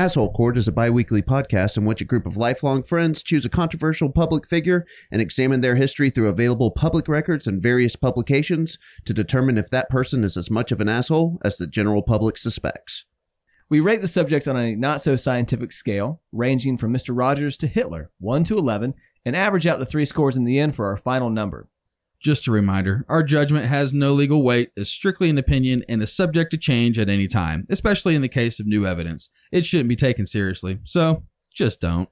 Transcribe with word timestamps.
Asshole 0.00 0.32
Court 0.32 0.56
is 0.56 0.66
a 0.66 0.72
bi 0.72 0.88
weekly 0.88 1.20
podcast 1.20 1.76
in 1.76 1.84
which 1.84 2.00
a 2.00 2.06
group 2.06 2.24
of 2.24 2.38
lifelong 2.38 2.82
friends 2.82 3.22
choose 3.22 3.44
a 3.44 3.50
controversial 3.50 4.10
public 4.10 4.46
figure 4.46 4.86
and 5.12 5.20
examine 5.20 5.60
their 5.60 5.74
history 5.74 6.08
through 6.08 6.30
available 6.30 6.70
public 6.70 7.06
records 7.06 7.46
and 7.46 7.62
various 7.62 7.96
publications 7.96 8.78
to 9.04 9.12
determine 9.12 9.58
if 9.58 9.68
that 9.68 9.90
person 9.90 10.24
is 10.24 10.38
as 10.38 10.50
much 10.50 10.72
of 10.72 10.80
an 10.80 10.88
asshole 10.88 11.38
as 11.44 11.58
the 11.58 11.66
general 11.66 12.02
public 12.02 12.38
suspects. 12.38 13.04
We 13.68 13.80
rate 13.80 14.00
the 14.00 14.06
subjects 14.06 14.48
on 14.48 14.56
a 14.56 14.74
not 14.74 15.02
so 15.02 15.16
scientific 15.16 15.70
scale, 15.70 16.22
ranging 16.32 16.78
from 16.78 16.94
Mr. 16.94 17.14
Rogers 17.14 17.58
to 17.58 17.66
Hitler, 17.66 18.10
1 18.20 18.44
to 18.44 18.56
11, 18.56 18.94
and 19.26 19.36
average 19.36 19.66
out 19.66 19.78
the 19.78 19.84
three 19.84 20.06
scores 20.06 20.34
in 20.34 20.44
the 20.44 20.58
end 20.58 20.74
for 20.74 20.86
our 20.86 20.96
final 20.96 21.28
number. 21.28 21.68
Just 22.20 22.46
a 22.46 22.52
reminder 22.52 23.06
our 23.08 23.22
judgment 23.22 23.64
has 23.64 23.94
no 23.94 24.12
legal 24.12 24.42
weight, 24.42 24.72
is 24.76 24.92
strictly 24.92 25.30
an 25.30 25.38
opinion, 25.38 25.82
and 25.88 26.02
is 26.02 26.14
subject 26.14 26.50
to 26.50 26.58
change 26.58 26.98
at 26.98 27.08
any 27.08 27.26
time, 27.26 27.64
especially 27.70 28.14
in 28.14 28.20
the 28.20 28.28
case 28.28 28.60
of 28.60 28.66
new 28.66 28.84
evidence. 28.84 29.30
It 29.50 29.64
shouldn't 29.64 29.88
be 29.88 29.96
taken 29.96 30.26
seriously, 30.26 30.80
so 30.84 31.24
just 31.54 31.80
don't. 31.80 32.10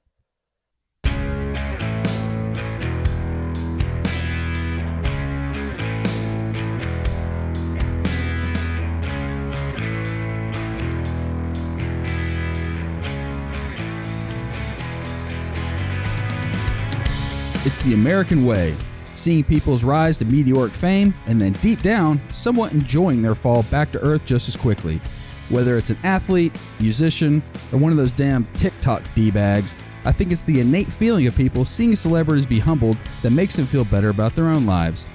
It's 17.63 17.83
the 17.83 17.93
American 17.93 18.45
way, 18.45 18.75
seeing 19.19 19.43
people's 19.43 19.83
rise 19.83 20.17
to 20.17 20.25
meteoric 20.25 20.73
fame 20.73 21.13
and 21.27 21.39
then 21.39 21.53
deep 21.53 21.81
down, 21.81 22.19
somewhat 22.29 22.71
enjoying 22.71 23.21
their 23.21 23.35
fall 23.35 23.63
back 23.63 23.91
to 23.91 23.99
earth 23.99 24.25
just 24.25 24.47
as 24.47 24.57
quickly. 24.57 25.01
Whether 25.49 25.77
it's 25.77 25.89
an 25.89 25.97
athlete, 26.03 26.57
musician, 26.79 27.43
or 27.71 27.79
one 27.79 27.91
of 27.91 27.97
those 27.97 28.11
damn 28.11 28.45
TikTok 28.53 29.03
D 29.15 29.31
bags, 29.31 29.75
I 30.05 30.11
think 30.11 30.31
it's 30.31 30.43
the 30.43 30.59
innate 30.59 30.91
feeling 30.91 31.27
of 31.27 31.35
people 31.35 31.65
seeing 31.65 31.95
celebrities 31.95 32.45
be 32.45 32.59
humbled 32.59 32.97
that 33.21 33.31
makes 33.31 33.55
them 33.55 33.65
feel 33.65 33.83
better 33.83 34.09
about 34.09 34.35
their 34.35 34.47
own 34.47 34.65
lives. 34.65 35.05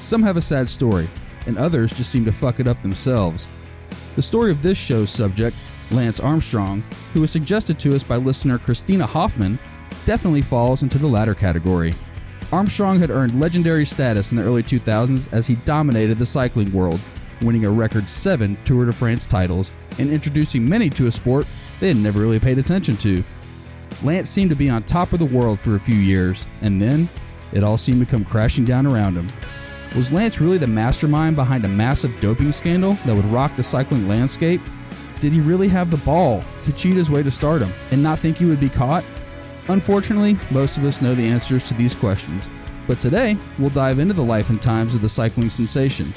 Some 0.00 0.22
have 0.22 0.36
a 0.36 0.42
sad 0.42 0.68
story, 0.68 1.08
and 1.46 1.56
others 1.56 1.92
just 1.92 2.10
seem 2.10 2.24
to 2.26 2.32
fuck 2.32 2.60
it 2.60 2.66
up 2.66 2.80
themselves. 2.82 3.48
The 4.14 4.22
story 4.22 4.50
of 4.50 4.62
this 4.62 4.78
show's 4.78 5.10
subject, 5.10 5.56
Lance 5.90 6.20
Armstrong, 6.20 6.82
who 7.14 7.20
was 7.20 7.30
suggested 7.30 7.78
to 7.80 7.94
us 7.94 8.02
by 8.02 8.16
listener 8.16 8.58
Christina 8.58 9.06
Hoffman, 9.06 9.58
definitely 10.04 10.42
falls 10.42 10.82
into 10.82 10.98
the 10.98 11.06
latter 11.06 11.34
category. 11.34 11.94
Armstrong 12.52 13.00
had 13.00 13.10
earned 13.10 13.38
legendary 13.40 13.84
status 13.84 14.30
in 14.30 14.38
the 14.38 14.44
early 14.44 14.62
2000s 14.62 15.32
as 15.32 15.46
he 15.46 15.56
dominated 15.64 16.18
the 16.18 16.26
cycling 16.26 16.72
world, 16.72 17.00
winning 17.42 17.64
a 17.64 17.70
record 17.70 18.08
seven 18.08 18.56
Tour 18.64 18.86
de 18.86 18.92
France 18.92 19.26
titles 19.26 19.72
and 19.98 20.10
introducing 20.10 20.68
many 20.68 20.88
to 20.90 21.08
a 21.08 21.12
sport 21.12 21.46
they 21.80 21.88
had 21.88 21.96
never 21.96 22.20
really 22.20 22.38
paid 22.38 22.58
attention 22.58 22.96
to. 22.98 23.24
Lance 24.04 24.30
seemed 24.30 24.50
to 24.50 24.56
be 24.56 24.70
on 24.70 24.84
top 24.84 25.12
of 25.12 25.18
the 25.18 25.24
world 25.24 25.58
for 25.58 25.74
a 25.74 25.80
few 25.80 25.96
years, 25.96 26.46
and 26.62 26.80
then 26.80 27.08
it 27.52 27.64
all 27.64 27.78
seemed 27.78 28.00
to 28.00 28.10
come 28.10 28.24
crashing 28.24 28.64
down 28.64 28.86
around 28.86 29.16
him. 29.16 29.28
Was 29.96 30.12
Lance 30.12 30.40
really 30.40 30.58
the 30.58 30.66
mastermind 30.66 31.34
behind 31.36 31.64
a 31.64 31.68
massive 31.68 32.18
doping 32.20 32.52
scandal 32.52 32.92
that 33.06 33.14
would 33.14 33.24
rock 33.26 33.56
the 33.56 33.62
cycling 33.62 34.06
landscape? 34.06 34.60
Did 35.20 35.32
he 35.32 35.40
really 35.40 35.68
have 35.68 35.90
the 35.90 35.96
ball 35.98 36.44
to 36.62 36.72
cheat 36.72 36.94
his 36.94 37.10
way 37.10 37.22
to 37.22 37.30
stardom 37.30 37.72
and 37.90 38.02
not 38.02 38.18
think 38.18 38.36
he 38.36 38.44
would 38.44 38.60
be 38.60 38.68
caught? 38.68 39.04
Unfortunately, 39.68 40.38
most 40.50 40.78
of 40.78 40.84
us 40.84 41.02
know 41.02 41.14
the 41.14 41.26
answers 41.26 41.64
to 41.64 41.74
these 41.74 41.94
questions, 41.94 42.48
but 42.86 43.00
today 43.00 43.36
we'll 43.58 43.70
dive 43.70 43.98
into 43.98 44.14
the 44.14 44.22
life 44.22 44.50
and 44.50 44.62
times 44.62 44.94
of 44.94 45.02
the 45.02 45.08
cycling 45.08 45.50
sensation. 45.50 46.12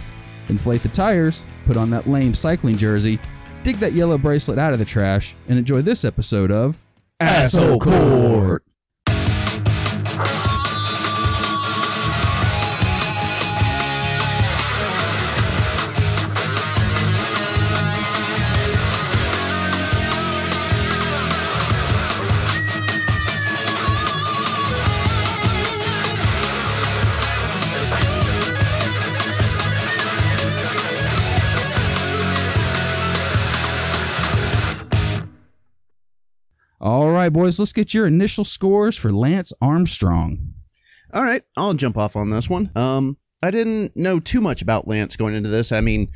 Inflate 0.49 0.83
the 0.83 0.89
tires, 0.89 1.43
put 1.65 1.77
on 1.77 1.89
that 1.89 2.07
lame 2.07 2.33
cycling 2.33 2.77
jersey, 2.77 3.19
dig 3.63 3.77
that 3.77 3.93
yellow 3.93 4.17
bracelet 4.17 4.59
out 4.59 4.73
of 4.73 4.79
the 4.79 4.85
trash, 4.85 5.35
and 5.47 5.57
enjoy 5.57 5.81
this 5.81 6.05
episode 6.05 6.51
of 6.51 6.77
Asshole 7.19 7.79
Court! 7.79 8.63
Right, 37.29 37.33
boys, 37.43 37.59
let's 37.59 37.73
get 37.73 37.93
your 37.93 38.07
initial 38.07 38.43
scores 38.43 38.97
for 38.97 39.11
Lance 39.11 39.53
Armstrong. 39.61 40.53
All 41.13 41.23
right, 41.23 41.43
I'll 41.57 41.75
jump 41.75 41.95
off 41.95 42.15
on 42.15 42.31
this 42.31 42.49
one. 42.49 42.71
Um, 42.75 43.17
I 43.43 43.51
didn't 43.51 43.95
know 43.95 44.19
too 44.19 44.41
much 44.41 44.63
about 44.63 44.87
Lance 44.87 45.15
going 45.15 45.35
into 45.35 45.49
this. 45.49 45.71
I 45.71 45.79
mean, 45.79 46.11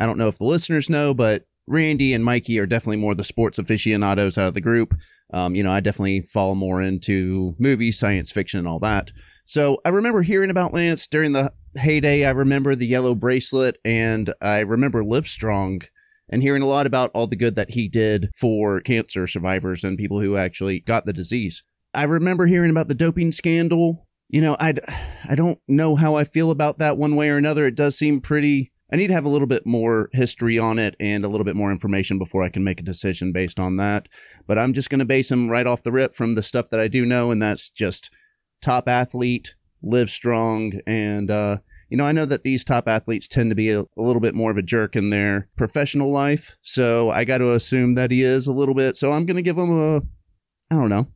I 0.00 0.06
don't 0.06 0.16
know 0.16 0.28
if 0.28 0.38
the 0.38 0.44
listeners 0.44 0.88
know, 0.88 1.12
but 1.12 1.44
Randy 1.66 2.14
and 2.14 2.24
Mikey 2.24 2.58
are 2.58 2.66
definitely 2.66 2.96
more 2.96 3.14
the 3.14 3.24
sports 3.24 3.58
aficionados 3.58 4.38
out 4.38 4.48
of 4.48 4.54
the 4.54 4.60
group. 4.62 4.94
Um, 5.34 5.54
you 5.54 5.62
know, 5.62 5.72
I 5.72 5.80
definitely 5.80 6.22
fall 6.22 6.54
more 6.54 6.80
into 6.80 7.54
movies, 7.58 7.98
science 7.98 8.32
fiction, 8.32 8.58
and 8.58 8.68
all 8.68 8.78
that. 8.80 9.12
So 9.44 9.78
I 9.84 9.90
remember 9.90 10.22
hearing 10.22 10.50
about 10.50 10.72
Lance 10.72 11.06
during 11.06 11.32
the 11.32 11.52
heyday. 11.76 12.24
I 12.24 12.30
remember 12.30 12.74
the 12.74 12.86
yellow 12.86 13.14
bracelet, 13.14 13.78
and 13.84 14.32
I 14.40 14.60
remember 14.60 15.02
Livestrong 15.02 15.86
and 16.28 16.42
hearing 16.42 16.62
a 16.62 16.66
lot 16.66 16.86
about 16.86 17.10
all 17.14 17.26
the 17.26 17.36
good 17.36 17.54
that 17.54 17.70
he 17.70 17.88
did 17.88 18.30
for 18.34 18.80
cancer 18.80 19.26
survivors 19.26 19.84
and 19.84 19.98
people 19.98 20.20
who 20.20 20.36
actually 20.36 20.80
got 20.80 21.06
the 21.06 21.12
disease. 21.12 21.62
I 21.94 22.04
remember 22.04 22.46
hearing 22.46 22.70
about 22.70 22.88
the 22.88 22.94
doping 22.94 23.32
scandal. 23.32 24.06
You 24.28 24.40
know, 24.40 24.56
I 24.58 24.74
I 25.28 25.34
don't 25.34 25.58
know 25.68 25.96
how 25.96 26.16
I 26.16 26.24
feel 26.24 26.50
about 26.50 26.78
that 26.78 26.98
one 26.98 27.14
way 27.14 27.30
or 27.30 27.36
another. 27.36 27.66
It 27.66 27.76
does 27.76 27.96
seem 27.96 28.20
pretty. 28.20 28.72
I 28.92 28.96
need 28.96 29.08
to 29.08 29.14
have 29.14 29.24
a 29.24 29.30
little 29.30 29.46
bit 29.46 29.66
more 29.66 30.08
history 30.12 30.58
on 30.58 30.78
it 30.78 30.94
and 31.00 31.24
a 31.24 31.28
little 31.28 31.44
bit 31.44 31.56
more 31.56 31.72
information 31.72 32.18
before 32.18 32.42
I 32.42 32.48
can 32.48 32.64
make 32.64 32.80
a 32.80 32.84
decision 32.84 33.32
based 33.32 33.58
on 33.58 33.76
that. 33.76 34.08
But 34.46 34.58
I'm 34.58 34.72
just 34.72 34.90
going 34.90 35.00
to 35.00 35.04
base 35.04 35.30
him 35.30 35.50
right 35.50 35.66
off 35.66 35.82
the 35.82 35.92
rip 35.92 36.14
from 36.14 36.34
the 36.34 36.42
stuff 36.42 36.70
that 36.70 36.80
I 36.80 36.88
do 36.88 37.04
know, 37.04 37.30
and 37.30 37.40
that's 37.40 37.70
just 37.70 38.12
top 38.62 38.88
athlete, 38.88 39.54
live 39.82 40.10
strong, 40.10 40.80
and 40.86 41.30
uh, 41.30 41.58
you 41.88 41.96
know, 41.96 42.04
I 42.04 42.12
know 42.12 42.24
that 42.26 42.42
these 42.42 42.64
top 42.64 42.88
athletes 42.88 43.28
tend 43.28 43.50
to 43.50 43.54
be 43.54 43.70
a, 43.70 43.80
a, 43.80 43.86
little 43.96 44.20
bit 44.20 44.34
more 44.34 44.50
of 44.50 44.56
a 44.56 44.62
jerk 44.62 44.96
in 44.96 45.10
their 45.10 45.48
professional 45.56 46.10
life. 46.10 46.56
So 46.62 47.10
I 47.10 47.24
got 47.24 47.38
to 47.38 47.54
assume 47.54 47.94
that 47.94 48.10
he 48.10 48.22
is 48.22 48.46
a 48.46 48.52
little 48.52 48.74
bit. 48.74 48.96
So 48.96 49.10
I'm 49.10 49.26
going 49.26 49.36
to 49.36 49.42
give 49.42 49.58
him 49.58 49.70
a, 49.70 49.98
I 50.70 50.74
don't 50.74 50.88
know, 50.88 51.06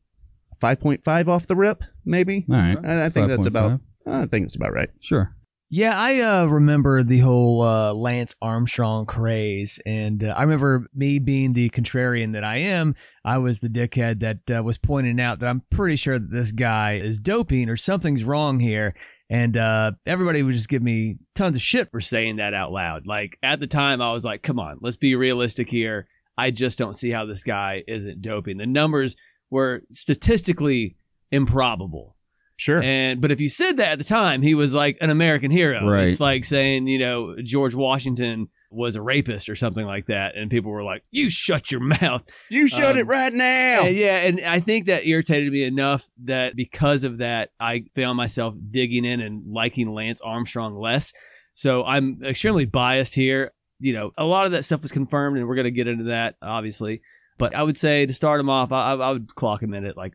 5.5 0.62 1.29
off 1.29 1.47
the 1.47 1.56
rip, 1.56 1.83
maybe. 2.05 2.45
All 2.51 2.56
right. 2.56 2.79
I, 2.84 3.06
I 3.06 3.09
think 3.09 3.27
5.5. 3.27 3.29
that's 3.29 3.47
about, 3.47 3.81
I 4.06 4.27
think 4.27 4.45
it's 4.45 4.56
about 4.56 4.73
right. 4.73 4.91
Sure. 5.01 5.34
Yeah, 5.71 5.93
I 5.95 6.21
uh, 6.21 6.45
remember 6.47 7.03
the 7.03 7.19
whole 7.19 7.61
uh, 7.61 7.93
Lance 7.93 8.35
Armstrong 8.41 9.05
craze, 9.05 9.79
and 9.85 10.25
uh, 10.25 10.33
I 10.35 10.45
remember 10.45 10.89
me 10.95 11.19
being 11.19 11.53
the 11.53 11.69
contrarian 11.69 12.33
that 12.33 12.43
I 12.43 12.56
am. 12.56 12.95
I 13.23 13.37
was 13.37 13.61
the 13.61 13.69
dickhead 13.69 14.21
that 14.21 14.50
uh, 14.50 14.62
was 14.62 14.79
pointing 14.79 15.21
out 15.21 15.41
that 15.41 15.49
I'm 15.49 15.65
pretty 15.69 15.97
sure 15.97 16.19
that 16.19 16.31
this 16.31 16.53
guy 16.53 16.95
is 16.95 17.21
doping 17.21 17.69
or 17.69 17.77
something's 17.77 18.25
wrong 18.25 18.61
here, 18.61 18.95
and 19.31 19.56
uh, 19.56 19.93
everybody 20.06 20.43
would 20.43 20.55
just 20.55 20.69
give 20.69 20.83
me 20.83 21.19
tons 21.34 21.56
of 21.56 21.62
shit 21.62 21.91
for 21.91 22.00
saying 22.00 22.37
that 22.37 22.55
out 22.55 22.72
loud. 22.72 23.06
Like 23.06 23.39
at 23.43 23.61
the 23.61 23.66
time, 23.66 24.00
I 24.00 24.12
was 24.12 24.25
like, 24.25 24.43
"Come 24.43 24.59
on, 24.59 24.78
let's 24.81 24.97
be 24.97 25.15
realistic 25.15 25.69
here. 25.69 26.09
I 26.37 26.50
just 26.50 26.78
don't 26.78 26.94
see 26.94 27.11
how 27.11 27.27
this 27.27 27.43
guy 27.43 27.84
isn't 27.87 28.22
doping." 28.22 28.56
The 28.56 28.67
numbers 28.67 29.17
were 29.50 29.83
statistically 29.91 30.97
improbable. 31.31 32.17
Sure. 32.56 32.83
And 32.83 33.21
but 33.21 33.31
if 33.31 33.41
you 33.41 33.49
said 33.49 33.77
that 33.77 33.93
at 33.93 33.99
the 33.99 34.05
time, 34.05 34.43
he 34.43 34.55
was 34.55 34.75
like 34.75 34.99
an 35.00 35.11
American 35.11 35.50
hero. 35.50 35.88
Right. 35.88 36.09
It's 36.09 36.21
like 36.21 36.44
saying, 36.44 36.88
you 36.88 36.99
know, 36.99 37.37
George 37.43 37.75
Washington 37.75 38.49
was 38.71 38.97
a 38.97 39.03
rapist 39.03 39.49
or 39.49 39.56
something 39.56 39.87
like 39.87 40.06
that, 40.06 40.37
and 40.37 40.51
people 40.51 40.71
were 40.71 40.83
like, 40.83 41.03
"You 41.11 41.31
shut 41.31 41.71
your 41.71 41.81
mouth." 42.01 42.25
you 42.51 42.69
shut 42.69 42.93
um, 42.93 42.99
it 42.99 43.06
right 43.06 43.33
now. 43.33 43.87
And 43.87 43.97
yeah, 43.97 44.26
and 44.26 44.41
I 44.41 44.61
think 44.61 44.87
that 44.87 45.06
irritated 45.06 45.53
me 45.53 45.65
enough 45.65 46.09
that 46.25 46.56
because 46.56 47.05
of 47.05 47.19
that, 47.19 47.50
I 47.59 47.85
found 47.94 48.17
myself 48.17 48.55
digging 48.70 49.05
in 49.05 49.20
and 49.20 49.53
liking 49.53 49.93
Lance 49.93 50.20
Armstrong 50.20 50.76
less. 50.76 51.12
So 51.53 51.85
I'm 51.85 52.23
extremely 52.25 52.67
biased 52.67 53.15
here. 53.15 53.53
You 53.81 53.93
know, 53.93 54.11
a 54.19 54.25
lot 54.25 54.47
of 54.47 54.53
that 54.53 54.65
stuff 54.65 54.82
was 54.82 54.93
confirmed, 54.93 55.38
and 55.38 55.49
we're 55.49 55.55
going 55.55 55.65
to 55.65 55.70
get 55.70 55.88
into 55.88 56.05
that, 56.05 56.37
obviously. 56.43 57.03
But 57.38 57.55
I 57.55 57.62
would 57.62 57.76
say 57.76 58.05
to 58.05 58.12
start 58.12 58.41
him 58.41 58.50
off, 58.50 58.73
I, 58.73 58.94
I 58.94 59.12
would 59.12 59.35
clock 59.35 59.62
him 59.62 59.73
in 59.73 59.85
at 59.85 59.97
like, 59.97 60.15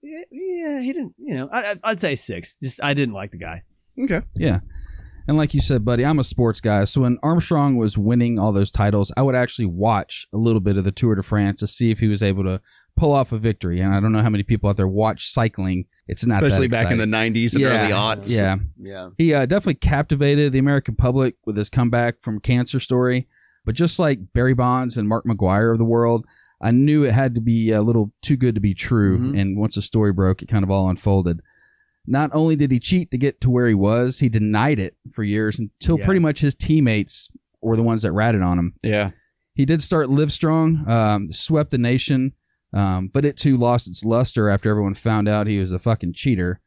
yeah, 0.00 0.22
yeah, 0.30 0.80
he 0.80 0.92
didn't, 0.92 1.14
you 1.18 1.34
know, 1.34 1.48
I, 1.52 1.76
I'd 1.82 2.00
say 2.00 2.14
six. 2.14 2.56
Just 2.62 2.82
I 2.82 2.94
didn't 2.94 3.14
like 3.14 3.32
the 3.32 3.38
guy. 3.38 3.62
Okay. 3.98 4.20
Yeah. 4.34 4.60
And 5.28 5.36
like 5.36 5.54
you 5.54 5.60
said, 5.60 5.84
buddy, 5.84 6.04
I'm 6.04 6.18
a 6.18 6.24
sports 6.24 6.60
guy. 6.60 6.84
So 6.84 7.02
when 7.02 7.18
Armstrong 7.22 7.76
was 7.76 7.96
winning 7.96 8.38
all 8.38 8.52
those 8.52 8.70
titles, 8.70 9.12
I 9.16 9.22
would 9.22 9.34
actually 9.34 9.66
watch 9.66 10.26
a 10.32 10.36
little 10.38 10.60
bit 10.60 10.76
of 10.76 10.84
the 10.84 10.92
Tour 10.92 11.14
de 11.14 11.22
France 11.22 11.60
to 11.60 11.66
see 11.66 11.90
if 11.90 12.00
he 12.00 12.08
was 12.08 12.22
able 12.22 12.44
to 12.44 12.60
pull 12.96 13.12
off 13.12 13.32
a 13.32 13.38
victory. 13.38 13.80
And 13.80 13.94
I 13.94 14.00
don't 14.00 14.12
know 14.12 14.20
how 14.22 14.28
many 14.30 14.42
people 14.42 14.68
out 14.68 14.76
there 14.76 14.88
watch 14.88 15.24
cycling. 15.30 15.86
It's 16.08 16.26
not 16.26 16.42
Especially 16.42 16.66
that 16.66 16.82
back 16.82 16.92
in 16.92 16.98
the 16.98 17.06
90s 17.06 17.52
and 17.54 17.62
Yeah. 17.62 17.84
early 17.84 17.92
aughts. 17.92 18.34
Yeah. 18.34 18.56
Yeah. 18.78 19.08
He 19.16 19.32
uh, 19.32 19.46
definitely 19.46 19.74
captivated 19.76 20.52
the 20.52 20.58
American 20.58 20.94
public 20.96 21.36
with 21.46 21.56
his 21.56 21.70
comeback 21.70 22.20
from 22.20 22.40
cancer 22.40 22.80
story. 22.80 23.28
But 23.64 23.76
just 23.76 23.98
like 23.98 24.32
Barry 24.34 24.54
Bonds 24.54 24.96
and 24.96 25.08
Mark 25.08 25.24
McGwire 25.24 25.72
of 25.72 25.78
the 25.78 25.84
world, 25.84 26.26
I 26.60 26.70
knew 26.72 27.04
it 27.04 27.12
had 27.12 27.34
to 27.36 27.40
be 27.40 27.70
a 27.70 27.80
little 27.82 28.12
too 28.22 28.36
good 28.36 28.56
to 28.56 28.60
be 28.60 28.74
true. 28.74 29.18
Mhm. 29.18 29.40
And 29.40 29.56
once 29.56 29.76
the 29.76 29.82
story 29.82 30.12
broke, 30.12 30.42
it 30.42 30.48
kind 30.48 30.64
of 30.64 30.70
all 30.70 30.90
unfolded. 30.90 31.40
Not 32.06 32.30
only 32.32 32.56
did 32.56 32.72
he 32.72 32.80
cheat 32.80 33.10
to 33.12 33.18
get 33.18 33.40
to 33.42 33.50
where 33.50 33.68
he 33.68 33.74
was, 33.74 34.18
he 34.18 34.28
denied 34.28 34.80
it 34.80 34.96
for 35.12 35.22
years 35.22 35.58
until 35.58 35.98
Yeah. 35.98 36.04
pretty 36.04 36.20
much 36.20 36.40
his 36.40 36.54
teammates 36.54 37.30
were 37.60 37.76
the 37.76 37.82
ones 37.82 38.02
that 38.02 38.12
ratted 38.12 38.42
on 38.42 38.58
him. 38.58 38.74
Yeah. 38.82 39.10
He 39.54 39.64
did 39.64 39.82
start 39.82 40.10
Live 40.10 40.32
Strong, 40.32 40.88
um, 40.88 41.26
swept 41.28 41.70
the 41.70 41.78
nation, 41.78 42.32
um, 42.72 43.08
but 43.12 43.24
it 43.24 43.36
too 43.36 43.56
lost 43.56 43.86
its 43.86 44.04
luster 44.04 44.48
after 44.48 44.70
everyone 44.70 44.94
found 44.94 45.28
out 45.28 45.46
he 45.46 45.58
was 45.60 45.70
a 45.72 45.78
fucking 45.78 46.14
cheater. 46.14 46.60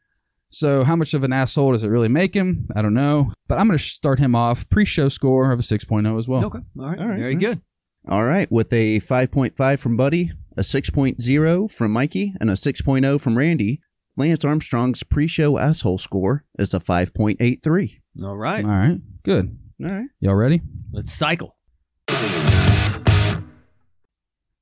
So, 0.48 0.84
how 0.84 0.94
much 0.96 1.12
of 1.12 1.24
an 1.24 1.32
asshole 1.32 1.72
does 1.72 1.82
it 1.84 1.88
really 1.88 2.08
make 2.08 2.32
him? 2.32 2.68
I 2.74 2.80
don't 2.80 2.94
know. 2.94 3.32
But 3.48 3.58
I'm 3.58 3.66
going 3.66 3.78
to 3.78 3.84
start 3.84 4.20
him 4.20 4.34
off 4.36 4.68
pre 4.70 4.84
show 4.84 5.08
score 5.08 5.50
of 5.50 5.58
a 5.58 5.62
6.0 5.62 6.18
as 6.18 6.28
well. 6.28 6.44
Okay. 6.44 6.60
All 6.78 6.88
right. 6.88 6.98
All 7.00 7.08
right. 7.08 7.18
Very 7.18 7.34
good. 7.34 7.60
All 8.08 8.24
right. 8.24 8.50
With 8.50 8.72
a 8.72 9.00
5.5 9.00 9.80
from 9.80 9.96
Buddy, 9.96 10.30
a 10.56 10.62
6.0 10.62 11.70
from 11.72 11.90
Mikey, 11.90 12.34
and 12.40 12.48
a 12.48 12.54
6.0 12.54 13.20
from 13.20 13.36
Randy, 13.36 13.80
Lance 14.16 14.44
Armstrong's 14.44 15.02
pre 15.02 15.26
show 15.26 15.58
asshole 15.58 15.98
score 15.98 16.44
is 16.58 16.72
a 16.72 16.80
5.83. 16.80 18.00
All 18.24 18.36
right. 18.36 18.64
All 18.64 18.70
right. 18.70 18.98
Good. 19.24 19.58
All 19.84 19.90
right. 19.90 20.06
Y'all 20.20 20.34
ready? 20.34 20.62
Let's 20.92 21.12
cycle. 21.12 21.56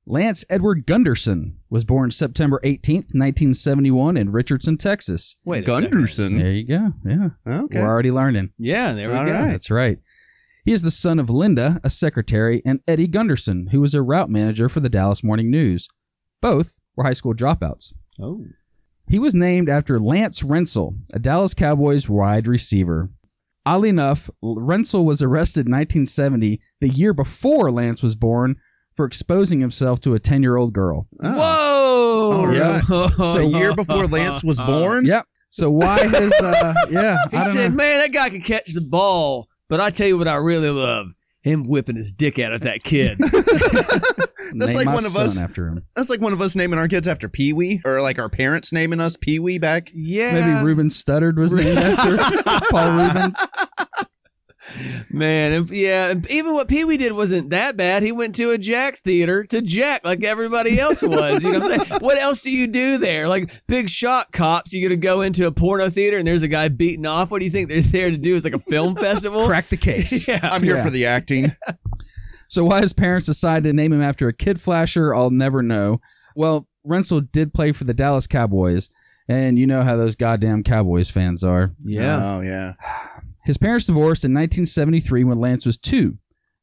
Lance 0.07 0.45
Edward 0.51 0.85
Gunderson 0.85 1.57
was 1.69 1.83
born 1.83 2.11
September 2.11 2.59
18th, 2.63 3.15
1971, 3.15 4.17
in 4.17 4.31
Richardson, 4.31 4.77
Texas. 4.77 5.39
Wait. 5.45 5.63
a 5.63 5.71
second. 5.71 5.89
Gunderson. 5.91 6.37
There 6.37 6.51
you 6.51 6.67
go. 6.67 6.93
Yeah. 7.03 7.29
Okay. 7.47 7.81
We're 7.81 7.87
already 7.87 8.11
learning. 8.11 8.51
Yeah. 8.59 8.93
There 8.93 9.09
we 9.09 9.15
All 9.15 9.25
go. 9.25 9.31
right. 9.31 9.51
That's 9.51 9.71
right. 9.71 9.97
He 10.63 10.73
is 10.73 10.83
the 10.83 10.91
son 10.91 11.17
of 11.19 11.29
Linda, 11.29 11.79
a 11.83 11.89
secretary, 11.89 12.61
and 12.65 12.81
Eddie 12.87 13.07
Gunderson, 13.07 13.67
who 13.67 13.81
was 13.81 13.93
a 13.95 14.01
route 14.01 14.29
manager 14.29 14.67
for 14.69 14.79
the 14.79 14.89
Dallas 14.89 15.23
Morning 15.23 15.49
News. 15.49 15.87
Both 16.41 16.79
were 16.95 17.03
high 17.03 17.13
school 17.13 17.33
dropouts. 17.33 17.93
Oh. 18.21 18.45
He 19.07 19.19
was 19.19 19.35
named 19.35 19.69
after 19.69 19.99
Lance 19.99 20.41
Rentzel, 20.41 20.95
a 21.13 21.19
Dallas 21.19 21.53
Cowboys 21.53 22.09
wide 22.09 22.47
receiver. 22.47 23.09
Oddly 23.65 23.89
enough, 23.89 24.29
Rentzel 24.43 25.05
was 25.05 25.21
arrested 25.21 25.67
in 25.67 25.71
1970, 25.71 26.59
the 26.81 26.89
year 26.89 27.13
before 27.13 27.71
Lance 27.71 28.01
was 28.03 28.15
born, 28.15 28.57
for 28.95 29.05
exposing 29.05 29.59
himself 29.59 29.99
to 30.01 30.13
a 30.13 30.19
10 30.19 30.41
year 30.43 30.55
old 30.55 30.73
girl. 30.73 31.07
Oh. 31.23 32.29
Whoa. 32.29 32.31
All 32.31 32.47
right. 32.47 32.81
So 32.87 33.07
So 33.07 33.39
a 33.39 33.43
year 33.45 33.75
before 33.75 34.05
Lance 34.07 34.43
was 34.43 34.59
born? 34.59 35.05
Yep. 35.05 35.25
So 35.49 35.69
why 35.71 35.99
his, 36.01 36.33
uh, 36.41 36.73
yeah, 36.89 37.17
He 37.31 37.37
I 37.37 37.43
don't 37.43 37.53
said, 37.53 37.69
know. 37.71 37.75
"Man, 37.77 37.99
that 38.01 38.11
guy 38.13 38.29
can 38.29 38.41
catch 38.41 38.73
the 38.73 38.81
ball." 38.81 39.47
But 39.69 39.79
I 39.81 39.89
tell 39.89 40.07
you 40.07 40.17
what, 40.17 40.27
I 40.27 40.35
really 40.35 40.69
love 40.69 41.07
him 41.45 41.63
whipping 41.67 41.95
his 41.95 42.11
dick 42.11 42.39
out 42.39 42.51
at 42.53 42.63
that 42.63 42.83
kid. 42.83 43.17
That's 43.19 44.67
Name 44.69 44.75
like 44.77 44.85
my 44.87 44.93
one 44.95 45.05
of 45.05 45.15
us. 45.15 45.39
after 45.39 45.67
him. 45.67 45.85
That's 45.95 46.09
like 46.09 46.19
one 46.21 46.33
of 46.33 46.41
us 46.41 46.55
naming 46.55 46.79
our 46.79 46.87
kids 46.87 47.07
after 47.07 47.29
Pee 47.29 47.53
Wee, 47.53 47.81
or 47.85 48.01
like 48.01 48.19
our 48.19 48.29
parents 48.29 48.73
naming 48.73 48.99
us 48.99 49.15
Pee 49.15 49.37
Wee 49.39 49.59
back. 49.59 49.89
yeah, 49.93 50.33
Maybe 50.33 50.65
Ruben 50.65 50.87
Studdard 50.87 51.37
was 51.37 51.53
named 51.53 51.77
after 51.77 52.17
Paul 52.71 52.97
Reubens. 52.97 53.39
Man, 55.09 55.67
yeah, 55.69 56.13
even 56.29 56.53
what 56.53 56.67
Pee 56.67 56.85
Wee 56.85 56.97
did 56.97 57.13
wasn't 57.13 57.51
that 57.51 57.77
bad. 57.77 58.03
He 58.03 58.11
went 58.11 58.35
to 58.35 58.51
a 58.51 58.57
Jack's 58.57 59.01
theater 59.01 59.43
to 59.45 59.61
Jack 59.61 60.03
like 60.03 60.23
everybody 60.23 60.79
else 60.79 61.01
was. 61.01 61.43
You 61.43 61.53
know 61.53 61.59
what 61.59 61.71
I'm 61.73 61.85
saying? 61.85 61.99
What 62.01 62.17
else 62.17 62.41
do 62.41 62.49
you 62.49 62.67
do 62.67 62.97
there? 62.97 63.27
Like 63.27 63.51
big 63.67 63.89
shot 63.89 64.31
cops, 64.31 64.73
you 64.73 64.87
gonna 64.87 64.97
go 64.97 65.21
into 65.21 65.47
a 65.47 65.51
porno 65.51 65.89
theater 65.89 66.17
and 66.17 66.27
there's 66.27 66.43
a 66.43 66.47
guy 66.47 66.69
beating 66.69 67.05
off. 67.05 67.31
What 67.31 67.39
do 67.39 67.45
you 67.45 67.51
think 67.51 67.69
they're 67.69 67.81
there 67.81 68.09
to 68.09 68.17
do? 68.17 68.35
It's 68.35 68.43
like 68.43 68.55
a 68.55 68.59
film 68.59 68.95
festival. 68.95 69.45
Crack 69.45 69.65
the 69.65 69.77
case. 69.77 70.27
Yeah. 70.27 70.39
I'm 70.41 70.63
here 70.63 70.75
Yeah. 70.77 70.83
for 70.83 70.89
the 70.89 71.05
acting. 71.05 71.51
So 72.47 72.63
why 72.65 72.81
his 72.81 72.93
parents 72.93 73.27
decided 73.27 73.63
to 73.65 73.73
name 73.73 73.93
him 73.93 74.01
after 74.01 74.27
a 74.27 74.33
kid 74.33 74.59
flasher, 74.59 75.13
I'll 75.13 75.29
never 75.29 75.61
know. 75.61 75.99
Well, 76.35 76.67
Rentzel 76.85 77.31
did 77.31 77.53
play 77.53 77.71
for 77.71 77.83
the 77.83 77.93
Dallas 77.93 78.27
Cowboys, 78.27 78.89
and 79.27 79.57
you 79.59 79.67
know 79.67 79.83
how 79.83 79.95
those 79.97 80.15
goddamn 80.15 80.63
Cowboys 80.63 81.09
fans 81.11 81.43
are. 81.43 81.71
Yeah. 81.79 82.19
Oh 82.21 82.41
yeah. 82.41 82.73
His 83.45 83.57
parents 83.57 83.85
divorced 83.85 84.23
in 84.25 84.31
1973 84.33 85.23
when 85.23 85.37
Lance 85.39 85.65
was 85.65 85.77
two. 85.77 86.17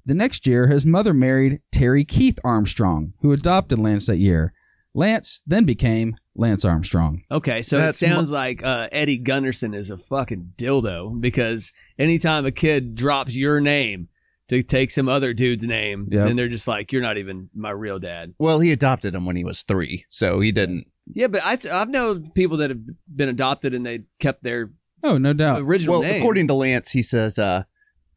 The 0.05 0.15
next 0.15 0.47
year, 0.47 0.67
his 0.67 0.85
mother 0.85 1.15
married 1.15 1.61
Terry 1.71 2.05
Keith 2.05 2.39
Armstrong, 2.43 3.13
who 3.21 3.33
adopted 3.33 3.79
Lance 3.79 4.07
that 4.07 4.19
year. 4.19 4.53
Lance 4.95 5.43
then 5.47 5.65
became 5.65 6.17
Lance 6.35 6.65
Armstrong. 6.65 7.23
Okay, 7.31 7.63
so 7.63 7.79
That's 7.79 8.03
it 8.03 8.07
sounds 8.07 8.31
like 8.33 8.63
uh, 8.65 8.89
Eddie 8.93 9.19
Gunderson 9.19 9.75
is 9.75 9.91
a 9.91 9.97
fucking 9.97 10.55
dildo 10.57 11.19
because 11.21 11.73
anytime 11.99 12.45
a 12.45 12.51
kid 12.51 12.95
drops 12.95 13.37
your 13.37 13.61
name 13.61 14.09
to 14.49 14.63
take 14.63 14.91
some 14.91 15.09
other 15.09 15.33
dude's 15.33 15.65
name, 15.65 16.09
Yep. 16.11 16.27
then 16.27 16.37
they're 16.37 16.49
just 16.49 16.69
like, 16.69 16.93
"You're 16.93 17.01
not 17.01 17.17
even 17.17 17.49
my 17.55 17.71
real 17.71 17.99
dad." 18.01 18.35
Well, 18.39 18.61
he 18.61 18.71
adopted 18.73 19.15
him 19.15 19.25
when 19.25 19.37
he 19.37 19.45
was 19.45 19.63
three, 19.63 20.05
so 20.11 20.41
he 20.41 20.53
didn't. 20.53 20.89
Yeah, 21.07 21.29
but 21.29 21.41
I, 21.45 21.57
I've 21.73 21.89
known 21.89 22.31
people 22.33 22.59
that 22.59 22.69
have 22.71 22.81
been 23.15 23.29
adopted 23.31 23.73
and 23.73 23.87
they 23.87 24.01
kept 24.19 24.43
their 24.43 24.73
Oh, 25.03 25.19
no 25.19 25.33
doubt. 25.33 25.61
original 25.63 26.01
Well, 26.01 26.03
name. 26.09 26.21
according 26.21 26.47
to 26.49 26.55
Lance, 26.55 26.91
he 26.93 27.03
says, 27.03 27.39
uh, 27.39 27.65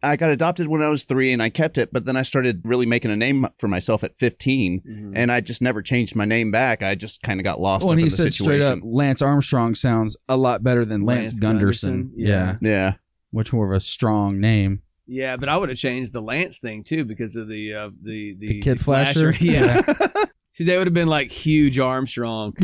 "I 0.03 0.15
got 0.17 0.29
adopted 0.29 0.67
when 0.67 0.81
I 0.83 0.89
was 0.89 1.03
three, 1.05 1.31
and 1.33 1.41
I 1.41 1.49
kept 1.49 1.77
it, 1.79 1.89
but 1.91 2.05
then 2.05 2.15
I 2.15 2.21
started 2.21 2.61
really 2.63 2.85
making 2.85 3.09
a 3.11 3.15
name 3.15 3.47
for 3.57 3.67
myself 3.67 4.03
at 4.03 4.17
15, 4.17 4.81
Mhm. 4.87 5.11
and 5.15 5.31
I 5.31 5.41
just 5.41 5.61
never 5.61 5.81
changed 5.81 6.15
my 6.15 6.25
name 6.25 6.51
back. 6.51 6.83
I 6.83 6.93
just 6.95 7.23
kind 7.23 7.39
of 7.39 7.43
got 7.43 7.59
lost 7.59 7.83
Well, 7.85 7.93
in 7.93 7.99
and 7.99 8.03
the 8.05 8.05
he 8.05 8.09
said 8.11 8.33
situation." 8.33 8.61
straight 8.61 8.63
up, 8.63 8.79
Lance 8.83 9.21
Armstrong 9.21 9.73
sounds 9.73 10.15
a 10.29 10.37
lot 10.37 10.63
better 10.63 10.85
than 10.85 11.01
Lance, 11.05 11.31
Lance 11.31 11.39
Gunderson. 11.39 11.91
Gunderson, 11.91 12.13
Yeah. 12.17 12.57
yeah. 12.61 12.69
Yeah. 12.69 12.93
Much 13.33 13.51
more 13.51 13.65
of 13.71 13.75
a 13.75 13.79
strong 13.79 14.39
name. 14.39 14.81
yeah, 15.07 15.37
but 15.37 15.49
I 15.49 15.57
would 15.57 15.69
have 15.69 15.77
changed 15.77 16.13
the 16.13 16.21
Lance 16.21 16.57
thing 16.59 16.83
too 16.83 17.03
because 17.05 17.35
of 17.35 17.47
the 17.49 17.73
uh, 17.73 17.89
the, 18.01 18.35
the 18.39 18.47
The 18.47 18.59
kid 18.61 18.79
flasher. 18.79 19.33
Yeah, 19.39 19.81
See, 20.53 20.63
they 20.63 20.77
would 20.77 20.87
have 20.87 20.93
been 20.93 21.07
like 21.09 21.31
huge 21.31 21.79
Armstrong. 21.79 22.53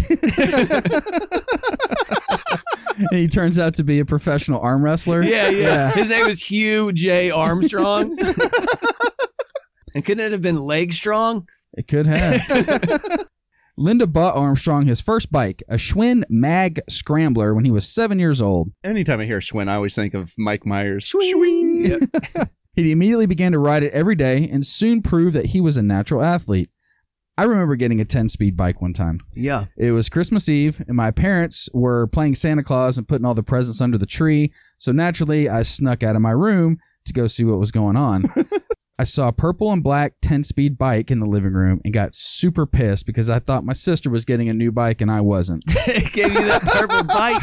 and 3.09 3.19
he 3.19 3.27
turns 3.27 3.57
out 3.59 3.75
to 3.75 3.83
be 3.83 3.99
a 3.99 4.05
professional 4.05 4.61
arm 4.61 4.83
wrestler. 4.83 5.23
Yeah, 5.23 5.49
yeah. 5.49 5.59
Yeah. 5.59 5.91
His 5.91 6.09
name 6.09 6.27
was 6.27 6.41
Hugh 6.41 6.91
J. 6.93 7.31
Armstrong. 7.31 8.17
and 9.95 10.05
couldn't 10.05 10.25
it 10.25 10.31
have 10.31 10.41
been 10.41 10.61
Leg 10.61 10.93
Strong? 10.93 11.47
It 11.73 11.87
could 11.87 12.07
have. 12.07 13.25
Linda 13.77 14.05
bought 14.05 14.35
Armstrong 14.35 14.85
his 14.85 15.01
first 15.01 15.31
bike, 15.31 15.63
a 15.67 15.75
Schwinn 15.75 16.23
Mag 16.29 16.81
Scrambler, 16.89 17.55
when 17.55 17.65
he 17.65 17.71
was 17.71 17.87
seven 17.87 18.19
years 18.19 18.41
old. 18.41 18.71
Anytime 18.83 19.21
I 19.21 19.25
hear 19.25 19.39
Schwinn, 19.39 19.69
I 19.69 19.75
always 19.75 19.95
think 19.95 20.13
of 20.13 20.33
Mike 20.37 20.65
Myers. 20.65 21.07
Swing. 21.07 21.99
He 22.73 22.91
immediately 22.91 23.25
began 23.25 23.51
to 23.51 23.59
ride 23.59 23.83
it 23.83 23.91
every 23.91 24.15
day 24.15 24.47
and 24.49 24.65
soon 24.65 25.01
proved 25.01 25.35
that 25.35 25.47
he 25.47 25.59
was 25.59 25.75
a 25.75 25.83
natural 25.83 26.23
athlete. 26.23 26.69
I 27.41 27.45
remember 27.45 27.75
getting 27.75 27.99
a 27.99 28.05
10 28.05 28.29
speed 28.29 28.55
bike 28.55 28.83
one 28.83 28.93
time. 28.93 29.19
Yeah. 29.35 29.65
It 29.75 29.93
was 29.93 30.09
Christmas 30.09 30.47
Eve, 30.47 30.79
and 30.87 30.95
my 30.95 31.09
parents 31.09 31.69
were 31.73 32.05
playing 32.05 32.35
Santa 32.35 32.61
Claus 32.61 32.99
and 32.99 33.07
putting 33.07 33.25
all 33.25 33.33
the 33.33 33.41
presents 33.41 33.81
under 33.81 33.97
the 33.97 34.05
tree. 34.05 34.53
So 34.77 34.91
naturally, 34.91 35.49
I 35.49 35.63
snuck 35.63 36.03
out 36.03 36.15
of 36.15 36.21
my 36.21 36.29
room 36.29 36.77
to 37.07 37.13
go 37.13 37.25
see 37.25 37.43
what 37.43 37.57
was 37.57 37.71
going 37.71 37.95
on. 37.95 38.25
I 38.99 39.05
saw 39.05 39.29
a 39.29 39.33
purple 39.33 39.71
and 39.71 39.81
black 39.81 40.13
10 40.21 40.43
speed 40.43 40.77
bike 40.77 41.09
in 41.09 41.19
the 41.19 41.25
living 41.25 41.53
room 41.53 41.81
and 41.83 41.91
got 41.91 42.13
super 42.13 42.67
pissed 42.67 43.07
because 43.07 43.27
I 43.27 43.39
thought 43.39 43.65
my 43.65 43.73
sister 43.73 44.11
was 44.11 44.23
getting 44.23 44.47
a 44.47 44.53
new 44.53 44.71
bike 44.71 45.01
and 45.01 45.09
I 45.09 45.21
wasn't. 45.21 45.63
it 45.87 46.13
gave 46.13 46.31
you 46.31 46.45
that 46.45 46.61
purple 46.61 47.03
bike. 47.05 47.41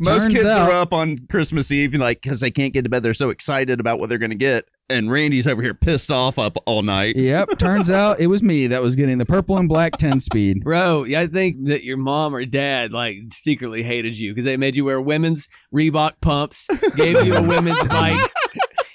Most 0.00 0.22
Turns 0.22 0.34
kids 0.36 0.46
out- 0.46 0.70
are 0.70 0.80
up 0.80 0.94
on 0.94 1.18
Christmas 1.28 1.70
Eve, 1.70 1.92
like 1.96 2.22
because 2.22 2.40
they 2.40 2.50
can't 2.50 2.72
get 2.72 2.84
to 2.84 2.88
bed. 2.88 3.02
They're 3.02 3.12
so 3.12 3.28
excited 3.28 3.78
about 3.78 3.98
what 4.00 4.08
they're 4.08 4.16
going 4.16 4.30
to 4.30 4.36
get, 4.36 4.64
and 4.90 5.10
Randy's 5.10 5.46
over 5.46 5.62
here 5.62 5.74
pissed 5.74 6.10
off 6.10 6.38
up 6.38 6.56
all 6.66 6.82
night. 6.82 7.16
Yep, 7.16 7.58
turns 7.58 7.90
out 7.90 8.20
it 8.20 8.26
was 8.26 8.42
me 8.42 8.68
that 8.68 8.82
was 8.82 8.96
getting 8.96 9.18
the 9.18 9.26
purple 9.26 9.56
and 9.56 9.68
black 9.68 9.96
10 9.96 10.20
speed. 10.20 10.62
Bro, 10.62 11.06
I 11.16 11.26
think 11.26 11.68
that 11.68 11.84
your 11.84 11.96
mom 11.96 12.34
or 12.34 12.44
dad 12.44 12.92
like 12.92 13.16
secretly 13.30 13.82
hated 13.82 14.18
you 14.18 14.32
because 14.32 14.44
they 14.44 14.56
made 14.56 14.76
you 14.76 14.84
wear 14.84 15.00
women's 15.00 15.48
Reebok 15.74 16.20
pumps, 16.20 16.66
gave 16.96 17.24
you 17.26 17.34
a 17.34 17.46
women's 17.46 17.82
bike. 17.88 18.20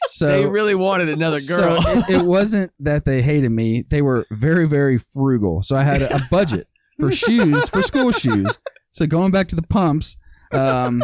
So 0.05 0.27
they 0.27 0.45
really 0.45 0.75
wanted 0.75 1.09
another 1.09 1.37
girl. 1.47 1.81
So 1.81 1.91
it, 1.91 2.21
it 2.21 2.25
wasn't 2.25 2.71
that 2.79 3.05
they 3.05 3.21
hated 3.21 3.49
me. 3.49 3.83
They 3.89 4.01
were 4.01 4.25
very, 4.31 4.67
very 4.67 4.97
frugal. 4.97 5.61
So 5.63 5.75
I 5.75 5.83
had 5.83 6.01
a, 6.01 6.15
a 6.15 6.19
budget 6.31 6.67
for 6.99 7.11
shoes, 7.11 7.69
for 7.69 7.81
school 7.81 8.11
shoes. 8.11 8.59
So 8.91 9.05
going 9.05 9.31
back 9.31 9.47
to 9.49 9.55
the 9.55 9.63
pumps, 9.63 10.17
um, 10.51 11.01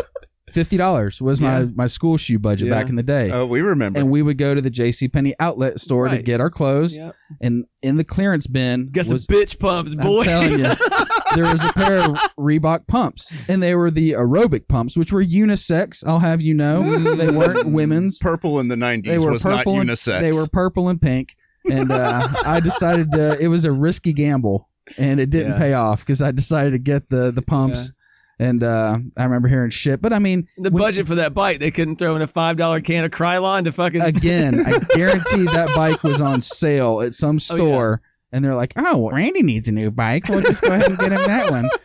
fifty 0.55 0.77
dollars 0.77 1.21
was 1.21 1.39
my 1.39 1.59
Yeah. 1.59 1.65
my 1.75 1.85
school 1.87 2.17
shoe 2.17 2.39
budget 2.39 2.69
Yeah. 2.69 2.73
back 2.81 2.89
in 2.89 2.95
the 2.95 3.03
day. 3.03 3.29
Oh, 3.31 3.45
we 3.45 3.61
remember. 3.61 3.99
And 3.99 4.09
we 4.09 4.21
would 4.23 4.37
go 4.39 4.55
to 4.55 4.61
the 4.61 4.69
J.C. 4.71 5.07
Penney 5.09 5.35
outlet 5.39 5.79
store 5.79 6.07
to 6.07 6.15
Right. 6.15 6.25
get 6.25 6.39
our 6.41 6.49
clothes, 6.49 6.97
Yep. 6.97 7.13
and 7.41 7.65
in 7.83 7.97
the 7.97 8.03
clearance 8.03 8.47
bin 8.47 8.89
Got 8.91 9.05
some 9.05 9.13
was 9.13 9.27
bitch 9.27 9.59
pumps, 9.59 9.91
I'm 9.93 9.99
boy. 9.99 10.23
telling 10.23 10.51
you, 10.59 10.71
there 11.35 11.43
was 11.51 11.63
a 11.63 11.73
pair 11.73 11.97
of 11.97 12.15
Reebok 12.39 12.87
pumps, 12.87 13.47
and 13.49 13.61
they 13.61 13.75
were 13.75 13.91
the 13.91 14.11
aerobic 14.13 14.67
pumps, 14.67 14.97
which 14.97 15.11
were 15.13 15.23
unisex. 15.23 16.03
I'll 16.07 16.19
have 16.19 16.41
you 16.41 16.53
know, 16.53 16.81
they 17.15 17.29
weren't 17.29 17.65
women's. 17.67 18.17
Purple 18.19 18.59
in 18.59 18.69
the 18.69 18.75
'90s 18.75 19.05
They 19.05 19.19
were 19.19 19.31
was 19.33 19.45
not 19.45 19.57
purple. 19.57 19.79
and, 19.81 19.89
unisex. 19.89 20.21
they 20.21 20.31
were 20.31 20.47
purple 20.51 20.89
and 20.89 21.01
pink, 21.01 21.35
and 21.69 21.91
uh, 21.91 22.25
I 22.45 22.59
decided 22.61 23.11
to, 23.11 23.37
it 23.39 23.47
was 23.49 23.65
a 23.65 23.71
risky 23.71 24.13
gamble, 24.13 24.69
and 24.97 25.19
it 25.19 25.29
didn't 25.29 25.53
Yeah. 25.53 25.57
pay 25.59 25.73
off 25.73 25.99
because 26.01 26.21
I 26.21 26.31
decided 26.31 26.71
to 26.71 26.79
get 26.79 27.09
the 27.09 27.31
the 27.31 27.41
pumps, 27.41 27.91
and 28.39 28.63
uh, 28.63 28.97
I 29.17 29.23
remember 29.23 29.47
hearing 29.47 29.69
shit. 29.69 30.01
But 30.01 30.13
I 30.13 30.19
mean, 30.19 30.47
the 30.57 30.69
when- 30.71 30.81
budget 30.83 31.07
for 31.07 31.15
that 31.15 31.33
bike, 31.33 31.59
they 31.59 31.71
couldn't 31.71 31.97
throw 31.97 32.15
in 32.15 32.21
a 32.21 32.27
five 32.27 32.57
dollar 32.57 32.81
can 32.81 33.05
of 33.05 33.11
Krylon 33.11 33.63
to 33.65 33.71
fucking 33.71 34.01
again, 34.03 34.59
I 34.65 34.79
guarantee 34.95 35.45
that 35.45 35.71
bike 35.75 36.03
was 36.03 36.21
on 36.21 36.41
sale 36.41 37.01
at 37.01 37.13
some 37.13 37.39
store 37.39 38.01
and 38.31 38.43
they're 38.43 38.55
like, 38.55 38.73
"Oh, 38.77 39.09
Randy 39.11 39.43
needs 39.43 39.67
a 39.69 39.71
new 39.71 39.91
bike. 39.91 40.27
We'll 40.27 40.41
just 40.41 40.61
go 40.63 40.69
ahead 40.73 40.89
and 40.89 40.97
get 40.97 41.11
him 41.11 41.21
that 41.25 41.51
one." 41.51 41.69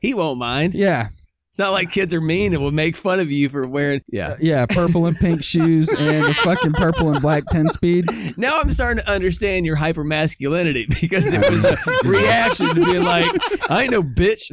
He 0.00 0.12
won't 0.12 0.38
mind. 0.38 0.74
Yeah, 0.74 1.08
It's 1.54 1.60
not 1.60 1.70
like 1.70 1.92
kids 1.92 2.12
are 2.12 2.20
mean 2.20 2.52
and 2.52 2.60
will 2.60 2.72
make 2.72 2.96
fun 2.96 3.20
of 3.20 3.30
you 3.30 3.48
for 3.48 3.68
wearing. 3.68 4.00
Yeah. 4.10 4.30
Uh, 4.30 4.36
yeah, 4.40 4.66
purple 4.66 5.06
and 5.06 5.16
pink 5.16 5.44
shoes 5.44 5.88
and 5.88 6.24
a 6.24 6.34
fucking 6.34 6.72
purple 6.72 7.12
and 7.12 7.22
black 7.22 7.44
ten 7.48 7.68
speed. 7.68 8.06
Now 8.36 8.58
I'm 8.60 8.72
starting 8.72 9.04
to 9.04 9.08
understand 9.08 9.64
your 9.64 9.76
hyper 9.76 10.02
masculinity 10.02 10.86
because 11.00 11.32
it 11.32 11.38
was 11.48 11.64
a 11.64 11.76
reaction 12.08 12.66
to 12.70 12.74
being 12.74 13.04
like, 13.04 13.30
I 13.70 13.82
ain't 13.82 13.92
no 13.92 14.02
bitch. 14.02 14.50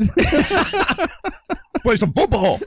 Play 1.81 1.95
some 1.95 2.13
football. 2.13 2.59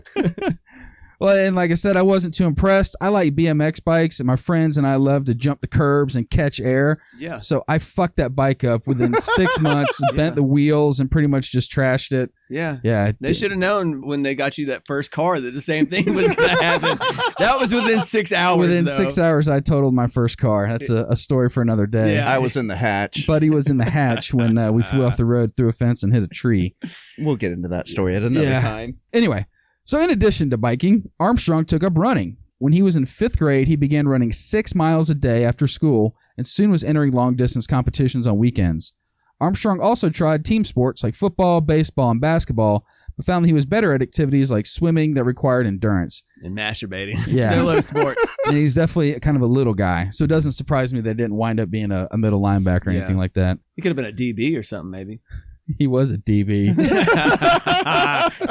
Well, 1.20 1.36
and 1.36 1.54
like 1.56 1.70
I 1.70 1.74
said, 1.74 1.96
I 1.96 2.02
wasn't 2.02 2.34
too 2.34 2.46
impressed. 2.46 2.96
I 3.00 3.08
like 3.08 3.34
BMX 3.34 3.82
bikes, 3.84 4.20
and 4.20 4.26
my 4.26 4.36
friends 4.36 4.76
and 4.76 4.86
I 4.86 4.96
love 4.96 5.24
to 5.26 5.34
jump 5.34 5.60
the 5.60 5.66
curbs 5.68 6.16
and 6.16 6.28
catch 6.28 6.60
air. 6.60 7.00
Yeah. 7.18 7.38
So 7.38 7.62
I 7.68 7.78
fucked 7.78 8.16
that 8.16 8.34
bike 8.34 8.64
up 8.64 8.86
within 8.86 9.14
six 9.14 9.58
months, 9.62 10.00
bent 10.14 10.34
the 10.34 10.42
wheels, 10.42 11.00
and 11.00 11.10
pretty 11.10 11.28
much 11.28 11.52
just 11.52 11.70
trashed 11.72 12.12
it. 12.12 12.30
Yeah. 12.50 12.78
Yeah, 12.84 13.12
They 13.20 13.32
should 13.32 13.50
have 13.50 13.58
known 13.58 14.06
when 14.06 14.22
they 14.22 14.34
got 14.34 14.58
you 14.58 14.66
that 14.66 14.82
first 14.86 15.10
car 15.10 15.40
that 15.40 15.50
the 15.52 15.60
same 15.62 15.86
thing 15.86 16.14
was 16.14 16.26
going 16.34 16.48
to 16.56 16.62
happen. 16.64 16.98
that 17.38 17.56
was 17.58 17.72
within 17.74 18.00
six 18.00 18.32
hours. 18.32 18.58
within 18.58 18.84
though. 18.84 18.90
six 18.90 19.18
hours, 19.18 19.48
I 19.48 19.60
totaled 19.60 19.94
my 19.94 20.06
first 20.06 20.36
car. 20.38 20.68
That's 20.68 20.90
a, 20.90 21.04
a 21.08 21.16
story 21.16 21.48
for 21.48 21.62
another 21.62 21.86
day. 21.86 22.14
Yeah. 22.16 22.30
I 22.32 22.38
was 22.38 22.56
in 22.56 22.66
the 22.68 22.76
hatch. 22.76 23.26
Buddy 23.26 23.48
was 23.50 23.70
in 23.70 23.78
the 23.78 23.84
hatch 23.90 24.34
when 24.34 24.58
uh, 24.58 24.70
we 24.72 24.82
flew 24.82 25.04
off 25.04 25.16
the 25.16 25.24
road 25.24 25.56
through 25.56 25.70
a 25.70 25.72
fence 25.72 26.02
and 26.02 26.12
hit 26.12 26.22
a 26.22 26.28
tree. 26.28 26.76
We'll 27.18 27.36
get 27.36 27.52
into 27.52 27.68
that 27.68 27.88
story 27.88 28.14
at 28.14 28.22
another 28.22 28.44
Yeah. 28.46 28.60
time. 28.60 28.98
Anyway, 29.12 29.46
so 29.84 30.00
in 30.00 30.10
addition 30.10 30.50
to 30.50 30.56
biking, 30.58 31.10
Armstrong 31.20 31.64
took 31.64 31.84
up 31.84 31.92
running. 31.96 32.36
When 32.58 32.72
he 32.72 32.82
was 32.82 32.96
in 32.96 33.04
fifth 33.06 33.38
grade, 33.38 33.68
he 33.68 33.76
began 33.76 34.08
running 34.08 34.32
six 34.32 34.74
miles 34.74 35.10
a 35.10 35.14
day 35.14 35.44
after 35.44 35.66
school 35.66 36.16
and 36.38 36.46
soon 36.46 36.70
was 36.70 36.82
entering 36.84 37.12
long 37.12 37.36
distance 37.36 37.66
competitions 37.66 38.26
on 38.26 38.38
weekends. 38.38 38.96
Armstrong 39.40 39.80
also 39.80 40.08
tried 40.08 40.44
team 40.44 40.64
sports 40.64 41.02
like 41.04 41.14
football, 41.14 41.60
baseball, 41.60 42.10
and 42.10 42.20
basketball, 42.20 42.86
but 43.16 43.26
found 43.26 43.44
that 43.44 43.48
he 43.48 43.52
was 43.52 43.66
better 43.66 43.92
at 43.92 44.00
activities 44.00 44.50
like 44.50 44.66
swimming 44.66 45.14
that 45.14 45.24
required 45.24 45.66
endurance. 45.66 46.22
And 46.42 46.56
masturbating. 46.56 47.16
Yeah. 47.26 47.50
Solo 47.58 47.80
sports. 47.80 48.36
And 48.46 48.56
he's 48.58 48.74
definitely 48.74 49.18
kind 49.20 49.36
of 49.38 49.42
a 49.42 49.46
little 49.46 49.72
guy, 49.72 50.10
so 50.10 50.24
it 50.24 50.28
doesn't 50.28 50.52
surprise 50.52 50.92
me 50.92 51.00
that 51.00 51.08
he 51.10 51.14
didn't 51.14 51.34
wind 51.36 51.58
up 51.60 51.70
being 51.70 51.90
a, 51.92 52.06
a 52.10 52.18
middle 52.18 52.42
linebacker 52.42 52.88
or 52.88 52.90
Yeah. 52.92 52.98
anything 52.98 53.16
like 53.16 53.32
that. 53.34 53.58
He 53.74 53.80
could 53.80 53.88
have 53.88 53.96
been 53.96 54.04
a 54.04 54.12
DB 54.12 54.58
or 54.58 54.62
something, 54.62 54.90
maybe. 54.90 55.20
He 55.78 55.86
was 55.86 56.10
a 56.10 56.18
DB. 56.18 56.76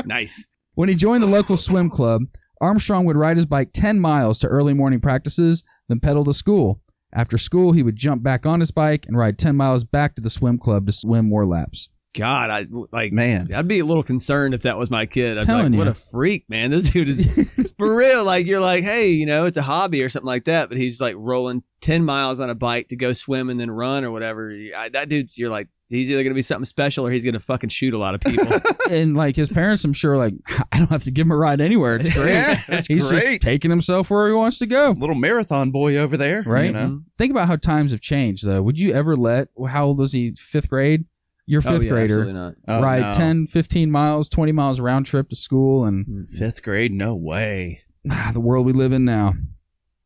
nice. 0.06 0.50
When 0.76 0.90
he 0.90 0.96
joined 0.96 1.22
the 1.22 1.28
local 1.28 1.56
swim 1.56 1.92
club, 1.92 2.24
Armstrong 2.60 3.06
would 3.06 3.16
ride 3.16 3.38
his 3.38 3.46
bike 3.46 3.70
10 3.74 4.00
miles 4.00 4.40
to 4.40 4.48
early 4.48 4.74
morning 4.74 5.00
practices, 5.00 5.64
then 5.88 6.00
pedal 6.00 6.26
to 6.26 6.34
school. 6.34 6.82
After 7.14 7.38
school, 7.38 7.74
he 7.74 7.84
would 7.84 7.96
jump 7.96 8.24
back 8.24 8.48
on 8.48 8.60
his 8.60 8.72
bike 8.72 9.06
and 9.06 9.16
ride 9.16 9.38
10 9.38 9.56
miles 9.56 9.84
back 9.84 10.16
to 10.16 10.22
the 10.22 10.32
swim 10.32 10.58
club 10.58 10.88
to 10.88 10.92
swim 10.92 11.30
more 11.30 11.46
laps. 11.46 11.93
God, 12.14 12.50
I 12.50 12.68
like. 12.92 13.12
Man. 13.12 13.54
I'd 13.54 13.68
be 13.68 13.80
a 13.80 13.86
little 13.86 14.04
concerned 14.04 14.54
if 14.54 14.64
that 14.64 14.78
was 14.78 14.92
my 14.92 15.06
kid. 15.06 15.38
I'd 15.38 15.48
be 15.48 15.54
like, 15.54 15.72
what 15.74 15.86
you. 15.86 15.92
a 15.92 15.94
freak, 15.94 16.50
man. 16.50 16.72
This 16.72 16.92
dude 16.92 17.10
is 17.10 17.52
for 17.78 17.96
real. 17.96 18.24
Like, 18.24 18.46
you're 18.46 18.60
like, 18.62 18.84
hey, 18.84 19.10
you 19.10 19.26
know, 19.26 19.46
it's 19.46 19.58
a 19.58 19.62
hobby 19.62 20.04
or 20.04 20.10
something 20.10 20.28
like 20.28 20.46
that, 20.46 20.70
but 20.70 20.78
he's 20.78 21.02
like 21.02 21.16
rolling 21.18 21.64
10 21.82 22.06
miles 22.06 22.40
on 22.40 22.50
a 22.50 22.56
bike 22.56 22.90
to 22.90 22.96
go 22.96 23.14
swim 23.14 23.50
and 23.50 23.60
then 23.60 23.72
run 23.72 24.04
or 24.04 24.12
whatever. 24.12 24.56
I, 24.76 24.90
that 24.90 25.10
dude's, 25.10 25.38
you're 25.38 25.50
like, 25.50 25.68
he's 25.90 26.10
either 26.10 26.24
going 26.24 26.32
to 26.32 26.36
be 26.36 26.42
something 26.42 26.66
special 26.66 27.06
or 27.06 27.12
he's 27.12 27.24
going 27.24 27.34
to 27.34 27.40
fucking 27.40 27.70
shoot 27.70 27.94
a 27.94 27.98
lot 27.98 28.16
of 28.16 28.22
people. 28.22 28.46
and 28.92 29.16
like 29.18 29.36
his 29.36 29.50
parents, 29.50 29.84
I'm 29.84 29.94
sure, 29.94 30.18
like, 30.18 30.34
I 30.72 30.78
don't 30.78 30.90
have 30.90 31.04
to 31.04 31.12
give 31.12 31.26
him 31.26 31.32
a 31.32 31.38
ride 31.38 31.62
anywhere. 31.62 31.96
It's 31.96 32.14
great. 32.14 32.34
Yeah, 32.34 32.62
that's 32.68 32.88
He's 32.88 33.10
great. 33.10 33.22
just 33.22 33.42
taking 33.42 33.72
himself 33.72 34.10
where 34.10 34.28
he 34.28 34.34
wants 34.34 34.60
to 34.60 34.68
go. 34.68 34.94
Little 34.98 35.16
marathon 35.16 35.72
boy 35.72 35.98
over 35.98 36.18
there. 36.18 36.44
Right. 36.46 36.66
You 36.66 36.72
know? 36.72 36.80
Mm-hmm. 36.80 36.98
Think 37.18 37.32
about 37.32 37.48
how 37.48 37.56
times 37.56 37.92
have 37.92 38.02
changed, 38.02 38.46
though. 38.46 38.62
Would 38.62 38.80
you 38.80 38.94
ever 38.94 39.16
let, 39.16 39.50
how 39.68 39.86
old 39.86 39.98
was 39.98 40.14
he? 40.14 40.32
Fifth 40.32 40.70
grade? 40.70 41.06
Your 41.46 41.62
Oh, 41.66 41.72
fifth 41.72 41.84
yeah, 41.86 41.90
grader 41.90 42.14
absolutely 42.22 42.34
not. 42.34 42.56
Oh, 42.68 42.82
ride 42.82 43.02
no. 43.02 43.14
10, 43.14 43.48
15 43.48 43.92
miles, 43.92 44.30
20 44.30 44.52
miles 44.52 44.80
round 44.80 45.06
trip 45.06 45.30
to 45.30 45.36
school 45.36 45.84
and 45.86 46.28
Fifth 46.30 46.64
grade? 46.64 46.92
No 46.92 47.16
way. 47.16 47.80
Ah, 48.10 48.32
the 48.34 48.40
world 48.40 48.66
we 48.66 48.74
live 48.74 48.92
in 48.94 49.04
now. 49.06 49.32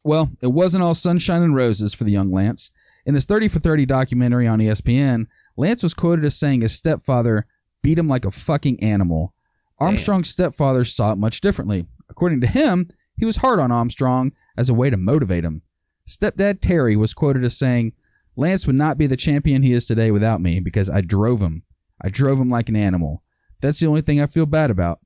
Well, 0.03 0.32
it 0.41 0.48
wasn't 0.48 0.84
all 0.84 0.94
sunshine 0.96 1.44
and 1.44 1.56
roses 1.56 1.94
for 1.94 2.03
the 2.06 2.12
young 2.12 2.32
Lance. 2.32 2.72
In 3.06 3.13
his 3.13 3.25
30 3.25 3.48
for 3.50 3.60
30 3.60 3.86
documentary 3.86 4.48
on 4.48 4.60
ESPN, 4.60 5.27
Lance 5.56 5.84
was 5.84 5.94
quoted 5.94 6.25
as 6.25 6.38
saying 6.39 6.62
his 6.62 6.75
stepfather 6.75 7.46
beat 7.82 7.98
him 8.00 8.08
like 8.08 8.25
a 8.25 8.32
fucking 8.32 8.82
animal. 8.82 9.34
Armstrong's 9.79 10.29
stepfather 10.29 10.84
saw 10.84 11.12
it 11.12 11.17
much 11.17 11.39
differently. 11.41 11.86
According 12.10 12.41
to 12.41 12.48
him, 12.48 12.89
he 13.15 13.25
was 13.25 13.38
hard 13.38 13.60
on 13.60 13.72
Armstrong 13.72 14.32
as 14.58 14.70
a 14.70 14.74
way 14.74 14.89
to 14.89 14.98
motivate 14.98 15.44
him. 15.44 15.62
Stepdad 16.08 16.62
Terry 16.62 16.96
was 16.96 17.13
quoted 17.13 17.44
as 17.44 17.58
saying, 17.58 17.94
Lance 18.38 18.67
would 18.67 18.75
not 18.75 18.98
be 19.00 19.08
the 19.08 19.17
champion 19.17 19.63
he 19.63 19.74
is 19.74 19.86
today 19.88 20.12
without 20.12 20.39
me 20.41 20.60
because 20.60 20.89
I 20.89 21.01
drove 21.01 21.41
him. 21.41 21.63
I 22.01 22.10
drove 22.10 22.39
him 22.39 22.50
like 22.50 22.70
an 22.70 22.75
animal. 22.75 23.24
That's 23.62 23.79
the 23.79 23.88
only 23.88 24.01
thing 24.01 24.22
I 24.22 24.27
feel 24.27 24.46
bad 24.46 24.70
about. 24.70 25.00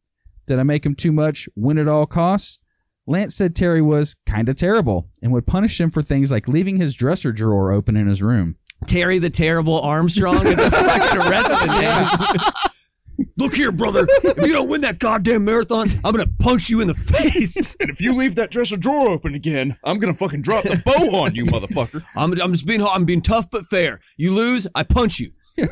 Did 0.48 0.60
I 0.60 0.64
make 0.64 0.86
him 0.86 0.96
too 0.96 1.14
much, 1.14 1.48
win 1.56 1.78
at 1.78 1.88
all 1.88 2.06
costs? 2.06 2.60
Lance 3.08 3.36
said 3.36 3.56
Terry 3.56 3.82
was 3.82 4.18
kinda 4.26 4.54
terrible 4.54 5.10
and 5.22 5.32
would 5.32 5.48
punish 5.48 5.80
him 5.80 5.90
for 5.90 6.02
things 6.02 6.32
like 6.32 6.50
leaving 6.50 6.76
his 6.76 6.94
dresser 6.94 7.32
drawer 7.32 7.72
open 7.72 7.96
in 7.96 8.08
his 8.08 8.22
room. 8.22 8.58
Terry 8.88 9.20
the 9.20 9.30
Terrible 9.30 9.80
Armstrong 9.80 10.36
and 10.36 10.58
the 10.58 11.28
rest 11.30 11.52
of 11.52 11.60
the 11.60 12.62
name. 12.62 12.71
Look 13.38 13.56
here, 13.56 13.72
brother. 13.72 14.06
If 14.24 14.38
you 14.48 14.54
don't 14.54 14.70
win 14.70 14.82
that 14.82 15.00
goddamn 15.00 15.46
marathon, 15.46 15.88
I'm 16.04 16.16
gonna 16.16 16.32
punch 16.40 16.70
you 16.70 16.82
in 16.82 16.88
the 16.88 16.96
face. 16.96 17.76
And 17.82 17.90
if 17.90 18.00
you 18.02 18.16
leave 18.16 18.36
that 18.36 18.52
dresser 18.52 18.78
drawer 18.78 19.10
open 19.10 19.34
again, 19.34 19.78
I'm 19.84 19.98
gonna 20.00 20.14
fucking 20.14 20.42
drop 20.42 20.64
the 20.64 20.82
bow 20.86 21.20
on 21.24 21.36
you, 21.36 21.46
motherfucker. 21.46 22.04
I'm, 22.16 22.32
I'm 22.40 22.52
just 22.52 22.68
being 22.68 22.82
I'm 22.84 23.06
being 23.06 23.22
tough 23.22 23.50
but 23.50 23.66
fair. 23.66 24.00
You 24.18 24.34
lose, 24.34 24.68
I 24.76 24.84
punch 24.84 25.20
you. 25.20 25.32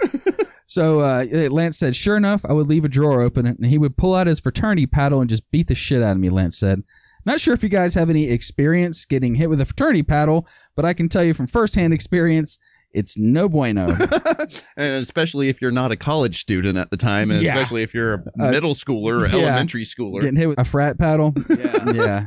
So 0.69 1.00
uh, 1.00 1.25
Lance 1.50 1.79
said, 1.79 1.96
sure 1.96 2.15
enough, 2.15 2.46
I 2.46 2.53
would 2.53 2.67
leave 2.67 2.86
a 2.86 2.89
drawer 2.89 3.24
open 3.24 3.48
and 3.48 3.65
he 3.65 3.79
would 3.79 3.98
pull 3.98 4.13
out 4.13 4.27
his 4.27 4.39
fraternity 4.39 4.86
paddle 4.86 5.19
and 5.19 5.27
just 5.27 5.50
beat 5.50 5.67
the 5.67 5.74
shit 5.74 6.03
out 6.03 6.12
of 6.12 6.19
me, 6.19 6.29
Lance 6.29 6.60
said. 6.60 6.84
Not 7.25 7.39
sure 7.39 7.55
if 7.55 7.63
you 7.63 7.69
guys 7.69 7.96
have 7.96 8.12
any 8.12 8.29
experience 8.29 9.03
getting 9.03 9.34
hit 9.34 9.50
with 9.50 9.62
a 9.62 9.65
fraternity 9.65 10.03
paddle, 10.03 10.48
but 10.75 10.86
I 10.86 10.93
can 10.93 11.10
tell 11.10 11.24
you 11.24 11.34
from 11.34 11.48
firsthand 11.48 11.91
experience, 11.91 12.60
it's 12.93 13.17
no 13.17 13.48
bueno. 13.50 13.88
and 14.77 14.96
especially 15.01 15.50
if 15.50 15.62
you're 15.62 15.72
not 15.72 15.91
a 15.91 15.96
college 15.96 16.38
student 16.38 16.77
at 16.77 16.89
the 16.89 16.98
time, 16.98 17.31
and 17.31 17.41
Yeah. 17.41 17.50
especially 17.50 17.84
if 17.84 17.93
you're 17.93 18.13
a 18.15 18.24
uh, 18.48 18.51
middle 18.51 18.74
schooler 18.74 19.24
or 19.24 19.27
yeah. 19.27 19.43
elementary 19.43 19.84
schooler. 19.84 20.22
Getting 20.22 20.38
hit 20.38 20.50
with 20.50 20.60
a 20.60 20.65
frat 20.65 20.98
paddle. 21.00 21.34
Yeah. 21.50 21.91
yeah. 21.93 22.25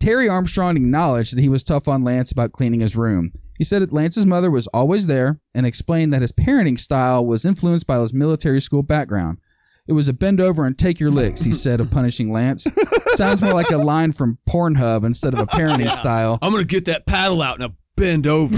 Terry 0.00 0.28
Armstrong 0.28 0.76
acknowledged 0.76 1.36
that 1.36 1.40
he 1.40 1.48
was 1.48 1.62
tough 1.62 1.86
on 1.86 2.02
Lance 2.02 2.32
about 2.32 2.50
cleaning 2.52 2.80
his 2.80 2.96
room. 2.96 3.32
He 3.56 3.64
said 3.64 3.82
that 3.82 3.92
Lance's 3.92 4.26
mother 4.26 4.50
was 4.50 4.66
always 4.68 5.06
there 5.06 5.40
and 5.54 5.64
explained 5.64 6.12
that 6.12 6.22
his 6.22 6.32
parenting 6.32 6.78
style 6.80 7.24
was 7.24 7.44
influenced 7.44 7.86
by 7.86 7.98
his 8.00 8.12
military 8.12 8.60
school 8.60 8.82
background. 8.82 9.38
It 9.86 9.92
was 9.92 10.08
a 10.08 10.12
bend 10.12 10.40
over 10.40 10.64
and 10.66 10.76
take 10.78 10.98
your 10.98 11.10
licks, 11.10 11.42
he 11.42 11.52
said 11.52 11.78
of 11.80 11.90
punishing 11.90 12.32
Lance. 12.32 12.66
Sounds 13.14 13.42
more 13.42 13.52
like 13.52 13.70
a 13.70 13.76
line 13.76 14.12
from 14.12 14.38
Pornhub 14.48 15.04
instead 15.04 15.34
of 15.34 15.40
a 15.40 15.46
parenting 15.46 15.90
style. 15.90 16.38
I'm 16.42 16.50
gonna 16.52 16.64
get 16.64 16.86
that 16.86 17.06
paddle 17.06 17.42
out 17.42 17.56
and 17.56 17.64
I'll 17.64 17.76
bend 17.96 18.26
over. 18.26 18.56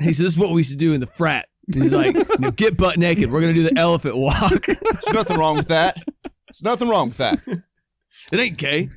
He 0.00 0.12
says, 0.12 0.18
This 0.18 0.20
is 0.20 0.38
what 0.38 0.50
we 0.50 0.60
used 0.60 0.72
to 0.72 0.76
do 0.76 0.92
in 0.92 1.00
the 1.00 1.06
frat. 1.06 1.48
He's 1.72 1.92
like, 1.92 2.14
you 2.40 2.52
get 2.52 2.76
butt 2.76 2.98
naked. 2.98 3.30
We're 3.30 3.40
gonna 3.40 3.54
do 3.54 3.62
the 3.62 3.78
elephant 3.78 4.16
walk. 4.16 4.66
There's 4.66 5.14
nothing 5.14 5.38
wrong 5.38 5.56
with 5.56 5.68
that. 5.68 5.96
There's 6.24 6.62
nothing 6.62 6.88
wrong 6.88 7.08
with 7.08 7.16
that. 7.18 7.40
it 7.46 8.38
ain't 8.38 8.58
gay. 8.58 8.90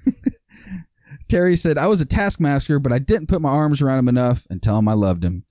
Terry 1.30 1.56
said, 1.56 1.78
I 1.78 1.88
was 1.88 2.02
a 2.02 2.06
taskmaster, 2.06 2.80
but 2.80 2.94
I 2.94 3.00
didn't 3.00 3.28
put 3.28 3.42
my 3.42 3.50
arms 3.50 3.82
around 3.82 4.00
him 4.00 4.08
enough 4.08 4.46
and 4.50 4.62
tell 4.62 4.80
him 4.80 4.88
I 4.88 4.94
loved 4.94 5.24
him. 5.24 5.44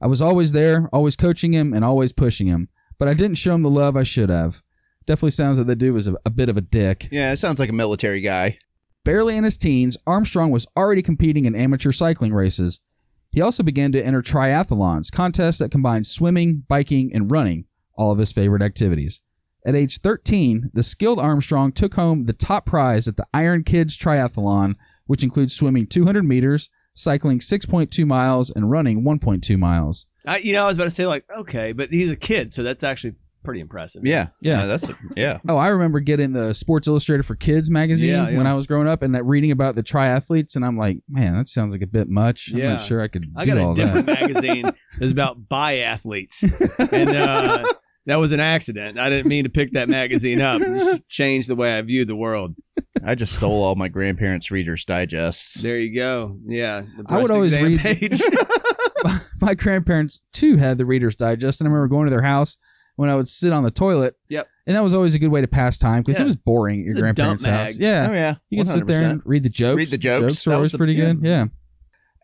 I 0.00 0.06
was 0.06 0.20
always 0.20 0.52
there, 0.52 0.88
always 0.92 1.16
coaching 1.16 1.52
him 1.52 1.72
and 1.72 1.84
always 1.84 2.12
pushing 2.12 2.46
him, 2.46 2.68
but 2.98 3.08
I 3.08 3.14
didn't 3.14 3.38
show 3.38 3.54
him 3.54 3.62
the 3.62 3.70
love 3.70 3.96
I 3.96 4.02
should 4.02 4.28
have. 4.28 4.62
Definitely 5.06 5.30
sounds 5.30 5.58
like 5.58 5.66
the 5.66 5.76
dude 5.76 5.94
was 5.94 6.08
a, 6.08 6.14
a 6.24 6.30
bit 6.30 6.48
of 6.48 6.56
a 6.56 6.60
dick. 6.60 7.08
Yeah, 7.10 7.32
it 7.32 7.36
sounds 7.36 7.58
like 7.58 7.68
a 7.68 7.74
military 7.74 8.20
guy. 8.20 8.58
Barely 9.04 9.36
in 9.36 9.44
his 9.44 9.58
teens, 9.58 9.98
Armstrong 10.06 10.50
was 10.50 10.66
already 10.76 11.02
competing 11.02 11.44
in 11.44 11.54
amateur 11.54 11.92
cycling 11.92 12.32
races. 12.32 12.80
He 13.34 13.40
also 13.40 13.64
began 13.64 13.90
to 13.90 14.04
enter 14.04 14.22
triathlons, 14.22 15.10
contests 15.10 15.58
that 15.58 15.72
combined 15.72 16.06
swimming, 16.06 16.62
biking, 16.68 17.10
and 17.12 17.28
running, 17.28 17.64
all 17.98 18.12
of 18.12 18.18
his 18.18 18.30
favorite 18.30 18.62
activities. 18.62 19.24
At 19.66 19.74
age 19.74 19.98
13, 19.98 20.70
the 20.72 20.84
skilled 20.84 21.18
Armstrong 21.18 21.72
took 21.72 21.94
home 21.94 22.26
the 22.26 22.32
top 22.32 22.64
prize 22.64 23.08
at 23.08 23.16
the 23.16 23.26
Iron 23.34 23.64
Kids 23.64 23.98
Triathlon, 23.98 24.76
which 25.06 25.24
includes 25.24 25.52
swimming 25.52 25.88
200 25.88 26.22
meters, 26.22 26.70
cycling 26.92 27.40
6.2 27.40 28.06
miles, 28.06 28.50
and 28.50 28.70
running 28.70 29.02
1.2 29.02 29.58
miles. 29.58 30.06
I, 30.24 30.36
you 30.38 30.52
know, 30.52 30.62
I 30.62 30.66
was 30.66 30.76
about 30.76 30.84
to 30.84 30.90
say 30.90 31.06
like, 31.06 31.24
okay, 31.36 31.72
but 31.72 31.92
he's 31.92 32.12
a 32.12 32.16
kid, 32.16 32.52
so 32.52 32.62
that's 32.62 32.84
actually 32.84 33.16
pretty 33.44 33.60
impressive. 33.60 34.04
Yeah, 34.04 34.28
Yeah. 34.40 34.66
that's 34.66 34.92
yeah. 35.16 35.38
Oh, 35.48 35.56
I 35.56 35.68
remember 35.68 36.00
getting 36.00 36.32
the 36.32 36.54
Sports 36.54 36.88
Illustrated 36.88 37.24
for 37.24 37.36
Kids 37.36 37.70
magazine 37.70 38.10
Yeah, 38.10 38.28
yeah. 38.30 38.38
when 38.38 38.46
I 38.46 38.54
was 38.54 38.66
growing 38.66 38.88
up 38.88 39.02
and 39.02 39.14
that 39.14 39.24
reading 39.24 39.50
about 39.52 39.74
the 39.76 39.82
triathletes, 39.82 40.56
and 40.56 40.64
I'm 40.64 40.76
like, 40.78 40.98
man, 41.08 41.34
that 41.34 41.46
sounds 41.48 41.72
like 41.72 41.82
a 41.82 41.86
bit 41.86 42.08
much. 42.08 42.50
I'm 42.52 42.58
Yeah. 42.58 42.72
not 42.74 42.82
sure 42.82 43.00
I 43.00 43.08
could 43.08 43.26
I 43.36 43.44
do 43.44 43.50
got 43.54 43.58
all 43.60 43.72
a 43.72 43.74
different 43.76 44.06
that. 44.06 44.20
magazine 44.20 44.64
that's 44.98 45.12
about 45.12 45.48
biathletes, 45.48 46.42
and 46.92 47.10
uh, 47.10 47.64
that 48.06 48.16
was 48.16 48.32
an 48.32 48.40
accident. 48.40 48.98
I 48.98 49.08
didn't 49.10 49.28
mean 49.28 49.44
to 49.44 49.50
pick 49.50 49.72
that 49.72 49.88
magazine 49.88 50.40
up. 50.40 50.60
It 50.60 50.66
just 50.78 51.08
changed 51.08 51.48
the 51.48 51.56
way 51.56 51.76
I 51.78 51.82
viewed 51.82 52.08
the 52.08 52.16
world. 52.16 52.54
I 53.04 53.14
just 53.14 53.34
stole 53.34 53.62
all 53.62 53.74
my 53.74 53.88
grandparents' 53.88 54.50
Reader's 54.50 54.84
Digests. 54.84 55.62
There 55.62 55.78
you 55.78 55.94
go. 55.94 56.38
Yeah, 56.46 56.80
the 56.82 57.04
I 57.08 57.16
would 57.16 57.26
breast 57.26 57.30
always 57.32 57.52
exam 57.54 57.64
read- 57.72 57.80
page. 57.80 58.20
my 59.40 59.54
grandparents 59.54 60.20
too 60.32 60.56
had 60.56 60.78
the 60.78 60.86
Reader's 60.86 61.16
Digest, 61.16 61.60
and 61.60 61.68
I 61.68 61.70
remember 61.70 61.88
going 61.88 62.06
to 62.06 62.10
their 62.10 62.22
house 62.22 62.56
when 62.96 63.10
I 63.10 63.16
would 63.16 63.28
sit 63.28 63.52
on 63.52 63.64
the 63.64 63.70
toilet. 63.70 64.14
Yep. 64.28 64.46
And 64.66 64.76
that 64.76 64.82
was 64.82 64.94
always 64.94 65.14
a 65.14 65.18
good 65.18 65.28
way 65.30 65.40
to 65.40 65.48
pass 65.48 65.76
time 65.78 66.02
because 66.02 66.18
Yeah. 66.18 66.24
it 66.24 66.26
was 66.26 66.36
boring 66.36 66.80
at 66.82 66.86
It's 66.88 66.96
your 66.96 67.06
a 67.08 67.12
dump 67.12 67.40
grandparents' 67.40 67.72
house. 67.72 67.78
Yeah. 67.78 68.06
Oh 68.10 68.12
yeah, 68.14 68.34
You 68.50 68.58
can 68.58 68.66
sit 68.66 68.86
there 68.86 69.02
100%. 69.02 69.10
and 69.10 69.22
read 69.24 69.42
the 69.42 69.48
jokes. 69.50 69.76
Read 69.78 69.88
the 69.88 69.98
jokes. 69.98 70.20
Jokes 70.20 70.46
were 70.46 70.50
That 70.50 70.54
always 70.56 70.64
was 70.66 70.72
the- 70.72 70.78
pretty 70.78 70.94
good. 70.94 71.20
Yeah. 71.22 71.46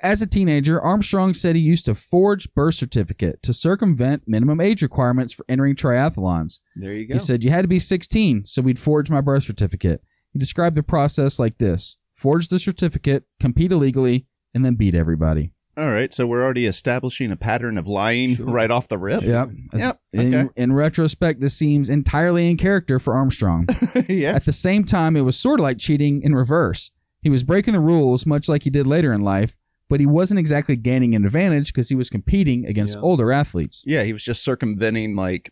As 0.03 0.23
a 0.23 0.27
teenager, 0.27 0.81
Armstrong 0.81 1.35
said 1.35 1.57
he 1.57 1.61
used 1.61 1.85
to 1.85 1.95
forge 1.95 2.55
birth 2.55 2.75
certificate 2.77 3.43
to 3.43 3.53
circumvent 3.53 4.23
minimum 4.27 4.59
age 4.59 4.81
requirements 4.81 5.35
for 5.35 5.45
entering 5.47 5.75
triathlons. 5.77 6.61
There 6.75 6.95
you 6.95 7.07
go. 7.07 7.15
He 7.15 7.19
said 7.19 7.45
you 7.45 7.51
had 7.51 7.63
to 7.63 7.69
be 7.69 7.79
16, 7.79 8.47
so 8.47 8.63
we'd 8.63 8.79
forge 8.79 9.11
my 9.11 9.21
birth 9.21 9.45
certificate. 9.45 10.03
He 10.33 10.39
described 10.39 10.75
the 10.77 10.83
process 10.83 11.39
like 11.39 11.59
this: 11.59 11.99
forge 12.15 12.49
the 12.49 12.59
certificate, 12.59 13.25
compete 13.41 13.73
illegally, 13.73 14.27
and 14.55 14.65
then 14.65 14.75
beat 14.77 14.95
everybody. 14.95 15.53
All 15.81 15.91
right, 15.91 16.13
so 16.13 16.27
we're 16.27 16.45
already 16.45 16.67
establishing 16.67 17.31
a 17.33 17.37
pattern 17.37 17.79
of 17.79 17.87
lying 17.87 18.37
Sure. 18.37 18.47
right 18.47 18.71
off 18.71 18.89
the 18.89 18.99
rip. 18.99 19.23
Yep. 19.23 19.49
Yep, 19.73 20.01
In, 20.13 20.35
okay. 20.35 20.49
in 20.57 20.73
retrospect, 20.75 21.41
this 21.41 21.57
seems 21.57 21.89
entirely 21.89 22.51
in 22.51 22.57
character 22.59 22.99
for 22.99 23.15
Armstrong. 23.15 23.67
yeah. 24.09 24.33
At 24.33 24.45
the 24.45 24.53
same 24.53 24.85
time, 24.85 25.17
it 25.17 25.23
was 25.23 25.39
sort 25.39 25.59
of 25.59 25.65
like 25.65 25.79
cheating 25.79 26.21
in 26.23 26.35
reverse. 26.35 26.91
He 27.23 27.31
was 27.31 27.45
breaking 27.45 27.73
the 27.73 27.81
rules, 27.81 28.27
much 28.27 28.49
like 28.49 28.65
he 28.65 28.71
did 28.71 28.87
later 28.87 29.13
in 29.13 29.23
life, 29.23 29.57
but 29.89 30.01
he 30.01 30.07
wasn't 30.07 30.39
exactly 30.41 30.77
gaining 30.77 31.15
an 31.15 31.25
advantage 31.25 31.73
because 31.73 31.89
he 31.89 31.95
was 31.97 32.11
competing 32.11 32.67
against 32.67 32.97
Yeah. 32.97 33.03
older 33.03 33.33
athletes. 33.33 33.83
Yeah, 33.87 34.03
he 34.05 34.13
was 34.13 34.23
just 34.25 34.45
circumventing 34.45 35.17
like 35.17 35.51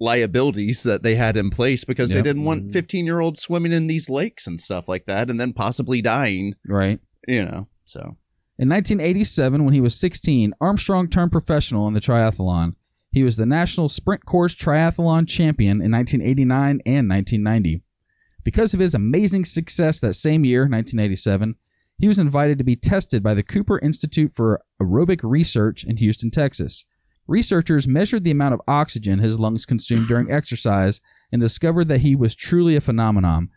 liabilities 0.00 0.82
that 0.84 1.02
they 1.02 1.14
had 1.16 1.36
in 1.36 1.50
place 1.50 1.84
because 1.84 2.14
Yep. 2.14 2.24
they 2.24 2.28
didn't 2.30 2.44
want 2.44 2.66
Mhm. 2.68 2.72
15 2.72 3.04
year 3.04 3.20
olds 3.20 3.40
swimming 3.40 3.72
in 3.72 3.86
these 3.88 4.08
lakes 4.08 4.46
and 4.46 4.60
stuff 4.60 4.88
like 4.88 5.06
that 5.06 5.28
and 5.28 5.40
then 5.40 5.52
possibly 5.52 6.00
dying, 6.00 6.54
Right. 6.66 7.00
you 7.26 7.44
know. 7.44 7.66
So, 7.84 8.16
In 8.60 8.68
1987, 8.68 9.64
when 9.64 9.72
he 9.72 9.80
was 9.80 9.98
16, 10.00 10.52
Armstrong 10.60 11.08
turned 11.08 11.30
professional 11.30 11.86
in 11.86 11.94
the 11.94 12.00
triathlon. 12.00 12.74
He 13.12 13.22
was 13.22 13.36
the 13.36 13.46
national 13.46 13.88
sprint 13.88 14.26
course 14.26 14.52
triathlon 14.52 15.28
champion 15.28 15.80
in 15.80 15.92
1989 15.92 16.80
and 16.84 17.08
1990. 17.08 17.82
Because 18.42 18.74
of 18.74 18.80
his 18.80 18.94
amazing 18.94 19.44
success 19.44 20.00
that 20.00 20.14
same 20.14 20.44
year, 20.44 20.62
1987, 20.62 21.54
he 21.98 22.08
was 22.08 22.18
invited 22.18 22.58
to 22.58 22.64
be 22.64 22.74
tested 22.74 23.22
by 23.22 23.32
the 23.32 23.44
Cooper 23.44 23.78
Institute 23.78 24.32
for 24.34 24.60
Aerobic 24.82 25.20
Research 25.22 25.84
in 25.84 25.98
Houston, 25.98 26.30
Texas. 26.30 26.84
Researchers 27.28 27.86
measured 27.86 28.24
the 28.24 28.32
amount 28.32 28.54
of 28.54 28.60
oxygen 28.66 29.20
his 29.20 29.38
lungs 29.38 29.66
consumed 29.66 30.08
during 30.08 30.32
exercise 30.32 31.00
and 31.30 31.40
discovered 31.40 31.86
that 31.88 32.00
he 32.00 32.16
was 32.16 32.34
truly 32.34 32.74
a 32.74 32.80
phenomenon. 32.80 33.50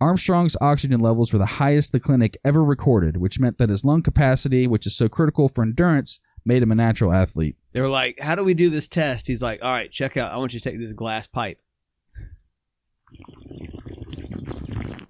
Armstrong's 0.00 0.56
oxygen 0.60 1.00
levels 1.00 1.32
were 1.32 1.38
the 1.38 1.46
highest 1.46 1.92
the 1.92 2.00
clinic 2.00 2.36
ever 2.44 2.64
recorded, 2.64 3.16
which 3.18 3.38
meant 3.40 3.58
that 3.58 3.68
his 3.68 3.84
lung 3.84 4.02
capacity, 4.02 4.66
which 4.66 4.86
is 4.86 4.96
so 4.96 5.08
critical 5.08 5.48
for 5.48 5.62
endurance, 5.62 6.20
made 6.44 6.62
him 6.62 6.72
a 6.72 6.74
natural 6.74 7.12
athlete. 7.12 7.56
They 7.72 7.80
were 7.80 7.88
like, 7.88 8.18
"How 8.20 8.34
do 8.34 8.42
we 8.44 8.54
do 8.54 8.70
this 8.70 8.88
test?" 8.88 9.26
He's 9.26 9.42
like, 9.42 9.62
"All 9.62 9.70
right, 9.70 9.90
check 9.90 10.16
out. 10.16 10.32
I 10.32 10.36
want 10.38 10.52
you 10.54 10.60
to 10.60 10.70
take 10.70 10.78
this 10.78 10.92
glass 10.92 11.26
pipe." 11.26 11.60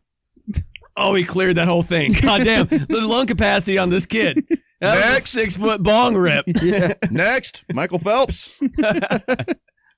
Oh, 0.96 1.14
he 1.14 1.24
cleared 1.24 1.56
that 1.56 1.66
whole 1.66 1.82
thing. 1.82 2.12
God 2.20 2.42
damn, 2.44 2.66
the 2.66 3.06
lung 3.08 3.26
capacity 3.26 3.78
on 3.78 3.88
this 3.88 4.04
kid. 4.04 4.44
That 4.80 4.94
was 4.96 5.04
a 5.04 5.12
Next. 5.12 5.30
six 5.30 5.56
foot 5.56 5.82
bong 5.82 6.14
rip. 6.14 6.44
Yeah. 6.62 6.92
next, 7.10 7.64
Michael 7.72 7.98
Phelps. 7.98 8.60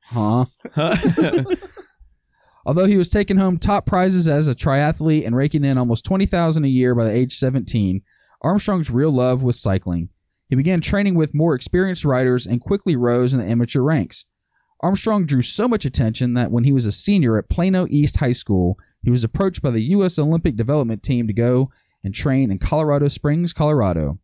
huh? 0.05 0.45
Although 2.65 2.87
he 2.87 2.97
was 2.97 3.09
taking 3.09 3.39
home 3.39 3.59
top 3.59 3.87
prizes 3.87 4.29
as 4.29 4.47
a 4.47 4.55
triathlete 4.55 5.27
and 5.27 5.35
raking 5.35 5.65
in 5.65 5.79
almost 5.79 6.05
20,000 6.05 6.65
a 6.65 6.69
year 6.69 6.95
by 6.95 7.05
the 7.05 7.11
age 7.11 7.33
17, 7.33 8.03
Armstrong's 8.41 8.91
real 8.91 9.11
love 9.11 9.43
was 9.43 9.61
cycling. 9.61 10.09
He 10.49 10.57
began 10.57 10.81
training 10.81 11.15
with 11.15 11.35
more 11.35 11.55
experienced 11.55 12.05
riders 12.05 12.47
and 12.47 12.61
quickly 12.61 12.95
rose 12.95 13.33
in 13.33 13.41
the 13.41 13.47
amateur 13.47 13.81
ranks. 13.81 14.27
Armstrong 14.81 15.27
drew 15.27 15.43
so 15.43 15.69
much 15.69 15.85
attention 15.85 16.35
that 16.35 16.51
when 16.51 16.65
he 16.65 16.73
was 16.73 16.85
a 16.85 16.93
senior 16.93 17.39
at 17.39 17.49
Plano 17.49 17.87
East 17.89 18.19
High 18.19 18.33
School, 18.33 18.79
he 19.03 19.11
was 19.11 19.25
approached 19.25 19.63
by 19.63 19.71
the 19.71 19.83
U.S. 19.83 20.19
Olympic 20.19 20.57
development 20.57 21.03
team 21.03 21.27
to 21.27 21.33
go 21.33 21.71
and 22.05 22.15
train 22.15 22.51
in 22.51 22.59
Colorado 22.59 23.09
Springs, 23.09 23.53
Colorado. 23.53 24.19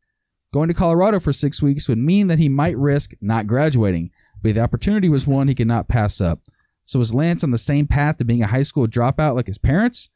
Going 0.52 0.68
to 0.68 0.74
Colorado 0.74 1.20
for 1.20 1.32
six 1.32 1.62
weeks 1.62 1.88
would 1.88 1.98
mean 1.98 2.26
that 2.26 2.38
he 2.38 2.48
might 2.48 2.76
risk 2.76 3.12
not 3.20 3.46
graduating, 3.46 4.10
but 4.42 4.54
the 4.54 4.60
opportunity 4.60 5.08
was 5.08 5.26
one 5.26 5.46
he 5.46 5.54
could 5.54 5.68
not 5.68 5.88
pass 5.88 6.20
up. 6.20 6.40
So 6.88 6.98
was 6.98 7.12
Lance 7.12 7.44
on 7.44 7.50
the 7.50 7.58
same 7.58 7.86
path 7.86 8.16
to 8.16 8.24
being 8.24 8.42
a 8.42 8.46
high 8.46 8.62
school 8.62 8.86
dropout 8.86 9.34
like 9.34 9.46
his 9.46 9.58
parents? 9.58 10.08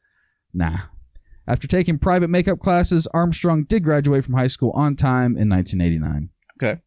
Nah. 0.55 0.77
After 1.47 1.67
taking 1.67 1.99
private 1.99 2.29
makeup 2.31 2.57
classes, 2.57 3.05
Armstrong 3.13 3.65
did 3.65 3.83
graduate 3.83 4.25
from 4.25 4.33
high 4.33 4.47
school 4.47 4.71
on 4.71 4.95
time 4.95 5.37
in 5.37 5.47
1989. 5.49 6.29
Okay. 6.57 6.81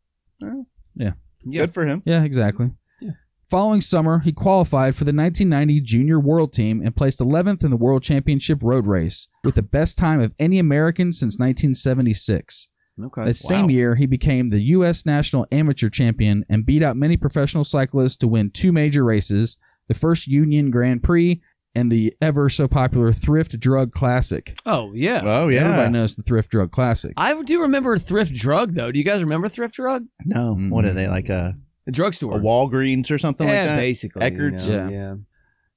Yeah. 0.96 1.12
Good 1.48 1.72
for 1.72 1.86
him. 1.86 2.02
Yeah, 2.04 2.24
exactly. 2.24 2.72
Yeah. 3.00 3.12
Following 3.48 3.80
summer, 3.80 4.18
he 4.18 4.32
qualified 4.32 4.96
for 4.96 5.04
the 5.04 5.12
1990 5.12 5.80
Junior 5.82 6.18
World 6.18 6.52
Team 6.52 6.82
and 6.84 6.96
placed 6.96 7.20
11th 7.20 7.62
in 7.62 7.70
the 7.70 7.76
World 7.76 8.02
Championship 8.02 8.58
road 8.62 8.88
race, 8.88 9.28
with 9.44 9.54
the 9.54 9.62
best 9.62 9.96
time 9.96 10.18
of 10.18 10.34
any 10.40 10.58
American 10.58 11.12
since 11.12 11.38
1976. 11.38 12.72
Okay. 13.04 13.24
That 13.24 13.34
same 13.34 13.70
year, 13.70 13.94
he 13.94 14.06
became 14.06 14.50
the 14.50 14.62
U.S. 14.62 15.06
National 15.06 15.46
Amateur 15.52 15.90
Champion 15.90 16.44
and 16.48 16.66
beat 16.66 16.82
out 16.82 16.96
many 16.96 17.16
professional 17.16 17.62
cyclists 17.62 18.16
to 18.16 18.26
win 18.26 18.50
two 18.50 18.72
major 18.72 19.04
races 19.04 19.58
the 19.88 19.94
first 19.94 20.26
Union 20.26 20.70
Grand 20.70 21.02
Prix 21.02 21.40
and 21.74 21.92
the 21.92 22.12
ever 22.22 22.48
so 22.48 22.66
popular 22.66 23.12
Thrift 23.12 23.58
Drug 23.60 23.92
Classic. 23.92 24.58
Oh 24.64 24.92
yeah. 24.94 25.20
Oh 25.24 25.48
yeah. 25.48 25.60
Everybody 25.64 25.92
knows 25.92 26.16
the 26.16 26.22
Thrift 26.22 26.50
Drug 26.50 26.70
Classic. 26.70 27.12
I 27.16 27.40
do 27.42 27.62
remember 27.62 27.96
Thrift 27.98 28.34
Drug 28.34 28.74
though. 28.74 28.90
Do 28.90 28.98
you 28.98 29.04
guys 29.04 29.22
remember 29.22 29.48
Thrift 29.48 29.74
Drug? 29.74 30.04
No, 30.24 30.56
Mm. 30.56 30.70
what 30.70 30.84
are 30.84 30.92
they 30.92 31.06
like 31.08 31.28
a, 31.28 31.54
The 31.84 31.90
a 31.90 31.92
drugstore. 31.92 32.40
Walgreens 32.40 33.10
or 33.10 33.18
something 33.18 33.46
yeah, 33.46 33.54
like 33.58 33.64
that? 33.66 33.76
basically. 33.80 34.22
Eckerd's? 34.22 34.68
You 34.70 34.76
know, 34.76 34.88
Yeah. 34.88 34.96
yeah. 34.98 35.14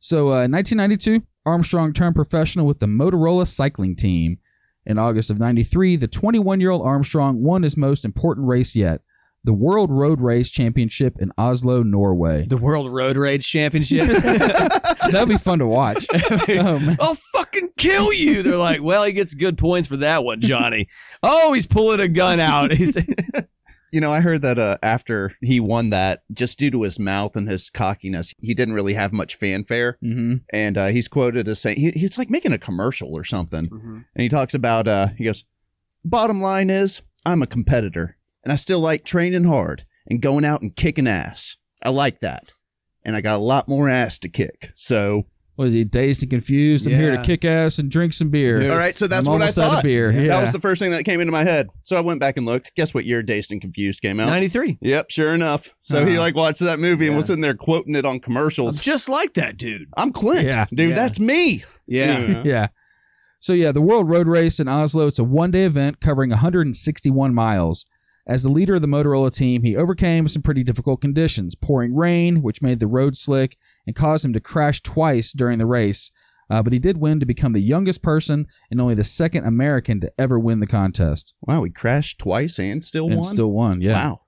So, 0.02 0.28
uh, 0.30 0.48
1992, 0.48 1.22
Armstrong 1.46 1.92
turned 1.92 2.16
professional 2.16 2.66
with 2.66 2.80
the 2.80 2.86
Motorola 2.86 3.46
cycling 3.46 3.96
team. 3.98 4.38
In 4.86 4.98
August 4.98 5.30
of 5.30 5.38
93, 5.38 5.98
the 5.98 6.08
21 6.08 6.62
year 6.62 6.70
old 6.72 6.88
Armstrong 6.88 7.44
won 7.44 7.64
his 7.64 7.76
most 7.76 8.06
important 8.06 8.48
race 8.48 8.76
yet 8.76 9.02
the 9.44 9.54
World 9.54 9.90
Road 9.92 10.20
Race 10.22 10.50
Championship 10.50 11.16
in 11.20 11.32
Oslo, 11.38 11.82
Norway. 11.84 12.46
The 12.46 12.58
World 12.58 12.92
Road 12.92 13.18
Rage 13.18 13.48
Championship. 13.50 14.04
That'd 15.12 15.30
be 15.30 15.38
fun 15.38 15.60
to 15.60 15.68
watch. 15.68 16.06
Oh, 16.50 16.80
man. 16.80 16.98
I'll 17.00 17.16
fucking 17.34 17.70
kill 17.78 18.12
you. 18.14 18.44
They're 18.44 18.58
like, 18.58 18.82
well, 18.84 19.04
he 19.04 19.14
gets 19.14 19.34
good 19.34 19.58
points 19.58 19.88
for 19.88 19.98
that 19.98 20.24
one, 20.24 20.42
Johnny. 20.42 20.88
oh, 21.24 21.54
he's 21.54 21.66
pulling 21.68 22.00
a 22.00 22.08
gun 22.08 22.40
out. 22.40 22.72
He's 22.72 22.98
You 23.92 24.02
know, 24.02 24.12
I 24.12 24.20
heard 24.20 24.42
that 24.44 24.60
uh, 24.60 24.78
after 24.84 25.34
he 25.42 25.60
won 25.60 25.90
that, 25.92 26.20
just 26.32 26.60
due 26.60 26.70
to 26.72 26.84
his 26.84 27.00
mouth 27.00 27.36
and 27.36 27.50
his 27.50 27.70
cockiness, 27.70 28.34
he 28.40 28.54
didn't 28.54 28.76
really 28.76 28.94
have 28.94 29.14
much 29.14 29.36
fanfare. 29.36 29.98
hmm 30.02 30.36
And 30.54 30.78
uh, 30.78 30.88
he's 30.88 31.08
quoted 31.08 31.48
as 31.48 31.60
saying, 31.62 31.78
he, 31.78 31.92
he's 31.92 32.18
like 32.18 32.30
making 32.30 32.52
a 32.54 32.60
commercial 32.60 33.16
or 33.16 33.24
something. 33.24 33.70
And 33.72 34.22
he 34.22 34.30
talks 34.30 34.54
about, 34.54 34.88
uh, 34.88 35.08
he 35.18 35.24
goes, 35.24 35.46
bottom 36.06 36.42
line 36.42 36.70
is, 36.70 37.02
I'm 37.26 37.42
a 37.42 37.48
competitor 37.48 38.18
and 38.44 38.52
I 38.52 38.56
still 38.56 38.80
like 38.80 39.04
training 39.06 39.44
hard 39.46 39.86
and 40.08 40.22
going 40.22 40.46
out 40.46 40.62
and 40.62 40.76
kicking 40.76 41.08
ass. 41.08 41.58
I 41.84 41.90
like 41.90 42.20
that. 42.22 42.44
And 43.06 43.16
I 43.16 43.22
got 43.22 43.36
a 43.38 43.44
lot 43.44 43.68
more 43.68 43.88
ass 43.90 44.20
to 44.20 44.30
kick. 44.30 44.72
So, 44.76 45.24
What 45.56 45.68
is 45.70 45.74
he, 45.74 45.84
dazed 45.84 46.22
and 46.24 46.30
confused? 46.30 46.86
I'm 46.88 46.94
here 46.94 47.16
to 47.16 47.24
kick 47.24 47.44
ass 47.46 47.80
and 47.80 47.90
drink 47.90 48.14
some 48.14 48.30
beer. 48.30 48.62
Yes. 48.62 48.72
all 48.72 48.78
right. 48.78 48.94
So 48.94 49.08
that's 49.08 49.28
I'm 49.28 49.34
what 49.34 49.42
I 49.42 49.46
almost 49.46 49.58
out 49.58 49.66
of 49.66 49.72
thought. 49.76 49.84
beer. 49.84 50.12
Yeah. 50.12 50.22
Yeah. 50.22 50.28
That 50.30 50.42
was 50.42 50.52
the 50.54 50.60
first 50.60 50.82
thing 50.82 50.92
that 50.92 51.06
came 51.06 51.20
into 51.22 51.32
my 51.32 51.44
head. 51.44 51.68
So 51.84 51.96
I 51.96 52.02
went 52.02 52.20
back 52.20 52.38
and 52.38 52.46
looked. 52.46 52.76
Guess 52.76 52.94
what 52.94 53.06
year 53.06 53.24
Dazed 53.24 53.52
and 53.52 53.62
Confused 53.62 54.02
came 54.02 54.20
out? 54.20 54.28
93. 54.28 54.78
Yep, 54.82 55.10
sure 55.10 55.34
enough. 55.34 55.74
So 55.82 56.06
he 56.06 56.12
Uh-huh. 56.14 56.20
like 56.22 56.36
watched 56.36 56.60
that 56.62 56.80
movie 56.80 57.08
and 57.08 57.16
was 57.16 57.28
sitting 57.28 57.42
there 57.42 57.54
quoting 57.56 57.96
it 57.96 58.06
on 58.06 58.16
I'm 58.16 58.20
commercials. 58.20 58.80
just 58.82 59.08
like 59.10 59.34
that 59.36 59.58
dude. 59.58 59.88
I'm 59.98 60.12
Clint. 60.12 60.46
Yeah. 60.46 60.66
Dude, 60.74 60.90
Yeah. 60.92 60.96
that's 60.96 61.20
me. 61.20 61.64
Yeah. 61.88 62.42
yeah. 62.46 62.68
So 63.40 63.54
yeah, 63.54 63.72
the 63.72 63.82
World 63.82 64.10
Road 64.10 64.28
Race 64.28 64.60
in 64.60 64.68
Oslo, 64.68 65.08
it's 65.08 65.20
a 65.20 65.24
one-day 65.24 65.64
event 65.64 66.02
covering 66.02 66.30
161 66.32 67.34
miles. 67.34 67.86
As 68.30 68.44
the 68.44 68.52
leader 68.52 68.76
of 68.76 68.82
the 68.82 68.88
Motorola 68.88 69.36
team, 69.36 69.64
he 69.64 69.76
overcame 69.76 70.28
some 70.28 70.44
pretty 70.44 70.64
difficult 70.64 71.02
conditions, 71.02 71.56
pouring 71.56 71.96
rain, 71.96 72.44
which 72.44 72.62
made 72.62 72.80
the 72.80 72.86
road 72.88 73.18
slick 73.18 73.58
and 73.88 73.96
caused 73.96 74.24
him 74.24 74.34
to 74.34 74.40
crash 74.40 74.82
twice 74.82 75.34
during 75.34 75.58
the 75.58 75.66
race. 75.66 76.12
Uh, 76.48 76.62
but 76.62 76.72
he 76.72 76.78
did 76.78 76.98
win 76.98 77.20
to 77.20 77.26
become 77.26 77.54
the 77.54 77.60
youngest 77.60 78.04
person 78.04 78.46
and 78.70 78.80
only 78.80 78.94
the 78.94 79.04
second 79.04 79.46
American 79.46 80.00
to 80.02 80.12
ever 80.20 80.40
win 80.40 80.60
the 80.60 80.68
contest, 80.68 81.36
Wow, 81.42 81.64
he 81.64 81.72
crashed 81.72 82.20
twice 82.20 82.60
and 82.60 82.86
still 82.86 83.08
and 83.08 83.16
won. 83.16 83.24
still 83.24 83.52
won. 83.52 83.82
Yeah. 83.82 83.94
Wow. 83.94 84.20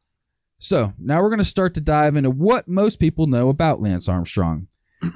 So 0.57 0.93
now 0.99 1.21
we're 1.21 1.29
going 1.29 1.37
to 1.39 1.45
start 1.45 1.75
to 1.75 1.81
dive 1.81 2.15
into 2.15 2.31
what 2.31 2.67
most 2.67 2.99
people 2.99 3.27
know 3.27 3.49
about 3.49 3.81
Lance 3.81 4.09
Armstrong 4.09 4.67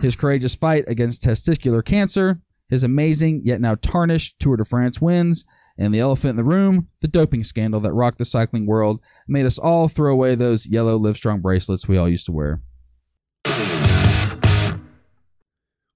his 0.02 0.16
courageous 0.16 0.56
fight 0.56 0.84
against 0.88 1.24
testicular 1.24 1.84
cancer, 1.84 2.42
his 2.70 2.84
amazing 2.84 3.42
yet 3.46 3.62
now 3.62 3.76
tarnished 3.76 4.40
Tour 4.40 4.58
de 4.58 4.66
France 4.66 5.00
wins, 5.00 5.46
and 5.78 5.94
the 5.94 6.00
elephant 6.00 6.32
in 6.32 6.36
the 6.38 6.44
room, 6.44 6.88
the 7.02 7.08
doping 7.08 7.44
scandal 7.44 7.80
that 7.82 7.94
rocked 7.94 8.18
the 8.18 8.26
cycling 8.26 8.66
world, 8.66 9.02
made 9.28 9.46
us 9.46 9.60
all 9.60 9.88
throw 9.88 10.12
away 10.12 10.36
those 10.36 10.68
yellow 10.68 10.98
Livestrong 10.98 11.42
bracelets 11.42 11.88
we 11.88 11.98
all 11.98 12.10
used 12.10 12.26
to 12.26 12.32
wear. 12.32 12.62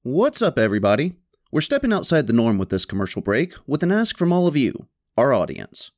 What's 0.04 0.42
up, 0.42 0.58
everybody? 0.58 1.14
We're 1.52 1.62
stepping 1.62 1.94
outside 1.94 2.28
the 2.28 2.34
norm 2.34 2.58
with 2.58 2.70
this 2.70 2.86
commercial 2.86 3.22
break 3.22 3.54
with 3.68 3.84
an 3.84 3.92
ask 3.92 4.18
from 4.18 4.32
all 4.32 4.48
of 4.48 4.56
you, 4.56 4.88
our 5.18 5.34
audience. 5.34 5.92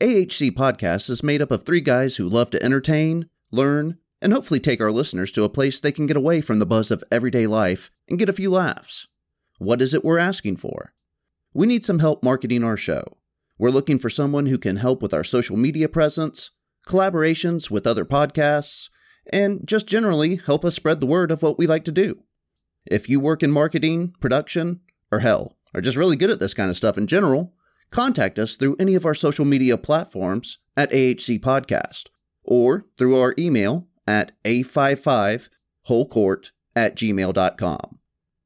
AHC 0.00 0.52
Podcast 0.52 1.10
is 1.10 1.22
made 1.22 1.42
up 1.42 1.50
of 1.50 1.64
three 1.64 1.80
guys 1.80 2.16
who 2.16 2.28
love 2.28 2.50
to 2.50 2.62
entertain, 2.62 3.28
learn, 3.50 3.98
and 4.20 4.32
hopefully 4.32 4.60
take 4.60 4.80
our 4.80 4.92
listeners 4.92 5.30
to 5.32 5.44
a 5.44 5.48
place 5.48 5.80
they 5.80 5.92
can 5.92 6.06
get 6.06 6.16
away 6.16 6.40
from 6.40 6.58
the 6.58 6.66
buzz 6.66 6.90
of 6.90 7.04
everyday 7.10 7.46
life 7.46 7.90
and 8.08 8.18
get 8.18 8.28
a 8.28 8.32
few 8.32 8.50
laughs. 8.50 9.08
What 9.58 9.82
is 9.82 9.94
it 9.94 10.04
we're 10.04 10.18
asking 10.18 10.56
for? 10.56 10.92
We 11.58 11.66
need 11.66 11.84
some 11.84 11.98
help 11.98 12.22
marketing 12.22 12.62
our 12.62 12.76
show. 12.76 13.02
We're 13.58 13.70
looking 13.70 13.98
for 13.98 14.08
someone 14.08 14.46
who 14.46 14.58
can 14.58 14.76
help 14.76 15.02
with 15.02 15.12
our 15.12 15.24
social 15.24 15.56
media 15.56 15.88
presence, 15.88 16.52
collaborations 16.86 17.68
with 17.68 17.84
other 17.84 18.04
podcasts, 18.04 18.90
and 19.32 19.66
just 19.66 19.88
generally 19.88 20.36
help 20.36 20.64
us 20.64 20.76
spread 20.76 21.00
the 21.00 21.06
word 21.06 21.32
of 21.32 21.42
what 21.42 21.58
we 21.58 21.66
like 21.66 21.82
to 21.86 21.90
do. 21.90 22.22
If 22.86 23.08
you 23.08 23.18
work 23.18 23.42
in 23.42 23.50
marketing, 23.50 24.14
production, 24.20 24.82
or 25.10 25.18
hell, 25.18 25.56
are 25.74 25.80
just 25.80 25.96
really 25.96 26.14
good 26.14 26.30
at 26.30 26.38
this 26.38 26.54
kind 26.54 26.70
of 26.70 26.76
stuff 26.76 26.96
in 26.96 27.08
general, 27.08 27.54
contact 27.90 28.38
us 28.38 28.54
through 28.54 28.76
any 28.78 28.94
of 28.94 29.04
our 29.04 29.12
social 29.12 29.44
media 29.44 29.76
platforms 29.76 30.60
at 30.76 30.92
AHC 30.92 31.40
Podcast 31.40 32.04
or 32.44 32.86
through 32.96 33.20
our 33.20 33.34
email 33.36 33.88
at 34.06 34.30
a55wholecourt 34.44 36.52
at 36.76 36.94
gmail.com. 36.94 37.98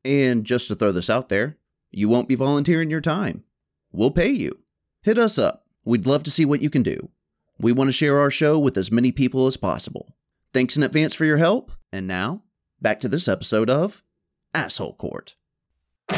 And 0.03 0.45
just 0.45 0.69
to 0.69 0.75
throw 0.75 0.93
this 0.93 1.11
out 1.11 1.29
there, 1.29 1.59
you 1.93 2.09
won't 2.09 2.29
be 2.29 2.35
volunteering 2.35 2.91
your 2.91 3.03
time. 3.03 3.45
We'll 3.93 4.11
pay 4.11 4.31
you. 4.31 4.59
Hit 5.03 5.19
us 5.19 5.39
up. 5.39 5.67
We'd 5.85 6.07
love 6.07 6.23
to 6.25 6.31
see 6.31 6.47
what 6.47 6.63
you 6.63 6.71
can 6.71 6.83
do. 6.83 7.11
We 7.59 7.73
want 7.73 7.89
to 7.89 7.93
share 7.93 8.19
our 8.19 8.31
show 8.31 8.59
with 8.59 8.79
as 8.79 8.91
many 8.91 9.13
people 9.13 9.47
as 9.47 9.59
possible. 9.59 10.17
Thanks 10.55 10.77
in 10.77 10.83
advance 10.83 11.15
for 11.15 11.27
your 11.27 11.37
help. 11.37 11.73
And 11.93 12.07
now, 12.07 12.43
back 12.81 13.01
to 13.01 13.09
this 13.09 13.29
episode 13.29 13.69
of 13.69 14.03
Asshole 14.55 14.95
Court. 14.95 15.37
By 16.09 16.17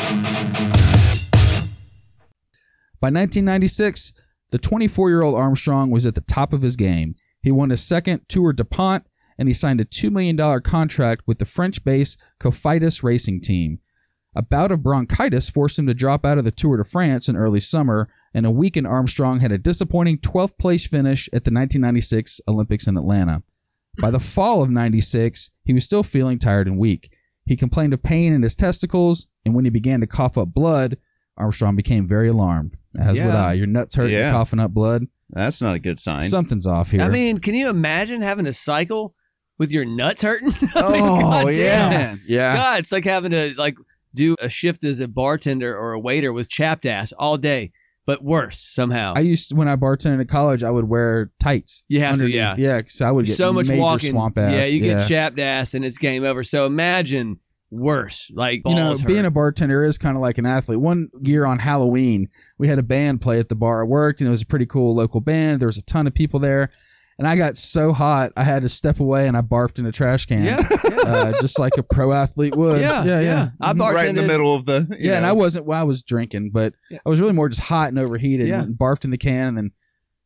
1996, 3.10 4.12
the 4.50 4.58
24 4.58 5.10
year 5.10 5.22
old 5.22 5.34
Armstrong 5.34 5.90
was 5.90 6.06
at 6.06 6.14
the 6.14 6.20
top 6.20 6.52
of 6.52 6.62
his 6.62 6.76
game. 6.76 7.16
He 7.42 7.50
won 7.50 7.70
his 7.70 7.84
second 7.84 8.22
Tour 8.28 8.52
DuPont 8.52 9.04
and 9.36 9.48
he 9.48 9.54
signed 9.54 9.80
a 9.80 9.84
$2 9.84 10.10
million 10.10 10.62
contract 10.62 11.22
with 11.26 11.38
the 11.38 11.44
French 11.44 11.84
based 11.84 12.22
Cofidis 12.40 13.02
racing 13.02 13.40
team. 13.40 13.80
A 14.36 14.42
bout 14.42 14.72
of 14.72 14.82
bronchitis 14.82 15.48
forced 15.50 15.78
him 15.78 15.86
to 15.86 15.94
drop 15.94 16.24
out 16.26 16.38
of 16.38 16.44
the 16.44 16.50
Tour 16.50 16.76
de 16.78 16.84
France 16.84 17.28
in 17.28 17.36
early 17.36 17.60
summer, 17.60 18.08
and 18.34 18.44
a 18.44 18.50
weakened 18.50 18.86
Armstrong 18.86 19.40
had 19.40 19.52
a 19.52 19.58
disappointing 19.58 20.18
12th 20.18 20.58
place 20.58 20.86
finish 20.86 21.28
at 21.28 21.44
the 21.44 21.52
1996 21.52 22.40
Olympics 22.48 22.86
in 22.86 22.96
Atlanta. 22.96 23.42
By 24.00 24.10
the 24.10 24.18
fall 24.18 24.62
of 24.62 24.70
96, 24.70 25.50
he 25.64 25.72
was 25.72 25.84
still 25.84 26.02
feeling 26.02 26.38
tired 26.40 26.66
and 26.66 26.78
weak. 26.78 27.12
He 27.46 27.56
complained 27.56 27.92
of 27.92 28.02
pain 28.02 28.32
in 28.32 28.42
his 28.42 28.56
testicles, 28.56 29.28
and 29.44 29.54
when 29.54 29.64
he 29.64 29.70
began 29.70 30.00
to 30.00 30.06
cough 30.08 30.36
up 30.36 30.52
blood, 30.52 30.96
Armstrong 31.36 31.76
became 31.76 32.08
very 32.08 32.28
alarmed. 32.28 32.76
As 32.98 33.20
would 33.20 33.30
I. 33.34 33.52
Your 33.52 33.66
nuts 33.66 33.94
hurt, 33.94 34.10
Yeah. 34.10 34.30
you're 34.30 34.32
coughing 34.32 34.58
up 34.60 34.72
blood. 34.72 35.06
That's 35.30 35.60
not 35.62 35.74
a 35.74 35.78
good 35.78 36.00
sign. 36.00 36.22
Something's 36.22 36.66
off 36.66 36.90
here. 36.90 37.02
I 37.02 37.08
mean, 37.08 37.38
can 37.38 37.54
you 37.54 37.68
imagine 37.68 38.20
having 38.20 38.44
to 38.46 38.52
cycle 38.52 39.14
with 39.58 39.72
your 39.72 39.84
nuts 39.84 40.22
hurting? 40.22 40.48
I 40.74 40.92
mean, 40.92 41.02
Oh, 41.02 41.20
goddamn. 41.20 41.48
yeah. 41.56 41.88
Man, 41.90 42.20
yeah. 42.26 42.56
God, 42.56 42.78
it's 42.80 42.92
like 42.92 43.04
having 43.04 43.30
to 43.32 43.54
like 43.56 43.76
do 44.14 44.36
a 44.40 44.48
shift 44.48 44.84
as 44.84 45.00
a 45.00 45.08
bartender 45.08 45.76
or 45.76 45.92
a 45.92 46.00
waiter 46.00 46.32
with 46.32 46.48
chapped 46.48 46.86
ass 46.86 47.12
all 47.12 47.36
day, 47.36 47.72
but 48.06 48.22
worse 48.22 48.58
somehow. 48.58 49.14
I 49.16 49.20
used 49.20 49.50
to, 49.50 49.56
when 49.56 49.68
I 49.68 49.76
bartended 49.76 50.20
at 50.20 50.28
college, 50.28 50.62
I 50.62 50.70
would 50.70 50.88
wear 50.88 51.32
tights. 51.40 51.84
You 51.88 52.00
have 52.00 52.18
to, 52.18 52.28
yeah. 52.28 52.54
yeah, 52.56 52.78
because 52.78 53.00
I 53.00 53.10
would 53.10 53.26
get 53.26 53.36
so 53.36 53.52
much 53.52 53.70
walking. 53.70 54.10
swamp 54.10 54.38
ass. 54.38 54.52
Yeah, 54.52 54.74
you 54.74 54.84
yeah. 54.84 54.98
get 54.98 55.08
chapped 55.08 55.40
ass 55.40 55.74
and 55.74 55.84
it's 55.84 55.98
game 55.98 56.24
over. 56.24 56.44
So 56.44 56.66
imagine 56.66 57.40
worse. 57.74 58.30
Like 58.34 58.62
you 58.64 58.74
know, 58.74 58.94
being 59.06 59.20
hurt. 59.20 59.26
a 59.26 59.30
bartender 59.30 59.84
is 59.84 59.98
kind 59.98 60.16
of 60.16 60.22
like 60.22 60.38
an 60.38 60.46
athlete. 60.46 60.80
One 60.80 61.08
year 61.20 61.44
on 61.44 61.58
Halloween, 61.58 62.28
we 62.58 62.68
had 62.68 62.78
a 62.78 62.82
band 62.82 63.20
play 63.20 63.40
at 63.40 63.48
the 63.48 63.56
bar 63.56 63.82
I 63.82 63.86
worked, 63.86 64.20
and 64.20 64.28
it 64.28 64.30
was 64.30 64.42
a 64.42 64.46
pretty 64.46 64.66
cool 64.66 64.94
local 64.94 65.20
band. 65.20 65.60
There 65.60 65.68
was 65.68 65.78
a 65.78 65.84
ton 65.84 66.06
of 66.06 66.14
people 66.14 66.40
there, 66.40 66.70
and 67.18 67.26
I 67.28 67.36
got 67.36 67.56
so 67.56 67.92
hot 67.92 68.32
I 68.36 68.44
had 68.44 68.62
to 68.62 68.68
step 68.68 69.00
away 69.00 69.28
and 69.28 69.36
I 69.36 69.42
barfed 69.42 69.78
in 69.78 69.86
a 69.86 69.92
trash 69.92 70.26
can, 70.26 70.44
yeah, 70.44 70.58
yeah. 70.84 70.98
uh, 71.06 71.32
just 71.40 71.58
like 71.58 71.76
a 71.78 71.82
pro 71.82 72.12
athlete 72.12 72.56
would. 72.56 72.80
Yeah, 72.80 73.04
yeah, 73.04 73.20
yeah. 73.20 73.48
I 73.60 73.72
Mhm. 73.72 73.78
bartended 73.78 73.94
right 73.94 74.08
in 74.08 74.14
the 74.16 74.22
middle 74.26 74.54
of 74.54 74.66
the. 74.66 74.86
you 74.98 75.10
Yeah, 75.10 75.16
and. 75.18 75.26
I 75.26 75.32
wasn't. 75.32 75.66
Well, 75.66 75.80
I 75.80 75.84
was 75.84 76.02
drinking, 76.02 76.50
but 76.52 76.74
Yeah. 76.90 76.98
I 77.04 77.08
was 77.08 77.20
really 77.20 77.32
more 77.32 77.48
just 77.48 77.62
hot 77.62 77.88
and 77.88 77.98
overheated. 77.98 78.48
Yeah. 78.48 78.62
and 78.62 78.76
barfed 78.76 79.04
in 79.04 79.10
the 79.10 79.18
can, 79.18 79.48
and 79.48 79.56
then 79.56 79.70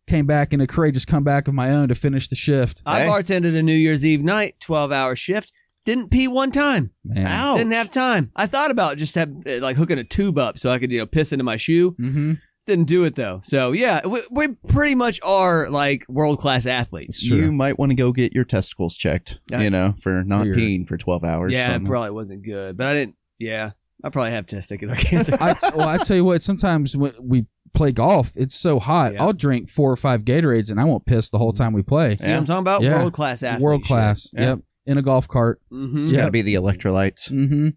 came 0.07 0.27
back 0.27 0.53
in 0.55 0.61
a 0.63 0.67
courageous 0.67 1.05
comeback 1.05 1.49
of 1.49 1.55
my 1.55 1.71
own 1.71 1.89
to 1.89 1.95
finish 1.95 2.29
the 2.29 2.37
shift. 2.37 2.81
I 2.87 3.03
Hey. 3.03 3.09
bartended 3.09 3.55
a 3.55 3.63
New 3.63 3.75
Year's 3.75 4.07
Eve 4.07 4.23
night, 4.25 4.55
twelve 4.61 4.91
hour 4.93 5.15
shift. 5.15 5.53
Didn't 5.85 6.11
pee 6.11 6.29
one 6.29 6.51
time. 6.51 6.91
Man. 7.05 7.57
Didn't 7.57 7.73
have 7.73 7.91
time. 7.91 8.31
I 8.37 8.47
thought 8.47 8.71
about 8.71 8.99
just 8.99 9.15
have, 9.15 9.31
uh, 9.47 9.61
like 9.63 9.77
hooking 9.77 9.99
a 9.99 10.05
tube 10.05 10.37
up 10.39 10.59
so 10.59 10.71
I 10.71 10.79
could 10.79 10.93
you 10.93 10.99
know 10.99 11.07
piss 11.07 11.33
into 11.33 11.45
my 11.45 11.57
shoe. 11.57 11.93
Mm-hmm. 11.93 12.33
Didn't 12.69 12.85
do 12.85 13.05
it 13.05 13.15
though. 13.15 13.41
So 13.43 13.73
yeah, 13.73 14.07
we, 14.07 14.21
we 14.31 14.49
pretty 14.69 14.95
much 14.95 15.21
are 15.25 15.71
like 15.71 16.05
world 16.09 16.39
class 16.39 16.67
athletes. 16.67 17.19
Sure. 17.19 17.39
You 17.39 17.51
might 17.51 17.79
want 17.79 17.91
to 17.93 17.97
go 17.97 18.13
get 18.13 18.35
your 18.35 18.45
testicles 18.45 18.97
checked. 18.97 19.41
Yeah. 19.51 19.63
You 19.63 19.71
know, 19.71 19.95
for 20.03 20.23
not 20.23 20.45
Your- 20.47 20.55
peeing 20.55 20.87
for 20.87 20.97
twelve 20.99 21.25
hours. 21.25 21.51
Yeah, 21.53 21.75
it 21.75 21.85
probably 21.87 22.11
wasn't 22.11 22.45
good, 22.45 22.77
but 22.77 22.87
I 22.89 22.93
didn't. 22.95 23.15
Yeah, 23.39 23.71
I 24.05 24.11
probably 24.11 24.33
have 24.33 24.45
testicular 24.47 24.99
cancer. 25.03 25.35
I 25.41 25.55
t- 25.55 25.69
well, 25.75 25.89
I 25.89 25.97
tell 25.97 26.17
you 26.17 26.27
what. 26.27 26.43
Sometimes 26.43 26.95
when 26.95 27.13
we 27.23 27.47
play 27.73 27.91
golf, 27.93 28.33
it's 28.37 28.55
so 28.55 28.79
hot. 28.79 29.15
Yeah. 29.15 29.23
I'll 29.23 29.33
drink 29.33 29.71
four 29.71 29.91
or 29.91 29.97
five 29.97 30.23
Gatorades, 30.27 30.71
and 30.71 30.79
I 30.79 30.85
won't 30.85 31.07
piss 31.07 31.31
the 31.31 31.39
whole 31.39 31.55
time 31.55 31.73
we 31.73 31.83
play. 31.83 32.17
See 32.19 32.29
what 32.29 32.37
I'm 32.37 32.45
talking 32.45 32.61
about? 32.61 32.83
Yeah. 32.83 32.99
World 32.99 33.15
class 33.15 33.43
athlete. 33.43 33.65
World 33.65 33.85
class. 33.85 34.31
Yeah. 34.35 34.41
Yep. 34.43 34.59
In 34.85 34.99
a 34.99 35.03
golf 35.03 35.27
cart. 35.27 35.61
hmm 35.71 36.03
It's 36.03 36.11
Yeah. 36.13 36.19
gotta 36.21 36.33
be 36.33 36.43
the 36.43 36.55
electrolytes. 36.55 37.31
Mm-hmm. 37.33 37.69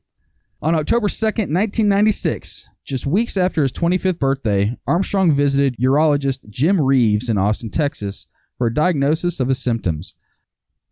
On 0.64 0.76
October 0.76 1.08
2nd, 1.08 1.54
1996, 1.54 2.70
just 2.92 3.08
weeks 3.08 3.36
after 3.38 3.64
his 3.64 3.72
25th 3.72 4.20
birthday, 4.20 4.76
Armstrong 4.86 5.34
visited 5.34 5.76
urologist 5.82 6.50
Jim 6.50 6.80
Reeves 6.80 7.28
in 7.30 7.38
Austin, 7.38 7.72
Texas, 7.72 8.28
for 8.58 8.68
a 8.68 8.74
diagnosis 8.74 9.40
of 9.40 9.48
his 9.48 9.64
symptoms. 9.64 10.14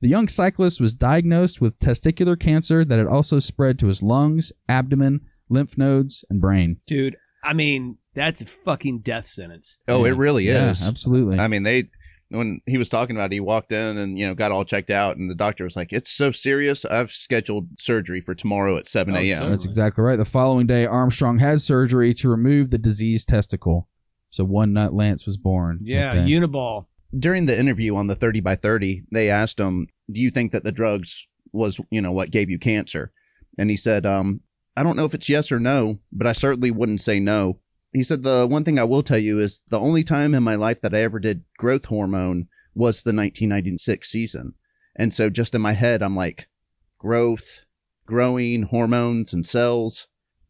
The 0.01 0.07
young 0.07 0.27
cyclist 0.29 0.79
was 0.81 0.93
diagnosed 0.93 1.59
with 1.61 1.77
testicular 1.77 2.39
cancer 2.39 2.83
that 2.85 2.97
had 2.97 3.07
also 3.07 3.39
spread 3.39 3.77
to 3.79 3.87
his 3.87 4.01
lungs, 4.01 4.51
abdomen, 4.67 5.21
lymph 5.49 5.77
nodes, 5.77 6.23
and 6.29 6.39
brain. 6.41 6.77
Dude, 6.87 7.17
I 7.43 7.53
mean, 7.53 7.97
that's 8.15 8.41
a 8.41 8.45
fucking 8.45 8.99
death 9.01 9.25
sentence. 9.27 9.79
Oh, 9.87 10.05
Yeah. 10.05 10.11
it 10.11 10.15
really 10.15 10.45
Yeah, 10.47 10.71
is. 10.71 10.87
absolutely. 10.87 11.37
I 11.37 11.47
mean, 11.49 11.63
they 11.63 11.89
when 12.29 12.61
he 12.65 12.77
was 12.77 12.89
talking 12.89 13.15
about 13.15 13.31
it, 13.31 13.33
he 13.35 13.39
walked 13.39 13.71
in 13.71 13.97
and 13.97 14.17
you 14.19 14.27
know 14.27 14.33
got 14.35 14.51
all 14.51 14.63
checked 14.65 14.89
out, 14.89 15.17
and 15.17 15.29
the 15.29 15.35
doctor 15.35 15.63
was 15.63 15.75
like, 15.75 15.91
"It's 15.91 16.09
so 16.11 16.31
serious. 16.31 16.85
I've 16.85 17.11
scheduled 17.11 17.67
surgery 17.79 18.21
for 18.21 18.35
tomorrow 18.35 18.77
at 18.77 18.87
7 18.87 19.15
a.m." 19.15 19.39
so- 19.41 19.49
That's 19.49 19.65
exactly 19.65 20.03
right. 20.03 20.15
The 20.15 20.25
following 20.25 20.67
day, 20.67 20.85
Armstrong 20.85 21.39
had 21.39 21.61
surgery 21.61 22.13
to 22.15 22.29
remove 22.29 22.69
the 22.69 22.77
diseased 22.77 23.27
testicle. 23.29 23.87
So 24.29 24.43
one 24.43 24.73
nut 24.73 24.93
Lance 24.93 25.25
was 25.25 25.37
born. 25.37 25.79
Yeah, 25.81 26.13
that. 26.13 26.27
Uniball. 26.27 26.85
During 27.17 27.47
the 27.47 27.59
interview 27.59 27.95
on 27.95 28.05
the 28.05 28.13
thirty 28.15 28.39
by 28.41 28.55
thirty, 28.55 29.03
they 29.11 29.29
asked 29.31 29.59
him, 29.59 29.87
"Do 30.11 30.21
you 30.21 30.29
think 30.29 30.51
that 30.51 30.63
the 30.63 30.71
drugs 30.71 31.27
was 31.51 31.81
you 31.89 31.99
know 32.01 32.11
what 32.11 32.29
gave 32.31 32.49
you 32.49 32.59
cancer?" 32.59 33.11
And 33.57 33.71
he 33.71 33.75
said, 33.75 34.05
"Um, 34.05 34.41
I 34.77 34.83
don't 34.83 34.95
know 34.95 35.05
if 35.05 35.15
it's 35.15 35.27
yes 35.29 35.51
or 35.51 35.59
no, 35.59 35.97
but 36.11 36.27
I 36.27 36.33
certainly 36.33 36.69
wouldn't 36.69 37.01
say 37.01 37.19
no." 37.19 37.59
He 37.91 38.03
said, 38.03 38.23
"The 38.23 38.47
one 38.47 38.63
thing 38.63 38.77
I 38.77 38.83
will 38.83 39.03
tell 39.03 39.17
you 39.17 39.39
is 39.39 39.61
the 39.69 39.79
only 39.79 40.03
time 40.03 40.33
in 40.33 40.43
my 40.43 40.55
life 40.55 40.81
that 40.81 40.93
I 40.93 41.01
ever 41.01 41.19
did 41.19 41.43
growth 41.57 41.85
hormone 41.85 42.47
was 42.75 43.03
the 43.03 43.09
1996 43.09 44.09
season, 44.09 44.53
and 44.95 45.13
so 45.13 45.29
just 45.29 45.55
in 45.55 45.61
my 45.61 45.73
head, 45.73 46.01
I'm 46.01 46.15
like, 46.15 46.49
growth, 46.97 47.65
growing 48.05 48.63
hormones 48.63 49.33
and 49.33 49.45
cells. 49.45 50.07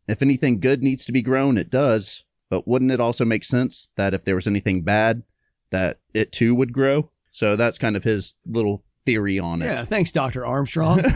If 0.08 0.22
anything 0.22 0.60
good 0.60 0.82
needs 0.82 1.06
to 1.06 1.12
be 1.12 1.22
grown, 1.22 1.58
it 1.58 1.70
does. 1.70 2.26
But 2.50 2.68
wouldn't 2.68 2.92
it 2.92 3.00
also 3.00 3.26
make 3.26 3.44
sense 3.44 3.92
that 3.96 4.14
if 4.14 4.26
there 4.26 4.36
was 4.36 4.48
anything 4.48 4.82
bad, 4.82 5.24
that 5.72 6.00
it 6.14 6.32
too 6.32 6.56
would 6.56 6.74
grow? 6.74 7.12
So 7.30 7.56
that's 7.56 7.78
kind 7.78 7.96
of 7.96 8.04
his 8.04 8.36
little 8.46 8.84
theory 9.06 9.38
on 9.38 9.62
it. 9.62 9.66
Yeah, 9.66 9.84
thanks, 9.84 10.12
Doctor 10.12 10.46
Armstrong. 10.46 11.00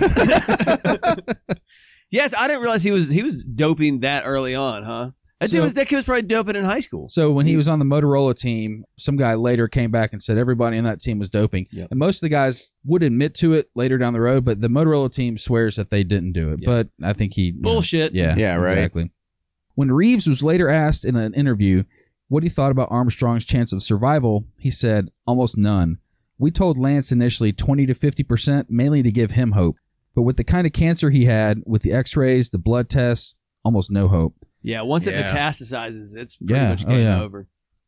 yes, 2.12 2.36
I 2.38 2.48
didn't 2.48 2.62
realize 2.62 2.84
he 2.84 2.92
was 2.92 3.10
he 3.10 3.24
was 3.24 3.44
doping 3.44 4.02
that 4.02 4.24
early 4.26 4.54
on, 4.54 4.84
huh? 4.84 5.12
That 5.44 5.56
dude 5.56 5.64
was 5.64 5.74
that 5.76 5.88
kid 5.88 5.98
was 5.98 6.06
probably 6.06 6.24
doping 6.24 6.56
in 6.56 6.64
high 6.66 6.80
school. 6.80 7.08
So 7.10 7.32
when 7.32 7.46
he 7.46 7.56
was 7.56 7.68
on 7.68 7.80
the 7.80 7.86
Motorola 7.86 8.38
team, 8.38 8.86
some 8.98 9.16
guy 9.18 9.36
later 9.36 9.68
came 9.68 9.92
back 9.92 10.14
and 10.14 10.22
said 10.22 10.38
everybody 10.38 10.78
in 10.78 10.84
that 10.86 11.00
team 11.00 11.20
was 11.20 11.30
doping. 11.30 11.68
Yep. 11.72 11.90
And 11.92 12.00
most 12.00 12.18
of 12.18 12.22
the 12.22 12.30
guys 12.30 12.72
would 12.86 13.04
admit 13.04 13.36
to 13.36 13.54
it 13.54 13.70
later 13.76 13.98
down 13.98 14.14
the 14.14 14.22
road, 14.22 14.46
but 14.46 14.62
the 14.62 14.68
Motorola 14.68 15.12
team 15.12 15.38
swears 15.38 15.76
that 15.76 15.90
they 15.90 16.04
didn't 16.04 16.34
do 16.34 16.52
it. 16.52 16.60
Yeah. 16.62 16.66
But 16.68 16.90
I 17.02 17.14
think 17.14 17.34
he 17.34 17.48
you 17.48 17.54
know, 17.54 17.62
Bullshit. 17.62 18.14
yeah, 18.14 18.36
Yeah, 18.36 18.56
right. 18.56 18.72
Exactly. 18.72 19.12
When 19.76 19.92
Reeves 19.92 20.28
was 20.28 20.44
later 20.44 20.70
asked 20.70 21.06
in 21.06 21.16
an 21.16 21.34
interview 21.34 21.84
what 22.28 22.44
he 22.44 22.50
thought 22.50 22.72
about 22.72 22.92
Armstrong's 22.92 23.46
chance 23.46 23.74
of 23.74 23.84
survival, 23.84 24.46
he 24.58 24.72
said, 24.72 25.10
almost 25.26 25.58
none. 25.58 25.98
We 26.38 26.52
told 26.52 26.78
Lance 26.78 27.12
initially 27.12 27.54
20 27.54 27.86
to 27.88 27.94
50%, 27.94 28.66
mainly 28.70 29.04
to 29.04 29.12
give 29.12 29.32
him 29.32 29.52
hope. 29.52 29.78
But 30.16 30.24
with 30.24 30.38
the 30.38 30.44
kind 30.44 30.68
of 30.68 30.74
cancer 30.74 31.10
he 31.10 31.26
had, 31.26 31.62
with 31.66 31.82
the 31.82 31.92
x 31.92 32.16
rays, 32.16 32.50
the 32.50 32.60
blood 32.60 32.90
tests, 32.90 33.38
almost 33.64 33.92
no 33.92 34.08
hope. 34.08 34.36
Yeah, 34.64 34.82
once 34.82 35.08
it 35.08 35.14
Yeah. 35.14 35.28
metastasizes, 35.28 36.16
it's 36.16 36.38
pretty 36.38 36.54
Yeah, 36.54 36.70
much 36.70 36.84
oh, 36.86 36.90
game 36.90 37.02
yeah. 37.04 37.22
over. 37.22 37.48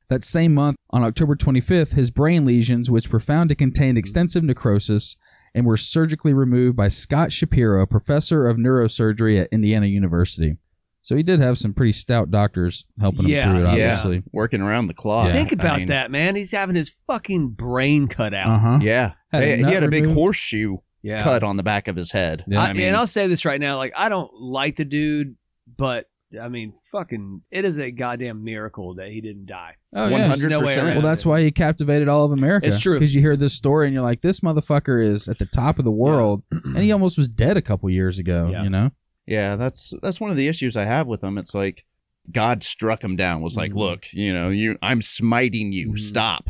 That 0.10 0.24
same 0.24 0.54
month, 0.54 0.78
on 0.92 1.04
October 1.04 1.36
25th, 1.36 1.94
his 1.94 2.12
brain 2.12 2.46
lesions, 2.46 2.92
which 2.92 3.10
were 3.12 3.20
found 3.20 3.50
to 3.50 3.56
contain 3.56 3.98
extensive 3.98 4.44
necrosis 4.44 5.16
and 5.56 5.66
were 5.66 5.78
surgically 5.78 6.34
removed 6.34 6.76
by 6.76 6.90
Scott 6.90 7.32
Shapiro, 7.32 7.82
a 7.82 7.88
professor 7.88 8.46
of 8.46 8.58
neurosurgery 8.58 9.42
at 9.42 9.48
Indiana 9.52 9.88
University. 9.88 10.58
So 11.02 11.16
he 11.16 11.24
did 11.24 11.40
have 11.40 11.58
some 11.58 11.74
pretty 11.74 11.94
stout 11.94 12.30
doctors 12.32 12.86
helping 13.00 13.28
Yeah, 13.28 13.44
him 13.46 13.50
through 13.52 13.60
it, 13.60 13.64
yeah. 13.64 13.70
obviously. 13.72 14.24
Working 14.32 14.62
around 14.62 14.88
the 14.88 14.94
clock. 14.94 15.28
Yeah. 15.28 15.34
Think 15.34 15.54
I 15.54 15.54
about 15.54 15.78
mean, 15.80 15.88
that, 15.88 16.12
man. 16.12 16.36
He's 16.36 16.52
having 16.52 16.76
his 16.76 16.96
fucking 17.08 17.50
brain 17.50 18.08
cut 18.08 18.34
out. 18.34 18.50
Uh 18.50 18.58
huh. 18.60 18.80
Yeah. 18.82 19.12
Had 19.32 19.44
a 19.44 19.46
Hey, 19.46 19.56
he 19.58 19.62
nut 19.64 19.74
had 19.74 19.84
a 19.84 19.90
big 19.90 20.02
removed. 20.04 20.18
horseshoe 20.20 20.78
Yeah. 21.04 21.22
cut 21.22 21.44
on 21.44 21.58
the 21.58 21.64
back 21.64 21.88
of 21.88 21.96
his 21.96 22.12
head. 22.12 22.44
Yeah. 22.48 22.60
I, 22.62 22.70
I 22.70 22.74
mean, 22.74 22.88
and 22.88 22.96
I'll 22.96 23.06
say 23.08 23.28
this 23.28 23.46
right 23.46 23.62
now, 23.62 23.78
like 23.78 23.94
I 23.96 24.10
don't 24.10 24.32
like 24.34 24.76
the 24.78 24.86
dude, 24.86 25.36
but 25.78 26.08
I 26.42 26.50
mean, 26.50 26.74
fucking, 26.92 27.42
it 27.52 27.66
is 27.66 27.80
a 27.80 27.92
goddamn 27.92 28.44
miracle 28.44 28.96
that 28.96 29.10
he 29.10 29.22
didn't 29.22 29.46
die. 29.46 29.76
Oh, 29.94 30.08
yeah. 30.08 30.26
100%. 30.26 30.28
There's 30.28 30.44
no 30.46 30.60
way 30.62 30.76
around 30.76 30.86
Well, 30.96 31.02
that's 31.02 31.26
it. 31.26 31.30
why 31.30 31.42
he 31.42 31.52
captivated 31.52 32.08
all 32.08 32.26
of 32.26 32.32
America. 32.32 32.68
It's 32.68 32.82
true. 32.82 32.96
Because 33.00 33.14
you 33.16 33.22
hear 33.22 33.36
this 33.36 33.54
story 33.54 33.88
and 33.88 33.94
you're 33.94 34.04
like, 34.04 34.22
this 34.22 34.40
motherfucker 34.42 35.04
is 35.04 35.28
at 35.28 35.38
the 35.40 35.46
top 35.46 35.80
of 35.80 35.86
the 35.86 35.92
world. 35.92 36.44
and 36.52 36.78
he 36.78 36.92
almost 36.92 37.18
was 37.18 37.28
dead 37.28 37.58
a 37.58 37.62
couple 37.62 37.90
years 37.90 38.20
ago, 38.20 38.50
Yeah. 38.52 38.64
you 38.64 38.70
know? 38.70 38.92
Yeah, 39.28 39.56
that's 39.56 39.92
that's 40.04 40.22
one 40.22 40.30
of 40.30 40.38
the 40.38 40.48
issues 40.48 40.78
I 40.78 40.86
have 40.86 41.08
with 41.08 41.24
him. 41.24 41.38
It's 41.40 41.56
like 41.56 41.84
God 42.32 42.64
struck 42.64 43.04
him 43.04 43.16
down. 43.16 43.42
Was 43.42 43.58
like, 43.58 43.72
Mhm. 43.72 43.76
look, 43.78 44.14
you 44.14 44.32
know, 44.34 44.50
you, 44.50 44.78
I'm 44.84 45.02
smiting 45.02 45.72
you. 45.72 45.94
Mhm. 45.94 46.00
Stop. 46.00 46.50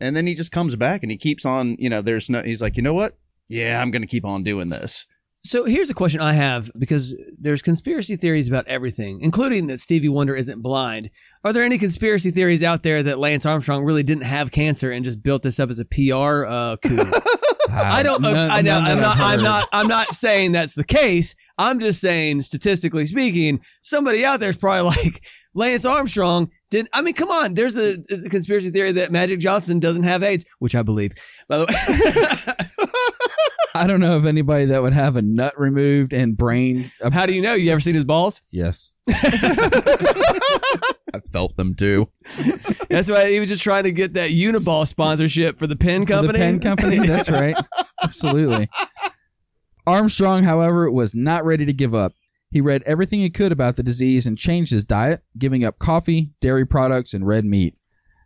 And 0.00 0.14
then 0.14 0.26
he 0.26 0.34
just 0.34 0.52
comes 0.52 0.76
back 0.76 1.02
and 1.02 1.10
he 1.10 1.16
keeps 1.16 1.46
on. 1.46 1.76
You 1.78 1.88
know, 1.88 2.02
there's 2.02 2.28
no. 2.28 2.42
He's 2.42 2.60
like, 2.60 2.76
you 2.76 2.82
know 2.82 2.92
what? 2.92 3.16
Yeah, 3.48 3.80
I'm 3.80 3.90
gonna 3.90 4.06
keep 4.06 4.24
on 4.26 4.42
doing 4.42 4.68
this. 4.68 5.06
So 5.46 5.66
here's 5.66 5.90
a 5.90 5.94
question 5.94 6.22
I 6.22 6.32
have 6.32 6.70
because 6.78 7.14
there's 7.38 7.60
conspiracy 7.60 8.16
theories 8.16 8.48
about 8.48 8.66
everything, 8.66 9.20
including 9.20 9.66
that 9.66 9.78
Stevie 9.78 10.08
Wonder 10.08 10.34
isn't 10.34 10.62
blind. 10.62 11.10
Are 11.44 11.52
there 11.52 11.62
any 11.62 11.76
conspiracy 11.76 12.30
theories 12.30 12.62
out 12.62 12.82
there 12.82 13.02
that 13.02 13.18
Lance 13.18 13.44
Armstrong 13.44 13.84
really 13.84 14.02
didn't 14.02 14.24
have 14.24 14.50
cancer 14.50 14.90
and 14.90 15.04
just 15.04 15.22
built 15.22 15.42
this 15.42 15.60
up 15.60 15.68
as 15.68 15.78
a 15.78 15.84
PR 15.84 16.46
uh, 16.46 16.76
coup? 16.78 16.96
I 17.70 18.02
don't. 18.02 18.24
I 18.24 18.62
know. 18.62 18.78
I'm 18.78 19.00
not. 19.00 19.16
I'm 19.18 19.42
not. 19.42 19.64
I'm 19.72 19.86
not 19.86 20.06
saying 20.08 20.52
that's 20.52 20.74
the 20.74 20.84
case. 20.84 21.34
I'm 21.58 21.78
just 21.78 22.00
saying, 22.00 22.40
statistically 22.40 23.06
speaking, 23.06 23.60
somebody 23.82 24.24
out 24.24 24.40
there 24.40 24.48
is 24.48 24.56
probably 24.56 24.82
like 25.04 25.26
Lance 25.54 25.84
Armstrong 25.84 26.50
did. 26.70 26.88
I 26.92 27.02
mean, 27.02 27.14
come 27.14 27.30
on. 27.30 27.54
There's 27.54 27.76
a, 27.76 27.96
a 28.10 28.28
conspiracy 28.28 28.70
theory 28.70 28.92
that 28.92 29.10
Magic 29.10 29.40
Johnson 29.40 29.78
doesn't 29.78 30.04
have 30.04 30.22
AIDS, 30.22 30.44
which 30.58 30.74
I 30.74 30.82
believe. 30.82 31.12
By 31.48 31.58
the 31.58 31.66
way, 31.66 32.86
I 33.76 33.86
don't 33.86 34.00
know 34.00 34.16
of 34.16 34.24
anybody 34.26 34.66
that 34.66 34.82
would 34.82 34.92
have 34.92 35.16
a 35.16 35.22
nut 35.22 35.58
removed 35.58 36.12
and 36.12 36.36
brain. 36.36 36.84
how 37.12 37.26
do 37.26 37.34
you 37.34 37.42
know? 37.42 37.54
You 37.54 37.72
ever 37.72 37.80
seen 37.80 37.94
his 37.94 38.04
balls? 38.04 38.42
yes. 38.50 38.92
I 41.14 41.20
felt 41.32 41.56
them 41.56 41.74
too. 41.74 42.08
That's 42.88 43.08
why 43.10 43.30
he 43.30 43.38
was 43.38 43.48
just 43.48 43.62
trying 43.62 43.84
to 43.84 43.92
get 43.92 44.14
that 44.14 44.30
Uniball 44.30 44.86
sponsorship 44.86 45.58
for 45.58 45.66
the 45.66 45.76
pen 45.76 46.06
company. 46.06 46.38
The 46.38 46.44
pen 46.44 46.60
company. 46.60 46.98
That's 46.98 47.30
right. 47.30 47.56
Absolutely. 48.02 48.68
Armstrong, 49.86 50.42
however, 50.42 50.90
was 50.90 51.14
not 51.14 51.44
ready 51.44 51.64
to 51.66 51.72
give 51.72 51.94
up. 51.94 52.14
He 52.50 52.60
read 52.60 52.82
everything 52.84 53.20
he 53.20 53.30
could 53.30 53.52
about 53.52 53.76
the 53.76 53.82
disease 53.82 54.26
and 54.26 54.38
changed 54.38 54.72
his 54.72 54.84
diet, 54.84 55.22
giving 55.38 55.64
up 55.64 55.78
coffee, 55.78 56.30
dairy 56.40 56.66
products, 56.66 57.12
and 57.14 57.26
red 57.26 57.44
meat. 57.44 57.76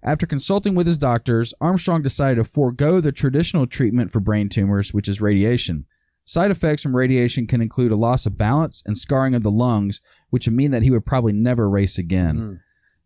After 0.02 0.26
consulting 0.26 0.74
with 0.74 0.87
his 0.87 0.98
doctors, 0.98 1.54
Armstrong 1.61 2.02
decided 2.02 2.37
to 2.37 2.44
forego 2.44 3.00
the 3.00 3.12
traditional 3.12 3.66
treatment 3.66 4.12
for 4.12 4.20
brain 4.20 4.48
tumors, 4.48 4.94
which 4.94 5.08
is 5.08 5.20
radiation. 5.20 5.87
Side 6.24 6.50
effects 6.50 6.82
from 6.82 6.94
radiation 6.94 7.46
can 7.46 7.61
include 7.61 7.90
a 7.90 7.96
loss 7.96 8.26
of 8.26 8.37
balance 8.37 8.82
and 8.84 8.98
scarring 8.98 9.34
of 9.34 9.42
the 9.42 9.50
lungs, 9.50 10.00
which 10.30 10.46
would 10.46 10.54
mean 10.54 10.70
that 10.70 10.82
he 10.82 10.90
would 10.90 11.06
probably 11.06 11.32
never 11.32 11.68
race 11.68 11.98
again. 11.98 12.37
Hmm. 12.37 12.54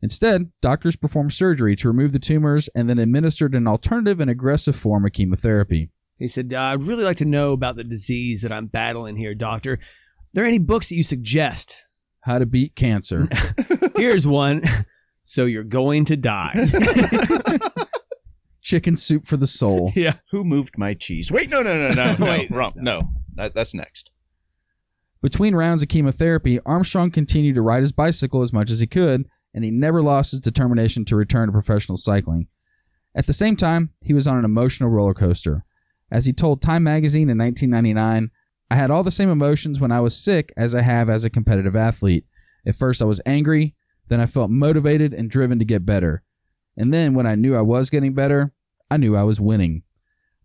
Instead, 0.03 0.51
doctors 0.61 0.97
performed 0.97 1.33
surgery 1.33 1.77
to 1.77 1.89
remove 1.89 2.13
the 2.13 2.19
tumors 2.19 2.69
and 2.75 2.91
then 2.91 2.99
administered 2.99 3.55
an 3.55 3.69
alternative 3.69 4.19
and 4.19 4.29
aggressive 4.29 4.75
form 4.75 5.07
of 5.07 5.13
chemotherapy. 5.13 5.91
He 6.17 6.27
said, 6.27 6.53
I'd 6.53 6.83
really 6.83 7.05
like 7.05 7.19
to 7.19 7.25
know 7.25 7.53
about 7.53 7.77
the 7.77 7.85
disease 7.85 8.43
that 8.43 8.53
I'm 8.53 8.67
battling 8.67 9.17
here, 9.17 9.35
doctor. 9.35 9.75
Are 9.75 9.79
there 10.35 10.45
any 10.45 10.59
books 10.59 10.89
that 10.89 10.97
you 10.97 11.05
suggest? 11.05 11.87
How 12.23 12.41
to 12.41 12.47
beat 12.47 12.75
cancer. 12.75 13.29
Here's 13.97 14.27
one. 14.27 14.63
So 15.33 15.47
you're 15.47 15.65
going 15.65 16.05
to 16.05 16.17
die. 16.19 16.53
Chicken 18.61 18.99
soup 18.99 19.27
for 19.27 19.39
the 19.39 19.47
soul. 19.47 19.91
yeah. 19.97 20.13
Who 20.31 20.45
moved 20.45 20.77
my 20.77 20.93
cheese? 20.93 21.33
Wait, 21.33 21.49
no, 21.51 21.63
no, 21.63 21.75
no, 21.75 21.95
no, 21.95 22.15
no, 22.19 22.27
Wait, 22.27 22.51
wrong. 22.51 22.73
no. 22.77 23.09
That, 23.37 23.55
that's 23.55 23.73
next. 23.73 24.11
Between 25.23 25.55
rounds 25.55 25.83
of 25.83 25.89
chemotherapy, 25.89 26.61
Armstrong 26.67 27.11
continued 27.11 27.55
to 27.55 27.63
ride 27.63 27.81
his 27.81 27.93
bicycle 27.93 28.43
as 28.43 28.53
much 28.53 28.71
as 28.71 28.81
he 28.81 28.87
could, 28.87 29.27
and 29.55 29.65
he 29.65 29.71
never 29.71 30.03
lost 30.03 30.33
his 30.33 30.41
determination 30.41 31.07
to 31.07 31.17
return 31.17 31.47
to 31.47 31.53
professional 31.53 31.97
cycling. 31.97 32.49
At 33.15 33.25
the 33.27 33.33
same 33.33 33.57
time, 33.57 33.89
he 34.03 34.13
was 34.13 34.27
on 34.27 34.37
an 34.37 34.45
emotional 34.45 34.91
roller 34.91 35.15
coaster. 35.15 35.65
As 36.11 36.27
he 36.27 36.35
told 36.35 36.61
Time 36.61 36.83
magazine 36.85 37.31
in 37.31 37.39
1999, 37.39 38.31
I 38.71 38.75
had 38.75 38.91
all 38.91 39.03
the 39.03 39.11
same 39.11 39.31
emotions 39.31 39.81
when 39.81 39.93
I 39.93 40.01
was 40.01 40.23
sick 40.23 40.53
as 40.59 40.75
I 40.75 40.83
have 40.83 41.09
as 41.09 41.25
a 41.25 41.31
competitive 41.31 41.75
athlete. 41.75 42.27
At 42.67 42.77
first, 42.77 43.01
I 43.01 43.07
was 43.07 43.21
angry, 43.25 43.75
then 44.13 44.21
I 44.21 44.27
felt 44.27 44.51
motivated 44.51 45.15
and 45.15 45.31
driven 45.31 45.59
to 45.59 45.65
get 45.65 45.87
better. 45.87 46.23
And 46.77 46.93
then, 46.93 47.15
when 47.15 47.27
I 47.27 47.35
knew 47.35 47.57
I 47.57 47.63
was 47.63 47.91
getting 47.91 48.15
better, 48.15 48.53
I 48.91 48.97
knew 48.97 49.17
I 49.17 49.23
was 49.23 49.41
winning. 49.41 49.83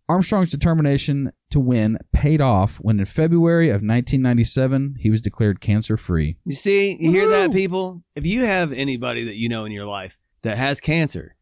Armstrong's 0.09 0.51
determination 0.51 1.33
to 1.49 1.59
win 1.59 1.97
paid 2.13 2.39
off 2.39 2.77
when 2.77 2.99
in 2.99 3.05
February 3.05 3.69
of 3.69 3.75
1997 3.75 4.95
he 4.99 5.09
was 5.09 5.21
declared 5.21 5.59
cancer 5.59 5.97
free. 5.97 6.37
You 6.45 6.55
see, 6.55 6.97
you 6.97 7.11
hear 7.11 7.27
that, 7.27 7.51
people? 7.51 8.03
If 8.15 8.25
you 8.25 8.45
have 8.45 8.71
anybody 8.71 9.25
that 9.25 9.35
you 9.35 9.49
know 9.49 9.65
in 9.65 9.71
your 9.73 9.85
life 9.85 10.17
that 10.43 10.57
has 10.57 10.79
cancer, 10.79 11.35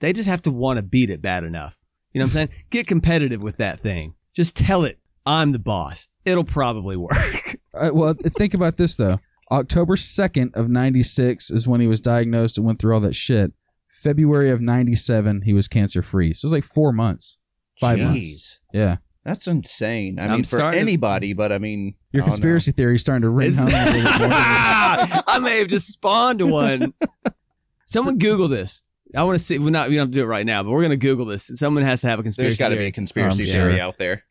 they 0.00 0.12
just 0.12 0.28
have 0.28 0.42
to 0.42 0.50
want 0.50 0.76
to 0.76 0.82
beat 0.82 1.10
it 1.10 1.22
bad 1.22 1.44
enough. 1.44 1.80
You 2.12 2.18
know 2.18 2.24
what 2.24 2.28
I'm 2.28 2.48
saying? 2.48 2.48
Get 2.70 2.86
competitive 2.86 3.42
with 3.42 3.56
that 3.56 3.80
thing. 3.80 4.14
Just 4.34 4.56
tell 4.56 4.84
it, 4.84 4.98
I'm 5.24 5.52
the 5.52 5.58
boss. 5.58 6.08
It'll 6.24 6.44
probably 6.44 6.96
work. 6.96 7.56
Uh, 7.72 7.90
well, 7.92 8.14
think 8.14 8.52
about 8.52 8.76
this 8.76 8.96
though. 8.96 9.20
October 9.50 9.96
2nd 9.96 10.54
of 10.54 10.68
96 10.68 11.50
is 11.50 11.66
when 11.66 11.80
he 11.80 11.86
was 11.86 12.00
diagnosed 12.00 12.56
and 12.56 12.66
went 12.66 12.78
through 12.78 12.94
all 12.94 13.00
that 13.00 13.16
shit. 13.16 13.52
February 13.92 14.50
of 14.50 14.60
97 14.60 15.42
he 15.42 15.52
was 15.52 15.68
cancer 15.68 16.02
free. 16.02 16.32
So 16.32 16.46
it 16.46 16.48
was 16.48 16.52
like 16.52 16.64
4 16.64 16.92
months. 16.92 17.38
5 17.80 17.98
Jeez. 17.98 18.04
months. 18.04 18.60
Yeah. 18.72 18.96
That's 19.24 19.46
insane. 19.46 20.18
I 20.18 20.24
I'm 20.24 20.30
mean, 20.30 20.40
for 20.42 20.56
starting 20.56 20.78
to- 20.78 20.80
anybody, 20.80 21.34
but 21.34 21.52
I 21.52 21.58
mean, 21.58 21.94
Your 22.12 22.22
I 22.22 22.26
don't 22.26 22.30
conspiracy 22.30 22.72
theory 22.72 22.94
is 22.94 23.02
starting 23.02 23.22
to 23.22 23.28
ring 23.30 23.48
It's- 23.48 23.58
home 23.58 23.68
a 23.68 23.92
little. 23.92 25.24
I 25.26 25.38
may 25.42 25.58
have 25.58 25.68
just 25.68 25.88
spawned 25.88 26.40
one. 26.50 26.94
Someone 27.86 28.18
Google 28.18 28.48
this. 28.48 28.84
I 29.16 29.24
want 29.24 29.36
to 29.38 29.44
see. 29.44 29.58
We're 29.58 29.70
not. 29.70 29.88
We 29.88 29.96
don't 29.96 30.06
have 30.06 30.10
to 30.12 30.14
do 30.14 30.22
it 30.22 30.28
right 30.28 30.46
now, 30.46 30.62
but 30.62 30.70
we're 30.70 30.80
going 30.82 30.90
to 30.92 30.96
Google 30.96 31.26
this. 31.26 31.50
Someone 31.58 31.82
has 31.82 32.00
to 32.02 32.06
have 32.06 32.20
a 32.20 32.22
conspiracy. 32.22 32.50
There's 32.50 32.58
got 32.58 32.68
to 32.68 32.76
be 32.76 32.86
a 32.86 32.92
conspiracy 32.92 33.42
oh, 33.42 33.46
I'm 33.46 33.52
theory 33.52 33.72
sure. 33.74 33.82
out 33.82 33.98
there. 33.98 34.22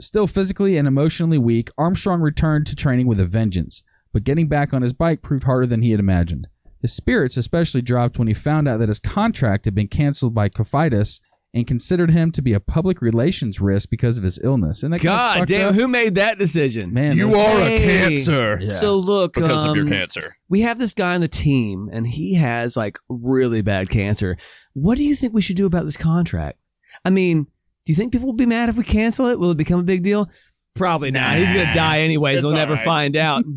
Still 0.00 0.26
physically 0.28 0.76
and 0.76 0.86
emotionally 0.86 1.38
weak, 1.38 1.70
Armstrong 1.76 2.20
returned 2.20 2.66
to 2.68 2.76
training 2.76 3.06
with 3.08 3.18
a 3.18 3.26
vengeance, 3.26 3.82
but 4.16 4.24
getting 4.24 4.48
back 4.48 4.72
on 4.72 4.80
his 4.80 4.94
bike 4.94 5.20
proved 5.20 5.44
harder 5.44 5.66
than 5.66 5.82
he 5.82 5.90
had 5.90 6.00
imagined. 6.00 6.46
His 6.80 6.96
spirits 6.96 7.36
especially 7.36 7.82
dropped 7.82 8.18
when 8.18 8.28
he 8.28 8.32
found 8.32 8.66
out 8.66 8.78
that 8.78 8.88
his 8.88 8.98
contract 8.98 9.66
had 9.66 9.74
been 9.74 9.88
canceled 9.88 10.34
by 10.34 10.48
Cofidis 10.48 11.20
and 11.52 11.66
considered 11.66 12.10
him 12.12 12.32
to 12.32 12.40
be 12.40 12.54
a 12.54 12.60
public 12.60 13.02
relations 13.02 13.60
risk 13.60 13.90
because 13.90 14.16
of 14.16 14.24
his 14.24 14.42
illness. 14.42 14.82
And 14.82 14.94
that 14.94 15.00
kinda 15.00 15.14
God 15.14 15.46
damn! 15.48 15.68
up. 15.68 15.74
Who 15.74 15.86
made 15.86 16.14
that 16.14 16.38
decision? 16.38 16.94
man, 16.94 17.18
you 17.18 17.34
are 17.34 17.60
Hey. 17.60 17.76
a 17.76 18.08
cancer 18.08 18.58
Yeah. 18.62 18.72
So 18.72 18.96
look, 18.96 19.34
because 19.34 19.66
of 19.66 19.76
your 19.76 19.84
um, 19.84 19.90
cancer. 19.90 20.34
we 20.48 20.62
have 20.62 20.78
this 20.78 20.94
guy 20.94 21.14
on 21.14 21.20
the 21.20 21.28
team 21.28 21.90
and 21.92 22.06
he 22.06 22.36
has 22.36 22.74
like 22.74 22.98
really 23.10 23.60
bad 23.60 23.90
cancer. 23.90 24.38
What 24.72 24.96
do 24.96 25.04
you 25.04 25.14
think 25.14 25.34
we 25.34 25.42
should 25.42 25.56
do 25.56 25.66
about 25.66 25.84
this 25.84 25.98
contract? 25.98 26.58
I 27.04 27.10
mean, 27.10 27.42
do 27.84 27.92
you 27.92 27.94
think 27.94 28.12
people 28.12 28.28
will 28.28 28.34
be 28.34 28.46
mad 28.46 28.70
if 28.70 28.78
we 28.78 28.84
cancel 28.84 29.26
it? 29.26 29.38
Will 29.38 29.50
it 29.50 29.58
become 29.58 29.80
a 29.80 29.82
big 29.84 30.02
deal? 30.02 30.30
Probably 30.74 31.10
not. 31.10 31.36
He's 31.36 31.52
going 31.52 31.66
to 31.66 31.72
die 31.74 32.00
anyways. 32.00 32.36
it's 32.38 32.44
We'll 32.44 32.54
never 32.54 32.72
all 32.72 32.76
right. 32.76 32.84
find 32.84 33.16
out. 33.16 33.44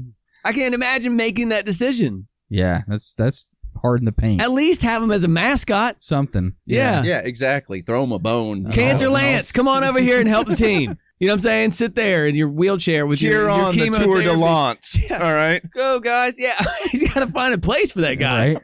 I 0.50 0.54
can't 0.54 0.74
imagine 0.76 1.16
making 1.16 1.50
that 1.50 1.66
decision. 1.66 2.28
yeah, 2.50 2.82
that's 2.88 3.14
that's 3.14 3.50
hard 3.82 4.02
in 4.02 4.06
the 4.06 4.12
paint. 4.12 4.42
At 4.42 4.52
least 4.52 4.82
have 4.82 5.02
him 5.02 5.12
as 5.12 5.24
a 5.24 5.28
mascot. 5.28 6.02
Something. 6.02 6.56
Yeah. 6.66 7.04
Yeah, 7.04 7.20
exactly. 7.24 7.82
Throw 7.82 8.04
him 8.04 8.12
a 8.12 8.20
bone. 8.20 8.66
Uh-huh. 8.66 8.74
Cancer 8.76 9.06
Oh, 9.06 9.10
no. 9.10 9.14
Lance, 9.14 9.52
come 9.54 9.68
on 9.70 9.84
over 9.86 10.00
here 10.02 10.20
and 10.20 10.28
help 10.28 10.48
the 10.48 10.56
team. 10.56 10.98
You 11.20 11.28
know 11.28 11.34
what 11.34 11.40
I'm 11.40 11.40
saying? 11.44 11.72
Sit 11.72 11.96
there 11.96 12.26
in 12.28 12.36
your 12.36 12.50
wheelchair 12.50 13.06
with 13.06 13.20
Cheer 13.20 13.32
your, 13.32 13.42
your 13.44 13.52
on 13.52 13.76
the 13.76 13.86
Tour 13.86 14.22
de 14.22 14.24
chemotherapy. 14.26 14.36
Lance. 14.42 15.00
Yeah. 15.10 15.24
All 15.24 15.34
right. 15.34 15.62
Go 15.72 16.00
guys. 16.00 16.40
Yeah. 16.40 16.56
He's 16.92 17.14
got 17.14 17.26
to 17.26 17.32
find 17.32 17.54
a 17.54 17.58
place 17.58 17.92
for 17.92 18.02
that 18.02 18.16
guy. 18.16 18.54
Right? 18.56 18.64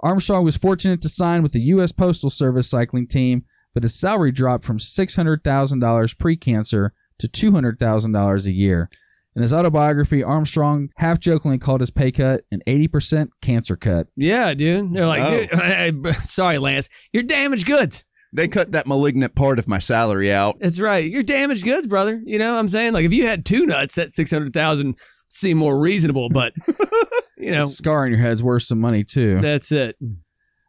Armstrong 0.00 0.44
was 0.44 0.56
fortunate 0.56 1.00
to 1.02 1.08
sign 1.08 1.42
with 1.42 1.52
the 1.52 1.60
U.S. 1.62 1.92
Postal 1.92 2.30
Service 2.30 2.68
cycling 2.70 3.06
team, 3.06 3.44
but 3.72 3.82
his 3.82 3.98
salary 3.98 4.32
dropped 4.32 4.64
from 4.64 4.78
$600,000 4.78 6.18
pre 6.18 6.36
cancer 6.36 6.92
to 7.18 7.28
$200,000 7.28 8.46
a 8.46 8.52
year. 8.52 8.90
In 9.36 9.42
his 9.42 9.52
autobiography, 9.52 10.22
Armstrong 10.22 10.90
half 10.96 11.18
jokingly 11.18 11.58
called 11.58 11.80
his 11.80 11.90
pay 11.90 12.12
cut 12.12 12.42
an 12.52 12.62
80% 12.68 13.28
cancer 13.42 13.76
cut. 13.76 14.06
Yeah, 14.16 14.54
dude. 14.54 14.92
They're 14.94 15.06
like, 15.06 15.22
Oh. 15.24 15.90
dude, 15.90 16.14
sorry, 16.22 16.58
Lance, 16.58 16.88
you're 17.12 17.24
damaged 17.24 17.66
goods. 17.66 18.04
They 18.32 18.48
cut 18.48 18.72
that 18.72 18.86
malignant 18.86 19.34
part 19.34 19.58
of 19.58 19.66
my 19.68 19.78
salary 19.78 20.32
out. 20.32 20.58
That's 20.60 20.80
right. 20.80 21.08
You're 21.10 21.22
damaged 21.22 21.64
goods, 21.64 21.86
brother. 21.86 22.20
You 22.24 22.38
know 22.38 22.52
what 22.52 22.58
I'm 22.60 22.68
saying? 22.68 22.92
Like 22.92 23.04
if 23.04 23.14
you 23.14 23.26
had 23.26 23.44
two 23.44 23.66
nuts, 23.66 23.94
that 23.96 24.10
600,000 24.12 24.96
seemed 25.28 25.58
more 25.58 25.80
reasonable, 25.80 26.28
but 26.30 26.52
you 27.36 27.50
know, 27.50 27.64
Scar 27.64 28.04
on 28.04 28.10
your 28.10 28.20
head's 28.20 28.42
worth 28.42 28.62
some 28.64 28.80
money, 28.80 29.02
too. 29.04 29.40
that's 29.40 29.72
it. 29.72 29.96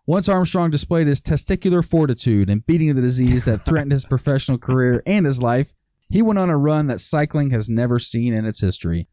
Once 0.08 0.30
Armstrong 0.30 0.70
displayed 0.70 1.08
his 1.08 1.22
testicular 1.22 1.84
fortitude 1.88 2.50
and 2.50 2.66
beating 2.68 2.94
the 2.94 3.02
disease 3.02 3.46
that 3.46 3.66
threatened 3.66 3.92
his 3.92 4.06
professional 4.06 4.58
career 4.60 5.02
and 5.08 5.26
his 5.26 5.42
life, 5.42 5.74
he 6.10 6.22
went 6.22 6.40
on 6.40 6.50
a 6.50 6.58
run 6.58 6.88
that 6.88 7.00
cycling 7.02 7.50
has 7.52 7.70
never 7.70 8.00
seen 8.00 8.34
in 8.34 8.46
its 8.46 8.62
history. 8.62 9.08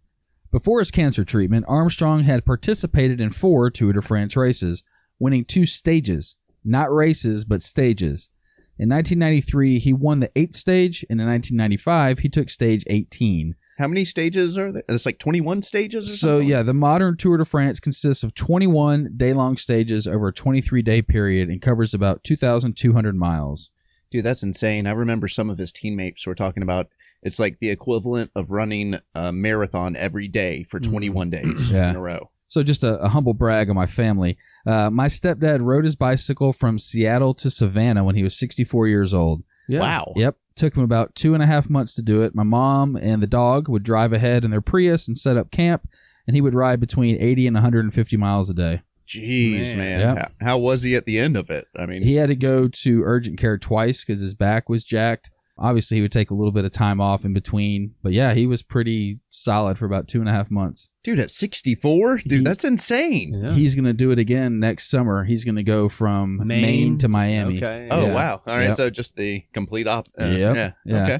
Before 0.50 0.81
his 0.81 0.90
cancer 0.90 1.24
treatment, 1.24 1.64
Armstrong 1.68 2.24
had 2.24 2.44
participated 2.44 3.20
in 3.20 3.31
four 3.31 3.70
Tour 3.70 3.92
de 3.94 4.02
France 4.02 4.37
races, 4.37 4.83
winning 5.18 5.44
two 5.44 5.64
stages, 5.66 6.37
not 6.64 6.92
races, 6.92 7.44
but 7.44 7.62
stages. 7.62 8.31
In 8.78 8.88
1993, 8.88 9.78
he 9.78 9.92
won 9.92 10.20
the 10.20 10.31
eighth 10.37 10.55
stage, 10.55 11.05
and 11.09 11.20
in 11.20 11.26
1995, 11.26 12.18
he 12.20 12.28
took 12.28 12.50
stage 12.50 12.85
18. 12.88 13.55
How 13.78 13.88
many 13.88 14.05
stages 14.05 14.59
are 14.59 14.70
there? 14.70 14.83
It's 14.88 15.07
like 15.07 15.18
21 15.18 15.62
stages 15.62 16.05
or 16.05 16.09
So, 16.09 16.28
something? 16.28 16.48
yeah, 16.48 16.62
the 16.62 16.74
modern 16.74 17.16
Tour 17.16 17.38
de 17.38 17.44
France 17.44 17.81
consists 17.81 18.22
of 18.22 18.35
21 18.35 19.12
day 19.16 19.33
long 19.33 19.57
stages 19.57 20.07
over 20.07 20.28
a 20.28 20.33
23 20.33 20.83
day 20.83 21.00
period 21.00 21.48
and 21.48 21.62
covers 21.62 21.94
about 21.94 22.22
2,200 22.24 23.16
miles. 23.16 23.72
Dude, 24.12 24.25
that's 24.25 24.42
insane. 24.42 24.87
I 24.87 24.92
remember 24.92 25.27
some 25.27 25.51
of 25.51 25.59
his 25.59 25.72
teammates 25.72 26.27
were 26.27 26.35
talking 26.35 26.62
about 26.62 26.88
it's 27.22 27.40
like 27.40 27.59
the 27.61 27.70
equivalent 27.70 28.31
of 28.37 28.51
running 28.51 28.96
a 29.14 29.33
marathon 29.33 29.96
every 29.96 30.29
day 30.29 30.64
for 30.64 30.79
21 30.81 31.31
days 31.31 31.72
Yeah. 31.72 31.90
in 31.90 31.96
a 31.96 32.01
row. 32.01 32.31
So, 32.48 32.62
just 32.62 32.85
a, 32.85 32.98
a 32.98 33.09
humble 33.09 33.33
brag 33.33 33.70
on 33.70 33.77
my 33.77 33.87
family. 33.87 34.37
Uh, 34.66 34.90
my 34.90 35.07
stepdad 35.07 35.61
rode 35.62 35.85
his 35.85 35.96
bicycle 35.96 36.53
from 36.53 36.79
Seattle 36.79 37.33
to 37.35 37.48
Savannah 37.48 38.05
when 38.05 38.14
he 38.14 38.22
was 38.22 38.38
64 38.38 38.88
years 38.88 39.14
old. 39.14 39.42
Yeah. 39.68 39.81
Wow. 39.81 40.12
Yep. 40.16 40.37
Took 40.57 40.77
him 40.77 40.83
about 40.83 41.14
two 41.14 41.33
and 41.33 41.42
a 41.42 41.46
half 41.46 41.70
months 41.70 41.94
to 41.94 42.03
do 42.03 42.22
it. 42.22 42.35
My 42.35 42.42
mom 42.42 42.94
and 42.96 43.22
the 43.22 43.27
dog 43.27 43.70
would 43.70 43.83
drive 43.85 44.12
ahead 44.12 44.44
in 44.44 44.51
their 44.51 44.61
Prius 44.61 45.09
and 45.09 45.16
set 45.16 45.38
up 45.38 45.51
camp, 45.51 45.88
and 46.27 46.37
he 46.37 46.42
would 46.42 46.55
ride 46.55 46.79
between 46.79 47.16
80 47.22 47.46
and 47.46 47.55
150 47.55 48.16
miles 48.18 48.51
a 48.51 48.55
day. 48.55 48.83
Jeez, 49.16 49.77
Man. 49.77 49.79
man. 49.79 50.01
Yeah. 50.01 50.14
How, 50.40 50.46
how 50.46 50.59
was 50.59 50.83
he 50.83 50.94
at 50.96 51.05
the 51.07 51.18
end 51.18 51.37
of 51.37 51.51
it? 51.51 51.66
I 51.77 51.87
mean, 51.87 52.03
He 52.03 52.16
had 52.16 52.29
to 52.29 52.37
go 52.37 52.68
to 52.68 53.03
urgent 53.05 53.38
care 53.38 53.59
twice 53.59 54.05
because 54.05 54.20
his 54.20 54.35
back 54.35 54.68
was 54.68 54.85
jacked. 54.85 55.31
Obviously, 55.59 55.98
he 55.98 56.01
would 56.03 56.11
take 56.11 56.31
a 56.31 56.35
little 56.35 56.51
bit 56.51 56.64
of 56.64 56.72
time 56.72 56.98
off 57.01 57.25
in 57.27 57.35
between, 57.35 57.94
but 58.03 58.12
yeah, 58.12 58.33
he 58.33 58.46
was 58.46 58.62
pretty 58.62 59.20
solid 59.29 59.79
for 59.79 59.85
about 59.85 60.09
two 60.09 60.18
and 60.20 60.29
a 60.29 60.33
half 60.33 60.51
months. 60.51 60.92
dude, 61.05 61.18
at 61.20 61.31
64? 61.31 62.16
Dude, 62.18 62.33
He- 62.33 62.38
that's 62.44 62.64
insane. 62.64 63.33
Yeah. 63.35 63.53
He's 63.53 63.75
going 63.77 63.85
to 63.85 63.92
do 63.92 64.11
it 64.12 64.18
again 64.18 64.59
next 64.61 64.88
summer. 64.90 65.25
He's 65.25 65.44
going 65.44 65.57
to 65.57 65.62
go 65.62 65.88
from 65.90 66.38
Maine, 66.38 66.62
Maine 66.62 66.98
to 66.98 67.09
Miami. 67.09 67.59
Okay. 67.59 67.87
Oh, 67.90 68.07
Yeah. 68.07 68.14
wow. 68.14 68.42
All 68.46 68.57
right. 68.57 68.64
Yep. 68.68 68.75
So 68.77 68.90
just 68.90 69.14
the 69.16 69.44
complete 69.53 69.87
opposite. 69.87 70.22
Uh, 70.22 70.27
yep. 70.37 70.57
Yeah. 70.57 70.72
Yeah. 70.87 71.05
Okay. 71.05 71.18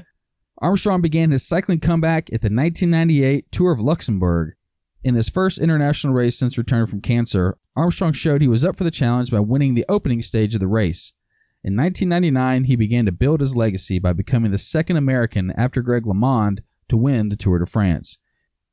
Armstrong 0.57 1.01
began 1.01 1.31
his 1.31 1.45
cycling 1.47 1.79
comeback 1.79 2.23
at 2.33 2.41
the 2.41 2.47
1998 2.49 3.51
Tour 3.51 3.71
of 3.71 3.79
Luxembourg. 3.79 4.55
In 5.03 5.15
his 5.15 5.29
first 5.29 5.59
international 5.59 6.13
race 6.13 6.39
since 6.39 6.57
return 6.57 6.85
from 6.85 7.01
cancer, 7.01 7.57
Armstrong 7.75 8.13
showed 8.13 8.41
he 8.41 8.47
was 8.47 8.63
up 8.63 8.77
for 8.77 8.85
the 8.85 8.91
challenge 8.91 9.31
by 9.31 9.41
winning 9.41 9.73
the 9.73 9.85
opening 9.89 10.21
stage 10.21 10.53
of 10.53 10.61
the 10.61 10.67
race. 10.67 11.13
In 11.61 11.75
1999, 11.75 12.65
he 12.65 12.75
began 12.77 13.05
to 13.05 13.11
build 13.11 13.41
his 13.41 13.55
legacy 13.55 13.99
by 13.99 14.13
becoming 14.13 14.51
the 14.51 14.57
second 14.57 14.95
American 14.95 15.51
after 15.57 15.81
Greg 15.81 16.03
LeMond 16.03 16.59
to 16.87 16.97
win 16.97 17.29
the 17.29 17.35
Tour 17.35 17.59
de 17.59 17.65
France. 17.65 18.19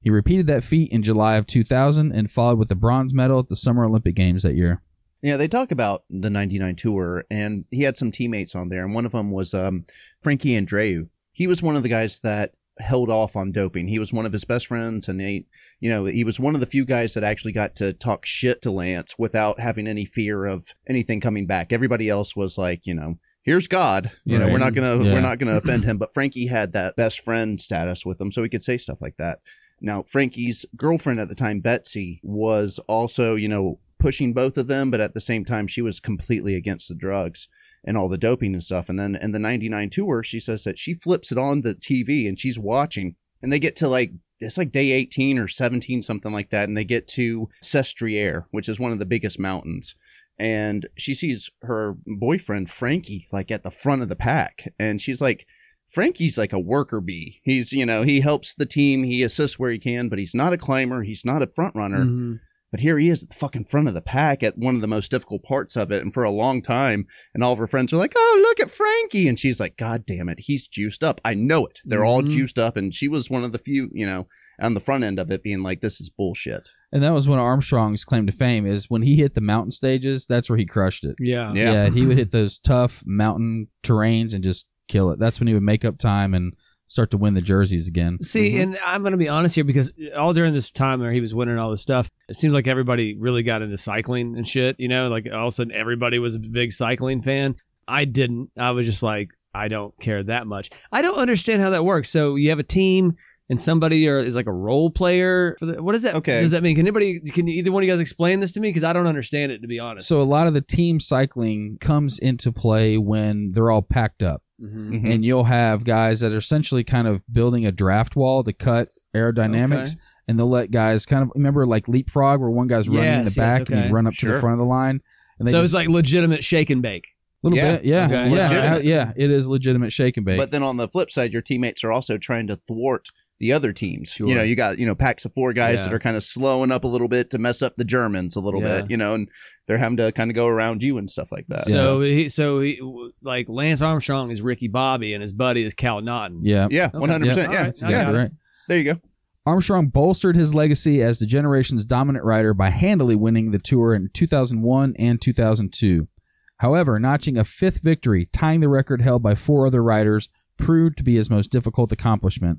He 0.00 0.10
repeated 0.10 0.46
that 0.46 0.64
feat 0.64 0.92
in 0.92 1.02
July 1.02 1.36
of 1.36 1.46
2000 1.46 2.12
and 2.12 2.30
followed 2.30 2.58
with 2.58 2.68
the 2.68 2.74
bronze 2.74 3.12
medal 3.12 3.40
at 3.40 3.48
the 3.48 3.56
Summer 3.56 3.84
Olympic 3.84 4.14
Games 4.14 4.44
that 4.44 4.54
year. 4.54 4.82
Yeah, 5.22 5.36
they 5.36 5.48
talk 5.48 5.72
about 5.72 6.02
the 6.08 6.30
99 6.30 6.76
tour, 6.76 7.24
and 7.30 7.64
he 7.70 7.82
had 7.82 7.98
some 7.98 8.10
teammates 8.10 8.54
on 8.54 8.70
there, 8.70 8.84
and 8.84 8.94
one 8.94 9.04
of 9.04 9.12
them 9.12 9.30
was 9.30 9.52
um, 9.52 9.84
Frankie 10.22 10.58
Andreu. 10.58 11.08
He 11.32 11.46
was 11.46 11.62
one 11.62 11.76
of 11.76 11.82
the 11.82 11.90
guys 11.90 12.20
that 12.20 12.54
held 12.80 13.10
off 13.10 13.36
on 13.36 13.52
doping. 13.52 13.88
He 13.88 13.98
was 13.98 14.12
one 14.12 14.26
of 14.26 14.32
his 14.32 14.44
best 14.44 14.66
friends, 14.66 15.08
and 15.08 15.20
they, 15.20 15.44
you 15.80 15.90
know, 15.90 16.04
he 16.04 16.24
was 16.24 16.40
one 16.40 16.54
of 16.54 16.60
the 16.60 16.66
few 16.66 16.84
guys 16.84 17.14
that 17.14 17.24
actually 17.24 17.52
got 17.52 17.76
to 17.76 17.92
talk 17.92 18.26
shit 18.26 18.62
to 18.62 18.70
Lance 18.70 19.14
without 19.18 19.60
having 19.60 19.86
any 19.86 20.04
fear 20.04 20.44
of 20.46 20.64
anything 20.88 21.20
coming 21.20 21.46
back. 21.46 21.72
Everybody 21.72 22.08
else 22.08 22.34
was 22.34 22.58
like, 22.58 22.86
you 22.86 22.94
know, 22.94 23.18
here's 23.42 23.66
God. 23.66 24.10
You 24.24 24.38
know, 24.38 24.48
we're 24.48 24.58
not 24.58 24.74
gonna 24.74 25.02
Yeah. 25.02 25.14
we're 25.14 25.20
not 25.22 25.38
gonna 25.38 25.56
offend 25.56 25.84
him. 25.84 25.98
But 25.98 26.14
Frankie 26.14 26.46
had 26.46 26.72
that 26.72 26.96
best 26.96 27.24
friend 27.24 27.60
status 27.60 28.04
with 28.04 28.20
him, 28.20 28.32
so 28.32 28.42
he 28.42 28.48
could 28.48 28.62
say 28.62 28.76
stuff 28.76 29.00
like 29.00 29.16
that. 29.18 29.38
Now, 29.80 30.02
Frankie's 30.02 30.66
girlfriend 30.76 31.20
at 31.20 31.28
the 31.28 31.34
time, 31.34 31.60
Betsy, 31.60 32.20
was 32.22 32.78
also, 32.86 33.34
you 33.34 33.48
know, 33.48 33.78
pushing 33.98 34.32
both 34.34 34.58
of 34.58 34.66
them, 34.66 34.90
but 34.90 35.00
at 35.00 35.14
the 35.14 35.20
same 35.20 35.44
time, 35.44 35.66
she 35.66 35.80
was 35.82 36.00
completely 36.00 36.54
against 36.54 36.88
the 36.88 36.94
drugs 36.94 37.48
and 37.84 37.96
all 37.96 38.08
the 38.08 38.18
doping 38.18 38.52
and 38.52 38.62
stuff. 38.62 38.88
And 38.88 38.98
then 38.98 39.16
in 39.16 39.32
the 39.32 39.38
99 39.38 39.90
tour, 39.90 40.22
she 40.22 40.40
says 40.40 40.64
that 40.64 40.78
she 40.78 40.94
flips 40.94 41.32
it 41.32 41.38
on 41.38 41.62
the 41.62 41.74
TV 41.74 42.28
and 42.28 42.38
she's 42.38 42.58
watching, 42.58 43.16
and 43.42 43.52
they 43.52 43.58
get 43.58 43.76
to 43.76 43.88
like, 43.88 44.12
it's 44.38 44.58
like 44.58 44.72
day 44.72 44.92
18 44.92 45.38
or 45.38 45.48
17, 45.48 46.02
something 46.02 46.32
like 46.32 46.50
that. 46.50 46.68
And 46.68 46.76
they 46.76 46.84
get 46.84 47.06
to 47.08 47.48
Sestriere, 47.62 48.44
which 48.50 48.68
is 48.68 48.80
one 48.80 48.92
of 48.92 48.98
the 48.98 49.06
biggest 49.06 49.38
mountains. 49.38 49.96
And 50.38 50.88
she 50.96 51.12
sees 51.12 51.50
her 51.62 51.96
boyfriend, 52.06 52.70
Frankie, 52.70 53.26
like 53.30 53.50
at 53.50 53.62
the 53.62 53.70
front 53.70 54.00
of 54.00 54.08
the 54.08 54.16
pack. 54.16 54.72
And 54.78 55.00
she's 55.00 55.20
like, 55.20 55.46
Frankie's 55.90 56.38
like 56.38 56.54
a 56.54 56.58
worker 56.58 57.00
bee. 57.00 57.40
He's, 57.42 57.72
you 57.72 57.84
know, 57.84 58.02
he 58.02 58.20
helps 58.20 58.54
the 58.54 58.64
team, 58.64 59.02
he 59.02 59.22
assists 59.22 59.58
where 59.58 59.70
he 59.70 59.78
can, 59.78 60.08
but 60.08 60.18
he's 60.18 60.34
not 60.34 60.52
a 60.52 60.58
climber, 60.58 61.02
he's 61.02 61.24
not 61.24 61.42
a 61.42 61.46
front 61.48 61.74
runner. 61.74 62.04
Mhm. 62.04 62.40
But 62.70 62.80
here 62.80 62.98
he 62.98 63.08
is 63.08 63.22
at 63.24 63.30
the 63.30 63.34
fucking 63.36 63.64
front 63.64 63.88
of 63.88 63.94
the 63.94 64.00
pack 64.02 64.42
at 64.42 64.56
one 64.56 64.74
of 64.76 64.80
the 64.80 64.86
most 64.86 65.10
difficult 65.10 65.42
parts 65.42 65.76
of 65.76 65.90
it. 65.90 66.02
And 66.02 66.14
for 66.14 66.22
a 66.24 66.30
long 66.30 66.62
time, 66.62 67.06
and 67.34 67.42
all 67.42 67.52
of 67.52 67.58
her 67.58 67.66
friends 67.66 67.92
are 67.92 67.96
like, 67.96 68.12
oh, 68.16 68.38
look 68.42 68.60
at 68.60 68.70
Frankie. 68.70 69.26
And 69.28 69.38
she's 69.38 69.58
like, 69.60 69.76
God 69.76 70.06
damn 70.06 70.28
it, 70.28 70.38
he's 70.40 70.68
juiced 70.68 71.02
up. 71.02 71.20
I 71.24 71.34
know 71.34 71.66
it. 71.66 71.80
They're 71.84 72.04
all 72.04 72.22
Mhm. 72.22 72.30
juiced 72.30 72.58
up. 72.58 72.76
And 72.76 72.94
she 72.94 73.08
was 73.08 73.28
one 73.30 73.42
of 73.44 73.52
the 73.52 73.58
few, 73.58 73.90
you 73.92 74.06
know, 74.06 74.28
on 74.60 74.74
the 74.74 74.80
front 74.80 75.04
end 75.04 75.18
of 75.18 75.30
it 75.30 75.42
being 75.42 75.62
like, 75.62 75.80
this 75.80 76.00
is 76.00 76.10
bullshit. 76.10 76.68
And 76.92 77.02
that 77.02 77.12
was 77.14 77.26
one 77.26 77.38
of 77.38 77.44
Armstrong's 77.44 78.04
claim 78.04 78.26
to 78.26 78.32
fame 78.32 78.66
is 78.66 78.90
when 78.90 79.02
he 79.02 79.16
hit 79.16 79.34
the 79.34 79.40
mountain 79.40 79.70
stages, 79.70 80.26
that's 80.26 80.50
where 80.50 80.58
he 80.58 80.66
crushed 80.66 81.02
it. 81.04 81.16
Yeah. 81.18 81.50
Yeah. 81.54 81.88
he 81.88 82.04
would 82.06 82.18
hit 82.18 82.30
those 82.30 82.58
tough 82.58 83.02
mountain 83.06 83.68
terrains 83.82 84.34
and 84.34 84.44
just 84.44 84.68
kill 84.88 85.10
it. 85.12 85.18
That's 85.18 85.40
when 85.40 85.46
he 85.46 85.54
would 85.54 85.62
make 85.62 85.84
up 85.84 85.98
time 85.98 86.34
and 86.34 86.52
start 86.90 87.12
to 87.12 87.16
win 87.16 87.34
the 87.34 87.40
jerseys 87.40 87.86
again. 87.88 88.20
See, 88.20 88.54
Mhm. 88.54 88.62
and 88.62 88.78
I'm 88.84 89.02
going 89.02 89.12
to 89.12 89.16
be 89.18 89.28
honest 89.28 89.54
here 89.54 89.62
because 89.64 89.94
all 90.16 90.32
during 90.34 90.52
this 90.52 90.70
time 90.72 90.98
where 91.00 91.12
he 91.12 91.20
was 91.20 91.32
winning 91.34 91.56
all 91.56 91.70
this 91.70 91.80
stuff, 91.80 92.10
it 92.28 92.34
seems 92.36 92.52
like 92.52 92.66
everybody 92.66 93.16
really 93.16 93.44
got 93.44 93.62
into 93.62 93.78
cycling 93.78 94.36
and 94.36 94.46
shit. 94.46 94.74
You 94.78 94.88
know, 94.88 95.08
like 95.08 95.26
all 95.32 95.46
of 95.46 95.48
a 95.48 95.50
sudden 95.52 95.72
everybody 95.72 96.18
was 96.18 96.34
a 96.34 96.40
big 96.40 96.72
cycling 96.72 97.22
fan. 97.22 97.54
I 97.86 98.04
didn't. 98.04 98.50
I 98.58 98.72
was 98.72 98.86
just 98.86 99.02
like, 99.04 99.30
I 99.54 99.68
don't 99.68 99.94
care 100.00 100.22
that 100.24 100.46
much. 100.46 100.70
I 100.92 101.00
don't 101.02 101.18
understand 101.18 101.62
how 101.62 101.70
that 101.70 101.84
works. 101.84 102.08
So 102.10 102.34
you 102.36 102.50
have 102.50 102.58
a 102.58 102.64
team 102.64 103.14
and 103.48 103.60
somebody 103.60 104.08
or 104.08 104.18
is 104.18 104.36
like 104.36 104.46
a 104.46 104.52
role 104.52 104.90
player. 104.90 105.56
For 105.58 105.66
the, 105.66 105.82
what 105.82 105.92
does 105.92 106.02
that? 106.04 106.14
Okay. 106.16 106.40
Does 106.40 106.50
that 106.52 106.62
mean? 106.62 106.76
Can 106.76 106.86
anybody? 106.86 107.20
Can 107.20 107.48
either 107.48 107.72
one 107.72 107.82
of 107.82 107.86
you 107.88 107.92
guys 107.92 108.00
explain 108.00 108.40
this 108.40 108.52
to 108.52 108.60
me? 108.60 108.68
Because 108.68 108.84
I 108.84 108.92
don't 108.92 109.06
understand 109.08 109.50
it 109.52 109.60
to 109.62 109.66
be 109.68 109.78
honest. 109.80 110.06
So 110.06 110.20
a 110.20 110.24
lot 110.24 110.46
of 110.46 110.54
the 110.54 110.60
team 110.60 111.00
cycling 111.00 111.78
comes 111.80 112.18
into 112.20 112.52
play 112.52 112.96
when 112.98 113.50
they're 113.52 113.70
all 113.70 113.82
packed 113.82 114.22
up. 114.22 114.42
Mhm. 114.62 114.90
Mhm. 115.02 115.14
And 115.14 115.24
you'll 115.24 115.44
have 115.44 115.84
guys 115.84 116.20
that 116.20 116.32
are 116.32 116.36
essentially 116.38 116.84
kind 116.84 117.08
of 117.08 117.22
building 117.32 117.66
a 117.66 117.72
draft 117.72 118.14
wall 118.16 118.42
to 118.44 118.52
cut 118.52 118.88
aerodynamics. 119.14 119.94
Okay. 119.96 120.00
And 120.28 120.38
they'll 120.38 120.48
let 120.48 120.70
guys 120.70 121.06
kind 121.06 121.22
of 121.22 121.30
remember 121.34 121.66
like 121.66 121.88
leapfrog 121.88 122.40
where 122.40 122.50
one 122.50 122.66
guy's 122.68 122.88
running 122.88 123.04
in 123.04 123.18
the 123.20 123.24
Yes, 123.24 123.36
yes, 123.36 123.58
back 123.58 123.70
and 123.70 123.86
you 123.86 123.90
run 123.94 124.06
up 124.06 124.14
to 124.14 124.26
the 124.26 124.38
front 124.40 124.52
of 124.52 124.58
the 124.58 124.64
line. 124.64 125.00
And 125.38 125.48
they 125.48 125.52
So 125.52 125.60
just, 125.62 125.70
it's 125.70 125.74
like 125.74 125.88
legitimate 125.88 126.44
shake 126.44 126.70
and 126.70 126.82
bake. 126.82 127.06
A 127.42 127.48
little 127.48 127.58
Yeah. 127.58 127.76
bit, 127.76 127.84
yeah, 127.86 128.04
Okay. 128.06 128.30
yeah, 128.30 128.42
Legitimate. 128.42 128.84
yeah. 128.84 129.12
It 129.16 129.30
is 129.30 129.48
legitimate 129.48 129.92
shake 129.92 130.16
and 130.18 130.26
bake. 130.26 130.38
But 130.38 130.50
then 130.50 130.62
on 130.62 130.76
the 130.76 130.86
flip 130.88 131.10
side, 131.10 131.32
your 131.32 131.42
teammates 131.42 131.82
are 131.82 131.90
also 131.90 132.18
trying 132.18 132.46
to 132.48 132.60
thwart 132.68 133.08
the 133.40 133.52
other 133.54 133.72
teams. 133.72 134.10
Sure. 134.12 134.28
You 134.28 134.34
know, 134.34 134.42
you 134.42 134.54
got, 134.54 134.78
you 134.78 134.84
know, 134.84 134.94
packs 134.94 135.24
of 135.24 135.32
four 135.32 135.54
guys 135.54 135.78
Yeah. 135.80 135.84
that 135.86 135.94
are 135.94 135.98
kind 135.98 136.14
of 136.16 136.22
slowing 136.22 136.70
up 136.70 136.84
a 136.84 136.86
little 136.86 137.08
bit 137.08 137.30
to 137.30 137.38
mess 137.38 137.62
up 137.62 137.74
the 137.76 137.84
Germans 137.86 138.36
a 138.36 138.40
little 138.40 138.60
Yeah. 138.60 138.82
bit, 138.82 138.90
you 138.90 138.98
know, 138.98 139.14
and 139.14 139.28
they're 139.70 139.78
having 139.78 139.98
to 139.98 140.10
kind 140.10 140.32
of 140.32 140.34
go 140.34 140.48
around 140.48 140.82
you 140.82 140.98
and 140.98 141.08
stuff 141.08 141.30
like 141.30 141.46
that. 141.46 141.62
Yeah. 141.68 141.76
So 141.76 142.00
he, 142.00 142.28
so 142.28 142.58
he, 142.58 142.80
like 143.22 143.48
Lance 143.48 143.82
Armstrong 143.82 144.32
is 144.32 144.42
Ricky 144.42 144.66
Bobby 144.66 145.14
and 145.14 145.22
his 145.22 145.32
buddy 145.32 145.62
is 145.62 145.74
Cal 145.74 146.00
Naughton. 146.00 146.40
yeah, 146.42 146.66
yeah, 146.72 146.88
100%. 146.88 147.24
Yeah. 147.24 147.34
Yeah. 147.34 147.46
All 147.46 147.46
right. 147.46 147.64
that's 147.66 147.82
I 147.84 147.90
yeah. 147.90 148.02
got 148.02 148.08
exactly 148.08 148.14
it. 148.14 148.18
right. 148.18 148.30
There 148.66 148.78
you 148.78 148.84
go. 148.94 149.00
Armstrong 149.46 149.86
bolstered 149.86 150.34
his 150.34 150.56
legacy 150.56 151.02
as 151.02 151.20
the 151.20 151.26
generation's 151.26 151.84
dominant 151.84 152.24
rider 152.24 152.52
by 152.52 152.70
handily 152.70 153.14
winning 153.14 153.52
the 153.52 153.60
tour 153.60 153.94
in 153.94 154.10
2001 154.12 154.94
and 154.98 155.22
2002. 155.22 156.08
However, 156.56 156.98
notching 156.98 157.38
a 157.38 157.44
fifth 157.44 157.80
victory, 157.80 158.28
tying 158.32 158.58
the 158.58 158.68
record 158.68 159.02
held 159.02 159.22
by 159.22 159.36
four 159.36 159.68
other 159.68 159.84
riders, 159.84 160.30
proved 160.58 160.96
to 160.96 161.04
be 161.04 161.14
his 161.14 161.30
most 161.30 161.52
difficult 161.52 161.92
accomplishment. 161.92 162.58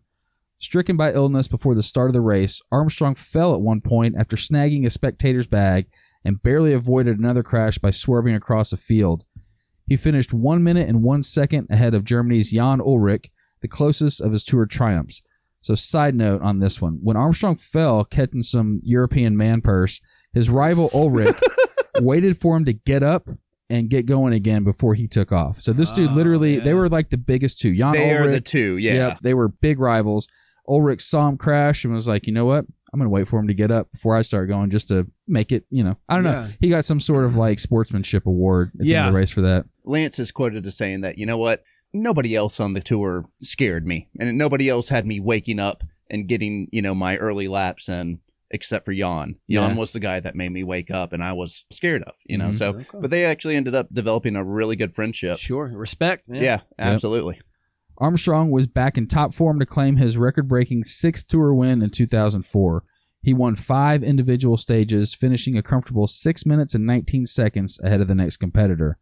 Stricken 0.59 0.95
by 0.95 1.11
illness 1.11 1.49
before 1.49 1.75
the 1.75 1.83
start 1.83 2.09
of 2.09 2.13
the 2.13 2.21
race, 2.21 2.61
Armstrong 2.71 3.15
fell 3.15 3.53
at 3.53 3.59
one 3.59 3.81
point 3.81 4.15
after 4.17 4.37
snagging 4.37 4.85
a 4.85 4.89
spectator's 4.89 5.47
bag 5.47 5.87
and 6.23 6.41
barely 6.43 6.73
avoided 6.73 7.17
another 7.17 7.43
crash 7.43 7.77
by 7.77 7.91
swerving 7.91 8.35
across 8.35 8.71
a 8.71 8.77
field. 8.77 9.25
He 9.87 9.97
finished 9.97 10.33
one 10.33 10.63
minute 10.63 10.87
and 10.87 11.03
one 11.03 11.23
second 11.23 11.67
ahead 11.69 11.93
of 11.93 12.05
Germany's 12.05 12.51
Jan 12.51 12.79
Ullrich, 12.79 13.29
the 13.61 13.67
closest 13.67 14.21
of 14.21 14.31
his 14.31 14.43
tour 14.43 14.65
triumphs. 14.65 15.21
So, 15.59 15.75
side 15.75 16.15
note 16.15 16.41
on 16.41 16.59
this 16.59 16.81
one: 16.81 16.99
when 17.03 17.17
Armstrong 17.17 17.55
fell, 17.55 18.03
catching 18.03 18.41
some 18.41 18.79
European 18.83 19.37
man 19.37 19.61
purse, 19.61 20.01
his 20.33 20.49
rival 20.49 20.89
Ullrich 20.89 21.39
waited 22.01 22.37
for 22.37 22.57
him 22.57 22.65
to 22.65 22.73
get 22.73 23.03
up 23.03 23.27
and 23.69 23.89
get 23.89 24.05
going 24.05 24.33
again 24.33 24.63
before 24.63 24.93
he 24.93 25.07
took 25.07 25.31
off. 25.31 25.59
So 25.59 25.71
this 25.71 25.91
dude 25.91 26.11
Oh, 26.11 26.13
literally, 26.13 26.55
yeah. 26.55 26.63
they 26.63 26.73
were 26.73 26.89
like 26.89 27.09
the 27.09 27.17
biggest 27.17 27.59
two. 27.59 27.75
Jan 27.75 27.93
They 27.93 28.13
are 28.13 28.27
the 28.27 28.41
two. 28.41 28.77
Yeah. 28.77 28.93
Yep, 28.93 29.19
they 29.19 29.33
were 29.33 29.47
big 29.47 29.79
rivals. 29.79 30.27
Ullrich 30.67 31.01
saw 31.01 31.27
him 31.27 31.37
crash 31.37 31.85
and 31.85 31.93
was 31.93 32.07
like, 32.07 32.27
you 32.27 32.33
know 32.33 32.45
what? 32.45 32.65
I'm 32.93 32.99
gonna 32.99 33.09
wait 33.09 33.27
for 33.27 33.39
him 33.39 33.47
to 33.47 33.53
get 33.53 33.71
up 33.71 33.91
before 33.91 34.15
I 34.17 34.21
start 34.21 34.49
going, 34.49 34.69
just 34.69 34.89
to 34.89 35.07
make 35.27 35.51
it. 35.51 35.65
You 35.69 35.83
know, 35.83 35.97
I 36.09 36.15
don't 36.15 36.23
know. 36.25 36.31
Yeah. 36.31 36.47
He 36.59 36.69
got 36.69 36.85
some 36.85 36.99
sort 36.99 37.23
of 37.25 37.35
like 37.35 37.59
sportsmanship 37.59 38.25
award 38.25 38.71
at 38.73 38.79
the 38.79 38.83
end 38.83 38.89
Yeah. 38.89 39.07
of 39.07 39.13
the 39.13 39.17
race 39.19 39.31
for 39.31 39.41
that. 39.41 39.65
Lance 39.85 40.19
is 40.19 40.31
quoted 40.31 40.65
as 40.65 40.77
saying 40.77 41.01
that, 41.01 41.17
you 41.17 41.25
know 41.25 41.37
what? 41.37 41.63
Nobody 41.93 42.35
else 42.35 42.59
on 42.59 42.73
the 42.73 42.81
tour 42.81 43.25
scared 43.41 43.85
me, 43.87 44.09
and 44.19 44.37
nobody 44.37 44.69
else 44.69 44.89
had 44.89 45.05
me 45.05 45.19
waking 45.19 45.59
up 45.59 45.83
and 46.09 46.27
getting 46.27 46.67
you 46.71 46.81
know 46.81 46.93
my 46.95 47.17
early 47.17 47.47
laps 47.47 47.87
in, 47.89 48.19
except 48.49 48.85
for 48.85 48.93
Jan. 48.93 49.35
Jan 49.49 49.71
Yeah. 49.71 49.75
was 49.75 49.93
the 49.93 49.99
guy 50.01 50.19
that 50.19 50.35
made 50.35 50.51
me 50.51 50.63
wake 50.63 50.91
up, 50.91 51.13
and 51.13 51.23
I 51.23 51.31
was 51.33 51.65
scared 51.71 52.03
of. 52.03 52.13
You 52.25 52.37
know, 52.37 52.49
Mhm. 52.49 52.55
so 52.55 52.69
Okay. 52.75 52.85
but 53.01 53.09
they 53.11 53.23
actually 53.25 53.55
ended 53.55 53.75
up 53.75 53.87
developing 53.93 54.35
a 54.35 54.43
really 54.43 54.75
good 54.75 54.93
friendship. 54.93 55.37
Sure. 55.37 55.71
Respect, 55.73 56.27
man. 56.29 56.43
Yeah, 56.43 56.59
absolutely. 56.79 57.39
Armstrong 58.01 58.49
was 58.49 58.65
back 58.65 58.97
in 58.97 59.05
top 59.05 59.31
form 59.31 59.59
to 59.59 59.65
claim 59.65 59.95
his 59.95 60.17
record 60.17 60.47
breaking 60.47 60.83
sixth 60.83 61.27
tour 61.27 61.53
win 61.53 61.83
in 61.83 61.91
2004. 61.91 62.83
He 63.21 63.31
won 63.31 63.55
five 63.55 64.01
individual 64.01 64.57
stages, 64.57 65.13
finishing 65.13 65.55
a 65.55 65.61
comfortable 65.61 66.07
6 66.07 66.45
minutes 66.47 66.73
and 66.73 66.87
19 66.87 67.27
seconds 67.27 67.79
ahead 67.83 68.01
of 68.01 68.07
the 68.07 68.15
next 68.15 68.37
competitor. 68.37 68.97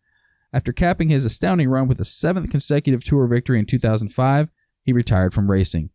After 0.52 0.74
capping 0.74 1.08
his 1.08 1.24
astounding 1.24 1.70
run 1.70 1.88
with 1.88 2.02
a 2.02 2.04
seventh 2.04 2.52
consecutive 2.52 3.06
tour 3.06 3.26
victory 3.26 3.58
in 3.58 3.66
2005, 3.66 4.50
he 4.84 4.92
retired 4.92 5.34
from 5.34 5.50
racing. 5.50 5.92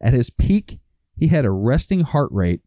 At 0.00 0.14
his 0.14 0.30
peak, 0.30 0.80
he 1.18 1.26
had 1.26 1.44
a 1.44 1.50
resting 1.50 2.00
heart 2.00 2.30
rate 2.32 2.62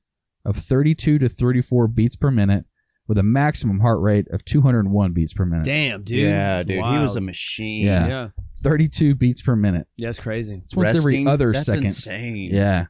of 0.46 0.58
32 0.58 1.18
to 1.18 1.28
34 1.28 1.88
beats 1.88 2.16
per 2.16 2.30
minute, 2.30 2.66
with 3.12 3.18
a 3.18 3.24
maximum 3.24 3.78
heart 3.82 4.00
rate 4.00 4.26
of 4.30 4.46
201 4.46 5.12
beats 5.12 5.34
per 5.34 5.44
minute. 5.44 5.66
Damn, 5.66 6.02
dude. 6.04 6.20
Yeah, 6.20 6.64
dude, 6.64 6.78
he 6.78 6.82
was 6.82 7.18
a 7.18 7.22
machine. 7.22 7.84
Yeah. 7.84 8.08
Yeah. 8.08 8.28
32 8.60 9.16
beats 9.16 9.42
per 9.42 9.54
minute. 9.54 9.86
Yeah, 9.98 10.08
it's 10.08 10.20
crazy. 10.22 10.62
It's 10.64 10.74
once 10.74 10.96
every 10.96 11.16
Resting, 11.16 11.28
other 11.28 11.52
that's 11.52 11.66
second. 11.66 11.86
Insane. 11.88 12.52
Yeah. 12.54 12.86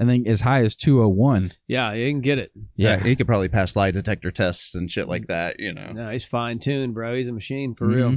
And 0.00 0.10
then 0.10 0.24
as 0.26 0.40
high 0.40 0.64
as 0.64 0.74
201. 0.74 1.52
Yeah, 1.68 1.92
you 1.92 2.10
can 2.10 2.20
get 2.20 2.38
it. 2.40 2.50
Yeah, 2.74 2.96
Yeah. 2.96 3.04
he 3.04 3.14
could 3.14 3.28
probably 3.28 3.46
pass 3.46 3.76
lie 3.76 3.92
detector 3.92 4.32
tests 4.32 4.74
and 4.74 4.90
shit 4.90 5.06
like 5.06 5.28
that. 5.28 5.60
You 5.60 5.72
know. 5.72 5.92
No, 5.92 6.10
he's 6.10 6.24
fine 6.24 6.58
tuned, 6.58 6.92
bro. 6.94 7.14
He's 7.14 7.28
a 7.28 7.32
machine 7.32 7.76
for 7.76 7.86
Mhm. 7.86 7.94
real. 7.94 8.16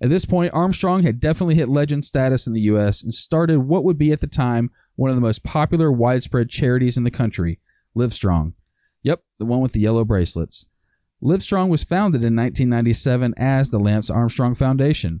At 0.00 0.08
this 0.08 0.24
point, 0.24 0.54
Armstrong 0.54 1.02
had 1.02 1.18
definitely 1.18 1.56
hit 1.56 1.68
legend 1.68 2.04
status 2.04 2.46
in 2.46 2.52
the 2.52 2.60
U.S. 2.60 3.02
and 3.02 3.12
started 3.12 3.58
what 3.58 3.82
would 3.82 3.98
be 3.98 4.12
at 4.12 4.20
the 4.20 4.28
time 4.28 4.70
one 4.94 5.10
of 5.10 5.16
the 5.16 5.20
most 5.20 5.42
popular 5.42 5.90
widespread 5.90 6.48
charities 6.48 6.96
in 6.96 7.02
the 7.02 7.10
country, 7.10 7.58
Livestrong. 7.98 8.52
Yep, 9.02 9.22
the 9.38 9.46
one 9.46 9.60
with 9.60 9.72
the 9.72 9.80
yellow 9.80 10.04
bracelets. 10.04 10.68
Livestrong 11.22 11.68
was 11.68 11.84
founded 11.84 12.22
in 12.22 12.34
1997 12.34 13.34
as 13.36 13.70
the 13.70 13.78
Lance 13.78 14.10
Armstrong 14.10 14.54
Foundation. 14.54 15.20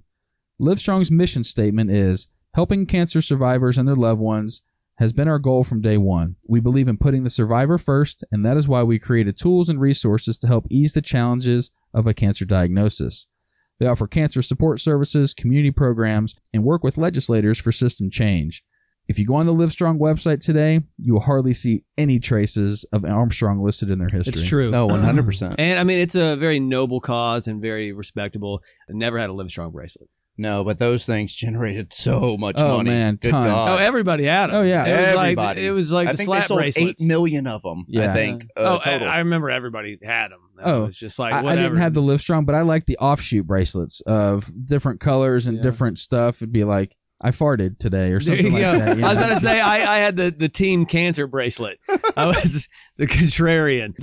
Livestrong's 0.58 1.10
mission 1.10 1.44
statement 1.44 1.90
is 1.90 2.32
helping 2.54 2.86
cancer 2.86 3.22
survivors 3.22 3.78
and 3.78 3.86
their 3.86 3.96
loved 3.96 4.20
ones 4.20 4.62
has 5.00 5.14
been 5.14 5.28
our 5.28 5.38
goal 5.38 5.64
from 5.64 5.80
day 5.80 5.96
one. 5.96 6.36
We 6.46 6.60
believe 6.60 6.86
in 6.86 6.98
putting 6.98 7.24
the 7.24 7.30
survivor 7.30 7.78
first, 7.78 8.22
and 8.30 8.44
that 8.44 8.58
is 8.58 8.68
why 8.68 8.82
we 8.82 8.98
created 8.98 9.38
tools 9.38 9.70
and 9.70 9.80
resources 9.80 10.36
to 10.38 10.46
help 10.46 10.66
ease 10.70 10.92
the 10.92 11.00
challenges 11.00 11.70
of 11.94 12.06
a 12.06 12.12
cancer 12.12 12.44
diagnosis. 12.44 13.30
They 13.78 13.86
offer 13.86 14.06
cancer 14.06 14.42
support 14.42 14.78
services, 14.78 15.32
community 15.32 15.70
programs, 15.70 16.38
and 16.52 16.64
work 16.64 16.84
with 16.84 16.98
legislators 16.98 17.58
for 17.58 17.72
system 17.72 18.10
change. 18.10 18.62
If 19.10 19.18
you 19.18 19.26
go 19.26 19.34
on 19.34 19.46
the 19.46 19.52
Livestrong 19.52 19.98
website 19.98 20.38
today, 20.40 20.80
you 20.98 21.14
will 21.14 21.20
hardly 21.20 21.52
see 21.52 21.82
any 21.98 22.20
traces 22.20 22.84
of 22.92 23.04
Armstrong 23.04 23.60
listed 23.60 23.90
in 23.90 23.98
their 23.98 24.08
history. 24.08 24.30
It's 24.40 24.48
true. 24.48 24.70
No, 24.70 24.86
one 24.88 25.00
hundred 25.02 25.24
percent. 25.26 25.56
And 25.58 25.80
I 25.80 25.84
mean, 25.84 26.00
it's 26.00 26.14
a 26.14 26.36
very 26.36 26.60
noble 26.60 27.00
cause 27.00 27.48
and 27.48 27.60
very 27.60 27.92
respectable. 27.92 28.62
I 28.88 28.92
never 28.92 29.18
had 29.18 29.28
a 29.28 29.32
Livestrong 29.32 29.72
bracelet. 29.72 30.08
No, 30.38 30.62
but 30.64 30.78
those 30.78 31.04
things 31.04 31.34
generated 31.34 31.92
so 31.92 32.36
much 32.38 32.56
money. 32.56 32.68
Oh, 32.70 32.76
money. 32.78 32.90
man, 32.90 33.16
Good 33.16 33.30
tons. 33.32 33.50
God. 33.50 33.68
Oh, 33.80 33.82
everybody 33.82 34.24
had 34.24 34.46
them. 34.46 34.56
Oh, 34.56 34.62
yeah. 34.62 34.86
it 34.86 34.90
was 34.92 35.16
Everybody. 35.16 35.36
Like, 35.36 35.56
it 35.58 35.70
was 35.72 35.92
like 35.92 36.08
I 36.08 36.12
the 36.12 36.16
think 36.16 36.26
slap 36.28 36.40
they 36.42 36.46
sold 36.46 36.60
bracelets. 36.60 37.02
eight 37.02 37.06
million 37.06 37.46
of 37.46 37.62
them. 37.62 37.84
Yeah. 37.88 38.12
I 38.12 38.14
think. 38.14 38.46
oh, 38.56 38.64
Uh, 38.76 38.78
I, 38.78 38.90
total. 38.92 39.08
I 39.08 39.18
remember 39.18 39.50
everybody 39.50 39.98
had 40.02 40.28
them. 40.30 40.38
Oh. 40.62 40.84
it 40.84 40.86
was 40.86 40.98
just 40.98 41.18
like 41.18 41.34
I, 41.34 41.44
I 41.44 41.56
didn't 41.56 41.76
have 41.78 41.92
the 41.94 42.00
Livestrong, 42.00 42.46
but 42.46 42.54
I 42.54 42.62
like 42.62 42.86
the 42.86 42.96
offshoot 42.98 43.46
bracelets 43.46 44.00
of 44.02 44.50
different 44.66 45.00
colors 45.00 45.46
and 45.46 45.56
Yeah. 45.56 45.62
different 45.62 45.98
stuff. 45.98 46.36
It'd 46.36 46.52
be 46.52 46.64
like, 46.64 46.96
I 47.20 47.30
farted 47.32 47.78
today 47.78 48.12
or 48.12 48.20
something 48.20 48.46
you 48.46 48.52
like 48.52 48.62
go. 48.62 48.78
that. 48.78 48.96
you 48.96 49.04
I 49.04 49.08
was 49.14 49.22
gonna 49.22 49.36
say 49.36 49.60
I, 49.60 49.96
I 49.96 49.98
had 49.98 50.16
the, 50.16 50.30
the 50.30 50.48
team 50.48 50.86
cancer 50.86 51.26
bracelet. 51.26 51.78
I 52.16 52.26
was 52.26 52.68
the 52.96 53.06
contrarian. 53.06 53.94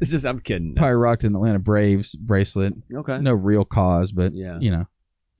it's 0.00 0.10
just 0.10 0.24
I'm 0.24 0.40
kidding. 0.40 0.74
Probably 0.74 0.96
rocked 0.96 1.24
an 1.24 1.34
Atlanta 1.34 1.58
Braves 1.58 2.14
bracelet. 2.14 2.72
okay. 2.94 3.18
No 3.18 3.34
real 3.34 3.64
cause, 3.64 4.12
but 4.12 4.32
Yeah. 4.32 4.58
you 4.58 4.70
know. 4.70 4.86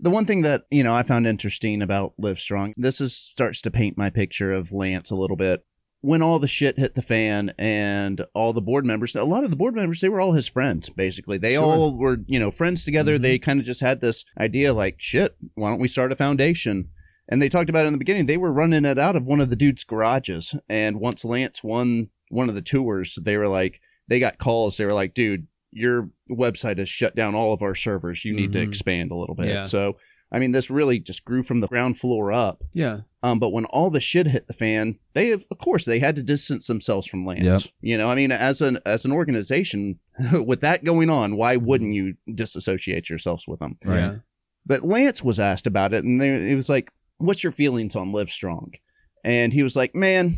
the 0.01 0.11
one 0.11 0.27
thing 0.27 0.43
that 0.43 0.62
you 0.71 0.83
know 0.85 0.95
I 0.95 1.03
found 1.05 1.27
interesting 1.27 1.81
about 1.81 2.12
Livestrong, 2.21 2.75
this 2.77 3.01
is 3.01 3.17
starts 3.17 3.62
to 3.62 3.71
paint 3.71 3.97
my 3.97 4.11
picture 4.11 4.53
of 4.53 4.73
Lance 4.73 5.11
a 5.11 5.17
little 5.17 5.37
bit. 5.37 5.64
When 6.03 6.21
all 6.23 6.39
the 6.39 6.47
shit 6.47 6.79
hit 6.79 6.95
the 6.95 7.03
fan 7.03 7.53
and 7.59 8.21
all 8.35 8.53
the 8.53 8.61
board 8.61 8.85
members, 8.85 9.17
a 9.17 9.25
lot 9.25 9.43
of 9.43 9.51
the 9.51 9.57
board 9.57 9.75
members, 9.75 10.01
they 10.03 10.11
were 10.11 10.21
all 10.21 10.33
his 10.35 10.47
friends. 10.49 10.91
Basically, 10.91 11.39
they 11.39 11.55
Sure. 11.55 11.64
all 11.64 11.99
were 11.99 12.19
you 12.27 12.39
know 12.39 12.51
friends 12.51 12.85
together. 12.85 13.17
Mhm. 13.19 13.23
They 13.23 13.39
kind 13.39 13.59
of 13.59 13.64
just 13.64 13.81
had 13.81 14.03
this 14.03 14.27
idea 14.39 14.75
like, 14.75 14.97
shit, 14.99 15.35
why 15.55 15.71
don't 15.71 15.81
we 15.81 15.89
start 15.89 16.12
a 16.12 16.17
foundation? 16.17 16.91
And 17.29 17.43
they 17.43 17.49
talked 17.49 17.70
about 17.70 17.85
it 17.85 17.89
in 17.89 17.93
the 17.93 17.99
beginning. 17.99 18.27
They 18.27 18.37
were 18.37 18.53
running 18.53 18.85
it 18.85 18.99
out 18.99 19.16
of 19.16 19.27
one 19.27 19.41
of 19.41 19.49
the 19.49 19.57
dude's 19.57 19.85
garages. 19.85 20.55
And 20.68 21.01
once 21.01 21.24
Lance 21.24 21.62
won 21.64 22.09
one 22.31 22.49
of 22.49 22.55
the 22.55 22.62
tours, 22.62 23.18
they 23.22 23.37
were 23.37 23.49
like, 23.49 23.81
they 24.09 24.20
got 24.20 24.39
calls. 24.39 24.77
They 24.77 24.87
were 24.87 24.93
like, 24.95 25.14
dude, 25.14 25.47
your 25.72 26.09
website 26.31 26.79
has 26.79 26.89
shut 26.89 27.16
down 27.16 27.35
all 27.35 27.53
of 27.53 27.62
our 27.62 27.74
servers. 27.74 28.24
You 28.24 28.33
need 28.35 28.53
to 28.53 28.61
Mhm. 28.61 28.68
expand 28.68 29.11
a 29.11 29.16
little 29.16 29.35
bit. 29.35 29.49
Yeah. 29.49 29.64
So, 29.64 29.97
I 30.33 30.39
mean, 30.39 30.53
this 30.53 30.70
really 30.70 30.99
just 31.01 31.24
grew 31.24 31.43
from 31.43 31.61
the 31.61 31.66
ground 31.66 31.99
floor 31.99 32.33
up. 32.33 32.62
Yeah. 32.72 33.01
Um, 33.22 33.39
but 33.41 33.51
when 33.51 33.64
all 33.66 33.91
the 33.91 34.01
shit 34.01 34.27
hit 34.29 34.47
the 34.47 34.53
fan, 34.53 34.99
they 35.14 35.29
have, 35.29 35.43
of 35.51 35.59
course, 35.59 35.85
they 35.85 35.99
had 35.99 36.14
to 36.16 36.22
distance 36.22 36.68
themselves 36.68 37.07
from 37.09 37.27
Lance. 37.27 37.45
Yep. 37.45 37.61
You 37.81 37.99
know, 37.99 38.09
I 38.09 38.14
mean, 38.14 38.31
as 38.33 38.61
an 38.62 38.79
as 38.87 39.05
an 39.05 39.11
organization, 39.12 39.99
with 40.33 40.61
that 40.61 40.85
going 40.85 41.11
on, 41.11 41.37
why 41.37 41.57
wouldn't 41.57 41.93
you 41.95 42.14
disassociate 42.33 43.11
yourselves 43.11 43.47
with 43.49 43.59
them? 43.61 43.77
Right. 43.85 43.99
Yeah. 43.99 44.14
But 44.64 44.83
Lance 44.83 45.22
was 45.22 45.39
asked 45.39 45.66
about 45.66 45.93
it, 45.95 46.05
and 46.05 46.20
they, 46.20 46.51
it 46.51 46.57
was 46.57 46.68
like, 46.68 46.91
"What's 47.19 47.43
your 47.43 47.53
feelings 47.53 47.97
on 47.97 48.12
Livestrong?" 48.12 48.73
And 49.25 49.53
he 49.53 49.62
was 49.62 49.77
like, 49.77 49.95
"Man, 49.95 50.37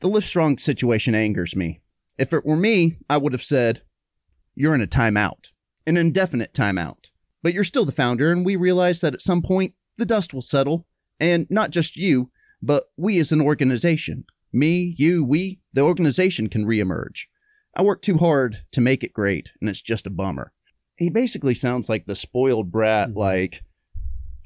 the 0.00 0.08
Livestrong 0.08 0.60
situation 0.60 1.14
angers 1.14 1.56
me. 1.56 1.80
If 2.18 2.32
it 2.32 2.44
were 2.44 2.56
me, 2.56 2.98
I 3.08 3.16
would 3.16 3.32
have 3.32 3.42
said, 3.42 3.82
you're 4.54 4.74
in 4.74 4.80
a 4.80 4.86
timeout, 4.86 5.50
an 5.86 5.96
indefinite 5.96 6.52
timeout. 6.54 7.10
But 7.42 7.52
you're 7.54 7.62
still 7.64 7.84
the 7.84 7.92
founder, 7.92 8.32
and 8.32 8.44
we 8.44 8.56
realize 8.56 9.02
that 9.02 9.14
at 9.14 9.22
some 9.22 9.42
point 9.42 9.74
the 9.98 10.06
dust 10.06 10.34
will 10.34 10.42
settle, 10.42 10.86
and 11.20 11.46
not 11.50 11.70
just 11.70 11.96
you, 11.96 12.30
but 12.62 12.84
we 12.96 13.20
as 13.20 13.32
an 13.32 13.40
organization, 13.40 14.24
me, 14.52 14.94
you, 14.98 15.22
we, 15.24 15.60
the 15.72 15.82
organization 15.82 16.48
can 16.48 16.64
reemerge. 16.66 17.26
I 17.74 17.82
worked 17.82 18.04
too 18.04 18.16
hard 18.16 18.64
to 18.72 18.80
make 18.80 19.04
it 19.04 19.12
great, 19.12 19.52
and 19.60 19.68
it's 19.68 19.82
just 19.82 20.06
a 20.06 20.10
bummer." 20.10 20.52
He 20.96 21.10
basically 21.10 21.54
sounds 21.54 21.90
like 21.90 22.06
the 22.06 22.16
spoiled 22.16 22.72
brat, 22.72 23.10
Mhm. 23.10 23.16
like 23.16 23.62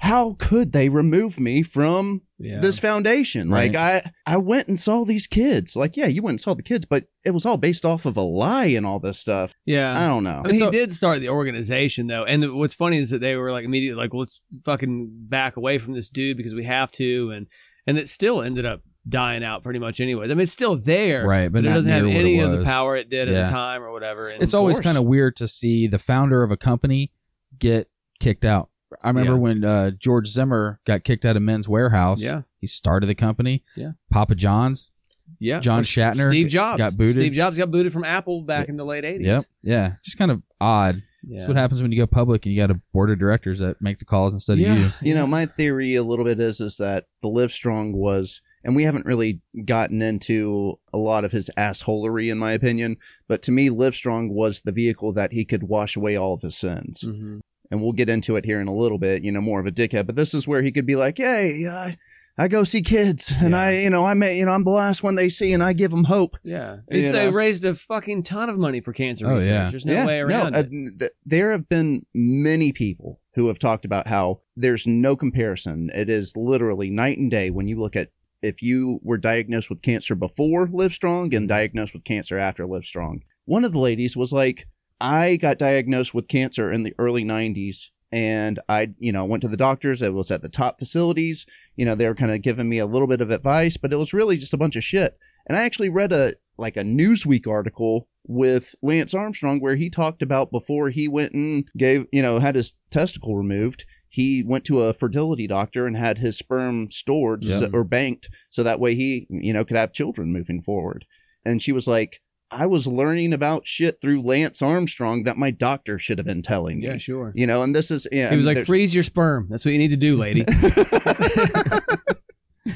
how 0.03 0.35
could 0.39 0.73
they 0.73 0.89
remove 0.89 1.39
me 1.39 1.63
from 1.63 2.23
Yeah. 2.39 2.61
this 2.61 2.79
foundation? 2.79 3.51
Right. 3.51 3.73
Like 3.73 3.77
I 3.77 4.11
I 4.27 4.39
went 4.39 4.67
and 4.69 4.79
saw 4.79 5.05
these 5.05 5.27
kids. 5.27 5.77
Like 5.77 5.97
yeah, 5.97 6.07
you 6.07 6.23
went 6.23 6.33
and 6.35 6.41
saw 6.41 6.55
the 6.55 6.63
kids, 6.63 6.87
but 6.87 7.05
it 7.25 7.33
was 7.33 7.45
all 7.45 7.59
based 7.59 7.85
off 7.85 8.07
of 8.07 8.17
a 8.17 8.23
lie 8.23 8.67
and 8.67 8.87
all 8.87 8.99
this 8.99 9.19
stuff. 9.19 9.53
yeah. 9.67 9.93
I 9.97 10.09
don't 10.09 10.25
know. 10.25 10.41
I 10.45 10.49
mean, 10.49 10.55
It's 10.55 10.63
he 10.63 10.69
a- 10.69 10.71
did 10.71 10.93
start 10.93 11.21
the 11.21 11.29
organization 11.29 12.07
though, 12.07 12.25
and 12.25 12.55
what's 12.55 12.75
funny 12.75 12.97
is 12.99 13.11
that 13.11 13.21
they 13.21 13.37
were 13.37 13.53
like 13.53 13.65
immediately 13.67 14.01
like, 14.03 14.15
"Let's 14.15 14.45
fucking 14.65 15.11
back 15.29 15.57
away 15.57 15.79
from 15.79 15.93
this 15.93 16.09
dude 16.09 16.37
because 16.39 16.55
we 16.55 16.65
have 16.65 16.91
to," 16.93 17.31
and 17.33 17.47
and 17.87 17.99
it 17.99 18.09
still 18.09 18.41
ended 18.43 18.65
up 18.65 18.81
dying 19.09 19.45
out 19.45 19.63
pretty 19.63 19.79
much 19.79 20.01
anyway. 20.01 20.25
I 20.25 20.29
mean, 20.29 20.41
it's 20.41 20.53
still 20.53 20.77
there, 20.77 21.27
Right, 21.27 21.49
but 21.53 21.63
but, 21.63 21.71
it 21.71 21.75
doesn't 21.75 21.93
have 21.93 22.07
any 22.07 22.39
of 22.41 22.53
the 22.57 22.65
power 22.65 22.97
it 22.97 23.11
did 23.11 23.29
at 23.29 23.47
the 23.47 23.51
time 23.53 23.83
or 23.83 23.93
whatever. 23.93 24.29
And 24.29 24.43
It's 24.43 24.55
always 24.55 24.81
kind 24.81 24.97
of 24.99 25.05
weird 25.05 25.37
to 25.37 25.49
see 25.49 25.87
the 25.89 25.99
founder 25.99 26.43
of 26.43 26.51
a 26.51 26.57
company 26.57 27.13
get 27.59 27.89
kicked 28.19 28.45
out. 28.47 28.70
I 29.03 29.09
remember 29.09 29.33
Yeah. 29.33 29.39
when 29.39 29.65
uh, 29.65 29.91
George 29.93 30.27
Zimmer 30.29 30.81
got 30.85 31.05
kicked 31.05 31.25
out 31.25 31.37
of 31.37 31.43
Men's 31.43 31.67
Wearhouse. 31.67 32.23
Yeah. 32.25 32.43
He 32.61 32.67
started 32.67 33.07
the 33.07 33.15
company. 33.15 33.65
Yeah. 33.77 33.93
Papa 34.11 34.35
John's. 34.35 34.93
yeah. 35.39 35.61
John 35.61 35.83
Schnatter 35.83 36.29
Steve 36.29 36.49
Jobs 36.49 36.79
got 36.79 36.97
booted. 36.97 37.17
Steve 37.17 37.33
Jobs 37.33 37.57
got 37.57 37.71
booted 37.71 37.93
from 37.93 38.05
Apple 38.05 38.43
back 38.43 38.69
in 38.69 38.77
the 38.77 38.85
late 38.85 39.05
eighties. 39.05 39.27
Yep. 39.27 39.43
Yeah. 39.63 39.93
Just 40.05 40.19
kind 40.19 40.31
of 40.31 40.43
odd. 40.61 41.03
Yeah. 41.23 41.39
That's 41.39 41.49
what 41.49 41.57
happens 41.57 41.83
when 41.83 41.93
you 41.93 41.99
go 41.99 42.07
public 42.07 42.47
and 42.47 42.55
you 42.55 42.61
got 42.61 42.71
a 42.71 42.81
board 42.93 43.11
of 43.11 43.19
directors 43.19 43.61
that 43.61 43.81
make 43.81 43.99
the 43.99 44.05
calls 44.07 44.33
instead 44.35 44.59
Yeah. 44.59 44.73
of 44.73 44.79
you. 45.03 45.11
You 45.11 45.15
know, 45.15 45.27
my 45.27 45.47
theory 45.47 45.95
a 45.95 46.03
little 46.03 46.25
bit 46.25 46.41
is 46.41 46.61
is 46.61 46.79
that 46.79 47.05
the 47.23 47.29
Livestrong 47.29 47.93
was, 47.95 48.41
and 48.65 48.75
we 48.75 48.83
haven't 48.85 49.05
really 49.07 49.41
gotten 49.67 50.01
into 50.03 50.79
a 50.95 50.99
lot 50.99 51.25
of 51.27 51.33
his 51.33 51.51
assholery, 51.59 52.31
in 52.33 52.39
my 52.39 52.53
opinion. 52.53 52.97
But 53.29 53.43
to 53.43 53.53
me, 53.53 53.69
Livestrong 53.69 54.31
was 54.33 54.63
the 54.63 54.73
vehicle 54.73 55.13
that 55.13 55.33
he 55.33 55.45
could 55.45 55.63
wash 55.63 55.95
away 55.97 56.17
all 56.17 56.35
of 56.35 56.43
his 56.43 56.57
sins. 56.57 57.05
Mhm. 57.07 57.41
And 57.71 57.81
we'll 57.83 57.93
get 57.93 58.09
into 58.09 58.37
it 58.37 58.45
here 58.45 58.61
in 58.61 58.69
a 58.69 58.75
little 58.75 58.99
bit, 58.99 59.23
you 59.23 59.33
know, 59.33 59.41
more 59.41 59.61
of 59.61 59.67
a 59.67 59.71
dickhead, 59.73 60.07
but 60.07 60.17
this 60.17 60.35
is 60.35 60.49
where 60.49 60.63
he 60.63 60.73
could 60.73 60.87
be 60.87 60.97
like, 60.97 61.19
Hey, 61.19 61.65
I, 61.71 61.97
I 62.39 62.49
go 62.49 62.65
see 62.65 62.81
kids 62.83 63.35
and 63.41 63.51
Yeah. 63.53 63.61
I, 63.61 63.71
you 63.79 63.91
know, 63.91 64.05
I 64.07 64.15
may, 64.15 64.39
you 64.39 64.47
know, 64.47 64.53
I'm 64.53 64.65
the 64.65 64.71
last 64.71 65.03
one 65.03 65.15
they 65.15 65.29
see 65.29 65.53
and 65.53 65.63
I 65.63 65.73
give 65.73 65.91
them 65.91 66.05
hope. 66.05 66.37
Yeah, 66.43 66.79
they 66.89 66.99
You 66.99 67.03
say 67.03 67.27
know. 67.27 67.33
raised 67.33 67.65
a 67.65 67.75
fucking 67.75 68.23
ton 68.23 68.49
of 68.49 68.59
money 68.59 68.81
for 68.81 68.93
cancer 68.93 69.29
Oh, 69.31 69.35
research. 69.35 69.51
yeah. 69.51 69.71
There's 69.71 69.87
no 69.87 70.07
way 70.07 70.21
around 70.21 70.53
no, 70.53 70.59
uh, 70.59 70.63
it. 70.63 70.71
th- 70.99 71.11
there 71.27 71.53
have 71.53 71.69
been 71.69 72.07
many 72.15 72.73
people 72.73 73.21
who 73.35 73.49
have 73.49 73.59
talked 73.59 73.85
about 73.85 74.07
how 74.09 74.41
there's 74.57 74.87
no 74.87 75.15
comparison. 75.17 75.91
It 75.95 76.09
is 76.11 76.37
literally 76.37 76.91
night 76.91 77.19
and 77.19 77.31
day 77.31 77.51
when 77.51 77.69
you 77.69 77.79
look 77.79 77.95
at 77.97 78.09
if 78.43 78.63
you 78.63 79.01
were 79.03 79.19
diagnosed 79.19 79.69
with 79.69 79.83
cancer 79.83 80.15
before 80.15 80.67
Livestrong 80.67 81.37
and 81.37 81.47
diagnosed 81.47 81.93
with 81.93 82.05
cancer 82.05 82.39
after 82.39 82.65
Livestrong. 82.67 83.21
One 83.45 83.65
of 83.65 83.73
the 83.73 83.79
ladies 83.79 84.17
was 84.17 84.33
like, 84.33 84.67
I 85.01 85.37
got 85.37 85.59
diagnosed 85.59 86.15
with 86.15 86.29
cancer 86.29 86.71
in 86.73 86.83
the 86.83 86.95
early 86.99 87.25
90s 87.25 87.91
and 88.13 88.59
I, 88.69 88.89
you 88.99 89.13
know, 89.13 89.25
went 89.25 89.43
to 89.43 89.49
the 89.49 89.57
doctors. 89.57 90.03
It 90.03 90.13
was 90.13 90.31
at 90.31 90.43
the 90.43 90.49
top 90.49 90.79
facilities. 90.79 91.47
You 91.77 91.85
know, 91.85 91.95
they 91.95 92.09
were 92.09 92.15
kind 92.15 92.33
of 92.33 92.43
giving 92.43 92.69
me 92.69 92.79
a 92.79 92.87
little 92.87 93.09
bit 93.09 93.21
of 93.21 93.31
advice, 93.31 93.77
but 93.77 93.93
it 93.93 93.97
was 93.97 94.13
really 94.13 94.37
just 94.37 94.55
a 94.55 94.59
bunch 94.59 94.77
of 94.77 94.85
shit. 94.85 95.17
And 95.49 95.57
I 95.57 95.65
actually 95.65 95.89
read 95.89 96.13
a 96.13 96.33
like 96.59 96.77
a 96.77 96.83
Newsweek 96.83 97.47
article 97.47 98.07
with 98.27 98.75
Lance 98.83 99.15
Armstrong 99.15 99.61
where 99.61 99.77
he 99.77 99.89
talked 99.89 100.21
about 100.23 100.51
before 100.51 100.91
he 100.91 101.09
went 101.09 101.33
and 101.33 101.65
gave, 101.77 102.07
you 102.13 102.21
know, 102.21 102.39
had 102.39 102.55
his 102.55 102.77
testicle 102.91 103.35
removed. 103.37 103.87
He 104.11 104.43
went 104.47 104.65
to 104.67 104.83
a 104.83 104.93
fertility 104.93 105.47
doctor 105.47 105.87
and 105.87 105.97
had 105.97 106.19
his 106.19 106.37
sperm 106.37 106.91
stored 106.91 107.45
Yeah. 107.45 107.69
or 107.73 107.85
banked 107.85 108.29
so 108.51 108.63
that 108.63 108.81
way 108.81 108.95
he, 108.95 109.27
you 109.31 109.53
know, 109.53 109.65
could 109.65 109.77
have 109.79 109.93
children 109.93 110.33
moving 110.33 110.61
forward. 110.61 111.07
And 111.47 111.63
she 111.63 111.73
was 111.73 111.89
like, 111.89 112.21
I 112.53 112.67
was 112.67 112.87
learning 112.87 113.33
about 113.33 113.67
shit 113.67 114.01
through 114.01 114.23
Lance 114.23 114.61
Armstrong 114.61 115.23
that 115.25 115.37
my 115.37 115.51
doctor 115.51 115.99
should 115.99 116.19
have 116.19 116.27
been 116.27 116.43
telling 116.43 116.81
me. 116.81 116.87
Yeah, 116.89 116.97
sure. 116.99 117.33
You 117.37 117.47
know, 117.47 117.63
and 117.63 117.75
this 117.75 117.91
is 117.91 118.09
yeah. 118.11 118.31
He 118.31 118.37
was 118.37 118.47
like, 118.47 118.57
there's- 118.57 118.67
freeze 118.67 118.95
your 118.95 119.05
sperm. 119.05 119.47
That's 119.49 119.65
what 119.65 119.73
you 119.73 119.79
need 119.79 119.93
to 119.93 119.97
do, 119.97 120.17
lady. 120.17 120.45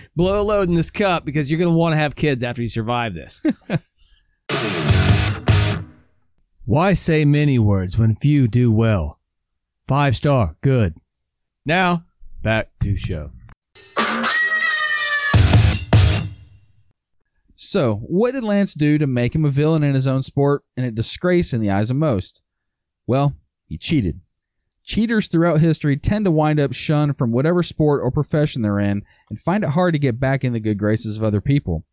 Blow 0.17 0.41
a 0.41 0.45
load 0.45 0.69
in 0.69 0.75
this 0.75 0.91
cup 0.91 1.25
because 1.25 1.51
you're 1.51 1.59
going 1.59 1.73
to 1.73 1.77
want 1.77 1.93
to 1.95 1.97
have 1.99 2.15
kids 2.15 2.43
after 2.43 2.63
you 2.63 2.69
survive 2.69 3.15
this. 3.15 3.43
Why 6.67 6.95
say 6.95 7.25
many 7.25 7.59
words 7.59 7.99
when 7.99 8.17
few 8.17 8.49
do 8.49 8.73
well? 8.73 9.19
Five 9.87 10.17
star, 10.17 10.57
good. 10.63 10.95
Now, 11.67 12.05
back 12.43 12.71
to 12.81 12.97
show. 12.97 13.33
So, 17.57 17.97
what 17.97 18.33
did 18.33 18.43
Lance 18.45 18.75
do 18.75 18.99
to 18.99 19.07
make 19.07 19.35
him 19.35 19.45
a 19.45 19.51
villain 19.51 19.83
in 19.85 19.95
his 19.95 20.07
own 20.07 20.23
sport 20.23 20.63
and 20.77 20.85
a 20.85 20.91
disgrace 20.91 21.53
in 21.53 21.61
the 21.61 21.71
eyes 21.71 21.91
of 21.91 21.97
most? 21.97 22.43
Well, 23.07 23.35
he 23.67 23.79
cheated. 23.79 24.21
Cheaters 24.83 25.29
throughout 25.29 25.61
history 25.61 25.97
tend 25.97 26.25
to 26.27 26.31
wind 26.31 26.61
up 26.61 26.73
shunned 26.75 27.17
from 27.17 27.33
whatever 27.33 27.63
sport 27.63 28.01
or 28.03 28.11
profession 28.11 28.63
they're 28.63 28.79
in 28.81 29.03
and 29.31 29.41
find 29.41 29.65
it 29.65 29.71
hard 29.71 29.95
to 29.95 29.99
get 29.99 30.21
back 30.21 30.45
in 30.45 30.53
the 30.53 30.61
good 30.61 30.79
graces 30.79 31.17
of 31.17 31.23
other 31.23 31.41
people. 31.41 31.85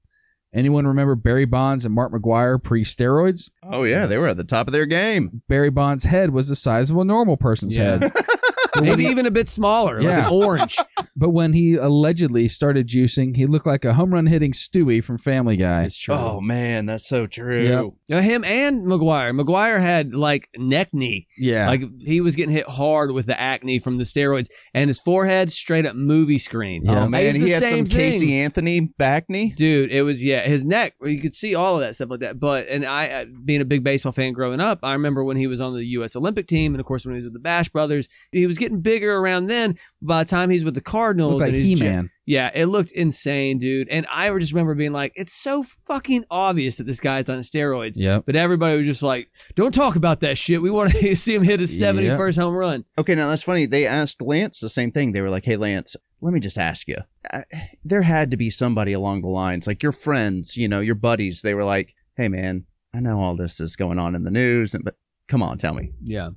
Anyone 0.54 0.86
remember 0.86 1.16
Barry 1.16 1.46
Bonds 1.46 1.86
and 1.86 1.96
Mark 1.96 2.12
McGwire 2.12 2.62
pre 2.62 2.84
steroids? 2.84 3.50
oh 3.64 3.84
yeah, 3.84 4.08
they 4.08 4.18
were 4.18 4.28
at 4.28 4.38
the 4.38 4.44
top 4.44 4.68
of 4.68 4.74
their 4.74 4.86
game. 4.86 5.42
Barry 5.48 5.70
Bonds' 5.70 6.04
head 6.04 6.32
was 6.32 6.50
the 6.50 6.56
size 6.56 6.92
of 6.92 6.98
a 6.98 7.06
normal 7.06 7.38
person's 7.38 7.78
Yeah. 7.78 8.00
head. 8.00 8.12
Maybe 8.82 9.04
he- 9.06 9.12
even 9.12 9.26
a 9.26 9.32
bit 9.32 9.48
smaller, 9.48 10.02
Yeah. 10.02 10.18
like 10.18 10.26
an 10.28 10.34
orange. 10.34 10.78
But 11.16 11.32
when 11.32 11.54
he 11.54 11.76
allegedly 11.76 12.48
started 12.48 12.88
juicing, 12.88 13.36
he 13.36 13.46
looked 13.46 13.66
like 13.66 13.84
a 13.84 13.94
home 13.94 14.14
run 14.14 14.28
hitting 14.28 14.54
Stewie 14.54 15.04
from 15.04 15.18
Family 15.18 15.58
Guy. 15.58 15.84
It's 15.84 15.98
true. 15.98 16.16
Oh 16.16 16.40
man, 16.40 16.86
that's 16.86 17.08
so 17.08 17.28
true. 17.28 17.64
Yep. 17.64 17.86
Uh, 18.12 18.22
him 18.22 18.44
and 18.46 18.88
McGwire. 18.88 19.38
McGwire 19.38 19.82
had 19.82 20.14
like 20.14 20.50
neck 20.58 20.94
knee. 20.94 21.28
Yeah. 21.38 21.68
Like 21.68 21.82
he 22.02 22.22
was 22.22 22.36
getting 22.36 22.56
hit 22.56 22.68
hard 22.68 23.12
with 23.12 23.26
the 23.26 23.40
acne 23.40 23.80
from 23.80 23.98
the 23.98 24.04
steroids, 24.06 24.50
and 24.74 24.90
his 24.90 25.00
forehead 25.00 25.52
straight 25.52 25.86
up 25.86 25.96
movie 25.96 26.40
screen. 26.40 26.84
Yeah. 26.86 27.04
Oh 27.04 27.10
man, 27.10 27.36
It's 27.36 27.40
the 27.40 27.46
he 27.46 27.52
had 27.52 27.64
same 27.64 27.86
some 27.86 27.98
Casey. 27.98 28.36
Anthony 28.36 28.94
back 28.98 29.30
knee. 29.30 29.54
Dude, 29.56 29.92
it 29.92 30.04
was 30.04 30.24
yeah, 30.24 30.42
his 30.48 30.64
neck. 30.64 30.96
You 31.02 31.20
could 31.20 31.36
see 31.36 31.56
all 31.56 31.76
of 31.76 31.82
that 31.82 31.96
stuff 31.96 32.10
like 32.10 32.22
that. 32.22 32.40
But 32.40 32.68
and 32.68 32.86
I, 32.86 33.10
uh, 33.10 33.26
being 33.44 33.62
a 33.62 33.66
big 33.66 33.84
baseball 33.84 34.14
fan 34.14 34.34
growing 34.34 34.62
up, 34.62 34.80
I 34.84 34.94
remember 34.94 35.24
when 35.24 35.38
he 35.38 35.48
was 35.48 35.60
on 35.60 35.74
the 35.74 35.86
U.S. 35.86 36.16
Olympic 36.16 36.48
team, 36.48 36.74
and 36.74 36.80
of 36.80 36.86
course 36.86 37.06
when 37.06 37.16
he 37.16 37.22
was 37.22 37.26
with 37.26 37.34
the 37.34 37.40
Bash 37.40 37.70
Brothers, 37.70 38.08
he 38.32 38.48
was 38.48 38.58
getting 38.58 38.82
bigger 38.82 39.14
around 39.14 39.48
then. 39.48 39.78
By 40.04 40.24
the 40.24 40.30
time 40.30 40.50
he's 40.50 40.66
with 40.66 40.74
the 40.74 40.82
Cardinals, 40.82 41.34
looked 41.34 41.42
like 41.42 41.50
and 41.50 41.58
he's 41.58 41.68
He 41.68 41.76
j- 41.86 41.92
Man. 41.92 42.10
yeah, 42.26 42.50
it 42.56 42.66
looked 42.66 42.92
insane, 42.94 43.60
dude. 43.60 43.88
And 43.90 44.08
I 44.12 44.36
just 44.40 44.52
remember 44.52 44.74
being 44.74 44.94
like, 44.94 45.12
it's 45.16 45.34
so 45.34 45.64
fucking 45.86 46.26
obvious 46.32 46.78
that 46.78 46.86
this 46.86 47.00
guy's 47.00 47.30
on 47.30 47.38
steroids. 47.40 47.94
Yep. 47.98 48.24
But 48.26 48.36
everybody 48.36 48.78
was 48.78 48.88
just 48.88 49.04
like, 49.04 49.30
don't 49.54 49.74
talk 49.76 49.96
about 49.96 50.22
that 50.22 50.40
shit. 50.40 50.62
We 50.62 50.72
want 50.72 50.92
to 50.92 51.16
see 51.16 51.36
him 51.36 51.44
hit 51.44 51.60
his 51.60 51.80
Yeah. 51.80 51.92
71st 51.94 52.38
home 52.42 52.56
run. 52.56 52.86
Okay, 52.98 53.14
now 53.14 53.30
that's 53.30 53.44
funny. 53.44 53.68
They 53.68 53.86
asked 53.86 54.22
Lance 54.24 54.60
the 54.60 54.70
same 54.70 54.92
thing. 54.92 55.12
They 55.12 55.22
were 55.22 55.30
like, 55.30 55.46
"Hey, 55.46 55.56
Lance, 55.56 55.96
let 56.20 56.34
me 56.34 56.40
just 56.40 56.58
ask 56.58 56.88
you. 56.88 56.98
Uh, 57.32 57.42
there 57.84 58.02
had 58.02 58.32
to 58.32 58.38
be 58.38 58.50
somebody 58.50 58.94
along 58.94 59.22
the 59.22 59.28
lines, 59.28 59.68
like 59.68 59.84
your 59.84 59.92
friends, 59.92 60.58
you 60.58 60.68
know, 60.68 60.80
your 60.80 60.96
buddies. 60.96 61.44
They 61.44 61.54
were 61.54 61.64
like, 61.64 61.94
"Hey, 62.18 62.28
man, 62.28 62.66
I 62.94 63.02
know 63.02 63.20
all 63.20 63.36
this 63.36 63.60
is 63.60 63.76
going 63.76 64.00
on 64.00 64.16
in 64.16 64.24
the 64.24 64.32
news, 64.32 64.74
and 64.74 64.84
but 64.84 64.96
come 65.28 65.44
on, 65.44 65.60
tell 65.60 65.74
me, 65.76 65.92
Yeah. 66.04 66.32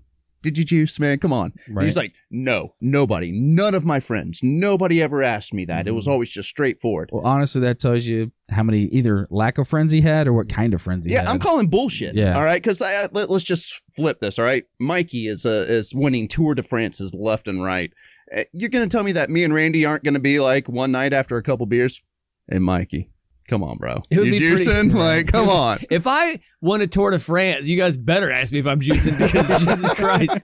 Did 0.44 0.56
you 0.56 0.64
juice, 0.64 1.00
man? 1.00 1.18
Come 1.18 1.32
on." 1.32 1.52
Right. 1.68 1.82
He's 1.84 1.96
like, 1.96 2.12
"No, 2.30 2.74
nobody, 2.80 3.32
none 3.32 3.74
of 3.74 3.84
my 3.84 3.98
friends, 3.98 4.40
nobody 4.44 5.02
ever 5.02 5.24
asked 5.24 5.52
me 5.52 5.64
that. 5.64 5.86
It 5.86 5.90
Mm-hmm. 5.90 5.96
was 5.96 6.06
always 6.06 6.30
just 6.30 6.48
straightforward." 6.48 7.10
Well, 7.12 7.26
honestly, 7.26 7.60
that 7.62 7.80
tells 7.80 8.04
you 8.06 8.30
how 8.50 8.62
many 8.62 8.82
either 8.84 9.26
lack 9.30 9.58
of 9.58 9.66
friends 9.66 9.90
he 9.90 10.00
had 10.02 10.28
or 10.28 10.32
what 10.34 10.48
kind 10.48 10.72
of 10.74 10.80
friends 10.82 11.06
he 11.06 11.12
Yeah, 11.12 11.20
had. 11.20 11.24
Yeah, 11.26 11.30
I'm 11.32 11.38
calling 11.40 11.66
bullshit. 11.66 12.14
Yeah. 12.14 12.36
All 12.36 12.44
right, 12.44 12.62
because 12.62 12.80
I, 12.82 13.06
let, 13.12 13.28
us 13.30 13.42
just 13.42 13.82
flip 13.96 14.20
this. 14.20 14.38
All 14.38 14.44
right, 14.44 14.64
Mikey 14.78 15.26
is 15.26 15.44
uh, 15.44 15.66
is 15.68 15.92
winning 15.94 16.28
Tour 16.28 16.54
de 16.54 16.62
France's 16.62 17.12
left 17.14 17.48
and 17.48 17.64
right. 17.64 17.92
Uh, 18.36 18.42
You're 18.52 18.68
gonna 18.70 18.86
tell 18.86 19.02
me 19.02 19.12
that 19.12 19.30
me 19.30 19.42
and 19.44 19.52
Randy 19.54 19.84
aren't 19.84 20.04
gonna 20.04 20.20
be 20.20 20.38
like 20.40 20.68
one 20.68 20.92
night 20.92 21.12
after 21.12 21.36
a 21.36 21.42
couple 21.42 21.66
beers? 21.66 22.02
Hey, 22.50 22.58
Mikey, 22.58 23.10
come 23.48 23.62
on, 23.62 23.76
bro. 23.78 24.02
It 24.10 24.18
would 24.18 24.26
you 24.26 24.32
be 24.32 24.38
pretty- 24.38 24.64
juicing? 24.64 24.94
like, 24.94 25.26
come 25.32 25.48
on. 25.48 25.78
If 25.90 26.06
I 26.06 26.40
won 26.60 26.80
a 26.80 26.86
Tour 26.86 27.10
de 27.10 27.18
France, 27.18 27.68
you 27.68 27.76
guys 27.76 27.96
better 27.96 28.30
ask 28.30 28.52
me 28.52 28.58
if 28.58 28.66
I'm 28.66 28.80
juicing 28.80 29.18
because 29.18 29.58
Jesus 29.66 29.94
Christ. 29.94 30.38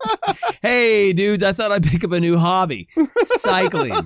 Hey, 0.62 1.12
dudes, 1.12 1.42
I 1.42 1.52
thought 1.52 1.72
I'd 1.72 1.82
pick 1.84 2.04
up 2.04 2.12
a 2.12 2.20
new 2.20 2.36
hobby 2.38 2.88
cycling. 3.24 3.92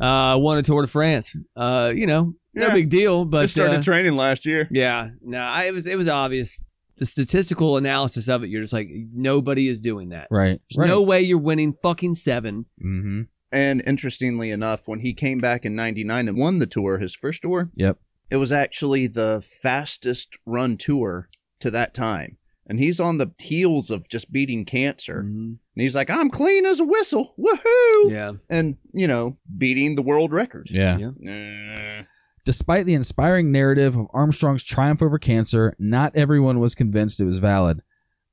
Uh, 0.00 0.38
won 0.40 0.56
a 0.56 0.62
Tour 0.62 0.80
de 0.80 0.88
France. 0.88 1.36
Uh, 1.54 1.92
you 1.94 2.06
know, 2.06 2.32
no 2.54 2.68
Yeah. 2.68 2.72
big 2.72 2.88
deal, 2.88 3.26
but 3.26 3.42
just 3.42 3.52
started 3.52 3.80
uh, 3.80 3.82
training 3.82 4.16
last 4.16 4.46
year. 4.46 4.66
Yeah, 4.70 5.10
no, 5.20 5.38
I, 5.38 5.64
it 5.64 5.74
was 5.74 5.86
it 5.86 5.96
was 5.98 6.08
obvious. 6.08 6.64
The 6.96 7.04
statistical 7.04 7.76
analysis 7.76 8.26
of 8.26 8.42
it, 8.42 8.48
you're 8.48 8.62
just 8.62 8.72
like 8.72 8.88
nobody 9.12 9.68
is 9.68 9.78
doing 9.78 10.08
that. 10.08 10.28
right. 10.30 10.58
There's 10.74 10.88
no 10.88 11.02
way 11.02 11.20
you're 11.20 11.36
winning 11.38 11.74
fucking 11.82 12.14
seven. 12.14 12.64
Mm-hmm. 12.82 13.22
And 13.52 13.82
interestingly 13.86 14.50
enough, 14.50 14.84
when 14.88 15.00
he 15.00 15.12
came 15.12 15.36
back 15.36 15.66
in 15.66 15.76
'99 15.76 16.28
and 16.28 16.38
won 16.38 16.60
the 16.60 16.66
tour, 16.66 16.96
his 16.96 17.14
first 17.14 17.42
tour, 17.42 17.68
Yep. 17.74 17.98
It 18.30 18.36
was 18.36 18.52
actually 18.52 19.06
the 19.06 19.46
fastest 19.62 20.38
run 20.46 20.76
tour 20.76 21.28
to 21.60 21.70
that 21.70 21.94
time. 21.94 22.38
And 22.66 22.78
he's 22.78 23.00
on 23.00 23.18
the 23.18 23.34
heels 23.38 23.90
of 23.90 24.08
just 24.08 24.32
beating 24.32 24.64
cancer. 24.64 25.18
And 25.20 25.58
he's 25.74 25.96
like, 25.96 26.08
I'm 26.08 26.30
clean 26.30 26.64
as 26.64 26.78
a 26.78 26.84
whistle. 26.84 27.34
Woohoo! 27.36 28.10
Yeah, 28.10 28.32
And, 28.48 28.76
you 28.92 29.08
know, 29.08 29.38
beating 29.58 29.96
the 29.96 30.02
world 30.02 30.32
record. 30.32 30.68
Yeah. 30.70 30.96
Yeah. 30.98 32.00
Uh, 32.00 32.04
Despite 32.44 32.86
the 32.86 32.94
inspiring 32.94 33.50
narrative 33.50 33.96
of 33.96 34.06
Armstrong's 34.14 34.62
triumph 34.62 35.02
over 35.02 35.18
cancer, 35.18 35.74
not 35.78 36.14
everyone 36.14 36.60
was 36.60 36.74
convinced 36.76 37.20
it 37.20 37.24
was 37.24 37.38
valid. 37.38 37.82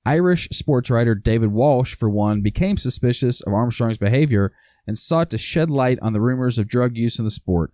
Irish 0.06 0.48
sports 0.50 0.90
writer 0.90 1.16
David 1.16 1.52
Walsh, 1.52 1.96
for 1.96 2.10
one, 2.10 2.42
became 2.42 2.78
suspicious 2.78 3.42
of 3.42 3.54
Armstrong's 3.54 3.98
behavior 3.98 4.54
and 4.86 4.98
sought 4.98 5.30
to 5.32 5.38
shed 5.38 5.70
light 5.70 6.00
on 6.02 6.14
the 6.14 6.22
rumors 6.22 6.58
of 6.58 6.70
drug 6.70 6.96
use 6.96 7.20
in 7.20 7.26
the 7.26 7.32
sport. 7.32 7.74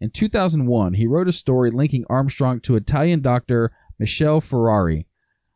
In 0.00 0.10
2001, 0.10 0.94
he 0.94 1.06
wrote 1.06 1.28
a 1.28 1.32
story 1.32 1.70
linking 1.70 2.04
Armstrong 2.08 2.60
to 2.60 2.76
Italian 2.76 3.20
doctor 3.20 3.72
Michele 3.98 4.40
Ferrari. 4.40 5.06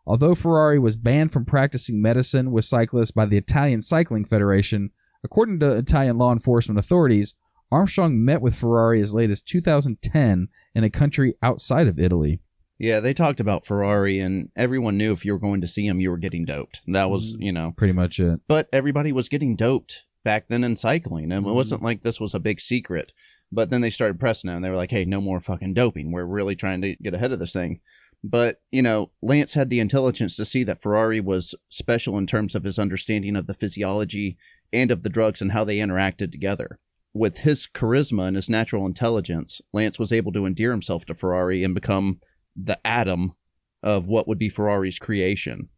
Although 0.05 0.35
Ferrari 0.35 0.81
was 0.81 0.97
banned 0.97 1.33
from 1.33 1.45
practicing 1.45 2.03
medicine 2.03 2.51
with 2.51 2.65
cyclists 2.65 3.13
by 3.13 3.25
the 3.27 3.37
Italian 3.37 3.81
Cycling 3.81 4.25
Federation, 4.25 4.91
according 5.23 5.61
to 5.61 5.77
Italian 5.79 6.19
law 6.19 6.33
enforcement 6.33 6.79
authorities, 6.79 7.37
Armstrong 7.71 8.23
met 8.25 8.43
with 8.43 8.57
Ferrari 8.57 9.01
as 9.01 9.15
late 9.15 9.31
as 9.31 9.41
2010 9.41 10.49
in 10.75 10.85
a 10.85 10.91
country 10.91 11.35
outside 11.43 11.87
of 11.87 12.01
Italy. 12.01 12.41
yeah, 12.79 12.99
they 12.99 13.15
talked 13.15 13.39
about 13.39 13.65
Ferrari, 13.65 14.19
and 14.19 14.49
everyone 14.57 14.99
knew 14.99 15.13
if 15.13 15.25
you 15.25 15.33
were 15.33 15.39
going 15.39 15.61
to 15.61 15.69
see 15.69 15.87
him, 15.87 16.01
you 16.01 16.11
were 16.11 16.19
getting 16.19 16.45
doped. 16.45 16.81
That 16.89 17.09
was, 17.09 17.37
mm, 17.37 17.45
you 17.45 17.53
know, 17.53 17.73
Pretty 17.77 17.93
much 17.93 18.19
it. 18.19 18.41
but 18.49 18.69
everybody 18.73 19.13
was 19.13 19.29
getting 19.29 19.55
doped 19.55 20.07
back 20.25 20.49
then 20.49 20.65
in 20.65 20.75
cycling. 20.77 21.31
And 21.31 21.47
it 21.47 21.51
wasn't 21.53 21.83
like 21.83 22.03
this 22.03 22.21
was 22.21 22.35
a 22.35 22.41
big 22.41 22.61
secret. 22.61 23.13
But 23.53 23.69
then 23.69 23.83
they 23.83 23.91
started 23.91 24.19
pressing 24.19 24.51
and 24.51 24.65
they 24.65 24.71
were 24.71 24.77
like, 24.77 24.91
hey, 24.91 25.05
no 25.05 25.21
more 25.21 25.39
fucking 25.39 25.75
doping. 25.75 26.11
We're 26.11 26.25
really 26.25 26.57
trying 26.57 26.81
to 26.81 26.97
get 26.97 27.13
ahead 27.13 27.33
of 27.33 27.39
this 27.39 27.53
thing. 27.53 27.81
But, 28.25 28.63
you 28.71 28.83
know, 28.83 29.11
Lance 29.21 29.55
had 29.55 29.69
the 29.69 29.81
intelligence 29.81 30.37
to 30.37 30.45
see 30.45 30.65
that 30.65 30.81
Ferrari 30.81 31.21
was 31.21 31.55
special 31.69 32.17
in 32.17 32.27
terms 32.27 32.55
of 32.55 32.65
his 32.65 32.79
understanding 32.79 33.37
of 33.37 33.47
the 33.47 33.55
physiology 33.55 34.39
and 34.73 34.91
of 34.91 35.03
the 35.03 35.11
drugs 35.11 35.43
and 35.43 35.53
how 35.53 35.65
they 35.65 35.79
interacted 35.79 36.33
together. 36.33 36.79
With 37.13 37.39
his 37.39 37.67
charisma 37.67 38.27
and 38.29 38.37
his 38.37 38.49
natural 38.49 38.87
intelligence, 38.87 39.61
Lance 39.73 39.99
was 39.99 40.13
able 40.13 40.33
to 40.33 40.47
endear 40.47 40.71
himself 40.71 41.05
to 41.07 41.15
Ferrari 41.15 41.63
and 41.63 41.75
become 41.75 42.21
the 42.57 42.79
atom 42.87 43.35
of 43.83 44.07
what 44.07 44.27
would 44.29 44.39
be 44.39 44.49
Ferrari's 44.49 44.99
creation. 44.99 45.69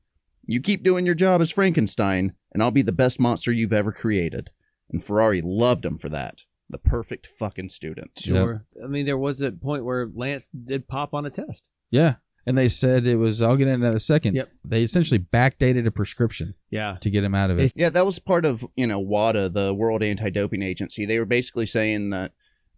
You 0.47 0.61
keep 0.61 0.85
doing 0.85 1.07
your 1.07 1.15
job 1.15 1.41
as 1.41 1.51
Frankenstein, 1.51 2.35
and 2.53 2.63
I'll 2.63 2.71
be 2.71 2.83
the 2.83 2.93
best 2.93 3.19
monster 3.19 3.51
you've 3.51 3.73
ever 3.73 3.91
created. 3.91 4.51
And 4.91 5.03
Ferrari 5.03 5.41
loved 5.43 5.85
him 5.85 5.99
for 5.99 6.11
that. 6.11 6.43
The 6.71 6.79
perfect 6.79 7.27
fucking 7.39 7.69
student. 7.69 8.13
sure. 8.19 8.65
I 8.83 8.87
mean, 8.87 9.07
there 9.07 9.19
was 9.19 9.43
a 9.43 9.53
point 9.53 9.85
where 9.85 10.09
Lance 10.15 10.47
did 10.47 10.89
pop 10.89 11.13
on 11.15 11.27
a 11.27 11.31
test. 11.31 11.69
Yeah. 11.91 12.15
And 12.47 12.59
they 12.59 12.69
said 12.69 13.07
it 13.07 13.17
was, 13.17 13.41
I'll 13.41 13.57
get 13.57 13.69
into 13.69 13.85
that 13.85 13.91
in 13.93 13.97
a 13.97 14.01
second. 14.01 14.35
Yep. 14.35 14.51
They 14.65 14.83
essentially 14.83 15.19
backdated 15.19 15.87
a 15.87 15.91
prescription 15.91 16.55
Yeah, 16.71 16.97
to 17.01 17.11
get 17.11 17.25
him 17.25 17.35
out 17.35 17.51
of 17.51 17.59
it. 17.59 17.73
Yeah, 17.75 17.89
that 17.91 18.05
was 18.05 18.19
part 18.19 18.45
of, 18.45 18.67
you 18.77 18.87
know, 18.87 18.99
WADA, 18.99 19.51
the 19.51 19.73
World 19.73 20.03
Anti-Doping 20.03 20.63
Agency. 20.63 21.07
They 21.07 21.19
were 21.19 21.25
basically 21.25 21.67
saying 21.67 22.11
that 22.11 22.33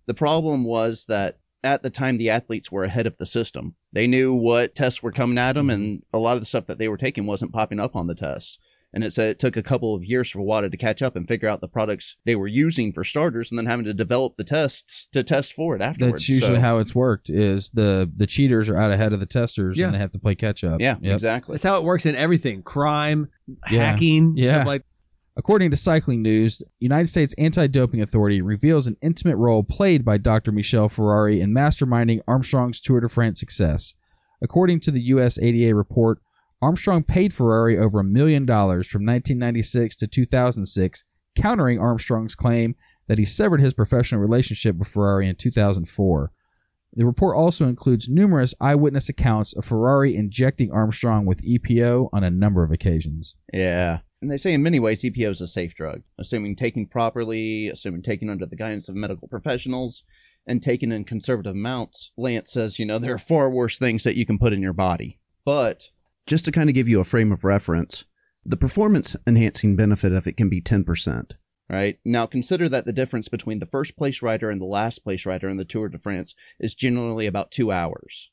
the 0.07 0.15
problem 0.15 0.65
was 0.65 1.07
that 1.07 1.39
at 1.65 1.83
the 1.83 1.91
time 1.91 2.17
the 2.17 2.31
athletes 2.31 2.71
were 2.71 2.85
ahead 2.85 3.07
of 3.07 3.17
the 3.19 3.27
system. 3.27 3.75
They 3.93 4.07
knew 4.07 4.35
what 4.35 4.77
tests 4.77 5.03
were 5.03 5.11
coming 5.11 5.39
at 5.39 5.55
them 5.55 5.71
and 5.71 6.03
a 6.13 6.19
lot 6.19 6.35
of 6.35 6.41
the 6.41 6.47
stuff 6.47 6.67
that 6.67 6.79
they 6.79 6.89
were 6.89 6.97
taking 6.97 7.27
wasn't 7.27 7.53
popping 7.53 7.81
up 7.81 7.97
on 7.97 8.07
the 8.07 8.15
test. 8.15 8.61
And 8.95 9.05
it 9.05 9.13
said 9.13 9.29
it 9.29 9.39
took 9.39 9.57
a 9.59 9.63
couple 9.63 9.95
of 9.95 10.05
years 10.05 10.31
for 10.31 10.41
WADA 10.41 10.71
to 10.71 10.77
catch 10.79 11.03
up 11.03 11.17
and 11.17 11.29
figure 11.29 11.49
out 11.49 11.61
the 11.61 11.69
products 11.69 12.17
they 12.25 12.35
were 12.37 12.47
using 12.47 12.93
for 12.93 13.05
starters, 13.05 13.51
and 13.51 13.59
then 13.59 13.67
having 13.67 13.85
to 13.85 13.93
develop 13.93 14.37
the 14.37 14.45
tests 14.45 15.07
to 15.13 15.23
test 15.23 15.53
for 15.53 15.77
it 15.77 15.83
afterwards. 15.83 16.13
That's 16.15 16.29
usually 16.31 16.57
So- 16.57 16.61
how 16.63 16.79
it's 16.79 16.95
worked. 16.95 17.29
Is 17.29 17.71
the 17.71 18.11
the 18.17 18.27
cheaters 18.27 18.69
are 18.71 18.77
out 18.77 18.91
ahead 18.91 19.13
of 19.13 19.21
the 19.21 19.27
testers 19.27 19.79
Yeah. 19.79 19.87
and 19.87 19.95
they 19.95 19.99
have 19.99 20.13
to 20.13 20.19
play 20.19 20.35
catch 20.35 20.65
up. 20.65 20.81
Yeah, 20.81 20.97
Yep. 21.03 21.15
exactly. 21.15 21.55
That's 21.55 21.65
how 21.65 21.77
it 21.79 21.85
works 21.85 22.07
in 22.07 22.15
everything: 22.17 22.63
crime, 22.63 23.29
Yeah. 23.71 23.91
hacking, 23.93 24.35
Yeah. 24.37 24.53
stuff 24.55 24.67
like 24.67 24.83
According 25.39 25.71
to 25.73 25.77
Cycling 25.77 26.23
News, 26.23 26.63
United 26.81 27.09
States 27.09 27.35
Anti-Doping 27.37 28.01
Authority 28.01 28.41
reveals 28.41 28.87
an 28.87 28.97
intimate 29.03 29.37
role 29.37 29.63
played 29.63 30.03
by 30.03 30.17
Dr. 30.17 30.51
Michel 30.51 30.89
Ferrari 30.89 31.43
in 31.43 31.53
masterminding 31.53 32.21
Armstrong's 32.27 32.81
Tour 32.81 33.01
de 33.01 33.09
France 33.11 33.39
success. 33.39 33.93
According 34.41 34.81
to 34.81 34.91
the 34.91 35.03
US 35.03 35.39
ADA 35.39 35.75
report, 35.77 36.21
Armstrong 36.67 37.05
paid 37.05 37.33
Ferrari 37.33 37.79
over 37.79 38.01
a 38.01 38.05
million 38.05 38.45
dollars 38.45 38.89
from 38.89 39.07
1996 39.07 39.95
to 39.95 40.09
2006, 40.09 41.05
countering 41.37 41.79
Armstrong's 41.79 42.35
claim 42.35 42.75
that 43.07 43.19
he 43.19 43.25
severed 43.25 43.61
his 43.61 43.73
professional 43.73 44.21
relationship 44.21 44.75
with 44.75 44.89
Ferrari 44.89 45.29
in 45.29 45.37
2004. 45.37 46.33
The 46.93 47.07
report 47.07 47.37
also 47.37 47.69
includes 47.69 48.09
numerous 48.09 48.53
eyewitness 48.61 49.09
accounts 49.09 49.57
of 49.57 49.65
Ferrari 49.65 50.17
injecting 50.17 50.73
Armstrong 50.73 51.25
with 51.25 51.41
EPO 51.45 52.09
on 52.13 52.25
a 52.25 52.33
number 52.33 52.65
of 52.65 52.73
occasions. 52.73 53.37
Yeah. 53.53 54.01
And 54.21 54.29
they 54.29 54.37
say 54.37 54.53
in 54.53 54.65
many 54.65 54.81
ways 54.81 55.05
EPO 55.05 55.31
is 55.31 55.41
a 55.41 55.47
safe 55.47 55.77
drug, 55.77 56.03
assuming 56.19 56.57
taken 56.57 56.87
properly, 56.87 57.69
assuming 57.69 58.03
taken 58.03 58.29
under 58.29 58.45
the 58.45 58.57
guidance 58.57 58.89
of 58.89 58.97
medical 58.97 59.29
professionals, 59.29 60.03
and 60.49 60.61
taken 60.61 60.91
in 60.91 61.05
conservative 61.05 61.53
amounts. 61.53 62.11
Lance 62.17 62.51
says, 62.51 62.81
you 62.81 62.87
know, 62.87 62.99
there 62.99 63.15
are 63.15 63.19
far 63.19 63.51
worse 63.51 63.79
things 63.79 64.03
that 64.03 64.17
you 64.17 64.27
can 64.27 64.37
put 64.37 64.53
in 64.53 64.63
your 64.63 64.73
body. 64.73 65.21
But 65.45 65.91
Just 66.27 66.45
to 66.47 66.53
kind 66.53 66.69
of 66.69 66.75
give 66.75 66.89
you 66.89 66.99
a 66.99 67.05
frame 67.05 67.31
of 67.31 67.45
reference, 67.45 68.05
the 68.45 68.57
performance 68.57 69.15
enhancing 69.29 69.77
benefit 69.77 70.13
of 70.13 70.27
it 70.27 70.37
can 70.37 70.49
be 70.49 70.61
10%. 70.61 71.33
right 71.71 71.99
now, 72.05 72.27
consider 72.27 72.69
that 72.69 72.85
the 72.85 72.93
difference 72.93 73.29
between 73.29 73.61
the 73.61 73.67
first 73.67 73.97
place 73.97 74.23
rider 74.23 74.51
and 74.51 74.61
the 74.61 74.67
last 74.67 75.05
place 75.05 75.25
rider 75.25 75.49
in 75.49 75.57
the 75.57 75.65
Tour 75.65 75.89
de 75.89 75.99
France 75.99 76.35
is 76.59 76.75
generally 76.75 77.27
about 77.27 77.53
two 77.53 77.71
hours. 77.71 78.33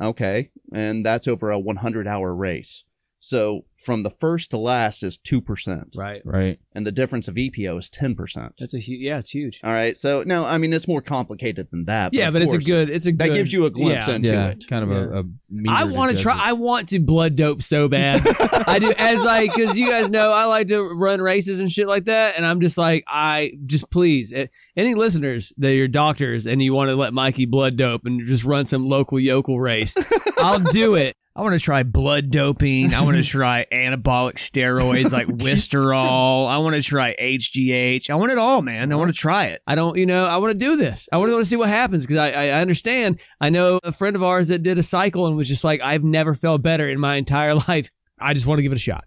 Okay, 0.00 0.50
and 0.72 1.04
that's 1.04 1.26
over 1.26 1.50
a 1.50 1.58
100 1.58 2.06
hour 2.06 2.34
race. 2.34 2.84
So 3.22 3.66
from 3.76 4.02
the 4.02 4.10
first 4.10 4.50
to 4.50 4.58
last 4.58 5.02
is 5.02 5.18
2%. 5.18 5.96
right. 5.96 6.22
Right. 6.24 6.58
And 6.74 6.86
the 6.86 6.92
difference 6.92 7.28
of 7.28 7.34
EPO 7.34 7.78
is 7.78 7.90
10%. 7.90 8.52
That's 8.58 8.74
a 8.74 8.78
huge. 8.78 9.00
Yeah, 9.00 9.18
it's 9.18 9.30
huge. 9.30 9.60
All 9.62 9.72
right. 9.72 9.96
So 9.96 10.22
no, 10.26 10.44
I 10.44 10.56
mean 10.58 10.72
it's 10.72 10.88
more 10.88 11.02
complicated 11.02 11.68
than 11.70 11.84
that. 11.84 12.14
yeah, 12.14 12.28
of 12.28 12.32
but 12.32 12.42
it's 12.42 12.54
a 12.54 12.58
good. 12.58 12.88
It's 12.88 13.06
a 13.06 13.12
good. 13.12 13.18
That 13.18 13.28
good, 13.28 13.36
gives 13.36 13.52
you 13.52 13.66
a 13.66 13.70
glimpse 13.70 14.08
yeah. 14.08 14.14
into 14.14 14.32
yeah, 14.32 14.48
it. 14.48 14.64
kind 14.68 14.84
of 14.84 14.90
Yeah. 14.90 15.18
a, 15.18 15.20
a 15.20 15.68
I 15.68 15.84
want 15.84 16.16
to 16.16 16.22
try. 16.22 16.34
it. 16.34 16.40
I 16.40 16.52
want 16.54 16.88
to 16.90 16.98
blood 16.98 17.36
dope 17.36 17.62
so 17.62 17.88
bad. 17.88 18.22
I 18.66 18.78
do 18.78 18.92
as 18.98 19.24
like 19.24 19.54
because 19.54 19.78
you 19.78 19.88
guys 19.88 20.08
know 20.08 20.32
I 20.32 20.46
like 20.46 20.68
to 20.68 20.94
run 20.94 21.20
races 21.20 21.60
and 21.60 21.70
shit 21.70 21.88
like 21.88 22.06
that, 22.06 22.36
and 22.36 22.46
I'm 22.46 22.60
just 22.60 22.78
like 22.78 23.04
I 23.06 23.52
just 23.66 23.90
please 23.90 24.32
any 24.76 24.94
listeners 24.94 25.52
that 25.58 25.76
are 25.76 25.88
doctors 25.88 26.46
and 26.46 26.62
you 26.62 26.72
want 26.72 26.88
to 26.88 26.96
let 26.96 27.12
Mikey 27.12 27.46
blood 27.46 27.76
dope 27.76 28.06
and 28.06 28.26
just 28.26 28.44
run 28.44 28.66
some 28.66 28.88
local 28.88 29.18
yokel 29.20 29.60
race, 29.60 29.94
I'll 30.38 30.60
do 30.60 30.94
it. 30.94 31.14
I 31.40 31.42
want 31.42 31.58
to 31.58 31.64
try 31.64 31.84
blood 31.84 32.28
doping. 32.30 32.92
I 32.92 33.00
want 33.00 33.16
to 33.16 33.22
try 33.26 33.64
anabolic 33.72 34.34
steroids 34.34 35.10
like 35.10 35.26
Winstrol. 35.26 36.46
I 36.46 36.58
want 36.58 36.76
to 36.76 36.82
try 36.82 37.16
HGH. 37.18 38.10
I 38.10 38.14
want 38.16 38.30
it 38.30 38.36
all, 38.36 38.60
man. 38.60 38.92
I 38.92 38.96
want 38.96 39.10
to 39.10 39.16
try 39.16 39.46
it. 39.46 39.62
I 39.66 39.74
don't, 39.74 39.96
you 39.96 40.04
know, 40.04 40.26
I 40.26 40.36
want 40.36 40.52
to 40.52 40.58
do 40.58 40.76
this. 40.76 41.08
I 41.10 41.16
want 41.16 41.32
to 41.32 41.44
see 41.46 41.56
what 41.56 41.70
happens 41.70 42.06
because 42.06 42.18
I, 42.18 42.30
I, 42.32 42.46
I 42.48 42.60
understand. 42.60 43.20
I 43.40 43.48
know 43.48 43.80
a 43.82 43.90
friend 43.90 44.16
of 44.16 44.22
ours 44.22 44.48
that 44.48 44.62
did 44.62 44.76
a 44.76 44.82
cycle 44.82 45.26
and 45.28 45.34
was 45.34 45.48
just 45.48 45.64
like, 45.64 45.80
I've 45.80 46.04
never 46.04 46.34
felt 46.34 46.60
better 46.60 46.86
in 46.86 47.00
my 47.00 47.16
entire 47.16 47.54
life. 47.68 47.90
I 48.18 48.34
just 48.34 48.46
want 48.46 48.58
to 48.58 48.62
give 48.62 48.72
it 48.72 48.76
a 48.76 48.78
shot. 48.78 49.04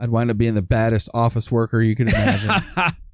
I'd 0.00 0.08
wind 0.08 0.30
up 0.30 0.38
being 0.38 0.54
the 0.54 0.62
baddest 0.62 1.10
office 1.12 1.52
worker 1.52 1.82
you 1.82 1.94
could 1.94 2.08
imagine. 2.08 2.52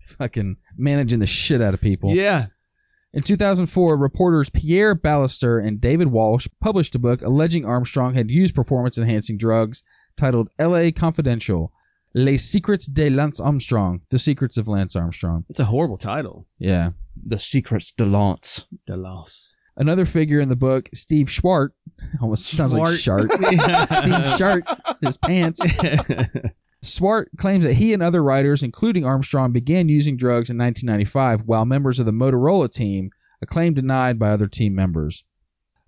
Fucking 0.06 0.56
managing 0.76 1.18
the 1.18 1.26
shit 1.26 1.60
out 1.60 1.74
of 1.74 1.80
people. 1.80 2.14
yeah. 2.14 2.46
In 3.12 3.22
2004, 3.22 3.96
reporters 3.96 4.50
Pierre 4.50 4.94
Ballester 4.94 5.64
and 5.64 5.80
David 5.80 6.08
Walsh 6.08 6.46
published 6.60 6.94
a 6.94 6.98
book 6.98 7.22
alleging 7.22 7.64
Armstrong 7.64 8.14
had 8.14 8.30
used 8.30 8.54
performance 8.54 8.98
enhancing 8.98 9.38
drugs 9.38 9.82
titled 10.16 10.50
LA 10.60 10.90
Confidential 10.94 11.72
Les 12.14 12.36
Secrets 12.36 12.86
de 12.86 13.08
Lance 13.08 13.40
Armstrong, 13.40 14.02
The 14.10 14.18
Secrets 14.18 14.56
of 14.56 14.68
Lance 14.68 14.94
Armstrong. 14.94 15.44
It's 15.48 15.60
a 15.60 15.66
horrible 15.66 15.96
title. 15.96 16.46
Yeah. 16.58 16.90
The 17.16 17.38
secrets 17.38 17.92
de 17.92 18.04
Lance. 18.04 18.66
The 18.86 18.96
loss. 18.96 19.54
Another 19.76 20.04
figure 20.04 20.40
in 20.40 20.48
the 20.48 20.56
book, 20.56 20.88
Steve 20.92 21.30
Schwart, 21.30 21.70
almost 22.20 22.46
sounds 22.46 22.74
like 22.74 22.92
Shart. 22.94 23.30
Steve 23.32 24.36
Shart, 24.36 24.64
his 25.00 25.16
pants. 25.16 25.64
Swart 26.82 27.30
claims 27.36 27.64
that 27.64 27.74
he 27.74 27.92
and 27.92 28.02
other 28.02 28.22
riders, 28.22 28.62
including 28.62 29.04
Armstrong, 29.04 29.52
began 29.52 29.88
using 29.88 30.16
drugs 30.16 30.48
in 30.50 30.56
1995 30.58 31.42
while 31.46 31.64
members 31.64 31.98
of 31.98 32.06
the 32.06 32.12
Motorola 32.12 32.70
team, 32.72 33.10
a 33.42 33.46
claim 33.46 33.74
denied 33.74 34.18
by 34.18 34.30
other 34.30 34.46
team 34.48 34.74
members. 34.74 35.24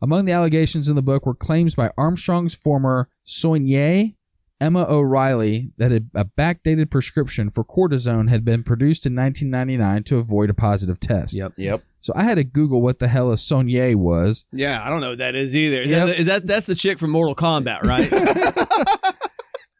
Among 0.02 0.24
the 0.24 0.32
allegations 0.32 0.88
in 0.88 0.96
the 0.96 1.02
book 1.02 1.26
were 1.26 1.34
claims 1.34 1.74
by 1.74 1.90
Armstrong's 1.98 2.54
former 2.54 3.08
soignee, 3.26 4.16
Emma 4.60 4.84
O'Reilly, 4.88 5.70
that 5.78 5.92
a 5.92 6.04
a 6.14 6.24
backdated 6.24 6.90
prescription 6.90 7.50
for 7.50 7.64
cortisone 7.64 8.28
had 8.28 8.44
been 8.44 8.62
produced 8.62 9.06
in 9.06 9.14
1999 9.14 10.02
to 10.04 10.18
avoid 10.18 10.50
a 10.50 10.54
positive 10.54 10.98
test. 11.00 11.36
Yep. 11.36 11.52
Yep. 11.56 11.82
So 12.00 12.12
I 12.16 12.24
had 12.24 12.36
to 12.36 12.44
Google 12.44 12.82
what 12.82 12.98
the 12.98 13.08
hell 13.08 13.30
a 13.30 13.36
soignee 13.36 13.94
was. 13.94 14.46
Yeah, 14.52 14.82
I 14.84 14.88
don't 14.90 15.00
know 15.00 15.10
what 15.10 15.18
that 15.18 15.34
is 15.34 15.54
either. 15.54 15.82
Is, 15.82 15.90
Yep. 15.90 16.06
that, 16.06 16.18
is 16.18 16.26
that 16.26 16.46
that's 16.46 16.66
the 16.66 16.74
chick 16.74 16.98
from 16.98 17.10
Mortal 17.10 17.34
Kombat, 17.34 17.82
right? 17.82 18.08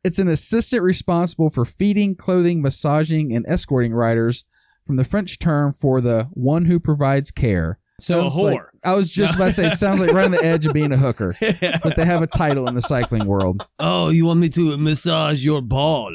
It's 0.02 0.18
an 0.18 0.28
assistant 0.28 0.82
responsible 0.82 1.50
for 1.50 1.64
feeding, 1.64 2.14
clothing, 2.16 2.62
massaging, 2.62 3.34
and 3.34 3.44
escorting 3.48 3.92
riders 3.92 4.44
from 4.86 4.96
the 4.96 5.04
French 5.04 5.38
term 5.38 5.72
for 5.72 6.00
the 6.00 6.28
one 6.32 6.64
who 6.64 6.80
provides 6.80 7.30
care. 7.30 7.78
So 8.00 8.20
a 8.26 8.30
Sounds 8.30 8.38
like- 8.42 8.58
whore. 8.58 8.66
I 8.82 8.94
was 8.94 9.10
just 9.10 9.34
about 9.34 9.44
to 9.46 9.52
say, 9.52 9.66
it 9.66 9.74
sounds 9.74 10.00
like 10.00 10.10
right 10.12 10.24
on 10.24 10.30
the 10.30 10.42
edge 10.42 10.64
of 10.64 10.72
being 10.72 10.90
a 10.90 10.96
hooker, 10.96 11.34
but 11.82 11.96
they 11.96 12.06
have 12.06 12.22
a 12.22 12.26
title 12.26 12.66
in 12.66 12.74
the 12.74 12.80
cycling 12.80 13.26
world. 13.26 13.66
oh, 13.78 14.08
you 14.08 14.24
want 14.24 14.40
me 14.40 14.48
to 14.48 14.78
massage 14.78 15.44
your 15.44 15.60
ball? 15.60 16.10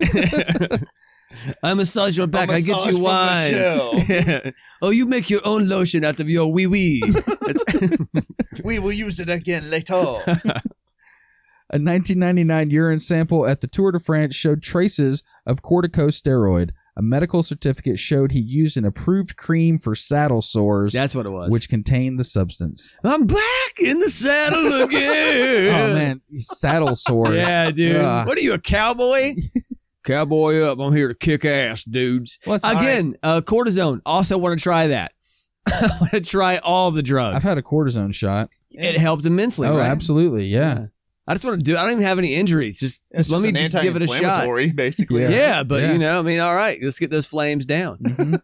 I 1.64 1.74
massage 1.74 2.16
your 2.16 2.28
back. 2.28 2.50
I 2.50 2.60
get 2.60 2.86
you 2.86 3.00
wine. 3.02 4.52
oh, 4.82 4.90
you 4.90 5.06
make 5.06 5.28
your 5.28 5.40
own 5.44 5.68
lotion 5.68 6.04
out 6.04 6.20
of 6.20 6.30
your 6.30 6.52
wee 6.52 6.68
wee. 6.68 7.02
we 8.64 8.78
will 8.78 8.92
use 8.92 9.18
it 9.18 9.28
again 9.28 9.68
later. 9.68 10.14
A 11.70 11.78
1999 11.82 12.70
urine 12.70 12.98
sample 13.00 13.46
at 13.46 13.60
the 13.60 13.66
Tour 13.66 13.90
de 13.92 13.98
France 13.98 14.34
showed 14.36 14.62
traces 14.62 15.22
of 15.46 15.62
corticosteroid. 15.62 16.70
A 16.98 17.02
medical 17.02 17.42
certificate 17.42 17.98
showed 17.98 18.32
he 18.32 18.40
used 18.40 18.76
an 18.78 18.84
approved 18.86 19.36
cream 19.36 19.76
for 19.76 19.94
saddle 19.94 20.40
sores, 20.40 20.92
That's 20.94 21.14
what 21.14 21.26
it 21.26 21.30
was. 21.30 21.50
which 21.50 21.68
contained 21.68 22.18
the 22.18 22.24
substance. 22.24 22.96
I'm 23.04 23.26
back 23.26 23.40
in 23.82 23.98
the 24.00 24.08
saddle 24.08 24.84
again. 24.84 25.66
Oh 25.90 25.94
man, 25.94 26.20
saddle 26.36 26.96
sores. 26.96 27.30
Yeah, 27.36 27.70
dude. 27.70 27.96
Ugh. 27.96 28.26
What 28.26 28.38
are 28.38 28.40
you, 28.40 28.54
a 28.54 28.58
cowboy? 28.58 29.34
cowboy 30.06 30.60
up. 30.60 30.78
I'm 30.78 30.94
here 30.94 31.08
to 31.08 31.14
kick 31.14 31.44
ass, 31.44 31.82
dudes. 31.84 32.38
Well, 32.46 32.60
Again, 32.64 33.16
uh, 33.22 33.40
cortisone. 33.42 34.00
Also 34.06 34.38
want 34.38 34.58
to 34.58 34.62
try 34.62 34.86
that. 34.86 35.12
I 35.66 35.88
want 36.00 36.12
to 36.12 36.20
try 36.20 36.58
all 36.58 36.92
the 36.92 37.02
drugs. 37.02 37.36
I've 37.36 37.42
had 37.42 37.58
a 37.58 37.62
cortisone 37.62 38.14
shot. 38.14 38.50
it 38.70 38.98
helped 38.98 39.26
immensely. 39.26 39.68
Oh, 39.68 39.76
right? 39.76 39.86
absolutely, 39.86 40.44
yeah. 40.44 40.86
I 41.28 41.32
just 41.34 41.44
want 41.44 41.58
to 41.58 41.64
do. 41.64 41.76
I 41.76 41.82
don't 41.82 41.92
even 41.92 42.04
have 42.04 42.18
any 42.18 42.34
injuries. 42.34 42.78
Just 42.78 43.04
It's 43.10 43.28
let 43.30 43.42
just 43.42 43.52
me 43.52 43.58
just 43.60 43.80
give 43.82 43.96
it 43.96 44.02
a 44.02 44.06
shot. 44.06 44.46
basically. 44.76 45.22
Yeah. 45.22 45.30
Yeah, 45.30 45.62
but 45.64 45.82
Yeah. 45.82 45.92
you 45.92 45.98
know, 45.98 46.20
I 46.20 46.22
mean, 46.22 46.38
all 46.40 46.54
right, 46.54 46.78
let's 46.82 46.98
get 47.00 47.10
those 47.10 47.26
flames 47.26 47.66
down. 47.66 47.98
Mhm. 48.04 48.40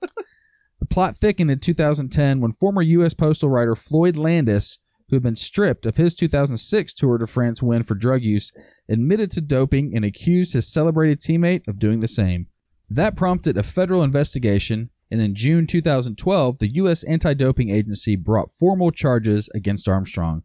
the 0.80 0.86
plot 0.86 1.16
thickened 1.16 1.50
in 1.50 1.58
2010 1.60 2.40
when 2.40 2.52
former 2.52 2.82
U.S. 2.82 3.14
postal 3.14 3.48
writer 3.48 3.76
Floyd 3.76 4.16
Landis, 4.16 4.78
who 5.08 5.16
had 5.16 5.22
been 5.22 5.36
stripped 5.36 5.86
of 5.86 5.96
his 5.96 6.16
2006 6.16 6.92
Tour 6.94 7.18
de 7.18 7.26
France 7.26 7.62
win 7.62 7.82
for 7.84 7.94
drug 7.94 8.22
use, 8.22 8.50
admitted 8.88 9.30
to 9.30 9.40
doping 9.40 9.94
and 9.94 10.04
accused 10.04 10.54
his 10.54 10.66
celebrated 10.72 11.20
teammate 11.20 11.68
of 11.68 11.78
doing 11.78 12.00
the 12.00 12.08
same. 12.08 12.46
That 12.90 13.14
prompted 13.16 13.56
a 13.56 13.62
federal 13.62 14.02
investigation, 14.02 14.90
and 15.10 15.20
in 15.22 15.34
June 15.36 15.66
2012, 15.68 16.58
the 16.58 16.74
U.S. 16.74 17.04
Anti 17.04 17.34
Doping 17.34 17.70
Agency 17.70 18.16
brought 18.16 18.50
formal 18.50 18.90
charges 18.90 19.48
against 19.54 19.86
Armstrong. 19.88 20.42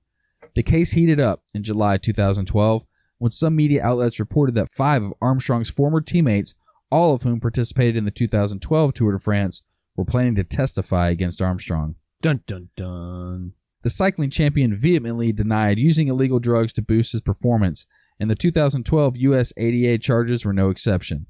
The 0.58 0.64
case 0.64 0.94
heated 0.94 1.20
up 1.20 1.44
in 1.54 1.62
July 1.62 1.98
2012 1.98 2.84
when 3.20 3.30
some 3.30 3.56
media 3.56 3.84
outlets 3.84 4.20
reported 4.20 4.56
that 4.56 4.72
five 4.72 5.04
of 5.04 5.14
Armstrong's 5.22 5.70
former 5.70 6.02
teammates, 6.02 6.56
all 6.90 7.14
of 7.14 7.22
whom 7.22 7.40
participated 7.40 7.96
in 7.96 8.06
the 8.06 8.12
2012 8.12 8.92
Tour 8.96 9.12
de 9.12 9.20
France, 9.20 9.64
were 9.96 10.04
planning 10.04 10.34
to 10.34 10.44
testify 10.44 11.10
against 11.10 11.44
Armstrong. 11.44 11.94
Dun 12.24 12.42
dun 12.48 12.70
dun. 12.76 13.54
The 13.84 13.92
cycling 13.92 14.32
champion 14.32 14.76
vehemently 14.76 15.32
denied 15.32 15.78
using 15.78 16.08
illegal 16.08 16.40
drugs 16.40 16.74
to 16.74 16.82
boost 16.82 17.12
his 17.12 17.22
performance, 17.22 17.86
and 18.20 18.28
the 18.28 18.36
2012 18.36 19.16
US 19.16 19.54
ADA 19.58 20.00
charges 20.00 20.44
were 20.44 20.54
no 20.54 20.72
exception. 20.72 21.28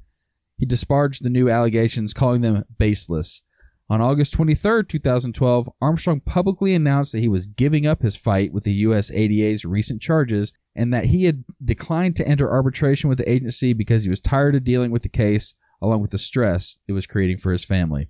He 0.57 0.65
disparaged 0.65 1.21
the 1.21 1.29
new 1.29 1.49
allegations, 1.49 2.13
calling 2.13 2.39
them 2.39 2.63
baseless. 2.77 3.41
On 3.89 4.01
August 4.01 4.33
23, 4.33 4.83
2012, 4.83 5.69
Armstrong 5.81 6.19
publicly 6.19 6.73
announced 6.73 7.13
that 7.13 7.21
he 7.21 7.29
was 7.29 7.47
giving 7.47 7.85
up 7.87 8.01
his 8.01 8.17
fight 8.17 8.51
with 8.51 8.65
the 8.65 8.73
US 8.73 9.09
ADA's 9.11 9.63
recent 9.63 10.01
charges 10.01 10.51
and 10.75 10.93
that 10.93 11.05
he 11.05 11.23
had 11.23 11.45
declined 11.63 12.17
to 12.17 12.27
enter 12.27 12.51
arbitration 12.51 13.07
with 13.07 13.17
the 13.17 13.31
agency 13.31 13.71
because 13.71 14.03
he 14.03 14.09
was 14.09 14.19
tired 14.19 14.55
of 14.55 14.65
dealing 14.65 14.91
with 14.91 15.03
the 15.03 15.09
case 15.09 15.55
along 15.81 16.01
with 16.01 16.11
the 16.11 16.17
stress 16.17 16.81
it 16.87 16.93
was 16.93 17.07
creating 17.07 17.37
for 17.37 17.53
his 17.53 17.63
family. 17.63 18.09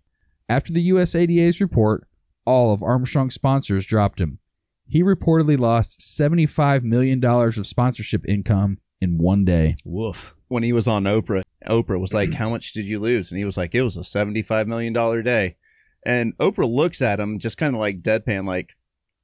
After 0.50 0.74
the 0.74 0.90
USADA's 0.90 1.62
report, 1.62 2.08
all 2.46 2.74
of 2.74 2.82
Armstrong's 2.82 3.36
sponsors 3.36 3.86
dropped 3.86 4.20
him. 4.20 4.40
He 4.88 5.04
reportedly 5.04 5.60
lost 5.60 6.00
$75 6.00 6.84
million 6.84 7.24
of 7.24 7.68
sponsorship 7.68 8.26
income 8.28 8.80
in 9.00 9.18
one 9.18 9.46
day. 9.46 9.76
Woof. 9.84 10.34
when 10.48 10.64
he 10.64 10.74
was 10.74 10.88
on 10.88 11.04
Oprah, 11.04 11.44
Oprah 11.68 12.00
was 12.00 12.14
like, 12.14 12.34
"How 12.34 12.50
much 12.50 12.72
did 12.74 12.86
you 12.86 13.00
lose?" 13.00 13.32
And 13.32 13.38
he 13.38 13.46
was 13.46 13.58
like, 13.58 13.76
"It 13.76 13.82
was 13.82 13.98
a 13.98 14.04
seventy-five 14.04 14.68
million 14.68 14.94
dollar 14.94 15.22
day." 15.22 15.57
And 16.08 16.36
Oprah 16.38 16.68
looks 16.74 17.02
at 17.02 17.20
him, 17.20 17.38
just 17.38 17.58
kind 17.58 17.76
of 17.76 17.80
like 17.82 18.02
deadpan, 18.02 18.46
like, 18.46 18.76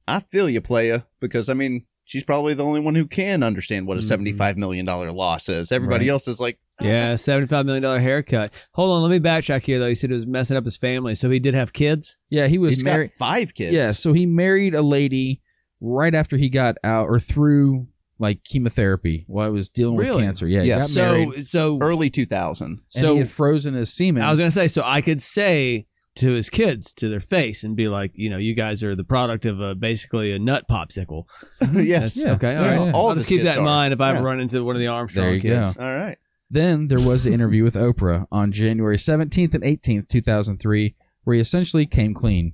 "I 0.06 0.20
feel 0.20 0.48
you, 0.50 0.60
playa," 0.60 1.00
because 1.20 1.48
I 1.48 1.54
mean, 1.54 1.86
she's 2.04 2.24
probably 2.24 2.52
the 2.54 2.62
only 2.64 2.80
one 2.80 2.94
who 2.94 3.06
can 3.06 3.42
understand 3.42 3.86
what 3.86 3.96
a 3.96 4.00
Mhm. 4.00 4.04
seventy-five 4.04 4.56
million 4.58 4.84
dollar 4.84 5.10
loss 5.10 5.48
is. 5.48 5.72
Everybody 5.72 6.04
Right. 6.06 6.12
else 6.12 6.28
is 6.28 6.40
like, 6.40 6.58
Yeah, 6.82 7.14
seventy-five 7.16 7.64
million 7.64 7.82
dollar 7.84 8.00
haircut. 8.00 8.52
Hold 8.72 8.90
on, 8.90 9.02
let 9.02 9.10
me 9.10 9.18
backtrack 9.18 9.62
here 9.62 9.78
though. 9.78 9.88
He 9.88 9.94
said 9.94 10.10
it 10.10 10.14
was 10.14 10.26
messing 10.26 10.56
up 10.56 10.64
his 10.64 10.76
family, 10.76 11.14
so 11.14 11.30
he 11.30 11.38
did 11.38 11.54
have 11.54 11.72
kids. 11.72 12.18
Yeah, 12.30 12.48
he 12.48 12.58
was 12.58 12.74
"He's 12.74 12.84
married. 12.84 13.12
five 13.18 13.54
kids." 13.54 13.72
Yeah, 13.72 13.92
so 13.92 14.12
he 14.12 14.26
married 14.26 14.74
a 14.74 14.82
lady 14.82 15.40
right 15.80 16.14
after 16.14 16.36
he 16.36 16.48
got 16.48 16.76
out 16.84 17.06
or 17.08 17.18
through 17.18 17.86
like 18.18 18.44
chemotherapy 18.44 19.24
while 19.26 19.46
I 19.46 19.50
was 19.50 19.68
dealing 19.68 19.96
with 19.96 20.08
cancer. 20.08 20.46
Yeah, 20.48 20.62
he 20.62 20.68
Yeah, 20.68 20.78
got 20.80 20.88
So, 20.88 21.00
married 21.28 21.46
so, 21.46 21.78
early 21.80 22.10
two 22.10 22.26
thousand. 22.26 22.66
and 22.72 22.80
so 22.88 23.12
he 23.14 23.18
had 23.20 23.28
frozen 23.30 23.74
his 23.74 23.92
semen. 23.92 24.22
I 24.22 24.30
was 24.30 24.38
gonna 24.38 24.50
say, 24.50 24.68
so 24.68 24.82
I 24.84 25.00
could 25.00 25.22
say 25.22 25.86
to 26.16 26.32
his 26.32 26.48
kids 26.50 26.92
to 26.92 27.08
their 27.08 27.20
face 27.20 27.64
and 27.64 27.74
be 27.76 27.88
like, 27.88 28.12
you 28.14 28.30
know, 28.30 28.36
you 28.36 28.54
guys 28.54 28.84
are 28.84 28.94
the 28.94 29.04
product 29.04 29.46
of 29.46 29.60
a 29.60 29.74
basically 29.74 30.32
a 30.32 30.38
nut 30.38 30.64
popsicle. 30.70 31.24
yes. 31.72 32.16
Yeah. 32.22 32.32
okay, 32.34 32.54
all 32.56 32.62
Yeah, 32.64 32.76
right. 32.78 32.86
yeah. 32.86 32.92
All 32.92 33.08
I'll 33.08 33.14
just 33.14 33.28
keep 33.28 33.42
that 33.42 33.56
in 33.56 33.62
are. 33.62 33.66
mind 33.66 33.92
if 33.92 34.00
I 34.00 34.14
ever 34.14 34.24
run 34.24 34.38
into 34.40 34.62
one 34.62 34.76
of 34.76 34.80
the 34.80 34.86
Armstrong 34.88 35.26
There 35.26 35.34
you 35.34 35.40
kids. 35.40 35.76
All 35.78 35.92
right. 35.92 36.16
Then 36.50 36.86
there 36.88 37.00
was 37.00 37.24
the 37.24 37.32
interview 37.32 37.64
with 37.64 37.74
Oprah 37.74 38.26
on 38.30 38.52
January 38.52 38.96
17th 38.96 39.54
and 39.54 39.64
18th, 39.64 40.08
2003, 40.08 40.94
where 41.24 41.34
he 41.34 41.40
essentially 41.40 41.86
came 41.86 42.14
clean. 42.14 42.52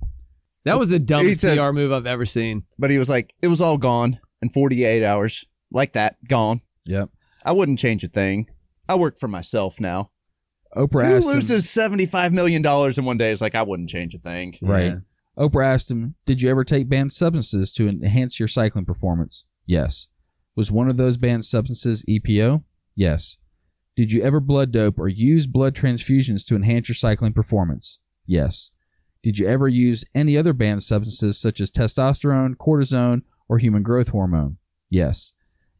That 0.65 0.79
was 0.79 0.89
the 0.89 0.99
dumbest 0.99 1.41
says- 1.41 1.59
PR 1.63 1.71
move 1.71 1.91
I've 1.91 2.07
ever 2.07 2.25
seen. 2.25 2.63
But 2.79 2.89
he 2.91 2.97
was 2.99 3.09
like, 3.09 3.33
"It 3.41 3.47
was 3.47 3.61
all 3.61 3.77
gone 3.77 4.19
in 4.41 4.49
forty-eight 4.49 5.03
hours, 5.03 5.45
like 5.71 5.93
that, 5.93 6.15
gone. 6.27 6.61
Yep. 6.85 7.09
I 7.43 7.51
wouldn't 7.51 7.79
change 7.79 8.03
a 8.03 8.07
thing. 8.07 8.47
I 8.87 8.95
work 8.95 9.17
for 9.19 9.27
myself 9.27 9.79
now." 9.79 10.10
Oprah 10.75 11.05
Who 11.05 11.15
asked 11.15 11.27
him, 11.27 11.35
loses 11.35 11.69
seventy-five 11.69 12.31
million 12.33 12.61
dollars 12.61 12.97
in 12.97 13.05
one 13.05 13.17
day? 13.17 13.31
Is 13.31 13.41
like, 13.41 13.55
I 13.55 13.63
wouldn't 13.63 13.89
change 13.89 14.13
a 14.15 14.19
thing. 14.19 14.55
right. 14.61 14.85
Yeah. 14.85 14.95
Oprah 15.37 15.65
asked 15.65 15.89
him, 15.91 16.15
"Did 16.25 16.41
you 16.41 16.49
ever 16.49 16.63
take 16.63 16.89
banned 16.89 17.11
substances 17.13 17.71
to 17.73 17.87
enhance 17.87 18.39
your 18.39 18.47
cycling 18.47 18.85
performance?" 18.85 19.47
Yes. 19.65 20.07
Was 20.55 20.71
one 20.71 20.89
of 20.89 20.97
those 20.97 21.17
banned 21.17 21.45
substances 21.45 22.05
EPO? 22.09 22.63
Yes. 22.95 23.37
Did 23.95 24.11
you 24.11 24.21
ever 24.21 24.39
blood 24.39 24.71
dope 24.71 24.99
or 24.99 25.07
use 25.07 25.47
blood 25.47 25.75
transfusions 25.75 26.45
to 26.47 26.55
enhance 26.55 26.89
your 26.89 26.95
cycling 26.95 27.33
performance? 27.33 28.01
Yes. 28.25 28.71
Did 29.23 29.37
you 29.39 29.47
ever 29.47 29.67
use 29.67 30.03
any 30.15 30.35
other 30.37 30.53
banned 30.53 30.83
substances 30.83 31.39
such 31.39 31.61
as 31.61 31.71
testosterone, 31.71 32.55
cortisone, 32.55 33.21
or 33.47 33.59
human 33.59 33.83
growth 33.83 34.09
hormone? 34.09 34.57
Yes. 34.89 35.33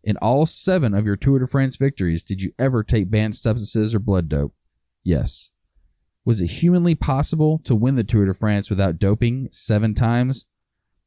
In 0.04 0.18
all 0.18 0.46
seven 0.46 0.94
of 0.94 1.06
your 1.06 1.16
Tour 1.18 1.39
de 1.39 1.48
France 1.48 1.76
victories, 1.76 2.24
did 2.24 2.42
you 2.42 2.52
ever 2.60 2.84
take 2.84 3.10
banned 3.12 3.36
substances 3.36 3.94
or 3.94 4.00
blood 4.00 4.30
dope? 4.30 4.54
Yes. 5.04 5.52
Was 6.26 6.39
it 6.41 6.47
humanly 6.47 6.95
possible 6.95 7.60
to 7.66 7.76
win 7.76 7.95
the 7.95 8.04
Tour 8.04 8.26
de 8.26 8.34
France 8.34 8.70
without 8.70 8.99
doping 8.99 9.47
seven 9.52 9.93
times? 9.93 10.47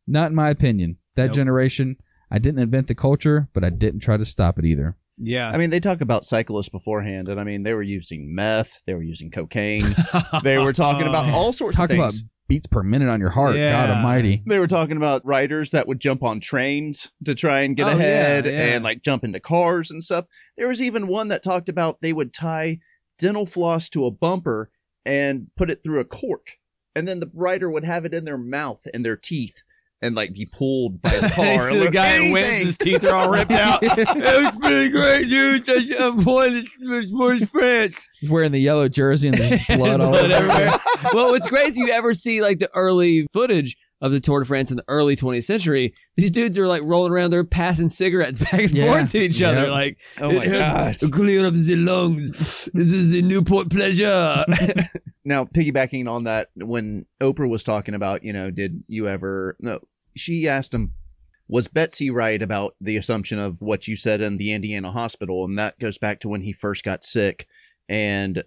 Not 0.07 0.31
in 0.31 0.35
my 0.35 0.51
opinion. 0.51 0.97
That 1.15 1.27
Nope. 1.27 1.35
generation, 1.37 1.97
I 2.31 2.39
didn't 2.39 2.61
invent 2.61 2.89
the 2.89 2.95
culture, 2.97 3.49
but 3.55 3.63
I 3.65 3.71
didn't 3.71 4.01
try 4.01 4.17
to 4.17 4.25
stop 4.25 4.59
it 4.59 4.65
either. 4.65 4.97
Yeah. 5.17 5.49
I 5.55 5.59
mean, 5.59 5.71
they 5.71 5.79
talk 5.79 6.01
about 6.01 6.25
cyclists 6.25 6.69
beforehand, 6.69 7.29
and 7.29 7.39
I 7.41 7.45
mean, 7.45 7.63
they 7.63 7.73
were 7.75 7.83
using 7.83 8.35
meth, 8.35 8.83
they 8.87 8.95
were 8.95 9.03
using 9.05 9.31
cocaine, 9.31 9.85
they 10.43 10.59
were 10.59 10.73
talking 10.73 11.07
about 11.07 11.33
all 11.33 11.53
sorts 11.53 11.77
Talk 11.77 11.91
of 11.91 11.97
things. 11.97 12.03
Talking 12.05 12.19
about 12.19 12.31
beats 12.49 12.67
per 12.67 12.83
minute 12.83 13.09
on 13.09 13.21
your 13.21 13.31
heart. 13.31 13.55
Yeah. 13.57 13.71
God 13.87 13.97
almighty. 13.97 14.43
They 14.49 14.59
were 14.59 14.67
talking 14.67 14.97
about 14.97 15.25
riders 15.25 15.71
that 15.71 15.87
would 15.87 16.01
jump 16.01 16.25
on 16.25 16.41
trains 16.41 17.13
to 17.25 17.37
try 17.37 17.61
and 17.61 17.77
get 17.77 17.87
Oh, 17.87 17.91
ahead 17.93 18.45
yeah, 18.47 18.51
yeah. 18.51 18.75
and 18.75 18.83
like 18.85 19.03
jump 19.03 19.23
into 19.23 19.39
cars 19.39 19.93
and 19.93 20.03
stuff. 20.03 20.27
There 20.59 20.69
was 20.69 20.83
even 20.83 21.07
one 21.07 21.29
that 21.29 21.45
talked 21.45 21.69
about 21.69 22.01
they 22.03 22.13
would 22.13 22.35
tie 22.35 22.81
dental 23.19 23.47
floss 23.47 23.89
to 23.91 24.07
a 24.07 24.11
bumper 24.11 24.71
and 25.07 25.49
put 25.57 25.71
it 25.71 25.79
through 25.85 26.01
a 26.01 26.05
cork. 26.05 26.49
And 26.97 27.07
then 27.09 27.21
the 27.21 27.31
rider 27.35 27.71
would 27.71 27.85
have 27.85 28.05
it 28.05 28.15
in 28.15 28.25
their 28.25 28.39
mouth 28.39 28.83
and 28.95 29.05
their 29.05 29.17
teeth 29.17 29.63
and 30.01 30.15
like 30.15 30.33
be 30.35 30.47
pulled 30.47 31.01
by 31.01 31.11
the 31.11 31.31
car. 31.35 31.45
They 31.45 31.59
see 31.59 31.79
the 31.87 31.91
guy 31.91 32.19
that 32.19 32.31
wins, 32.33 32.65
his 32.65 32.77
teeth 32.77 33.05
are 33.05 33.15
all 33.15 33.33
ripped 33.33 33.51
out. 33.51 33.79
it 33.83 33.97
was 34.45 34.59
pretty 34.59 34.91
great, 34.91 35.29
dude. 35.29 35.69
I- 35.69 36.07
I'm 36.07 36.19
uh, 36.21 36.23
one 36.25 36.65
for 37.47 37.63
his. 37.63 37.97
He's 38.21 38.31
wearing 38.31 38.53
the 38.53 38.61
yellow 38.61 38.89
jersey 38.89 39.29
and 39.29 39.39
there's 39.39 39.67
blood 39.77 40.01
all 40.01 40.15
over. 40.15 40.33
everywhere. 40.33 40.71
well, 41.15 41.31
what's 41.31 41.49
great 41.49 41.67
is 41.67 41.79
you 41.79 41.89
ever 41.91 42.13
see 42.15 42.41
like 42.43 42.59
the 42.59 42.71
early 42.75 43.27
footage 43.33 43.77
of 44.01 44.13
the 44.13 44.21
Tour 44.21 44.41
de 44.41 44.47
France 44.47 44.71
in 44.71 44.77
the 44.77 44.85
early 44.89 45.17
20th 45.17 45.45
century. 45.45 45.95
These 46.17 46.31
dudes 46.33 46.59
are 46.59 46.67
like 46.67 46.83
rolling 46.85 47.13
around, 47.13 47.31
they're 47.31 47.45
passing 47.45 47.89
cigarettes 47.89 48.41
back 48.45 48.55
and 48.61 48.71
Yeah. 48.71 48.87
forth 48.93 49.13
to 49.13 49.19
each 49.19 49.41
other, 49.43 49.69
like 49.69 49.99
Oh 50.21 50.29
my 50.29 50.45
it 50.45 50.51
helps 50.51 51.03
gosh. 51.03 51.11
clear 51.11 51.47
up 51.47 51.55
the 51.55 51.77
lungs. 51.77 52.69
This 52.75 52.93
is 52.93 53.13
the 53.13 53.23
Newport 53.23 53.71
pleasure. 53.71 54.45
Now, 55.27 55.47
piggybacking 55.47 56.07
on 56.07 56.25
that, 56.25 56.49
when 56.55 57.07
Oprah 57.19 57.49
was 57.49 57.65
talking 57.65 57.95
about, 57.95 58.25
you 58.25 58.35
know, 58.35 58.51
did 58.51 58.85
you 58.89 59.09
ever, 59.09 59.57
no, 59.59 59.81
she 60.15 60.47
asked 60.49 60.75
him, 60.75 60.93
was 61.49 61.67
Betsy 61.67 62.11
right 62.11 62.43
about 62.43 62.75
the 62.79 62.99
assumption 62.99 63.39
of 63.39 63.57
what 63.63 63.89
you 63.89 63.97
said 63.97 64.21
in 64.21 64.37
the 64.37 64.53
Indiana 64.53 64.91
hospital? 64.91 65.47
And 65.47 65.59
that 65.59 65.79
goes 65.79 65.97
back 65.97 66.21
to 66.21 66.29
when 66.29 66.43
he 66.43 66.53
first 66.53 66.85
got 66.85 67.05
sick. 67.05 67.47
And 67.89 68.45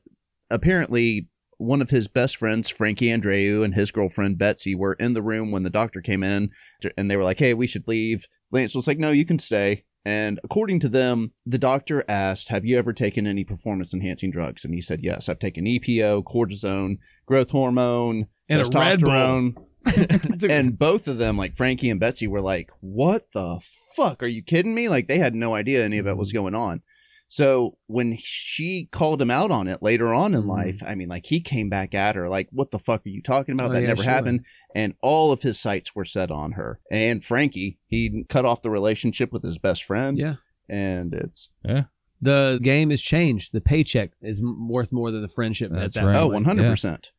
apparently, 0.51 1.29
one 1.57 1.81
of 1.81 1.89
his 1.89 2.07
best 2.07 2.37
friends, 2.37 2.69
Frankie 2.69 3.07
Andreu, 3.07 3.63
and 3.63 3.73
his 3.73 3.91
girlfriend, 3.91 4.37
Betsy, 4.37 4.75
were 4.75 4.93
in 4.93 5.13
the 5.13 5.21
room 5.21 5.51
when 5.51 5.63
the 5.63 5.69
doctor 5.69 6.01
came 6.01 6.23
in 6.23 6.51
and 6.97 7.09
they 7.09 7.17
were 7.17 7.23
like, 7.23 7.39
hey, 7.39 7.53
we 7.53 7.67
should 7.67 7.87
leave. 7.87 8.25
Lance 8.51 8.75
was 8.75 8.87
like, 8.87 8.99
no, 8.99 9.11
you 9.11 9.25
can 9.25 9.39
stay. 9.39 9.83
And 10.07 10.39
according 10.41 10.79
to 10.81 10.89
them, 10.89 11.33
the 11.45 11.57
doctor 11.57 12.01
asked, 12.07 12.47
Have 12.47 12.63
you 12.63 12.77
ever 12.77 12.93
taken 12.93 13.27
any 13.27 13.43
performance 13.43 13.93
enhancing 13.93 14.31
drugs? 14.31 14.63
And 14.63 14.73
he 14.73 14.79
said, 14.79 15.01
Yes, 15.03 15.27
I've 15.27 15.39
taken 15.39 15.65
EPO, 15.65 16.23
cortisone, 16.23 16.99
growth 17.25 17.51
hormone, 17.51 18.27
And 18.47 18.61
a 18.61 18.63
Red 18.63 19.01
Bull. 19.01 19.09
testosterone. 19.09 20.49
and 20.49 20.79
both 20.79 21.09
of 21.09 21.17
them, 21.17 21.37
like 21.37 21.57
Frankie 21.57 21.89
and 21.89 21.99
Betsy, 21.99 22.25
were 22.25 22.39
like, 22.39 22.71
What 22.79 23.27
the 23.33 23.59
fuck? 23.97 24.23
Are 24.23 24.27
you 24.27 24.43
kidding 24.43 24.73
me? 24.73 24.87
Like 24.87 25.09
they 25.09 25.17
had 25.17 25.35
no 25.35 25.53
idea 25.53 25.83
any 25.83 25.97
of 25.97 26.07
it 26.07 26.15
was 26.15 26.29
mm-hmm. 26.29 26.37
going 26.37 26.55
on. 26.55 26.83
So 27.29 27.77
when 27.87 28.15
she 28.17 28.87
called 28.91 29.21
him 29.21 29.29
out 29.31 29.51
on 29.51 29.67
it 29.67 29.81
later 29.83 30.13
on 30.13 30.33
in 30.33 30.43
Mhm. 30.43 30.47
life, 30.47 30.81
I 30.85 30.95
mean, 30.95 31.09
like 31.09 31.25
he 31.25 31.41
came 31.41 31.67
back 31.69 31.93
at 31.93 32.15
her, 32.15 32.29
like, 32.29 32.47
What 32.51 32.71
the 32.71 32.79
fuck 32.79 33.05
are 33.05 33.09
you 33.09 33.21
talking 33.21 33.53
about? 33.53 33.71
Oh, 33.71 33.73
that 33.73 33.81
yeah, 33.81 33.87
never 33.89 34.03
sure. 34.03 34.11
happened. 34.13 34.45
And 34.73 34.93
all 35.01 35.31
of 35.33 35.41
his 35.41 35.59
sights 35.59 35.93
were 35.95 36.05
set 36.05 36.31
on 36.31 36.53
her. 36.53 36.79
And 36.89 37.23
Frankie, 37.23 37.79
he 37.87 38.23
cut 38.29 38.45
off 38.45 38.61
the 38.61 38.69
relationship 38.69 39.33
with 39.33 39.43
his 39.43 39.57
best 39.57 39.83
friend. 39.83 40.17
Yeah. 40.17 40.35
And 40.69 41.13
it's 41.13 41.49
Yeah. 41.65 41.85
the 42.21 42.59
game 42.61 42.91
has 42.91 43.01
changed. 43.01 43.51
The 43.53 43.61
paycheck 43.61 44.11
is 44.21 44.41
worth 44.41 44.91
more 44.93 45.11
than 45.11 45.21
the 45.21 45.27
friendship. 45.27 45.71
at 45.73 45.77
That's 45.79 45.95
that 45.95 46.05
right. 46.05 46.15
oh, 46.15 46.29
100%. 46.29 47.11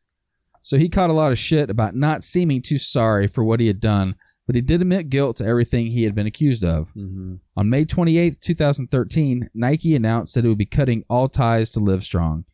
So 0.63 0.77
he 0.79 0.89
caught 0.89 1.11
a 1.11 1.15
lot 1.15 1.33
of 1.33 1.39
shit 1.39 1.71
about 1.71 1.95
not 1.95 2.23
seeming 2.23 2.63
too 2.63 2.79
sorry 2.79 3.27
for 3.27 3.45
what 3.45 3.61
he 3.61 3.67
had 3.69 3.81
done, 3.81 4.17
but 4.49 4.57
he 4.57 4.61
did 4.63 4.81
admit 4.81 5.11
guilt 5.11 5.37
to 5.37 5.45
everything 5.45 5.87
he 5.87 6.03
had 6.05 6.15
been 6.15 6.27
accused 6.27 6.65
of. 6.65 6.89
Mhm. 6.97 7.39
On 7.57 7.69
May 7.71 7.85
28, 7.85 8.39
2013, 8.41 9.51
Nike 9.55 9.95
announced 9.95 10.35
that 10.35 10.45
it 10.45 10.49
would 10.49 10.59
be 10.59 10.67
cutting 10.67 11.05
all 11.09 11.29
ties 11.29 11.71
to 11.73 11.81
Livestrong. 11.81 12.45